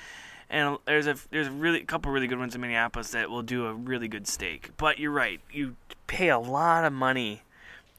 and 0.51 0.79
there's 0.87 1.07
a 1.07 1.17
there's 1.31 1.47
a 1.49 1.53
really 1.53 1.83
couple 1.83 2.11
really 2.12 2.27
good 2.27 2.39
ones 2.39 2.55
in 2.55 2.61
Minneapolis 2.61 3.11
that 3.12 3.31
will 3.31 3.43
do 3.43 3.67
a 3.67 3.73
really 3.75 4.09
good 4.09 4.27
steak. 4.27 4.71
But 4.77 4.99
you're 4.99 5.12
right. 5.12 5.41
You 5.51 5.77
pay 6.07 6.29
a 6.29 6.39
lot 6.39 6.85
of 6.85 6.93
money 6.93 7.43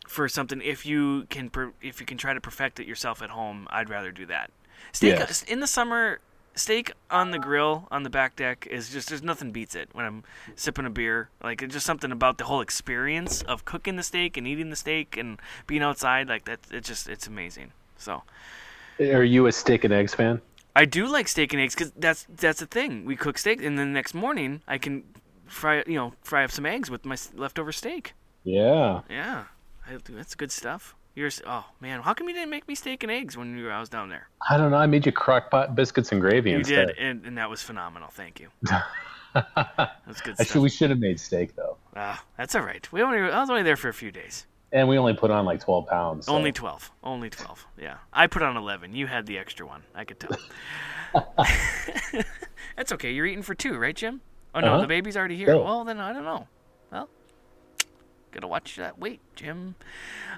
for 0.08 0.28
something 0.30 0.62
if 0.62 0.86
you 0.86 1.26
can 1.30 1.52
if 1.82 2.00
you 2.00 2.06
can 2.06 2.18
try 2.18 2.34
to 2.34 2.42
perfect 2.42 2.80
it 2.80 2.88
yourself 2.88 3.22
at 3.22 3.30
home. 3.30 3.68
I'd 3.70 3.90
rather 3.90 4.12
do 4.12 4.26
that. 4.28 4.52
Steak 4.92 5.18
Yes. 5.20 5.44
in 5.44 5.60
the 5.60 5.68
summer. 5.68 6.20
Steak 6.58 6.92
on 7.12 7.32
the 7.32 7.40
grill 7.40 7.88
on 7.92 8.04
the 8.04 8.10
back 8.10 8.36
deck 8.36 8.68
is 8.70 8.90
just 8.90 9.10
there's 9.10 9.22
nothing 9.24 9.52
beats 9.52 9.76
it 9.76 9.90
when 9.94 10.06
I'm 10.06 10.24
sipping 10.56 10.86
a 10.86 10.90
beer. 10.90 11.30
Like 11.44 11.62
it's 11.62 11.74
just 11.74 11.86
something 11.86 12.12
about 12.12 12.38
the 12.40 12.46
whole 12.46 12.62
experience 12.62 13.44
of 13.44 13.64
cooking 13.66 13.96
the 13.96 14.04
steak 14.04 14.38
and 14.38 14.48
eating 14.48 14.70
the 14.70 14.76
steak 14.76 15.16
and 15.18 15.40
being 15.68 15.84
outside 15.84 16.28
like 16.28 16.46
that. 16.46 16.60
It's 16.72 16.88
just 16.88 17.08
it's 17.08 17.28
amazing. 17.28 17.72
So 17.98 18.24
Are 19.00 19.24
you 19.24 19.48
a 19.48 19.52
steak 19.52 19.84
and 19.84 19.94
eggs 19.94 20.14
fan? 20.14 20.42
I 20.76 20.86
do 20.86 21.08
like 21.08 21.28
steak 21.28 21.54
and 21.54 21.62
eggs 21.62 21.76
because 21.76 21.92
that's 21.92 22.26
that's 22.30 22.60
the 22.60 22.66
thing. 22.68 23.06
We 23.06 23.16
cook 23.16 23.38
steak 23.38 23.62
and 23.64 23.78
then 23.78 23.90
the 23.90 23.94
next 23.94 24.14
morning 24.14 24.62
I 24.68 24.78
can 24.78 25.04
fry 25.46 25.84
you 25.88 25.96
know 25.96 26.14
fry 26.24 26.44
up 26.44 26.52
some 26.52 26.66
eggs 26.66 26.90
with 26.90 27.06
my 27.06 27.18
leftover 27.36 27.72
steak. 27.72 28.14
Yeah. 28.44 29.02
Yeah, 29.10 29.46
I, 29.88 29.98
that's 30.10 30.36
good 30.36 30.52
stuff. 30.52 30.96
You're 31.18 31.32
oh 31.48 31.66
man, 31.82 32.02
how 32.04 32.14
come 32.14 32.28
you 32.30 32.36
didn't 32.36 32.52
make 32.52 32.68
me 32.68 32.76
steak 32.76 33.02
and 33.02 33.12
eggs 33.12 33.36
when 33.36 33.58
you 33.58 33.66
were, 33.66 33.72
I 33.72 33.80
was 33.80 33.90
down 33.90 34.10
there? 34.10 34.30
I 34.48 34.56
don't 34.56 34.70
know. 34.70 34.78
I 34.78 34.86
made 34.86 35.04
you 35.04 35.12
crock 35.12 35.50
pot 35.50 35.74
biscuits 35.74 36.12
and 36.12 36.22
gravy 36.22 36.52
You 36.52 36.58
instead. 36.60 36.90
did, 36.90 36.98
and, 37.00 37.26
and 37.26 37.38
that 37.40 37.50
was 37.50 37.64
phenomenal. 37.64 38.10
Thank 38.12 38.40
you. 38.40 38.50
That's 39.34 40.22
good 40.22 40.34
Actually, 40.40 40.46
stuff. 40.46 40.62
we 40.62 40.70
should 40.70 40.90
have 40.92 41.00
made 41.00 41.20
steak 41.20 41.56
though, 41.56 41.78
Ah, 41.96 42.24
that's 42.38 42.54
all 42.54 42.62
right. 42.62 42.88
We 42.92 43.02
only 43.02 43.18
I 43.18 43.40
was 43.40 43.50
only 43.50 43.64
there 43.64 43.76
for 43.76 43.90
a 43.90 43.94
few 43.94 44.12
days. 44.12 44.46
and 44.72 44.88
we 44.88 44.98
only 45.00 45.16
put 45.16 45.32
on 45.32 45.44
like 45.44 45.60
twelve 45.60 45.88
pounds. 45.88 46.28
so- 46.28 46.36
Only 46.36 46.52
twelve. 46.52 46.92
Only 47.04 47.32
twelve. 47.32 47.66
Yeah, 47.82 47.98
I 48.14 48.28
put 48.28 48.44
on 48.44 48.56
eleven. 48.56 48.94
You 48.96 49.08
had 49.08 49.26
the 49.26 49.40
extra 49.40 49.66
one. 49.66 49.82
I 49.96 50.06
could 50.06 50.20
tell. 50.20 50.38
that's 52.76 52.92
okay. 52.94 53.12
You're 53.12 53.26
eating 53.26 53.42
for 53.44 53.56
two, 53.56 53.76
right, 53.80 53.96
Jim? 53.96 54.22
Oh 54.54 54.60
no, 54.60 54.68
Uh-huh. 54.74 54.82
the 54.82 54.88
baby's 54.88 55.18
already 55.18 55.36
here. 55.38 55.48
No. 55.48 55.64
Well, 55.64 55.84
then 55.84 56.00
I 56.00 56.14
don't 56.14 56.26
know. 56.26 56.48
Well, 56.92 57.10
gotta 58.38 58.48
watch 58.48 58.76
that 58.76 59.00
weight, 59.00 59.20
Jim. 59.36 59.74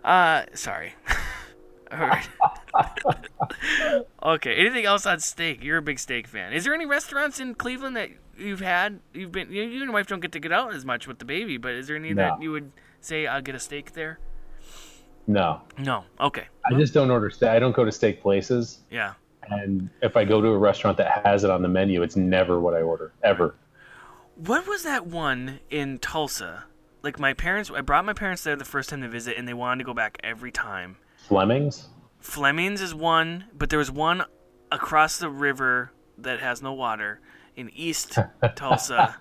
Uh, 0.05 0.43
sorry. 0.53 0.93
All 1.91 1.99
right. 1.99 2.29
okay. 4.23 4.55
Anything 4.55 4.85
else 4.85 5.05
on 5.05 5.19
steak? 5.19 5.61
You're 5.63 5.77
a 5.77 5.81
big 5.81 5.99
steak 5.99 6.27
fan. 6.27 6.53
Is 6.53 6.63
there 6.63 6.73
any 6.73 6.85
restaurants 6.85 7.39
in 7.41 7.55
Cleveland 7.55 7.97
that 7.97 8.09
you've 8.37 8.61
had? 8.61 8.99
You've 9.13 9.31
been. 9.33 9.51
You, 9.51 9.63
you 9.63 9.71
and 9.81 9.83
your 9.85 9.91
wife 9.91 10.07
don't 10.07 10.21
get 10.21 10.31
to 10.33 10.39
get 10.39 10.53
out 10.53 10.73
as 10.73 10.85
much 10.85 11.07
with 11.07 11.19
the 11.19 11.25
baby, 11.25 11.57
but 11.57 11.73
is 11.73 11.87
there 11.87 11.97
any 11.97 12.13
No. 12.13 12.21
that 12.37 12.41
you 12.41 12.51
would 12.51 12.71
say 13.01 13.27
I'll 13.27 13.41
get 13.41 13.55
a 13.55 13.59
steak 13.59 13.93
there? 13.93 14.19
No, 15.27 15.61
No. 15.77 16.05
Okay. 16.19 16.47
I 16.65 16.73
just 16.73 16.93
don't 16.93 17.11
order 17.11 17.29
steak. 17.29 17.49
I 17.49 17.59
don't 17.59 17.75
go 17.75 17.85
to 17.85 17.91
steak 17.91 18.19
places, 18.21 18.79
Yeah. 18.89 19.13
and 19.49 19.87
if 20.01 20.17
I 20.17 20.23
go 20.25 20.41
to 20.41 20.47
a 20.47 20.57
restaurant 20.57 20.97
that 20.97 21.23
has 21.23 21.43
it 21.43 21.51
on 21.51 21.61
the 21.61 21.67
menu, 21.67 22.01
it's 22.01 22.15
never 22.15 22.59
what 22.59 22.73
I 22.73 22.81
order 22.81 23.11
ever. 23.23 23.53
What 24.37 24.67
was 24.67 24.81
that 24.83 25.05
one 25.05 25.59
in 25.69 25.99
Tulsa? 25.99 26.63
Like 27.01 27.19
my 27.19 27.33
parents, 27.33 27.71
I 27.73 27.81
brought 27.81 28.05
my 28.05 28.13
parents 28.13 28.43
there 28.43 28.55
the 28.55 28.65
first 28.65 28.89
time 28.89 29.01
to 29.01 29.07
visit, 29.09 29.37
and 29.37 29.47
they 29.47 29.53
wanted 29.53 29.79
to 29.79 29.85
go 29.85 29.93
back 29.93 30.17
every 30.23 30.51
time. 30.51 30.97
Fleming's. 31.27 31.87
Fleming's 32.19 32.81
is 32.81 32.93
one, 32.93 33.45
but 33.57 33.69
there 33.69 33.79
was 33.79 33.89
one 33.91 34.23
across 34.71 35.17
the 35.17 35.29
river 35.29 35.91
that 36.17 36.39
has 36.41 36.61
no 36.61 36.73
water 36.73 37.21
in 37.55 37.69
East 37.73 38.17
Tulsa, 38.55 39.15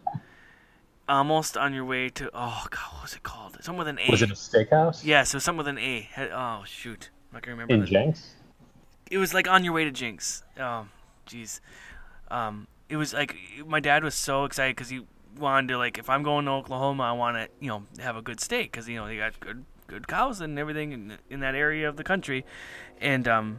almost 1.08 1.56
on 1.56 1.72
your 1.72 1.84
way 1.84 2.08
to. 2.10 2.28
Oh 2.34 2.66
God, 2.70 2.92
what 2.94 3.02
was 3.02 3.14
it 3.14 3.22
called? 3.22 3.56
Something 3.62 3.78
with 3.78 3.88
an 3.88 3.98
A. 4.00 4.10
Was 4.10 4.22
it 4.22 4.30
a 4.30 4.34
steakhouse? 4.34 5.04
Yeah, 5.04 5.22
so 5.22 5.38
something 5.38 5.58
with 5.58 5.68
an 5.68 5.78
A. 5.78 6.08
Oh 6.32 6.64
shoot, 6.66 7.10
I'm 7.30 7.36
not 7.36 7.42
gonna 7.42 7.56
remember. 7.56 7.74
In 7.74 7.86
Jenks. 7.86 8.34
it 9.10 9.18
was 9.18 9.32
like 9.32 9.48
on 9.48 9.62
your 9.64 9.72
way 9.72 9.84
to 9.84 9.90
Jenks. 9.92 10.42
Oh, 10.58 10.86
jeez. 11.28 11.60
Um, 12.30 12.66
it 12.88 12.96
was 12.96 13.14
like 13.14 13.36
my 13.66 13.80
dad 13.80 14.02
was 14.02 14.14
so 14.14 14.44
excited 14.44 14.74
because 14.74 14.88
he 14.90 15.02
wanted 15.36 15.68
to 15.68 15.78
like 15.78 15.98
if 15.98 16.08
I'm 16.08 16.22
going 16.22 16.44
to 16.46 16.52
Oklahoma, 16.52 17.04
I 17.04 17.12
want 17.12 17.36
to 17.36 17.48
you 17.60 17.68
know 17.68 17.84
have 18.00 18.16
a 18.16 18.22
good 18.22 18.40
steak 18.40 18.72
because 18.72 18.88
you 18.88 18.96
know 18.96 19.06
they 19.06 19.16
got 19.16 19.38
good 19.40 19.64
good 19.86 20.06
cows 20.06 20.40
and 20.40 20.58
everything 20.58 20.92
in, 20.92 21.18
in 21.30 21.40
that 21.40 21.54
area 21.54 21.88
of 21.88 21.96
the 21.96 22.04
country, 22.04 22.44
and 23.00 23.26
um. 23.28 23.58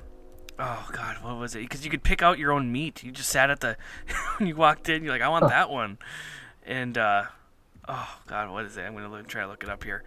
Oh 0.61 0.89
God, 0.91 1.23
what 1.23 1.37
was 1.37 1.55
it? 1.55 1.59
Because 1.59 1.85
you 1.85 1.89
could 1.89 2.03
pick 2.03 2.21
out 2.21 2.37
your 2.37 2.51
own 2.51 2.69
meat. 2.69 3.01
You 3.01 3.13
just 3.13 3.29
sat 3.29 3.49
at 3.49 3.61
the 3.61 3.77
when 4.37 4.49
you 4.49 4.57
walked 4.57 4.89
in. 4.89 5.05
You're 5.05 5.13
like, 5.13 5.21
I 5.21 5.29
want 5.29 5.47
that 5.47 5.69
one, 5.69 5.97
and 6.65 6.97
uh, 6.97 7.23
oh 7.87 8.19
God, 8.27 8.51
what 8.51 8.65
is 8.65 8.75
it? 8.75 8.81
I'm 8.81 8.93
gonna 8.93 9.09
look, 9.09 9.25
try 9.25 9.43
to 9.43 9.47
look 9.47 9.63
it 9.63 9.69
up 9.69 9.85
here. 9.85 10.03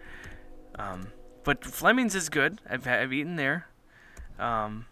Um, 0.75 1.07
but 1.43 1.65
Fleming's 1.65 2.13
is 2.13 2.29
good. 2.29 2.59
I've 2.69 2.87
I've 2.87 3.11
eaten 3.11 3.35
there. 3.35 3.67
Um, 4.39 4.85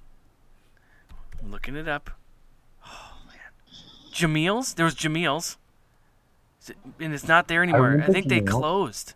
I'm 1.41 1.51
looking 1.51 1.75
it 1.75 1.87
up. 1.87 2.11
Oh 2.85 3.17
man, 3.27 3.79
Jamil's. 4.13 4.73
There 4.73 4.85
was 4.85 4.95
Jamil's, 4.95 5.57
and 6.99 7.13
it's 7.13 7.27
not 7.27 7.47
there 7.47 7.63
anymore. 7.63 7.87
I, 7.87 7.91
remember 7.91 8.13
think 8.13 8.27
they 8.27 8.41
closed. 8.41 9.13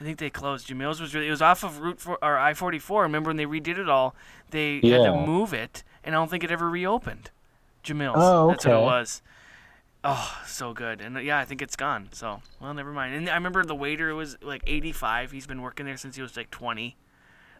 I 0.00 0.04
think 0.04 0.18
they 0.18 0.30
closed. 0.30 0.66
Jamil's 0.66 1.00
was 1.00 1.14
really. 1.14 1.28
It 1.28 1.30
was 1.30 1.42
off 1.42 1.62
of 1.62 1.80
Route 1.80 2.00
4 2.00 2.18
or 2.22 2.38
I 2.38 2.54
forty 2.54 2.78
four. 2.78 3.02
Remember 3.02 3.28
when 3.28 3.36
they 3.36 3.46
redid 3.46 3.78
it 3.78 3.88
all? 3.88 4.14
They 4.50 4.76
had 4.76 5.04
to 5.04 5.24
move 5.26 5.52
it, 5.52 5.82
and 6.02 6.14
I 6.14 6.18
don't 6.18 6.30
think 6.30 6.44
it 6.44 6.50
ever 6.50 6.68
reopened. 6.68 7.30
Jamil's. 7.82 8.16
Oh, 8.18 8.48
That's 8.48 8.66
what 8.66 8.74
it 8.76 8.80
was. 8.80 9.22
Oh, 10.02 10.40
so 10.46 10.72
good. 10.72 11.00
And 11.00 11.16
uh, 11.16 11.20
yeah, 11.20 11.38
I 11.38 11.44
think 11.44 11.60
it's 11.60 11.76
gone. 11.76 12.08
So, 12.12 12.40
well, 12.60 12.72
never 12.72 12.92
mind. 12.92 13.14
And 13.14 13.28
I 13.28 13.34
remember 13.34 13.64
the 13.64 13.74
waiter 13.74 14.14
was 14.14 14.38
like 14.40 14.62
85. 14.66 15.30
He's 15.32 15.46
been 15.46 15.60
working 15.60 15.84
there 15.86 15.96
since 15.96 16.16
he 16.16 16.22
was 16.22 16.36
like 16.36 16.50
20. 16.50 16.96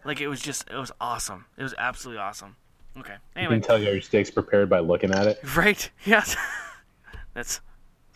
Like 0.05 0.21
it 0.21 0.29
was 0.29 0.41
just, 0.41 0.69
it 0.71 0.77
was 0.77 0.91
awesome. 1.01 1.45
It 1.59 1.63
was 1.63 1.75
absolutely 1.77 2.23
awesome. 2.23 2.57
Okay. 2.97 3.17
You 3.37 3.49
can 3.49 3.61
tell 3.61 3.79
your 3.79 4.01
steak's 4.01 4.31
prepared 4.31 4.71
by 4.71 4.81
looking 4.81 5.13
at 5.13 5.27
it. 5.27 5.39
right? 5.57 5.91
Yes. 6.05 6.35
That's, 7.35 7.61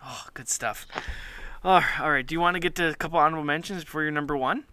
oh, 0.05 0.27
good 0.35 0.49
stuff. 0.49 0.87
Oh, 1.65 1.83
all 2.01 2.11
right. 2.11 2.27
Do 2.27 2.35
you 2.35 2.41
want 2.41 2.55
to 2.55 2.61
get 2.61 2.75
to 2.77 2.89
a 2.91 2.95
couple 2.95 3.19
honorable 3.19 3.45
mentions 3.45 3.85
before 3.85 4.03
your 4.03 4.11
number 4.13 4.37
one? 4.37 4.65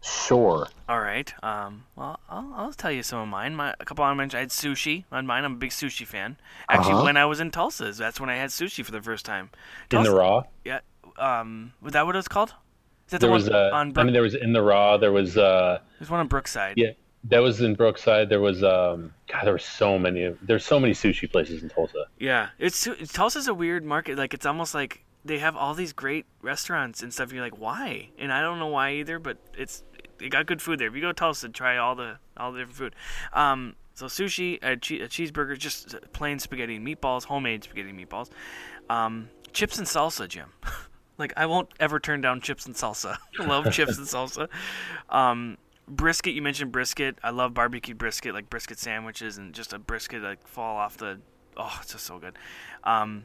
Sure. 0.00 0.68
All 0.88 1.00
right. 1.00 1.32
Um, 1.42 1.84
well, 1.96 2.20
I'll, 2.30 2.52
I'll 2.56 2.72
tell 2.72 2.92
you 2.92 3.02
some 3.02 3.18
of 3.18 3.28
mine. 3.28 3.54
My 3.56 3.74
a 3.80 3.84
couple 3.84 4.04
honorable 4.04 4.18
mentions. 4.18 4.36
I 4.36 4.40
had 4.40 4.50
sushi 4.50 5.04
on 5.10 5.26
mine. 5.26 5.44
I'm 5.44 5.54
a 5.54 5.56
big 5.56 5.70
sushi 5.70 6.06
fan. 6.06 6.36
Actually, 6.68 6.94
Uh-huh. 6.94 7.04
when 7.04 7.16
I 7.16 7.26
was 7.26 7.40
in 7.40 7.50
Tulsa, 7.50 7.92
that's 7.92 8.20
when 8.20 8.30
I 8.30 8.36
had 8.36 8.50
sushi 8.50 8.84
for 8.84 8.92
the 8.92 9.02
first 9.02 9.26
time. 9.26 9.50
In 9.90 10.04
the 10.04 10.12
raw. 10.14 10.44
Yeah. 10.64 10.80
Um, 11.18 11.72
was 11.82 11.92
that 11.94 12.06
what 12.06 12.14
it 12.14 12.18
was 12.18 12.28
called? 12.28 12.50
Is 13.06 13.10
that 13.12 13.20
There 13.20 13.28
the 13.28 13.34
was 13.34 13.50
one 13.50 13.56
uh, 13.56 13.70
on 13.72 13.92
I 13.98 14.04
mean, 14.04 14.12
there 14.12 14.22
was 14.22 14.34
in 14.36 14.52
the 14.52 14.62
raw. 14.62 14.96
There 14.98 15.10
was 15.12 15.36
uh, 15.36 15.80
There's 15.98 16.10
one 16.10 16.20
on 16.20 16.28
Brookside. 16.28 16.74
yeah, 16.76 16.90
that 17.28 17.40
was 17.40 17.60
in 17.60 17.74
Brookside. 17.74 18.28
There 18.28 18.40
was 18.40 18.62
um, 18.62 19.12
God, 19.30 19.44
there 19.44 19.52
were 19.52 19.58
so 19.58 19.98
many. 19.98 20.34
There's 20.42 20.64
so 20.64 20.80
many 20.80 20.92
sushi 20.92 21.30
places 21.30 21.62
in 21.62 21.68
Tulsa. 21.68 22.06
Yeah, 22.18 22.48
it's 22.58 22.88
Tulsa's 23.12 23.48
a 23.48 23.54
weird 23.54 23.84
market. 23.84 24.18
Like 24.18 24.34
it's 24.34 24.46
almost 24.46 24.74
like 24.74 25.04
they 25.24 25.38
have 25.38 25.56
all 25.56 25.74
these 25.74 25.92
great 25.92 26.26
restaurants 26.42 27.02
and 27.02 27.12
stuff. 27.12 27.32
You're 27.32 27.42
like, 27.42 27.58
why? 27.58 28.10
And 28.18 28.32
I 28.32 28.40
don't 28.40 28.58
know 28.58 28.68
why 28.68 28.92
either, 28.94 29.18
but 29.18 29.38
it's 29.56 29.84
they 30.18 30.28
got 30.28 30.46
good 30.46 30.62
food 30.62 30.78
there. 30.78 30.88
If 30.88 30.94
you 30.94 31.00
go 31.00 31.08
to 31.08 31.14
Tulsa, 31.14 31.48
try 31.48 31.76
all 31.76 31.94
the 31.94 32.18
all 32.36 32.52
the 32.52 32.60
different 32.60 32.76
food. 32.76 32.94
Um, 33.32 33.74
so 33.94 34.06
sushi, 34.06 34.58
a, 34.62 34.76
che- 34.76 35.00
a 35.00 35.08
cheeseburger, 35.08 35.58
just 35.58 35.96
plain 36.12 36.38
spaghetti 36.38 36.76
and 36.76 36.86
meatballs, 36.86 37.24
homemade 37.24 37.64
spaghetti 37.64 37.90
and 37.90 37.98
meatballs, 37.98 38.30
um, 38.88 39.28
chips 39.52 39.78
and 39.78 39.86
salsa, 39.86 40.28
Jim. 40.28 40.52
like 41.18 41.32
I 41.36 41.46
won't 41.46 41.68
ever 41.80 41.98
turn 41.98 42.20
down 42.20 42.40
chips 42.40 42.64
and 42.66 42.74
salsa. 42.74 43.16
I 43.38 43.44
love 43.46 43.72
chips 43.72 43.98
and 43.98 44.06
salsa. 44.06 44.48
Um, 45.08 45.58
brisket, 45.88 46.34
you 46.34 46.42
mentioned 46.42 46.72
brisket. 46.72 47.18
I 47.22 47.30
love 47.30 47.54
barbecue 47.54 47.94
brisket, 47.94 48.34
like 48.34 48.48
brisket 48.50 48.78
sandwiches 48.78 49.38
and 49.38 49.54
just 49.54 49.72
a 49.72 49.78
brisket 49.78 50.22
like 50.22 50.46
fall 50.46 50.76
off 50.76 50.96
the. 50.96 51.18
Oh, 51.56 51.78
it's 51.82 51.92
just 51.92 52.06
so 52.06 52.18
good. 52.18 52.38
Um, 52.84 53.24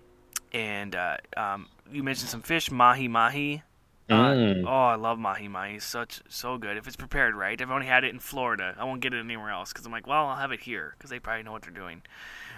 and 0.54 0.96
uh, 0.96 1.18
um, 1.38 1.68
you 1.92 2.04
mentioned 2.04 2.30
some 2.30 2.42
fish, 2.42 2.72
mahi 2.72 3.08
mahi. 3.08 3.64
Uh, 4.10 4.34
Mm. 4.34 4.66
Oh, 4.68 4.88
I 4.88 4.96
love 4.96 5.18
mahi 5.18 5.48
mahi. 5.48 5.80
Such 5.80 6.22
so 6.28 6.58
good 6.58 6.76
if 6.76 6.88
it's 6.88 6.96
prepared 6.98 7.36
right. 7.36 7.60
I've 7.62 7.72
only 7.72 7.88
had 7.88 8.04
it 8.04 8.10
in 8.14 8.20
Florida. 8.20 8.76
I 8.78 8.84
won't 8.84 9.00
get 9.00 9.14
it 9.14 9.20
anywhere 9.20 9.50
else 9.50 9.72
because 9.72 9.86
I'm 9.86 9.92
like, 9.94 10.06
well, 10.08 10.28
I'll 10.28 10.36
have 10.36 10.52
it 10.52 10.60
here 10.60 10.94
because 10.98 11.10
they 11.10 11.20
probably 11.20 11.44
know 11.44 11.54
what 11.54 11.62
they're 11.62 11.72
doing. 11.72 12.02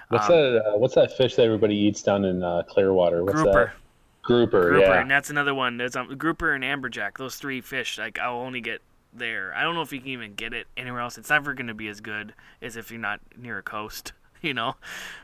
What's 0.09 0.27
Um, 0.29 0.35
that? 0.35 0.65
Uh, 0.65 0.77
what's 0.77 0.95
that 0.95 1.15
fish 1.15 1.35
that 1.35 1.43
everybody 1.43 1.75
eats 1.75 2.01
down 2.01 2.25
in 2.25 2.43
uh, 2.43 2.63
Clearwater? 2.63 3.23
What's 3.23 3.35
Grouper. 3.41 3.65
that? 3.65 3.73
Grouper. 4.23 4.69
Grouper, 4.71 4.85
yeah. 4.87 5.01
and 5.01 5.09
that's 5.11 5.29
another 5.29 5.53
one. 5.53 5.77
That's 5.77 5.95
um, 5.95 6.17
grouper 6.17 6.53
and 6.53 6.63
amberjack. 6.63 7.17
Those 7.17 7.35
three 7.35 7.61
fish, 7.61 7.99
like 7.99 8.17
I'll 8.17 8.37
only 8.39 8.59
get 8.61 8.81
there. 9.17 9.53
I 9.55 9.63
don't 9.63 9.75
know 9.75 9.81
if 9.81 9.91
you 9.93 9.99
can 9.99 10.09
even 10.09 10.35
get 10.35 10.53
it 10.53 10.67
anywhere 10.77 11.01
else. 11.01 11.17
It's 11.17 11.29
never 11.29 11.53
going 11.53 11.67
to 11.67 11.73
be 11.73 11.87
as 11.87 12.01
good 12.01 12.33
as 12.61 12.75
if 12.75 12.91
you're 12.91 12.99
not 12.99 13.19
near 13.37 13.57
a 13.57 13.63
coast, 13.63 14.13
you 14.41 14.53
know. 14.53 14.75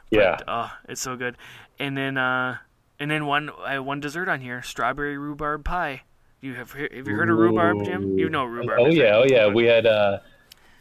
Yeah. 0.10 0.36
But, 0.40 0.46
oh, 0.48 0.72
it's 0.90 1.02
so 1.02 1.16
good. 1.16 1.38
And 1.80 1.98
then, 1.98 2.18
uh, 2.18 2.58
and 3.00 3.10
then 3.10 3.26
one, 3.26 3.50
I 3.64 3.80
one 3.80 4.00
dessert 4.00 4.30
on 4.30 4.42
here: 4.42 4.62
strawberry 4.62 5.18
rhubarb 5.18 5.66
pie. 5.66 6.04
You 6.42 6.56
have 6.56 6.72
have 6.74 7.08
you 7.08 7.16
heard 7.16 7.30
of 7.30 7.38
rhubarb, 7.38 7.86
Jim? 7.86 8.18
You 8.18 8.30
know 8.30 8.46
rhubarb. 8.46 8.80
Oh 8.80 8.88
yeah, 8.88 9.16
oh 9.18 9.26
yeah. 9.28 9.48
We 9.48 9.66
had 9.66 9.86
uh, 9.86 10.20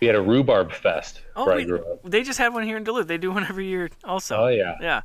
we 0.00 0.06
had 0.06 0.16
a 0.16 0.22
rhubarb 0.22 0.72
fest 0.72 1.20
Oh, 1.36 1.44
where 1.44 1.54
I 1.54 1.58
wait, 1.58 1.68
grew 1.68 1.78
up. 1.78 2.00
they 2.04 2.22
just 2.22 2.38
had 2.38 2.54
one 2.54 2.62
here 2.64 2.76
in 2.78 2.84
Duluth. 2.84 3.06
They 3.06 3.18
do 3.18 3.30
one 3.30 3.44
every 3.44 3.66
year, 3.66 3.90
also. 4.04 4.36
Oh 4.36 4.48
yeah. 4.48 4.76
Yeah. 4.80 5.02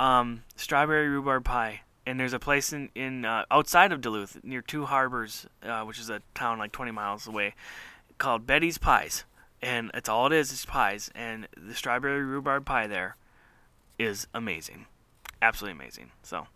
Um, 0.00 0.42
strawberry 0.56 1.08
rhubarb 1.08 1.44
pie. 1.44 1.82
And 2.04 2.18
there's 2.18 2.32
a 2.32 2.38
place 2.40 2.72
in, 2.72 2.88
in 2.94 3.24
uh, 3.24 3.44
outside 3.50 3.92
of 3.92 4.00
Duluth, 4.00 4.38
near 4.42 4.60
Two 4.60 4.86
Harbors, 4.86 5.46
uh, 5.62 5.82
which 5.84 5.98
is 6.00 6.10
a 6.10 6.20
town 6.34 6.58
like 6.58 6.72
20 6.72 6.90
miles 6.90 7.26
away, 7.28 7.54
called 8.18 8.46
Betty's 8.46 8.76
Pies. 8.78 9.24
And 9.62 9.90
it's 9.94 10.08
all 10.08 10.26
it 10.26 10.32
is, 10.32 10.50
is 10.52 10.64
pies. 10.64 11.10
And 11.14 11.46
the 11.56 11.74
strawberry 11.74 12.24
rhubarb 12.24 12.64
pie 12.64 12.88
there 12.88 13.14
is 13.98 14.26
amazing. 14.34 14.86
Absolutely 15.40 15.78
amazing. 15.80 16.10
So 16.22 16.38
uh, 16.38 16.46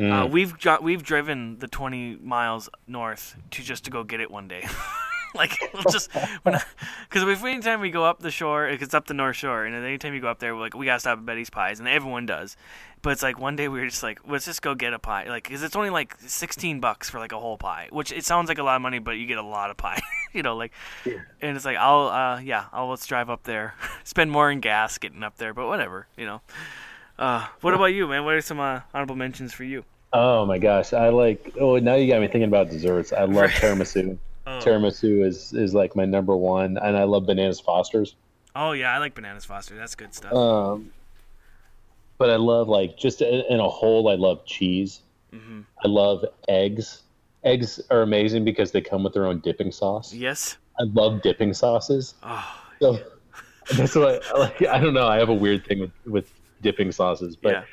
Mm. 0.00 0.30
we've 0.30 0.56
dri- 0.56 0.78
we've 0.80 1.02
driven 1.02 1.58
the 1.58 1.66
20 1.68 2.16
miles 2.22 2.68
north 2.86 3.36
to 3.50 3.62
just 3.62 3.84
to 3.84 3.90
go 3.90 4.04
get 4.04 4.20
it 4.20 4.30
one 4.30 4.46
day. 4.48 4.66
like 5.34 5.58
we'll 5.72 5.84
just 5.84 6.10
because 6.12 7.22
if 7.28 7.44
anytime 7.44 7.80
we 7.80 7.90
go 7.90 8.04
up 8.04 8.20
the 8.20 8.30
shore, 8.30 8.68
it's 8.68 8.94
up 8.94 9.06
the 9.06 9.14
North 9.14 9.36
Shore, 9.36 9.64
and 9.64 9.74
anytime 9.74 10.14
you 10.14 10.20
go 10.20 10.28
up 10.28 10.38
there, 10.38 10.54
we're 10.54 10.60
like 10.60 10.74
we 10.74 10.86
gotta 10.86 11.00
stop 11.00 11.18
at 11.18 11.26
Betty's 11.26 11.50
Pies, 11.50 11.78
and 11.78 11.88
everyone 11.88 12.26
does. 12.26 12.56
But 13.02 13.10
it's 13.10 13.22
like 13.22 13.38
one 13.38 13.56
day 13.56 13.68
we 13.68 13.80
were 13.80 13.86
just 13.86 14.02
like, 14.02 14.20
let's 14.28 14.44
just 14.44 14.60
go 14.60 14.74
get 14.74 14.92
a 14.92 14.98
pie, 14.98 15.28
like 15.28 15.44
because 15.44 15.62
it's 15.62 15.76
only 15.76 15.90
like 15.90 16.16
16 16.20 16.80
bucks 16.80 17.08
for 17.08 17.18
like 17.18 17.32
a 17.32 17.38
whole 17.38 17.56
pie, 17.56 17.88
which 17.90 18.12
it 18.12 18.24
sounds 18.24 18.48
like 18.48 18.58
a 18.58 18.62
lot 18.62 18.76
of 18.76 18.82
money, 18.82 18.98
but 18.98 19.12
you 19.12 19.26
get 19.26 19.38
a 19.38 19.42
lot 19.42 19.70
of 19.70 19.76
pie, 19.76 20.00
you 20.32 20.42
know, 20.42 20.56
like. 20.56 20.72
And 21.40 21.56
it's 21.56 21.64
like 21.64 21.76
I'll 21.76 22.08
uh 22.08 22.40
yeah 22.40 22.66
I'll 22.72 22.88
let's 22.88 23.06
drive 23.06 23.30
up 23.30 23.44
there, 23.44 23.74
spend 24.04 24.30
more 24.30 24.50
in 24.50 24.60
gas 24.60 24.98
getting 24.98 25.22
up 25.22 25.36
there, 25.38 25.54
but 25.54 25.66
whatever, 25.66 26.06
you 26.16 26.26
know. 26.26 26.40
Uh, 27.18 27.46
what 27.60 27.74
about 27.74 27.86
you, 27.86 28.08
man? 28.08 28.24
What 28.24 28.34
are 28.34 28.40
some 28.40 28.58
uh, 28.58 28.80
honorable 28.94 29.14
mentions 29.14 29.52
for 29.52 29.62
you? 29.62 29.84
Oh 30.12 30.46
my 30.46 30.58
gosh, 30.58 30.92
I 30.92 31.10
like. 31.10 31.54
Oh, 31.60 31.78
now 31.78 31.94
you 31.94 32.10
got 32.10 32.20
me 32.20 32.26
thinking 32.26 32.44
about 32.44 32.70
desserts. 32.70 33.12
I 33.12 33.24
love 33.24 33.50
tiramisu. 33.50 34.18
Oh. 34.50 34.58
Tiramisu 34.64 35.24
is 35.24 35.52
is 35.52 35.74
like 35.74 35.94
my 35.94 36.04
number 36.04 36.36
one, 36.36 36.76
and 36.78 36.96
I 36.96 37.04
love 37.04 37.26
bananas 37.26 37.60
Fosters. 37.60 38.16
Oh 38.56 38.72
yeah, 38.72 38.94
I 38.94 38.98
like 38.98 39.14
bananas 39.14 39.44
Foster. 39.44 39.76
That's 39.76 39.94
good 39.94 40.14
stuff. 40.14 40.32
Um, 40.32 40.90
but 42.18 42.30
I 42.30 42.36
love 42.36 42.68
like 42.68 42.96
just 42.96 43.22
in 43.22 43.44
in 43.48 43.60
a 43.60 43.68
whole, 43.68 44.08
I 44.08 44.14
love 44.14 44.44
cheese. 44.44 45.00
hmm 45.32 45.60
I 45.84 45.88
love 45.88 46.24
eggs. 46.48 47.02
Eggs 47.44 47.80
are 47.90 48.02
amazing 48.02 48.44
because 48.44 48.72
they 48.72 48.80
come 48.80 49.02
with 49.02 49.14
their 49.14 49.26
own 49.26 49.40
dipping 49.40 49.72
sauce. 49.72 50.12
Yes. 50.12 50.58
I 50.78 50.84
love 50.84 51.22
dipping 51.22 51.54
sauces. 51.54 52.14
Oh 52.22 52.60
So 52.80 52.98
that's 53.76 53.94
what 53.94 54.24
I 54.26 54.38
like. 54.38 54.62
I 54.66 54.78
don't 54.80 54.94
know. 54.94 55.06
I 55.06 55.18
have 55.18 55.28
a 55.28 55.34
weird 55.34 55.64
thing 55.64 55.80
with, 55.80 55.92
with 56.06 56.32
dipping 56.60 56.92
sauces, 56.92 57.36
but 57.36 57.64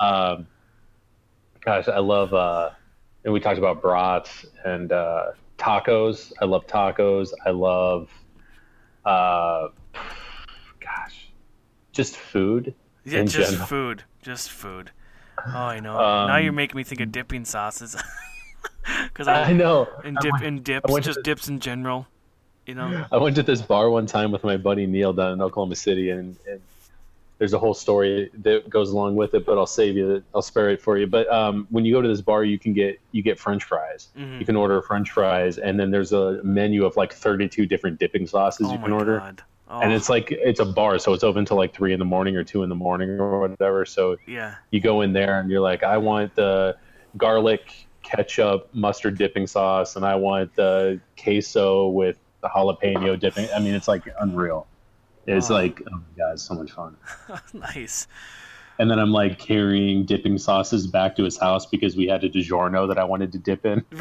yeah. 0.00 0.06
um, 0.06 0.46
gosh, 1.64 1.88
I 1.88 1.98
love. 1.98 2.34
Uh, 2.34 2.70
and 3.24 3.32
we 3.32 3.40
talked 3.40 3.58
about 3.58 3.80
brats 3.80 4.44
and 4.64 4.92
uh, 4.92 5.32
tacos. 5.58 6.32
I 6.40 6.44
love 6.44 6.66
tacos. 6.66 7.30
I 7.44 7.50
love. 7.50 8.08
Uh, 9.04 9.68
gosh, 10.80 11.28
just 11.92 12.16
food. 12.16 12.74
Yeah, 13.04 13.22
just 13.24 13.50
general. 13.50 13.66
food. 13.66 14.04
Just 14.22 14.50
food. 14.50 14.90
Oh, 15.46 15.50
I 15.58 15.80
know. 15.80 15.98
Um, 15.98 16.28
now 16.28 16.36
you're 16.38 16.52
making 16.52 16.76
me 16.76 16.84
think 16.84 17.00
of 17.00 17.12
dipping 17.12 17.44
sauces. 17.44 17.96
Because 19.04 19.28
I 19.28 19.44
I 19.44 19.52
know. 19.54 19.88
and 20.04 20.16
dip 20.20 20.32
went- 20.32 20.44
and 20.44 20.62
dips, 20.64 20.92
just 21.00 21.16
the- 21.16 21.22
dips 21.22 21.48
in 21.48 21.58
general. 21.58 22.06
You 22.66 22.74
know. 22.74 23.06
I 23.12 23.16
went 23.16 23.36
to 23.36 23.42
this 23.42 23.62
bar 23.62 23.88
one 23.90 24.04
time 24.06 24.30
with 24.30 24.44
my 24.44 24.56
buddy 24.58 24.86
Neil 24.86 25.12
down 25.14 25.32
in 25.32 25.40
Oklahoma 25.42 25.74
City, 25.76 26.10
and, 26.10 26.36
and 26.46 26.60
there's 27.38 27.52
a 27.52 27.58
whole 27.58 27.74
story 27.74 28.30
that 28.42 28.70
goes 28.70 28.90
along 28.90 29.16
with 29.16 29.34
it. 29.34 29.44
But 29.44 29.58
I'll 29.58 29.66
save 29.66 29.96
you. 29.96 30.22
I'll 30.34 30.42
spare 30.42 30.70
it 30.70 30.80
for 30.80 30.96
you. 30.98 31.06
But 31.06 31.30
um, 31.32 31.66
when 31.70 31.84
you 31.84 31.92
go 31.92 32.00
to 32.00 32.08
this 32.08 32.20
bar, 32.20 32.44
you 32.44 32.58
can 32.58 32.72
get 32.72 33.00
you 33.12 33.22
get 33.22 33.38
French 33.38 33.64
fries. 33.64 34.08
Mhm. 34.18 34.38
You 34.40 34.46
can 34.46 34.56
order 34.56 34.80
French 34.82 35.10
fries, 35.10 35.58
and 35.58 35.78
then 35.78 35.90
there's 35.90 36.12
a 36.12 36.40
menu 36.44 36.84
of 36.84 36.96
like 36.96 37.12
32 37.12 37.66
different 37.66 37.98
dipping 37.98 38.26
sauces 38.26 38.68
Oh 38.68 38.72
you 38.72 38.78
can 38.78 38.92
order. 38.92 39.18
god. 39.18 39.42
Oh, 39.68 39.80
And 39.80 39.92
it's 39.92 40.08
like 40.10 40.30
it's 40.30 40.60
a 40.60 40.64
bar, 40.64 40.98
so 40.98 41.14
it's 41.14 41.24
open 41.24 41.44
till 41.46 41.56
like 41.56 41.72
three 41.74 41.92
in 41.92 41.98
the 41.98 42.04
morning 42.04 42.36
or 42.36 42.44
two 42.44 42.62
in 42.62 42.68
the 42.68 42.74
morning 42.74 43.18
or 43.18 43.40
whatever. 43.40 43.84
So 43.86 44.16
yeah. 44.26 44.56
you 44.70 44.80
go 44.80 45.00
in 45.00 45.12
there 45.14 45.40
and 45.40 45.50
you're 45.50 45.62
like, 45.62 45.82
I 45.82 45.96
want 45.96 46.34
the 46.34 46.76
garlic 47.16 47.86
ketchup 48.02 48.68
mustard 48.74 49.16
dipping 49.16 49.46
sauce, 49.46 49.96
and 49.96 50.04
I 50.04 50.14
want 50.16 50.54
the 50.54 51.00
queso 51.20 51.88
with 51.88 52.18
the 52.42 52.48
jalapeno 52.48 53.18
dipping. 53.18 53.48
I 53.54 53.58
mean, 53.58 53.74
it's 53.74 53.88
like 53.88 54.02
unreal. 54.20 54.66
It's 55.26 55.50
Oh. 55.50 55.54
like, 55.54 55.82
oh 55.90 55.96
my 55.96 56.02
god, 56.16 56.32
it's 56.34 56.42
so 56.42 56.54
much 56.54 56.70
fun. 56.72 56.96
nice. 57.52 58.06
And 58.78 58.90
then 58.90 58.98
I'm 58.98 59.12
like 59.12 59.38
carrying 59.38 60.04
dipping 60.04 60.36
sauces 60.38 60.86
back 60.86 61.14
to 61.16 61.22
his 61.24 61.36
house 61.38 61.64
because 61.66 61.96
we 61.96 62.06
had 62.08 62.24
a 62.24 62.28
DiGiorno 62.28 62.88
that 62.88 62.98
I 62.98 63.04
wanted 63.04 63.30
to 63.32 63.38
dip 63.38 63.64
in. 63.66 63.84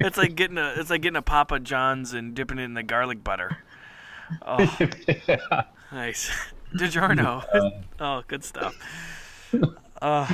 It's 0.00 0.18
like 0.18 0.34
getting 0.34 0.58
a 0.58 0.74
it's 0.76 0.90
like 0.90 1.02
getting 1.02 1.16
a 1.16 1.22
Papa 1.22 1.60
John's 1.60 2.12
and 2.12 2.34
dipping 2.34 2.58
it 2.58 2.62
in 2.64 2.74
the 2.74 2.82
garlic 2.82 3.22
butter. 3.22 3.58
Oh, 4.46 4.58
nice. 5.92 6.30
DiGiorno. 6.74 7.44
oh, 8.00 8.22
good 8.26 8.44
stuff. 8.44 8.74
Uh, 10.00 10.26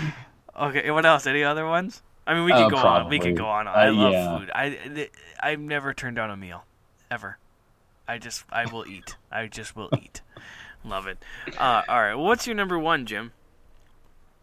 okay, 0.59 0.91
what 0.91 1.05
else? 1.05 1.27
Any 1.27 1.45
other 1.45 1.67
ones? 1.67 2.03
I 2.27 2.35
mean, 2.35 2.45
we 2.45 2.53
could 2.53 2.63
Uh, 2.63 2.69
go 2.71 2.77
on. 2.79 3.09
We 3.09 3.19
could 3.19 3.37
go 3.37 3.47
on. 3.47 3.69
I 3.69 3.89
Uh, 3.89 3.93
love 3.93 4.13
yeah. 4.13 4.39
food. 4.39 4.51
I 4.55 5.09
I've 5.41 5.61
never 5.61 5.93
turned 5.93 6.17
down 6.17 6.31
a 6.31 6.37
meal, 6.37 6.65
ever. 7.11 7.39
I 8.09 8.17
just 8.19 8.45
I 8.51 8.65
will 8.65 8.87
eat. 8.89 9.17
I 9.31 9.47
just 9.47 9.77
will 9.77 9.91
eat. 10.03 10.23
Love 10.83 11.07
it. 11.07 11.19
Uh, 11.59 11.83
all 11.89 12.01
right. 12.01 12.15
What's 12.15 12.47
your 12.47 12.57
number 12.57 12.79
one, 12.79 13.05
Jim? 13.05 13.33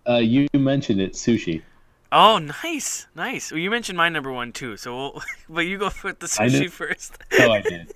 Uh, 0.07 0.17
you 0.17 0.47
mentioned 0.53 1.01
it, 1.01 1.13
sushi. 1.13 1.63
Oh, 2.11 2.37
nice, 2.63 3.07
nice. 3.15 3.51
Well, 3.51 3.59
you 3.59 3.71
mentioned 3.71 3.97
my 3.97 4.07
number 4.07 4.31
one 4.31 4.51
too, 4.51 4.77
so 4.77 4.95
we'll, 4.95 5.23
but 5.49 5.61
you 5.61 5.79
go 5.79 5.89
with 6.03 6.19
the 6.19 6.27
sushi 6.27 6.69
first. 6.69 7.17
Oh, 7.39 7.51
I 7.51 7.61
did. 7.61 7.91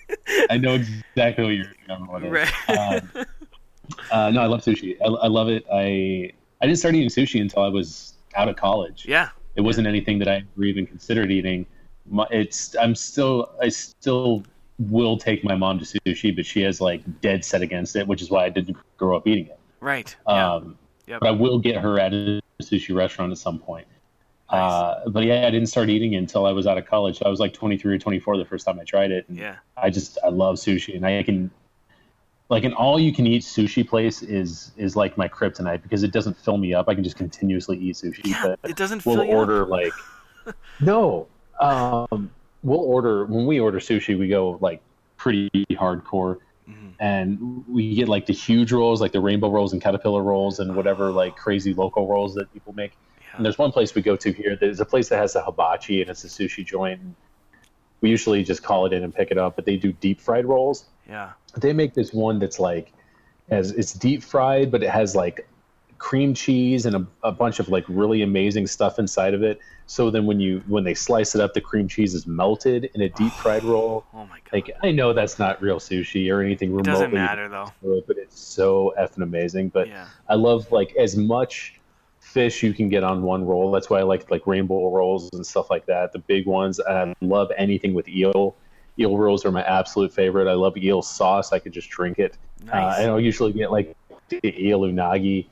I 0.50 0.58
know 0.58 0.74
exactly 0.74 1.44
what 1.44 1.54
your 1.54 1.68
number 1.88 2.12
one 2.12 2.24
is. 2.26 2.32
Right. 2.32 2.70
Um, 2.78 3.26
uh, 4.12 4.32
no, 4.32 4.42
I 4.42 4.48
love 4.48 4.62
sushi. 4.62 4.98
I, 5.02 5.06
I 5.06 5.28
love 5.28 5.50
it. 5.50 5.66
I 5.72 6.32
I 6.62 6.66
didn't 6.66 6.80
start 6.80 6.96
eating 6.96 7.10
sushi 7.10 7.40
until 7.42 7.62
I 7.62 7.68
was 7.70 8.16
out 8.36 8.50
of 8.50 8.56
college. 8.56 9.06
yeah. 9.08 9.30
It 9.56 9.62
wasn't 9.62 9.88
anything 9.88 10.20
that 10.20 10.28
I 10.28 10.44
ever 10.56 10.64
even 10.64 10.86
considered 10.86 11.32
eating. 11.32 11.66
My, 12.10 12.26
it's 12.32 12.76
I'm 12.78 12.96
still 12.96 13.52
I 13.62 13.70
still 13.70 14.44
will 14.80 15.18
take 15.18 15.44
my 15.44 15.56
mom 15.56 15.78
to 15.80 15.86
sushi, 15.86 16.36
but 16.36 16.46
she 16.46 16.62
has 16.62 16.80
like 16.80 17.02
dead 17.22 17.44
set 17.44 17.62
against 17.62 17.96
it, 17.96 18.08
which 18.08 18.22
is 18.22 18.30
why 18.32 18.46
I 18.46 18.50
didn't 18.50 18.78
grow 18.98 19.18
up 19.18 19.28
eating 19.28 19.48
it. 19.48 19.60
Right. 19.80 20.16
Yeah. 20.28 20.54
Um, 20.54 20.78
Yep. 21.08 21.22
But 21.22 21.28
I 21.28 21.32
will 21.32 21.58
get 21.58 21.76
her 21.78 22.00
at 22.00 22.14
a 22.14 22.40
sushi 22.62 22.94
restaurant 22.96 23.32
at 23.32 23.40
some 23.40 23.58
point. 23.58 23.88
Uh, 24.48 25.10
but 25.10 25.24
yeah, 25.24 25.48
I 25.48 25.50
didn't 25.50 25.66
start 25.70 25.90
eating 25.90 26.14
it 26.14 26.18
until 26.18 26.46
I 26.46 26.52
was 26.52 26.68
out 26.68 26.78
of 26.78 26.86
college. 26.86 27.18
So 27.18 27.26
I 27.26 27.30
was 27.30 27.40
like 27.40 27.52
23 27.52 27.96
or 27.96 27.98
24 27.98 28.38
the 28.38 28.46
first 28.46 28.64
time 28.64 28.80
I 28.80 28.84
tried 28.84 29.10
it. 29.10 29.28
And 29.28 29.36
Yeah. 29.36 29.56
I 29.76 29.90
just 29.90 30.20
I 30.24 30.30
love 30.30 30.58
sushi, 30.58 30.96
and 30.96 31.04
I 31.04 31.24
can 31.24 31.50
like 32.50 32.64
an 32.64 32.74
all 32.74 33.00
you 33.00 33.12
can 33.12 33.26
eat 33.26 33.42
sushi 33.42 33.88
place 33.88 34.22
is 34.22 34.72
is 34.78 34.96
like 34.96 35.18
my 35.18 35.28
kryptonite 35.28 35.82
because 35.82 36.04
it 36.04 36.12
doesn't 36.12 36.38
fill 36.38 36.58
me 36.58 36.76
up. 36.76 36.88
I 36.88 36.94
can 36.94 37.04
just 37.04 37.16
continuously 37.18 37.78
eat 37.80 37.96
sushi. 37.96 38.22
Yeah, 38.26 38.56
but 38.62 38.70
it 38.70 38.76
doesn't 38.76 39.04
we'll 39.04 39.16
fill 39.16 39.26
you 39.26 39.32
up. 39.32 39.38
order 39.38 39.66
like 39.66 39.94
no. 40.80 41.28
Um, 41.60 42.30
we'll 42.64 42.80
order 42.80 43.26
when 43.26 43.46
we 43.46 43.60
order 43.60 43.80
sushi. 43.80 44.18
We 44.18 44.28
go 44.28 44.58
like 44.62 44.82
pretty 45.18 45.50
hardcore, 45.72 46.38
Mhm. 46.70 46.94
and 47.00 47.64
we 47.68 47.96
get 47.96 48.08
like 48.08 48.26
the 48.26 48.34
huge 48.34 48.72
rolls, 48.72 49.02
like 49.02 49.12
the 49.12 49.20
rainbow 49.22 49.50
rolls 49.50 49.74
and 49.74 49.82
caterpillar 49.82 50.24
rolls, 50.24 50.60
and 50.60 50.76
whatever 50.76 51.12
like 51.12 51.36
crazy 51.36 51.74
local 51.74 52.08
rolls 52.08 52.36
that 52.36 52.52
people 52.54 52.74
make. 52.74 52.94
And 53.36 53.46
there's 53.46 53.58
one 53.58 53.72
place 53.72 53.94
we 53.96 54.02
go 54.02 54.16
to 54.18 54.32
here. 54.34 54.56
There's 54.56 54.80
a 54.80 54.86
place 54.86 55.10
that 55.10 55.18
has 55.18 55.36
a 55.36 55.42
hibachi, 55.44 56.02
and 56.02 56.10
it's 56.10 56.24
a 56.24 56.28
sushi 56.28 56.66
joint. 56.66 57.00
We 58.02 58.10
usually 58.10 58.44
just 58.44 58.64
call 58.64 58.86
it 58.86 58.94
in 58.94 59.04
and 59.04 59.14
pick 59.14 59.30
it 59.32 59.38
up, 59.38 59.56
but 59.56 59.66
they 59.66 59.76
do 59.78 59.92
deep 59.92 60.20
fried 60.22 60.46
rolls 60.46 60.86
Yeah. 61.10 61.32
they 61.58 61.74
make 61.74 61.94
this 61.96 62.14
one 62.14 62.40
that's 62.40 62.60
like 62.60 62.94
has 63.50 63.72
it's 63.72 63.94
deep 63.94 64.22
fried 64.22 64.70
but 64.72 64.84
it 64.84 64.90
has 64.92 65.16
like 65.16 65.48
cream 65.98 66.34
cheese 66.36 66.86
and 66.86 66.96
a, 66.96 67.08
a 67.24 67.32
bunch 67.32 67.60
of 67.60 67.68
like 67.68 67.84
really 67.88 68.22
amazing 68.22 68.68
stuff 68.68 69.00
inside 69.00 69.34
of 69.34 69.42
it 69.44 69.60
so 69.92 70.12
then 70.12 70.28
when 70.28 70.40
you 70.40 70.62
when 70.68 70.84
they 70.84 70.94
slice 70.94 71.34
it 71.34 71.42
up 71.42 71.54
the 71.56 71.62
cream 71.62 71.88
cheese 71.88 72.14
is 72.14 72.28
melted 72.28 72.92
in 72.94 73.02
a 73.02 73.10
deep 73.10 73.34
fried 73.34 73.64
roll 73.64 74.06
Oh 74.14 74.26
my 74.28 74.38
god. 74.44 74.54
like 74.54 74.72
i 74.84 74.92
know 74.92 75.14
that's 75.14 75.40
not 75.40 75.60
real 75.64 75.80
sushi 75.80 76.32
or 76.32 76.42
anything 76.44 76.70
it 76.70 76.74
remotely 76.74 76.92
doesn't 76.94 77.14
matter 77.14 77.50
though. 77.50 77.72
but 78.08 78.18
it's 78.18 78.40
so 78.40 78.94
effing 79.00 79.24
amazing 79.24 79.70
but 79.70 79.88
Yeah. 79.88 80.06
I 80.28 80.36
love 80.36 80.72
like 80.72 80.96
as 80.96 81.18
much 81.18 81.80
fish 82.20 82.62
you 82.62 82.72
can 82.74 82.90
get 82.90 83.04
on 83.04 83.24
one 83.24 83.44
roll. 83.44 83.72
That's 83.72 83.90
why 83.90 84.00
I 84.00 84.04
like 84.04 84.30
like 84.30 84.46
rainbow 84.46 84.92
rolls 84.92 85.28
and 85.34 85.44
stuff 85.44 85.72
like 85.72 85.88
that, 85.88 86.12
the 86.14 86.20
big 86.20 86.46
ones. 86.46 86.80
I 86.80 87.12
love 87.22 87.50
anything 87.58 87.96
with 87.96 88.08
eel. 88.08 88.56
Eel 89.00 89.18
rolls 89.18 89.44
are 89.46 89.52
my 89.52 89.64
absolute 89.64 90.14
favorite. 90.14 90.48
I 90.48 90.54
love 90.54 90.78
eel 90.78 91.02
sauce. 91.02 91.52
I 91.52 91.58
could 91.58 91.72
just 91.72 91.90
drink 91.90 92.20
it. 92.20 92.38
Uh, 92.62 92.76
Nice. 92.76 93.00
and 93.00 93.10
I'll 93.10 93.20
usually 93.20 93.54
get 93.54 93.72
like 93.72 93.96
the 94.30 94.40
eel 94.68 94.82
unagi 94.82 95.48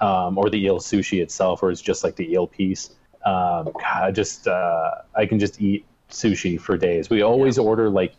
um, 0.00 0.36
or 0.38 0.50
the 0.50 0.58
eel 0.64 0.80
sushi 0.80 1.22
itself, 1.22 1.62
or 1.62 1.70
it's 1.70 1.80
just 1.82 2.02
like 2.02 2.16
the 2.16 2.28
eel 2.32 2.48
piece. 2.48 2.90
Um, 3.26 3.64
God, 3.74 4.02
I 4.04 4.10
just 4.12 4.46
uh, 4.48 4.90
I 5.14 5.26
can 5.26 5.38
just 5.38 5.60
eat 5.60 5.84
sushi 6.10 6.58
for 6.60 6.76
days. 6.78 7.10
We 7.10 7.22
always 7.22 7.58
order 7.58 7.90
like 7.90 8.14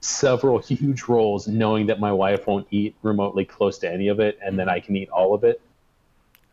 several 0.00 0.58
huge 0.58 1.04
rolls, 1.04 1.48
knowing 1.48 1.86
that 1.86 1.98
my 2.00 2.12
wife 2.12 2.46
won't 2.46 2.66
eat 2.70 2.94
remotely 3.02 3.44
close 3.44 3.78
to 3.78 3.90
any 3.90 4.08
of 4.08 4.20
it, 4.20 4.38
and 4.44 4.58
then 4.58 4.68
I 4.68 4.78
can 4.80 4.94
eat 4.96 5.08
all 5.10 5.32
of 5.34 5.42
it, 5.44 5.60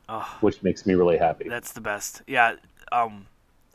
Oh, 0.07 0.37
which 0.41 0.63
makes 0.63 0.85
me 0.85 0.93
really 0.93 1.17
happy. 1.17 1.49
that's 1.49 1.71
the 1.73 1.81
best. 1.81 2.21
Yeah. 2.25 2.55
Um, 2.91 3.27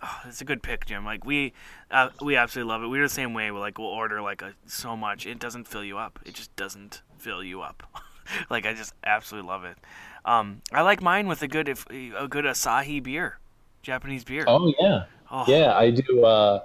oh, 0.02 0.20
it's 0.26 0.40
a 0.40 0.44
good 0.44 0.62
pick, 0.62 0.86
Jim. 0.86 1.04
Like 1.04 1.24
we, 1.24 1.52
uh, 1.90 2.08
we 2.22 2.34
absolutely 2.36 2.72
love 2.72 2.82
it. 2.82 2.86
We're 2.88 3.02
the 3.02 3.08
same 3.08 3.34
way. 3.34 3.50
We 3.50 3.58
like 3.58 3.78
we'll 3.78 3.88
order 3.88 4.22
like 4.22 4.42
a 4.42 4.54
so 4.66 4.96
much. 4.96 5.26
It 5.26 5.38
doesn't 5.38 5.68
fill 5.68 5.84
you 5.84 5.98
up. 5.98 6.18
It 6.24 6.34
just 6.34 6.54
doesn't 6.56 7.02
fill 7.18 7.44
you 7.44 7.60
up. 7.60 7.82
like 8.50 8.64
I 8.64 8.72
just 8.74 8.94
absolutely 9.04 9.48
love 9.48 9.64
it. 9.64 9.76
Um, 10.24 10.62
I 10.72 10.80
like 10.80 11.02
mine 11.02 11.28
with 11.28 11.42
a 11.42 11.48
good 11.48 11.68
if 11.68 11.84
a 11.90 12.26
good 12.28 12.44
Asahi 12.46 13.02
beer, 13.02 13.38
Japanese 13.84 14.24
beer. 14.24 14.44
Oh 14.48 14.72
yeah, 14.80 15.04
Oh. 15.30 15.44
yeah. 15.46 15.76
I 15.76 15.90
do 15.90 16.24
uh, 16.24 16.60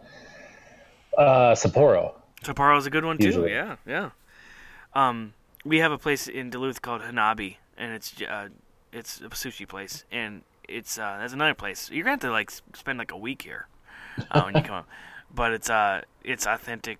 uh, 1.17 1.53
Sapporo. 1.55 2.13
is 2.77 2.85
a 2.85 2.89
good 2.89 3.05
one 3.05 3.17
too. 3.17 3.25
Usually. 3.25 3.51
Yeah, 3.51 3.75
yeah. 3.85 4.09
Um, 4.93 5.33
we 5.65 5.79
have 5.79 5.91
a 5.91 5.97
place 5.97 6.27
in 6.27 6.49
Duluth 6.49 6.81
called 6.81 7.01
Hanabi, 7.01 7.57
and 7.77 7.91
it's 7.93 8.19
uh, 8.21 8.49
it's 8.91 9.19
a 9.21 9.29
sushi 9.29 9.67
place, 9.67 10.05
and 10.11 10.41
it's 10.67 10.97
uh, 10.97 11.17
there's 11.19 11.33
another 11.33 11.53
place. 11.53 11.89
You're 11.91 12.03
gonna 12.03 12.13
have 12.13 12.19
to 12.21 12.31
like 12.31 12.51
spend 12.73 12.97
like 12.97 13.11
a 13.11 13.17
week 13.17 13.41
here 13.43 13.67
uh, 14.31 14.41
when 14.43 14.55
you 14.55 14.61
come 14.61 14.75
up, 14.75 14.87
but 15.33 15.51
it's 15.53 15.69
uh, 15.69 16.01
it's 16.23 16.47
authentic, 16.47 16.97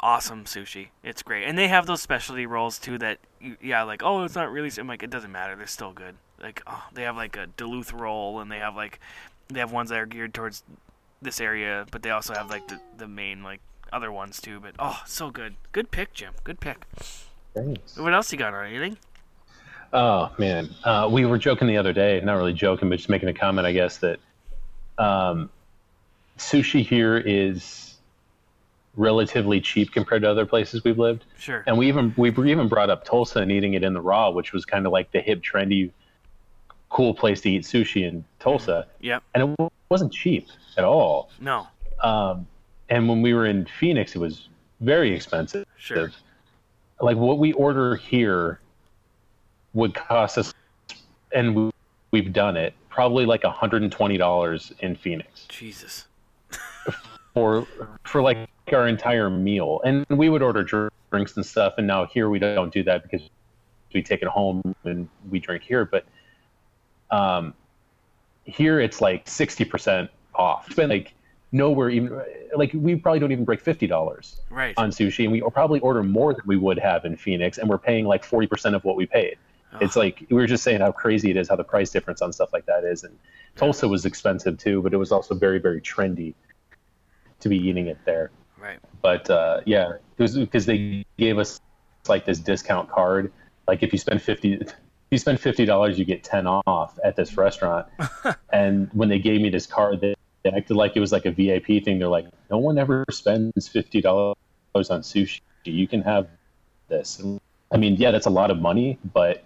awesome 0.00 0.44
sushi. 0.44 0.88
It's 1.04 1.22
great, 1.22 1.44
and 1.44 1.56
they 1.56 1.68
have 1.68 1.86
those 1.86 2.02
specialty 2.02 2.46
rolls 2.46 2.78
too. 2.78 2.98
That 2.98 3.18
you, 3.40 3.56
yeah, 3.62 3.84
like 3.84 4.02
oh, 4.02 4.24
it's 4.24 4.34
not 4.34 4.50
really. 4.50 4.70
I'm 4.78 4.88
like 4.88 5.02
it 5.02 5.10
doesn't 5.10 5.32
matter. 5.32 5.54
They're 5.56 5.66
still 5.66 5.92
good. 5.92 6.16
Like 6.42 6.62
oh, 6.66 6.84
they 6.92 7.02
have 7.02 7.16
like 7.16 7.36
a 7.36 7.46
Duluth 7.46 7.92
roll, 7.92 8.40
and 8.40 8.50
they 8.50 8.58
have 8.58 8.74
like 8.76 8.98
they 9.48 9.60
have 9.60 9.72
ones 9.72 9.90
that 9.90 9.98
are 9.98 10.06
geared 10.06 10.34
towards 10.34 10.62
this 11.22 11.40
area, 11.40 11.86
but 11.90 12.02
they 12.02 12.10
also 12.10 12.34
have 12.34 12.50
like 12.50 12.66
the, 12.68 12.80
the 12.98 13.08
main 13.08 13.42
like 13.42 13.60
other 13.92 14.12
ones 14.12 14.40
too. 14.40 14.60
But 14.60 14.74
oh, 14.78 15.00
so 15.06 15.30
good. 15.30 15.54
Good 15.72 15.90
pick, 15.90 16.12
Jim. 16.12 16.34
Good 16.44 16.60
pick. 16.60 16.84
Thanks. 17.54 17.96
What 17.96 18.12
else 18.12 18.32
you 18.32 18.38
got 18.38 18.54
on 18.54 18.66
anything? 18.66 18.98
Oh 19.92 20.32
man, 20.38 20.68
uh, 20.84 21.08
we 21.10 21.24
were 21.24 21.38
joking 21.38 21.68
the 21.68 21.76
other 21.76 21.92
day. 21.92 22.20
Not 22.22 22.34
really 22.34 22.52
joking, 22.52 22.88
but 22.88 22.96
just 22.96 23.08
making 23.08 23.28
a 23.28 23.34
comment. 23.34 23.66
I 23.66 23.72
guess 23.72 23.98
that 23.98 24.18
um, 24.98 25.48
sushi 26.38 26.84
here 26.84 27.16
is 27.16 27.94
relatively 28.96 29.60
cheap 29.60 29.92
compared 29.92 30.22
to 30.22 30.30
other 30.30 30.46
places 30.46 30.82
we've 30.82 30.98
lived. 30.98 31.24
Sure. 31.38 31.62
And 31.66 31.78
we 31.78 31.88
even 31.88 32.12
we 32.16 32.30
even 32.50 32.68
brought 32.68 32.90
up 32.90 33.04
Tulsa 33.04 33.40
and 33.40 33.52
eating 33.52 33.74
it 33.74 33.84
in 33.84 33.94
the 33.94 34.00
raw, 34.00 34.30
which 34.30 34.52
was 34.52 34.64
kind 34.64 34.86
of 34.86 34.92
like 34.92 35.12
the 35.12 35.20
hip, 35.20 35.42
trendy, 35.42 35.92
cool 36.88 37.14
place 37.14 37.40
to 37.42 37.50
eat 37.50 37.62
sushi 37.62 38.06
in 38.06 38.24
Tulsa. 38.38 38.86
Yeah. 39.00 39.20
And 39.34 39.56
it 39.58 39.72
wasn't 39.88 40.12
cheap 40.12 40.48
at 40.76 40.84
all. 40.84 41.30
No. 41.40 41.66
Um, 42.02 42.46
and 42.88 43.08
when 43.08 43.22
we 43.22 43.34
were 43.34 43.46
in 43.46 43.66
Phoenix, 43.78 44.14
it 44.14 44.18
was 44.18 44.48
very 44.80 45.14
expensive. 45.14 45.66
Sure. 45.76 46.12
Like 47.00 47.16
what 47.16 47.38
we 47.38 47.52
order 47.54 47.96
here 47.96 48.60
would 49.74 49.94
cost 49.94 50.38
us, 50.38 50.54
and 51.32 51.54
we, 51.54 51.70
we've 52.10 52.32
done 52.32 52.56
it, 52.56 52.74
probably 52.88 53.26
like 53.26 53.42
$120 53.42 54.80
in 54.80 54.96
Phoenix 54.96 55.46
Jesus. 55.48 56.06
for 57.34 57.66
for 58.04 58.22
like 58.22 58.48
our 58.72 58.88
entire 58.88 59.28
meal. 59.28 59.80
And 59.84 60.06
we 60.08 60.28
would 60.28 60.42
order 60.42 60.90
drinks 61.10 61.36
and 61.36 61.44
stuff. 61.44 61.74
And 61.76 61.86
now 61.86 62.06
here 62.06 62.30
we 62.30 62.38
don't 62.38 62.72
do 62.72 62.82
that 62.84 63.02
because 63.02 63.28
we 63.92 64.02
take 64.02 64.22
it 64.22 64.28
home 64.28 64.74
and 64.84 65.08
we 65.30 65.38
drink 65.38 65.62
here. 65.62 65.84
But 65.84 66.06
um, 67.10 67.54
here 68.44 68.80
it's 68.80 69.00
like 69.00 69.28
sixty 69.28 69.64
percent 69.64 70.10
off. 70.34 70.66
It's 70.66 70.76
been 70.76 70.90
like 70.90 71.12
nowhere 71.52 71.90
even 71.90 72.20
like 72.56 72.72
we 72.74 72.96
probably 72.96 73.20
don't 73.20 73.32
even 73.32 73.44
break 73.44 73.60
fifty 73.60 73.86
dollars 73.86 74.40
Right. 74.50 74.74
on 74.76 74.90
sushi, 74.90 75.24
and 75.24 75.32
we 75.32 75.40
probably 75.52 75.80
order 75.80 76.02
more 76.02 76.32
than 76.34 76.42
we 76.46 76.56
would 76.56 76.78
have 76.78 77.04
in 77.04 77.16
Phoenix, 77.16 77.58
and 77.58 77.68
we're 77.68 77.78
paying 77.78 78.04
like 78.06 78.24
forty 78.24 78.46
percent 78.46 78.74
of 78.74 78.84
what 78.84 78.96
we 78.96 79.06
paid. 79.06 79.36
It's 79.78 79.94
like 79.94 80.24
we 80.30 80.36
were 80.36 80.46
just 80.46 80.64
saying 80.64 80.80
how 80.80 80.90
crazy 80.92 81.30
it 81.30 81.36
is, 81.36 81.50
how 81.50 81.56
the 81.56 81.64
price 81.64 81.90
difference 81.90 82.22
on 82.22 82.32
stuff 82.32 82.50
like 82.54 82.64
that 82.64 82.82
is. 82.84 83.04
And 83.04 83.18
Tulsa 83.56 83.86
was 83.86 84.06
expensive 84.06 84.56
too, 84.56 84.80
but 84.80 84.94
it 84.94 84.96
was 84.96 85.12
also 85.12 85.34
very, 85.34 85.58
very 85.58 85.82
trendy 85.82 86.32
to 87.40 87.48
be 87.50 87.58
eating 87.58 87.86
it 87.88 87.98
there. 88.06 88.30
right. 88.58 88.78
But 89.02 89.28
uh, 89.28 89.60
yeah, 89.66 89.92
because 90.16 90.64
they 90.64 91.04
gave 91.18 91.36
us 91.38 91.60
like 92.08 92.24
this 92.24 92.38
discount 92.38 92.88
card. 92.90 93.30
Like 93.68 93.82
if 93.82 93.92
you 93.92 93.98
spend 93.98 94.22
fifty, 94.22 94.54
if 94.54 94.72
you 95.10 95.18
spend 95.18 95.40
fifty 95.40 95.64
dollars, 95.64 95.98
you 95.98 96.04
get 96.04 96.24
ten 96.24 96.46
off 96.46 96.98
at 97.04 97.16
this 97.16 97.30
mm-hmm. 97.30 97.40
restaurant. 97.40 97.86
and 98.52 98.90
when 98.92 99.08
they 99.08 99.18
gave 99.18 99.40
me 99.40 99.50
this 99.50 99.66
card, 99.66 100.00
they, 100.00 100.14
they 100.42 100.50
acted 100.50 100.76
like 100.76 100.96
it 100.96 101.00
was 101.00 101.12
like 101.12 101.26
a 101.26 101.30
VIP 101.30 101.84
thing. 101.84 101.98
They're 101.98 102.08
like, 102.08 102.26
no 102.50 102.58
one 102.58 102.78
ever 102.78 103.04
spends 103.10 103.68
fifty 103.68 104.00
dollars 104.00 104.36
on 104.74 105.00
sushi. 105.00 105.40
You 105.64 105.88
can 105.88 106.02
have 106.02 106.28
this. 106.88 107.18
And, 107.18 107.40
I 107.72 107.76
mean, 107.76 107.96
yeah, 107.96 108.10
that's 108.10 108.26
a 108.26 108.30
lot 108.30 108.50
of 108.50 108.60
money, 108.60 108.98
but 109.12 109.44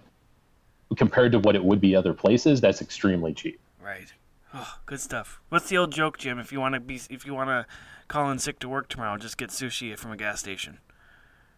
compared 0.95 1.31
to 1.31 1.39
what 1.39 1.55
it 1.55 1.63
would 1.63 1.81
be 1.81 1.95
other 1.95 2.13
places, 2.13 2.61
that's 2.61 2.81
extremely 2.81 3.33
cheap. 3.33 3.59
Right. 3.83 4.13
Oh, 4.53 4.77
good 4.85 4.99
stuff. 4.99 5.39
What's 5.49 5.69
the 5.69 5.77
old 5.77 5.91
joke, 5.91 6.17
Jim? 6.17 6.37
If 6.37 6.51
you 6.51 6.59
want 6.59 6.75
to 6.75 6.79
be, 6.79 6.99
if 7.09 7.25
you 7.25 7.33
want 7.33 7.49
to 7.49 7.65
call 8.07 8.29
in 8.29 8.39
sick 8.39 8.59
to 8.59 8.69
work 8.69 8.89
tomorrow, 8.89 9.17
just 9.17 9.37
get 9.37 9.49
sushi 9.49 9.97
from 9.97 10.11
a 10.11 10.17
gas 10.17 10.39
station. 10.39 10.79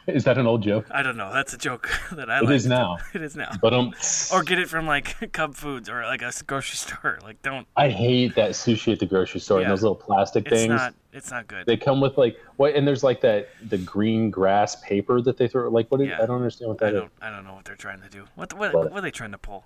Is 0.08 0.24
that 0.24 0.36
an 0.36 0.46
old 0.46 0.62
joke? 0.62 0.86
I 0.90 1.02
don't 1.02 1.16
know. 1.16 1.32
That's 1.32 1.52
a 1.54 1.58
joke 1.58 1.88
that 2.12 2.28
I 2.28 2.38
It 2.38 2.44
like. 2.44 2.54
is 2.54 2.66
now. 2.66 2.98
It 3.14 3.22
is 3.22 3.36
now. 3.36 3.50
But 3.60 3.72
um, 3.72 3.94
Or 4.32 4.42
get 4.42 4.58
it 4.58 4.68
from 4.68 4.86
like 4.86 5.32
Cub 5.32 5.54
Foods 5.54 5.88
or 5.88 6.02
like 6.04 6.22
a 6.22 6.32
grocery 6.46 6.76
store. 6.76 7.18
Like 7.22 7.40
don't. 7.42 7.66
I 7.76 7.88
hate 7.88 8.34
that 8.34 8.50
sushi 8.52 8.92
at 8.92 8.98
the 8.98 9.06
grocery 9.06 9.40
store 9.40 9.58
Yeah. 9.60 9.64
and 9.66 9.72
those 9.72 9.82
little 9.82 9.94
plastic 9.94 10.46
It's 10.46 10.54
things. 10.56 10.70
not. 10.70 10.94
It's 11.12 11.30
not 11.30 11.46
good. 11.46 11.66
They 11.66 11.76
come 11.76 12.00
with 12.00 12.16
like 12.18 12.36
what? 12.56 12.74
And 12.74 12.86
there's 12.88 13.04
like 13.04 13.20
that 13.20 13.48
the 13.68 13.78
green 13.78 14.30
grass 14.30 14.76
paper 14.82 15.20
that 15.22 15.36
they 15.36 15.46
throw. 15.46 15.68
Like 15.70 15.90
what? 15.90 16.00
Is, 16.00 16.08
Yeah. 16.08 16.22
I 16.22 16.26
don't 16.26 16.36
understand 16.36 16.70
what 16.70 16.82
I 16.82 16.90
don't. 16.90 17.12
I 17.20 17.30
don't 17.30 17.44
know 17.44 17.54
what 17.54 17.64
they're 17.64 17.76
trying 17.76 18.00
to 18.02 18.08
do. 18.08 18.24
What? 18.34 18.52
What? 18.54 18.74
What? 18.74 18.90
What 18.90 18.98
are 18.98 19.02
they 19.02 19.10
trying 19.10 19.32
to 19.32 19.38
pull? 19.38 19.64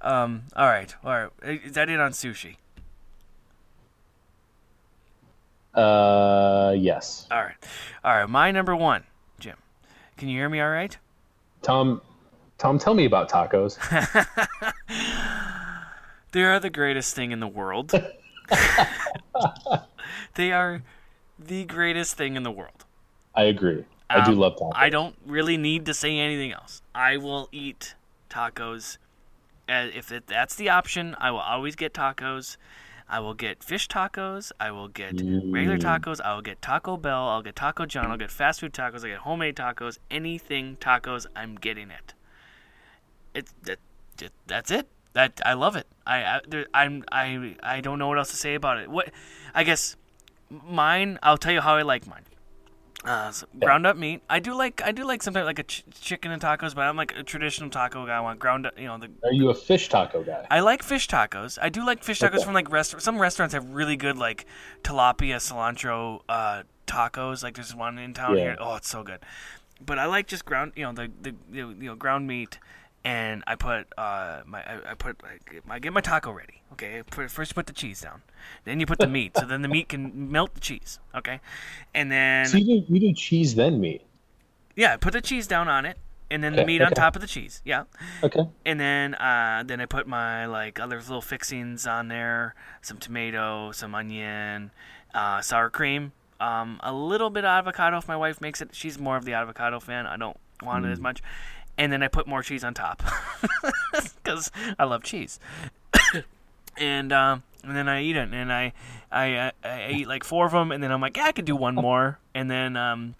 Um. 0.00 0.44
All 0.56 0.66
right. 0.66 0.94
All 1.04 1.10
right. 1.12 1.30
Is 1.64 1.72
that 1.72 1.88
it 1.90 1.98
on 2.00 2.12
sushi? 2.12 2.56
Uh, 5.74 6.74
yes. 6.76 7.26
All 7.30 7.42
right. 7.42 7.54
All 8.02 8.16
right. 8.16 8.28
My 8.28 8.50
number 8.50 8.74
one. 8.74 9.04
Can 10.18 10.28
you 10.28 10.38
hear 10.38 10.48
me? 10.48 10.60
All 10.60 10.70
right. 10.70 10.96
Tom, 11.62 12.00
Tom, 12.58 12.78
tell 12.78 12.94
me 12.94 13.04
about 13.04 13.30
tacos. 13.30 13.78
They 16.32 16.44
are 16.44 16.60
the 16.60 16.68
greatest 16.68 17.16
thing 17.16 17.32
in 17.32 17.40
the 17.40 17.48
world. 17.48 17.90
they 20.34 20.52
are 20.52 20.82
the 21.38 21.64
greatest 21.64 22.18
thing 22.18 22.36
in 22.36 22.42
the 22.42 22.50
world. 22.50 22.84
I 23.34 23.44
agree. 23.44 23.86
I 24.10 24.22
do 24.26 24.32
Um, 24.32 24.38
love 24.38 24.56
tacos. 24.56 24.72
I 24.74 24.90
don't 24.90 25.16
really 25.24 25.56
need 25.56 25.86
to 25.86 25.94
say 25.94 26.18
anything 26.18 26.52
else. 26.52 26.82
I 26.94 27.16
will 27.16 27.48
eat 27.50 27.94
tacos 28.28 28.98
uh, 29.68 29.88
if 29.94 30.10
it, 30.10 30.26
that's 30.26 30.54
the 30.54 30.70
option, 30.70 31.14
I 31.18 31.30
will 31.30 31.40
always 31.40 31.76
get 31.76 31.92
tacos. 31.92 32.56
I 33.08 33.20
will 33.20 33.34
get 33.34 33.64
fish 33.64 33.88
tacos. 33.88 34.52
I 34.60 34.70
will 34.70 34.88
get 34.88 35.14
regular 35.14 35.78
mm. 35.78 35.82
tacos. 35.82 36.20
I 36.20 36.34
will 36.34 36.42
get 36.42 36.60
Taco 36.60 36.96
Bell. 36.96 37.28
I'll 37.28 37.42
get 37.42 37.56
Taco 37.56 37.86
John. 37.86 38.10
I'll 38.10 38.18
get 38.18 38.30
fast 38.30 38.60
food 38.60 38.72
tacos. 38.74 39.04
I 39.04 39.08
get 39.08 39.18
homemade 39.18 39.56
tacos. 39.56 39.98
Anything 40.10 40.76
tacos, 40.76 41.26
I'm 41.34 41.54
getting 41.56 41.90
it. 41.90 42.14
It's 43.34 43.54
that, 43.62 43.78
that 44.18 44.32
that's 44.46 44.70
it. 44.70 44.88
That 45.14 45.40
I 45.44 45.54
love 45.54 45.74
it. 45.74 45.86
I, 46.06 46.22
I 46.22 46.40
there, 46.46 46.66
I'm 46.74 47.04
I 47.10 47.56
I 47.62 47.80
don't 47.80 47.98
know 47.98 48.08
what 48.08 48.18
else 48.18 48.30
to 48.30 48.36
say 48.36 48.54
about 48.54 48.78
it. 48.78 48.90
What 48.90 49.10
I 49.54 49.64
guess 49.64 49.96
mine. 50.50 51.18
I'll 51.22 51.38
tell 51.38 51.52
you 51.52 51.62
how 51.62 51.76
I 51.76 51.82
like 51.82 52.06
mine. 52.06 52.24
Uh, 53.08 53.32
so 53.32 53.46
ground 53.58 53.86
up 53.86 53.96
meat. 53.96 54.20
I 54.28 54.38
do 54.38 54.54
like 54.54 54.82
I 54.82 54.92
do 54.92 55.04
like 55.04 55.22
sometimes 55.22 55.46
like 55.46 55.58
a 55.58 55.62
ch- 55.62 55.84
chicken 56.00 56.30
and 56.30 56.42
tacos, 56.42 56.74
but 56.74 56.82
I'm 56.82 56.96
like 56.96 57.16
a 57.16 57.22
traditional 57.22 57.70
taco 57.70 58.04
guy. 58.06 58.16
I 58.16 58.20
want 58.20 58.38
ground 58.38 58.66
up. 58.66 58.78
You 58.78 58.86
know 58.88 58.98
the 58.98 59.08
Are 59.24 59.32
you 59.32 59.48
a 59.50 59.54
fish 59.54 59.88
taco 59.88 60.22
guy? 60.22 60.46
I 60.50 60.60
like 60.60 60.82
fish 60.82 61.08
tacos. 61.08 61.58
I 61.62 61.70
do 61.70 61.86
like 61.86 62.04
fish 62.04 62.20
tacos 62.20 62.34
Okay. 62.36 62.44
from 62.44 62.52
like 62.54 62.70
rest. 62.70 63.00
Some 63.00 63.18
restaurants 63.18 63.54
have 63.54 63.70
really 63.70 63.96
good 63.96 64.18
like 64.18 64.44
tilapia 64.82 65.36
cilantro 65.36 66.20
uh, 66.28 66.64
tacos. 66.86 67.42
Like 67.42 67.54
there's 67.54 67.74
one 67.74 67.98
in 67.98 68.12
town 68.12 68.36
Yeah. 68.36 68.42
here. 68.42 68.56
Oh, 68.60 68.76
it's 68.76 68.88
so 68.90 69.02
good. 69.02 69.20
But 69.84 69.98
I 69.98 70.06
like 70.06 70.26
just 70.26 70.44
ground, 70.44 70.72
you 70.76 70.84
know, 70.84 70.92
the 70.92 71.10
the 71.22 71.34
you 71.50 71.74
know 71.74 71.94
ground 71.94 72.26
meat, 72.26 72.58
and 73.08 73.42
I 73.46 73.54
put 73.56 73.86
uh 73.96 74.42
my 74.46 74.60
I, 74.60 74.92
I 74.92 74.94
put 74.94 75.22
like, 75.22 75.62
I 75.68 75.78
get 75.78 75.92
my 75.92 76.00
taco 76.00 76.30
ready. 76.32 76.62
Okay, 76.72 77.02
put, 77.10 77.30
first 77.30 77.50
you 77.52 77.54
put 77.54 77.66
the 77.66 77.72
cheese 77.72 78.00
down, 78.00 78.22
then 78.64 78.80
you 78.80 78.86
put 78.86 79.00
the 79.00 79.06
meat, 79.06 79.36
so 79.36 79.46
then 79.46 79.62
the 79.62 79.68
meat 79.68 79.88
can 79.88 80.30
melt 80.30 80.54
the 80.54 80.60
cheese. 80.60 81.00
Okay, 81.14 81.40
and 81.94 82.10
then 82.12 82.50
So 82.50 82.58
you 82.58 82.64
do 82.64 82.92
you 82.92 83.00
do 83.00 83.12
cheese 83.14 83.54
then 83.54 83.78
meat? 83.80 84.02
yeah, 84.76 84.96
put 84.96 85.12
the 85.12 85.20
cheese 85.20 85.46
down 85.46 85.68
on 85.68 85.84
it, 85.86 85.98
and 86.30 86.42
then 86.42 86.56
the 86.56 86.62
Okay, 86.62 86.68
meat 86.68 86.82
on 86.82 86.94
top 86.94 87.16
of 87.16 87.22
the 87.22 87.28
cheese. 87.28 87.60
Yeah 87.64 87.84
Okay. 88.22 88.48
and 88.66 88.80
then 88.80 89.14
uh, 89.16 89.64
then 89.66 89.80
I 89.80 89.86
put 89.86 90.06
my 90.06 90.46
like 90.46 90.80
other 90.80 90.98
little 90.98 91.22
fixings 91.22 91.86
on 91.86 92.08
there, 92.08 92.54
some 92.82 92.98
tomato, 92.98 93.72
some 93.72 93.94
onion, 93.94 94.72
uh, 95.14 95.40
sour 95.42 95.70
cream, 95.70 96.12
um, 96.40 96.80
a 96.82 96.92
little 96.92 97.30
bit 97.30 97.44
of 97.44 97.50
avocado 97.50 97.98
if 97.98 98.08
my 98.08 98.16
wife 98.16 98.40
makes 98.40 98.60
it. 98.60 98.70
She's 98.74 98.98
more 98.98 99.16
of 99.16 99.24
the 99.26 99.34
avocado 99.34 99.80
fan. 99.80 100.06
I 100.06 100.16
don't 100.16 100.38
want 100.62 100.86
it 100.86 100.90
as 100.90 101.00
much. 101.00 101.22
And 101.78 101.92
then 101.92 102.02
I 102.02 102.08
put 102.08 102.26
more 102.26 102.42
cheese 102.42 102.64
on 102.64 102.74
top 102.74 103.02
because 104.22 104.50
I 104.78 104.84
love 104.84 105.02
cheese. 105.04 105.38
and 106.76 107.12
um, 107.12 107.44
and 107.62 107.76
then 107.76 107.88
I 107.88 108.02
eat 108.02 108.16
it, 108.16 108.28
and 108.32 108.52
I, 108.52 108.72
I 109.10 109.38
I 109.38 109.52
I 109.64 109.90
eat 109.92 110.08
like 110.08 110.24
four 110.24 110.44
of 110.44 110.52
them, 110.52 110.72
and 110.72 110.82
then 110.82 110.90
I'm 110.90 111.00
like, 111.00 111.16
yeah, 111.16 111.24
I 111.24 111.32
could 111.32 111.44
do 111.44 111.56
one 111.56 111.74
more, 111.76 112.18
and 112.34 112.50
then 112.50 112.76
um, 112.76 113.14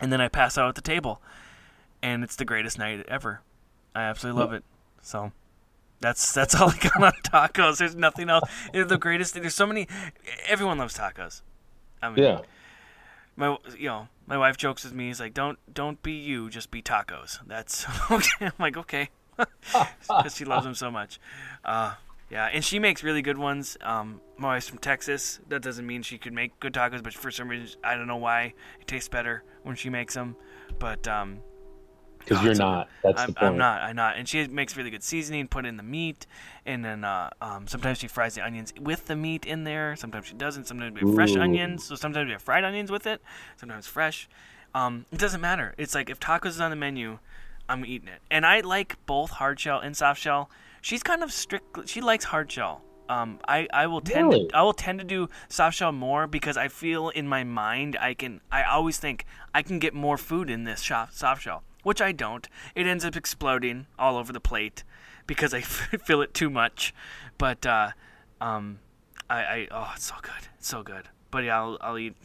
and 0.00 0.12
then 0.12 0.20
I 0.20 0.28
pass 0.28 0.56
out 0.56 0.68
at 0.68 0.74
the 0.74 0.80
table, 0.80 1.20
and 2.02 2.24
it's 2.24 2.36
the 2.36 2.44
greatest 2.44 2.78
night 2.78 3.04
ever. 3.06 3.42
I 3.94 4.02
absolutely 4.04 4.40
love 4.40 4.52
it. 4.54 4.64
So 5.02 5.32
that's 6.00 6.32
that's 6.32 6.54
all 6.60 6.70
I 6.70 6.76
got 6.78 7.02
on 7.02 7.12
tacos. 7.24 7.78
There's 7.78 7.94
nothing 7.96 8.30
else. 8.30 8.48
They're 8.72 8.84
the 8.84 8.98
greatest. 8.98 9.34
There's 9.34 9.54
so 9.54 9.66
many. 9.66 9.88
Everyone 10.48 10.78
loves 10.78 10.96
tacos. 10.96 11.42
I 12.02 12.08
mean, 12.08 12.24
Yeah. 12.24 12.40
My 13.40 13.56
you 13.76 13.88
know 13.88 14.08
my 14.26 14.38
wife 14.38 14.56
jokes 14.56 14.84
with 14.84 14.92
me. 14.92 15.08
He's 15.08 15.18
like, 15.18 15.34
don't 15.34 15.58
don't 15.72 16.00
be 16.02 16.12
you, 16.12 16.50
just 16.50 16.70
be 16.70 16.82
tacos. 16.82 17.38
That's 17.46 17.86
okay. 18.10 18.46
I'm 18.46 18.52
like, 18.58 18.76
okay, 18.76 19.08
because 19.36 20.36
she 20.36 20.44
loves 20.44 20.64
them 20.64 20.74
so 20.74 20.90
much. 20.90 21.18
Uh, 21.64 21.94
yeah, 22.30 22.48
and 22.52 22.64
she 22.64 22.78
makes 22.78 23.02
really 23.02 23.22
good 23.22 23.38
ones. 23.38 23.76
Um, 23.80 24.20
my 24.36 24.48
wife's 24.48 24.68
from 24.68 24.78
Texas. 24.78 25.40
That 25.48 25.62
doesn't 25.62 25.84
mean 25.84 26.02
she 26.02 26.16
could 26.18 26.32
make 26.32 26.60
good 26.60 26.72
tacos, 26.72 27.02
but 27.02 27.12
for 27.12 27.32
some 27.32 27.48
reason, 27.48 27.80
I 27.82 27.96
don't 27.96 28.06
know 28.06 28.18
why 28.18 28.54
it 28.80 28.86
tastes 28.86 29.08
better 29.08 29.42
when 29.64 29.74
she 29.74 29.90
makes 29.90 30.14
them. 30.14 30.36
But 30.78 31.08
um, 31.08 31.40
Because 32.20 32.44
you're 32.44 32.54
not. 32.54 32.88
That's 33.02 33.20
I'm, 33.20 33.26
the 33.28 33.32
point. 33.34 33.52
I'm 33.52 33.58
not. 33.58 33.82
I'm 33.82 33.96
not. 33.96 34.16
And 34.16 34.28
she 34.28 34.46
makes 34.46 34.76
really 34.76 34.90
good 34.90 35.02
seasoning, 35.02 35.48
put 35.48 35.66
in 35.66 35.76
the 35.76 35.82
meat, 35.82 36.26
and 36.64 36.84
then 36.84 37.04
uh, 37.04 37.30
um, 37.40 37.66
sometimes 37.66 37.98
she 37.98 38.06
fries 38.08 38.34
the 38.34 38.44
onions 38.44 38.72
with 38.80 39.06
the 39.06 39.16
meat 39.16 39.44
in 39.46 39.64
there. 39.64 39.96
Sometimes 39.96 40.26
she 40.26 40.34
doesn't. 40.34 40.66
Sometimes 40.66 40.94
we 40.94 41.06
have 41.06 41.14
fresh 41.14 41.34
Ooh. 41.34 41.40
onions. 41.40 41.84
So 41.84 41.96
sometimes 41.96 42.26
we 42.26 42.32
have 42.32 42.42
fried 42.42 42.64
onions 42.64 42.90
with 42.90 43.06
it. 43.06 43.20
Sometimes 43.56 43.86
fresh. 43.86 44.28
Um, 44.74 45.06
it 45.10 45.18
doesn't 45.18 45.40
matter. 45.40 45.74
It's 45.78 45.94
like 45.94 46.08
if 46.08 46.20
tacos 46.20 46.50
is 46.50 46.60
on 46.60 46.70
the 46.70 46.76
menu, 46.76 47.18
I'm 47.68 47.84
eating 47.84 48.08
it. 48.08 48.20
And 48.30 48.46
I 48.46 48.60
like 48.60 48.96
both 49.06 49.30
hard 49.30 49.58
shell 49.58 49.80
and 49.80 49.96
soft 49.96 50.20
shell. 50.20 50.50
She's 50.80 51.02
kind 51.02 51.22
of 51.22 51.32
strict. 51.32 51.88
She 51.88 52.00
likes 52.00 52.24
hard 52.26 52.50
shell. 52.52 52.82
Um, 53.08 53.40
I, 53.48 53.66
I 53.72 53.88
will 53.88 54.00
tend 54.00 54.28
Really? 54.28 54.46
to 54.46 54.56
I 54.56 54.62
will 54.62 54.72
tend 54.72 55.00
to 55.00 55.04
do 55.04 55.28
soft 55.48 55.76
shell 55.76 55.90
more 55.90 56.28
because 56.28 56.56
I 56.56 56.68
feel 56.68 57.08
in 57.08 57.26
my 57.26 57.42
mind 57.42 57.96
I 58.00 58.14
can 58.14 58.40
I 58.52 58.62
always 58.62 58.98
think 58.98 59.26
I 59.52 59.62
can 59.62 59.80
get 59.80 59.94
more 59.94 60.16
food 60.16 60.48
in 60.48 60.62
this 60.62 60.80
soft 60.80 61.42
shell, 61.42 61.64
which 61.82 62.00
I 62.00 62.12
don't. 62.12 62.48
It 62.74 62.86
ends 62.86 63.04
up 63.04 63.16
exploding 63.16 63.86
all 63.98 64.16
over 64.16 64.32
the 64.32 64.40
plate 64.40 64.84
because 65.26 65.54
I 65.54 65.60
fill 65.62 66.22
it 66.22 66.34
too 66.34 66.50
much. 66.50 66.94
But 67.38 67.64
uh, 67.66 67.90
um, 68.40 68.80
I, 69.28 69.38
I 69.38 69.68
oh 69.70 69.92
it's 69.94 70.06
so 70.06 70.14
good, 70.22 70.48
it's 70.58 70.68
so 70.68 70.82
good. 70.82 71.08
But 71.30 71.44
yeah, 71.44 71.60
I'll, 71.60 71.78
I'll 71.80 71.98
eat. 71.98 72.16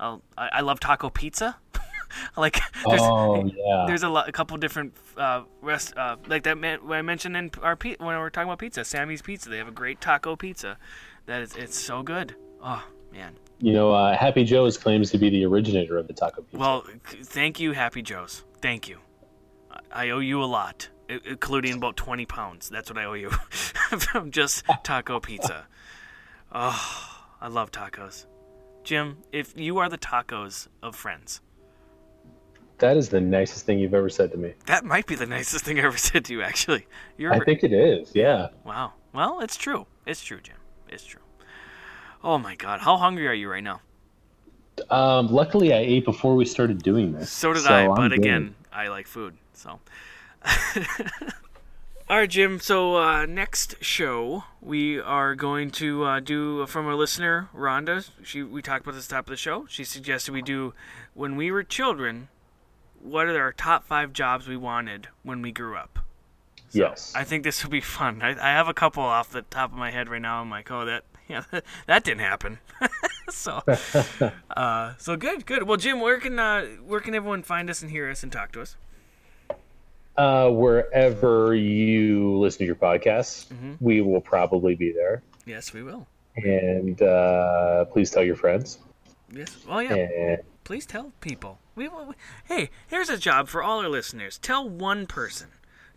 I'll 0.00 0.22
I, 0.36 0.48
I 0.54 0.60
love 0.60 0.80
taco 0.80 1.10
pizza. 1.10 1.56
like 2.36 2.60
there's, 2.86 3.00
Oh 3.02 3.44
yeah. 3.44 3.84
there's 3.86 4.02
a, 4.02 4.08
lot, 4.08 4.28
a 4.28 4.32
couple 4.32 4.56
different 4.56 4.94
uh, 5.16 5.42
rest 5.60 5.96
uh, 5.96 6.16
like 6.26 6.44
that 6.44 6.58
man, 6.58 6.86
when 6.86 6.98
I 6.98 7.02
mentioned 7.02 7.36
in 7.36 7.50
our 7.62 7.76
pe- 7.76 7.96
when 7.98 8.08
we 8.08 8.16
were 8.16 8.30
talking 8.30 8.48
about 8.48 8.58
pizza, 8.58 8.84
Sammy's 8.84 9.22
Pizza. 9.22 9.48
They 9.48 9.58
have 9.58 9.68
a 9.68 9.72
great 9.72 10.00
taco 10.00 10.36
pizza 10.36 10.78
that 11.26 11.42
is 11.42 11.54
it's 11.56 11.78
so 11.78 12.02
good. 12.02 12.34
Oh 12.62 12.84
man. 13.12 13.36
You 13.60 13.72
know, 13.72 13.92
uh, 13.92 14.16
Happy 14.16 14.44
Joe's 14.44 14.78
claims 14.78 15.10
to 15.10 15.18
be 15.18 15.30
the 15.30 15.44
originator 15.44 15.98
of 15.98 16.06
the 16.06 16.12
taco 16.12 16.42
pizza. 16.42 16.56
Well, 16.56 16.84
thank 17.04 17.58
you, 17.58 17.72
Happy 17.72 18.02
Joe's. 18.02 18.44
Thank 18.60 18.88
you. 18.88 18.98
I- 19.92 20.10
owe 20.10 20.18
you 20.18 20.42
a 20.42 20.46
lot, 20.46 20.88
including 21.08 21.74
about 21.74 21.96
twenty 21.96 22.26
pounds. 22.26 22.68
That's 22.68 22.90
what 22.90 22.98
I 22.98 23.04
owe 23.04 23.14
you 23.14 23.30
from 24.10 24.30
just 24.30 24.64
taco 24.82 25.20
pizza. 25.20 25.66
Oh, 26.52 27.20
I 27.40 27.48
love 27.48 27.70
tacos. 27.70 28.26
Jim, 28.84 29.18
if 29.32 29.52
you 29.56 29.78
are 29.78 29.88
the 29.88 29.98
tacos 29.98 30.68
of 30.82 30.96
friends, 30.96 31.40
that 32.78 32.96
is 32.96 33.08
the 33.10 33.20
nicest 33.20 33.66
thing 33.66 33.78
you've 33.78 33.92
ever 33.94 34.08
said 34.08 34.30
to 34.32 34.38
me. 34.38 34.54
that 34.66 34.84
might 34.84 35.06
be 35.06 35.14
the 35.14 35.26
nicest 35.26 35.64
thing 35.64 35.78
I 35.78 35.82
ever 35.82 35.96
said 35.98 36.24
to 36.26 36.32
you. 36.32 36.42
Actually, 36.42 36.86
you're 37.16 37.32
I 37.34 37.40
think 37.44 37.62
it 37.64 37.72
is. 37.72 38.12
Yeah. 38.14 38.48
Wow. 38.64 38.94
Well, 39.12 39.40
it's 39.40 39.56
true. 39.56 39.86
It's 40.06 40.22
true, 40.22 40.40
Jim. 40.40 40.56
It's 40.88 41.04
true. 41.04 41.20
Oh 42.24 42.38
my 42.38 42.56
God, 42.56 42.80
how 42.80 42.96
hungry 42.96 43.26
are 43.28 43.34
you 43.34 43.48
right 43.50 43.62
now? 43.62 43.80
Um, 44.90 45.28
luckily, 45.28 45.72
I 45.72 45.78
ate 45.78 46.04
before 46.04 46.34
we 46.34 46.44
started 46.44 46.82
doing 46.82 47.12
this. 47.12 47.30
So 47.30 47.52
did 47.52 47.66
I, 47.66 47.86
I'm 47.86 47.94
but 47.94 48.08
good. 48.10 48.18
again, 48.18 48.54
I 48.72 48.88
like 48.88 49.06
food. 49.06 49.36
So. 49.52 49.80
All 52.10 52.16
right, 52.16 52.30
Jim. 52.30 52.58
So 52.58 52.96
uh, 52.96 53.26
next 53.26 53.76
show 53.84 54.44
we 54.62 54.98
are 54.98 55.34
going 55.34 55.70
to 55.72 56.04
uh, 56.04 56.20
do 56.20 56.66
from 56.66 56.88
a 56.88 56.94
listener, 56.96 57.50
Rhonda. 57.54 58.08
She 58.22 58.42
we 58.42 58.62
talked 58.62 58.84
about 58.86 58.94
this 58.94 59.04
at 59.04 59.08
the 59.10 59.14
top 59.16 59.26
of 59.26 59.30
the 59.30 59.36
show. 59.36 59.66
She 59.68 59.84
suggested 59.84 60.32
we 60.32 60.40
do 60.42 60.72
when 61.14 61.36
we 61.36 61.50
were 61.50 61.62
children. 61.62 62.28
What 63.00 63.26
are 63.28 63.38
our 63.40 63.52
top 63.52 63.84
five 63.84 64.12
jobs 64.12 64.48
we 64.48 64.56
wanted 64.56 65.08
when 65.22 65.42
we 65.42 65.52
grew 65.52 65.76
up? 65.76 65.98
So, 66.70 66.78
Yes. 66.78 67.12
I 67.14 67.24
think 67.24 67.44
this 67.44 67.62
will 67.62 67.70
be 67.70 67.80
fun. 67.80 68.22
I, 68.22 68.30
I 68.30 68.52
have 68.52 68.68
a 68.68 68.74
couple 68.74 69.02
off 69.02 69.30
the 69.30 69.42
top 69.42 69.70
of 69.72 69.78
my 69.78 69.90
head 69.90 70.08
right 70.08 70.20
now. 70.20 70.40
I'm 70.40 70.50
like, 70.50 70.70
oh, 70.70 70.84
that 70.84 71.04
yeah, 71.52 71.60
that 71.86 72.04
didn't 72.04 72.20
happen. 72.20 72.58
so, 73.30 73.62
uh, 74.56 74.94
so 74.98 75.16
good, 75.16 75.44
good. 75.46 75.64
Well, 75.64 75.76
Jim, 75.76 76.00
where 76.00 76.18
can 76.18 76.38
uh, 76.38 76.64
where 76.86 77.00
can 77.00 77.14
everyone 77.14 77.42
find 77.42 77.68
us 77.70 77.82
and 77.82 77.90
hear 77.90 78.10
us 78.10 78.22
and 78.22 78.32
talk 78.32 78.52
to 78.52 78.62
us? 78.62 78.76
Uh, 80.16 80.50
wherever 80.50 81.54
you 81.54 82.36
listen 82.38 82.58
to 82.60 82.64
your 82.64 82.74
podcasts, 82.74 83.46
Mm-hmm. 83.48 83.74
we 83.80 84.00
will 84.00 84.20
probably 84.20 84.74
be 84.74 84.90
there. 84.92 85.22
Yes, 85.46 85.72
we 85.72 85.82
will. 85.82 86.06
And 86.36 87.00
uh, 87.00 87.84
please 87.86 88.10
tell 88.10 88.24
your 88.24 88.34
friends. 88.36 88.78
Yes. 89.32 89.56
Well, 89.68 89.82
yeah. 89.82 89.94
And 89.94 90.38
Please 90.64 90.84
tell 90.86 91.12
people. 91.20 91.58
We, 91.76 91.88
we, 91.88 92.14
hey, 92.44 92.70
here's 92.88 93.08
a 93.08 93.16
job 93.16 93.48
for 93.48 93.62
all 93.62 93.78
our 93.80 93.88
listeners. 93.88 94.36
Tell 94.38 94.68
one 94.68 95.06
person. 95.06 95.48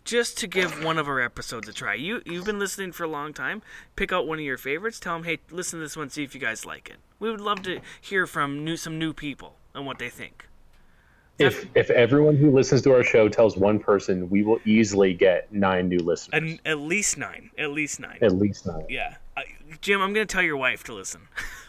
Just 0.04 0.36
to 0.38 0.46
give 0.46 0.82
one 0.84 0.98
of 0.98 1.08
our 1.08 1.20
episodes 1.20 1.68
a 1.68 1.72
try. 1.72 1.94
You 1.94 2.22
you've 2.26 2.44
been 2.44 2.58
listening 2.58 2.92
for 2.92 3.04
a 3.04 3.08
long 3.08 3.32
time. 3.32 3.62
Pick 3.96 4.12
out 4.12 4.26
one 4.26 4.38
of 4.38 4.44
your 4.44 4.58
favorites. 4.58 4.98
Tell 4.98 5.14
them, 5.14 5.24
hey, 5.24 5.38
listen 5.50 5.78
to 5.78 5.84
this 5.84 5.96
one. 5.96 6.10
See 6.10 6.24
if 6.24 6.34
you 6.34 6.40
guys 6.40 6.66
like 6.66 6.88
it. 6.90 6.96
We 7.18 7.30
would 7.30 7.40
love 7.40 7.62
to 7.62 7.80
hear 8.00 8.26
from 8.26 8.64
new 8.64 8.76
some 8.76 8.98
new 8.98 9.12
people 9.12 9.56
and 9.74 9.86
what 9.86 9.98
they 9.98 10.08
think. 10.08 10.48
if 11.38 11.66
if 11.76 11.88
everyone 11.90 12.36
who 12.36 12.50
listens 12.50 12.82
to 12.82 12.92
our 12.92 13.04
show 13.04 13.28
tells 13.28 13.56
one 13.56 13.78
person, 13.78 14.28
we 14.28 14.42
will 14.42 14.58
easily 14.64 15.14
get 15.14 15.52
nine 15.52 15.88
new 15.88 15.98
listeners. 15.98 16.42
And 16.42 16.60
at 16.66 16.78
least 16.78 17.16
nine. 17.16 17.50
At 17.56 17.70
least 17.70 18.00
nine. 18.00 18.18
At 18.22 18.32
least 18.34 18.66
nine. 18.66 18.84
Yeah. 18.88 19.14
I, 19.36 19.44
Jim, 19.80 20.00
I'm 20.02 20.12
gonna 20.12 20.26
tell 20.26 20.42
your 20.42 20.56
wife 20.56 20.82
to 20.84 20.94
listen. 20.94 21.22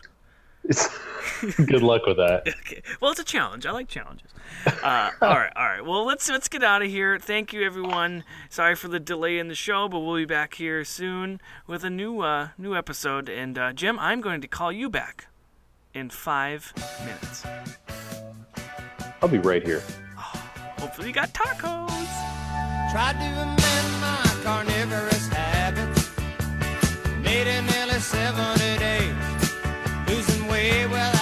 Good 1.65 1.83
luck 1.83 2.05
with 2.05 2.17
that. 2.17 2.47
okay. 2.47 2.81
Well, 3.01 3.11
it's 3.11 3.19
a 3.19 3.25
challenge. 3.25 3.65
I 3.65 3.71
like 3.71 3.87
challenges. 3.87 4.29
Uh, 4.65 5.11
all 5.21 5.29
right, 5.29 5.51
all 5.55 5.65
right. 5.65 5.85
Well, 5.85 6.05
let's 6.05 6.29
let's 6.29 6.47
get 6.47 6.63
out 6.63 6.81
of 6.81 6.89
here. 6.89 7.19
Thank 7.19 7.51
you, 7.51 7.63
everyone. 7.63 8.23
Sorry 8.49 8.75
for 8.75 8.87
the 8.87 8.99
delay 8.99 9.39
in 9.39 9.49
the 9.49 9.55
show, 9.55 9.89
but 9.89 9.99
we'll 9.99 10.15
be 10.15 10.25
back 10.25 10.55
here 10.55 10.85
soon 10.85 11.41
with 11.67 11.83
a 11.83 11.89
new 11.89 12.21
uh, 12.21 12.49
new 12.57 12.75
episode. 12.75 13.29
And 13.29 13.57
uh, 13.57 13.73
Jim, 13.73 13.99
I'm 13.99 14.21
going 14.21 14.41
to 14.41 14.47
call 14.47 14.71
you 14.71 14.89
back 14.89 15.27
in 15.93 16.09
five 16.09 16.73
minutes. 17.05 17.45
I'll 19.21 19.29
be 19.29 19.39
right 19.39 19.65
here. 19.65 19.81
Hopefully, 20.17 21.07
you 21.07 21.13
got 21.13 21.33
tacos. 21.33 21.89
Tried 22.91 23.13
to 23.13 23.41
amend 23.41 24.01
my 24.01 24.39
carnivorous 24.43 25.27
habits. 25.29 26.11
Skating 27.33 27.65
nearly 27.65 27.99
70 27.99 28.77
days. 28.77 29.15
Losing 29.15 29.22
without 30.63 31.12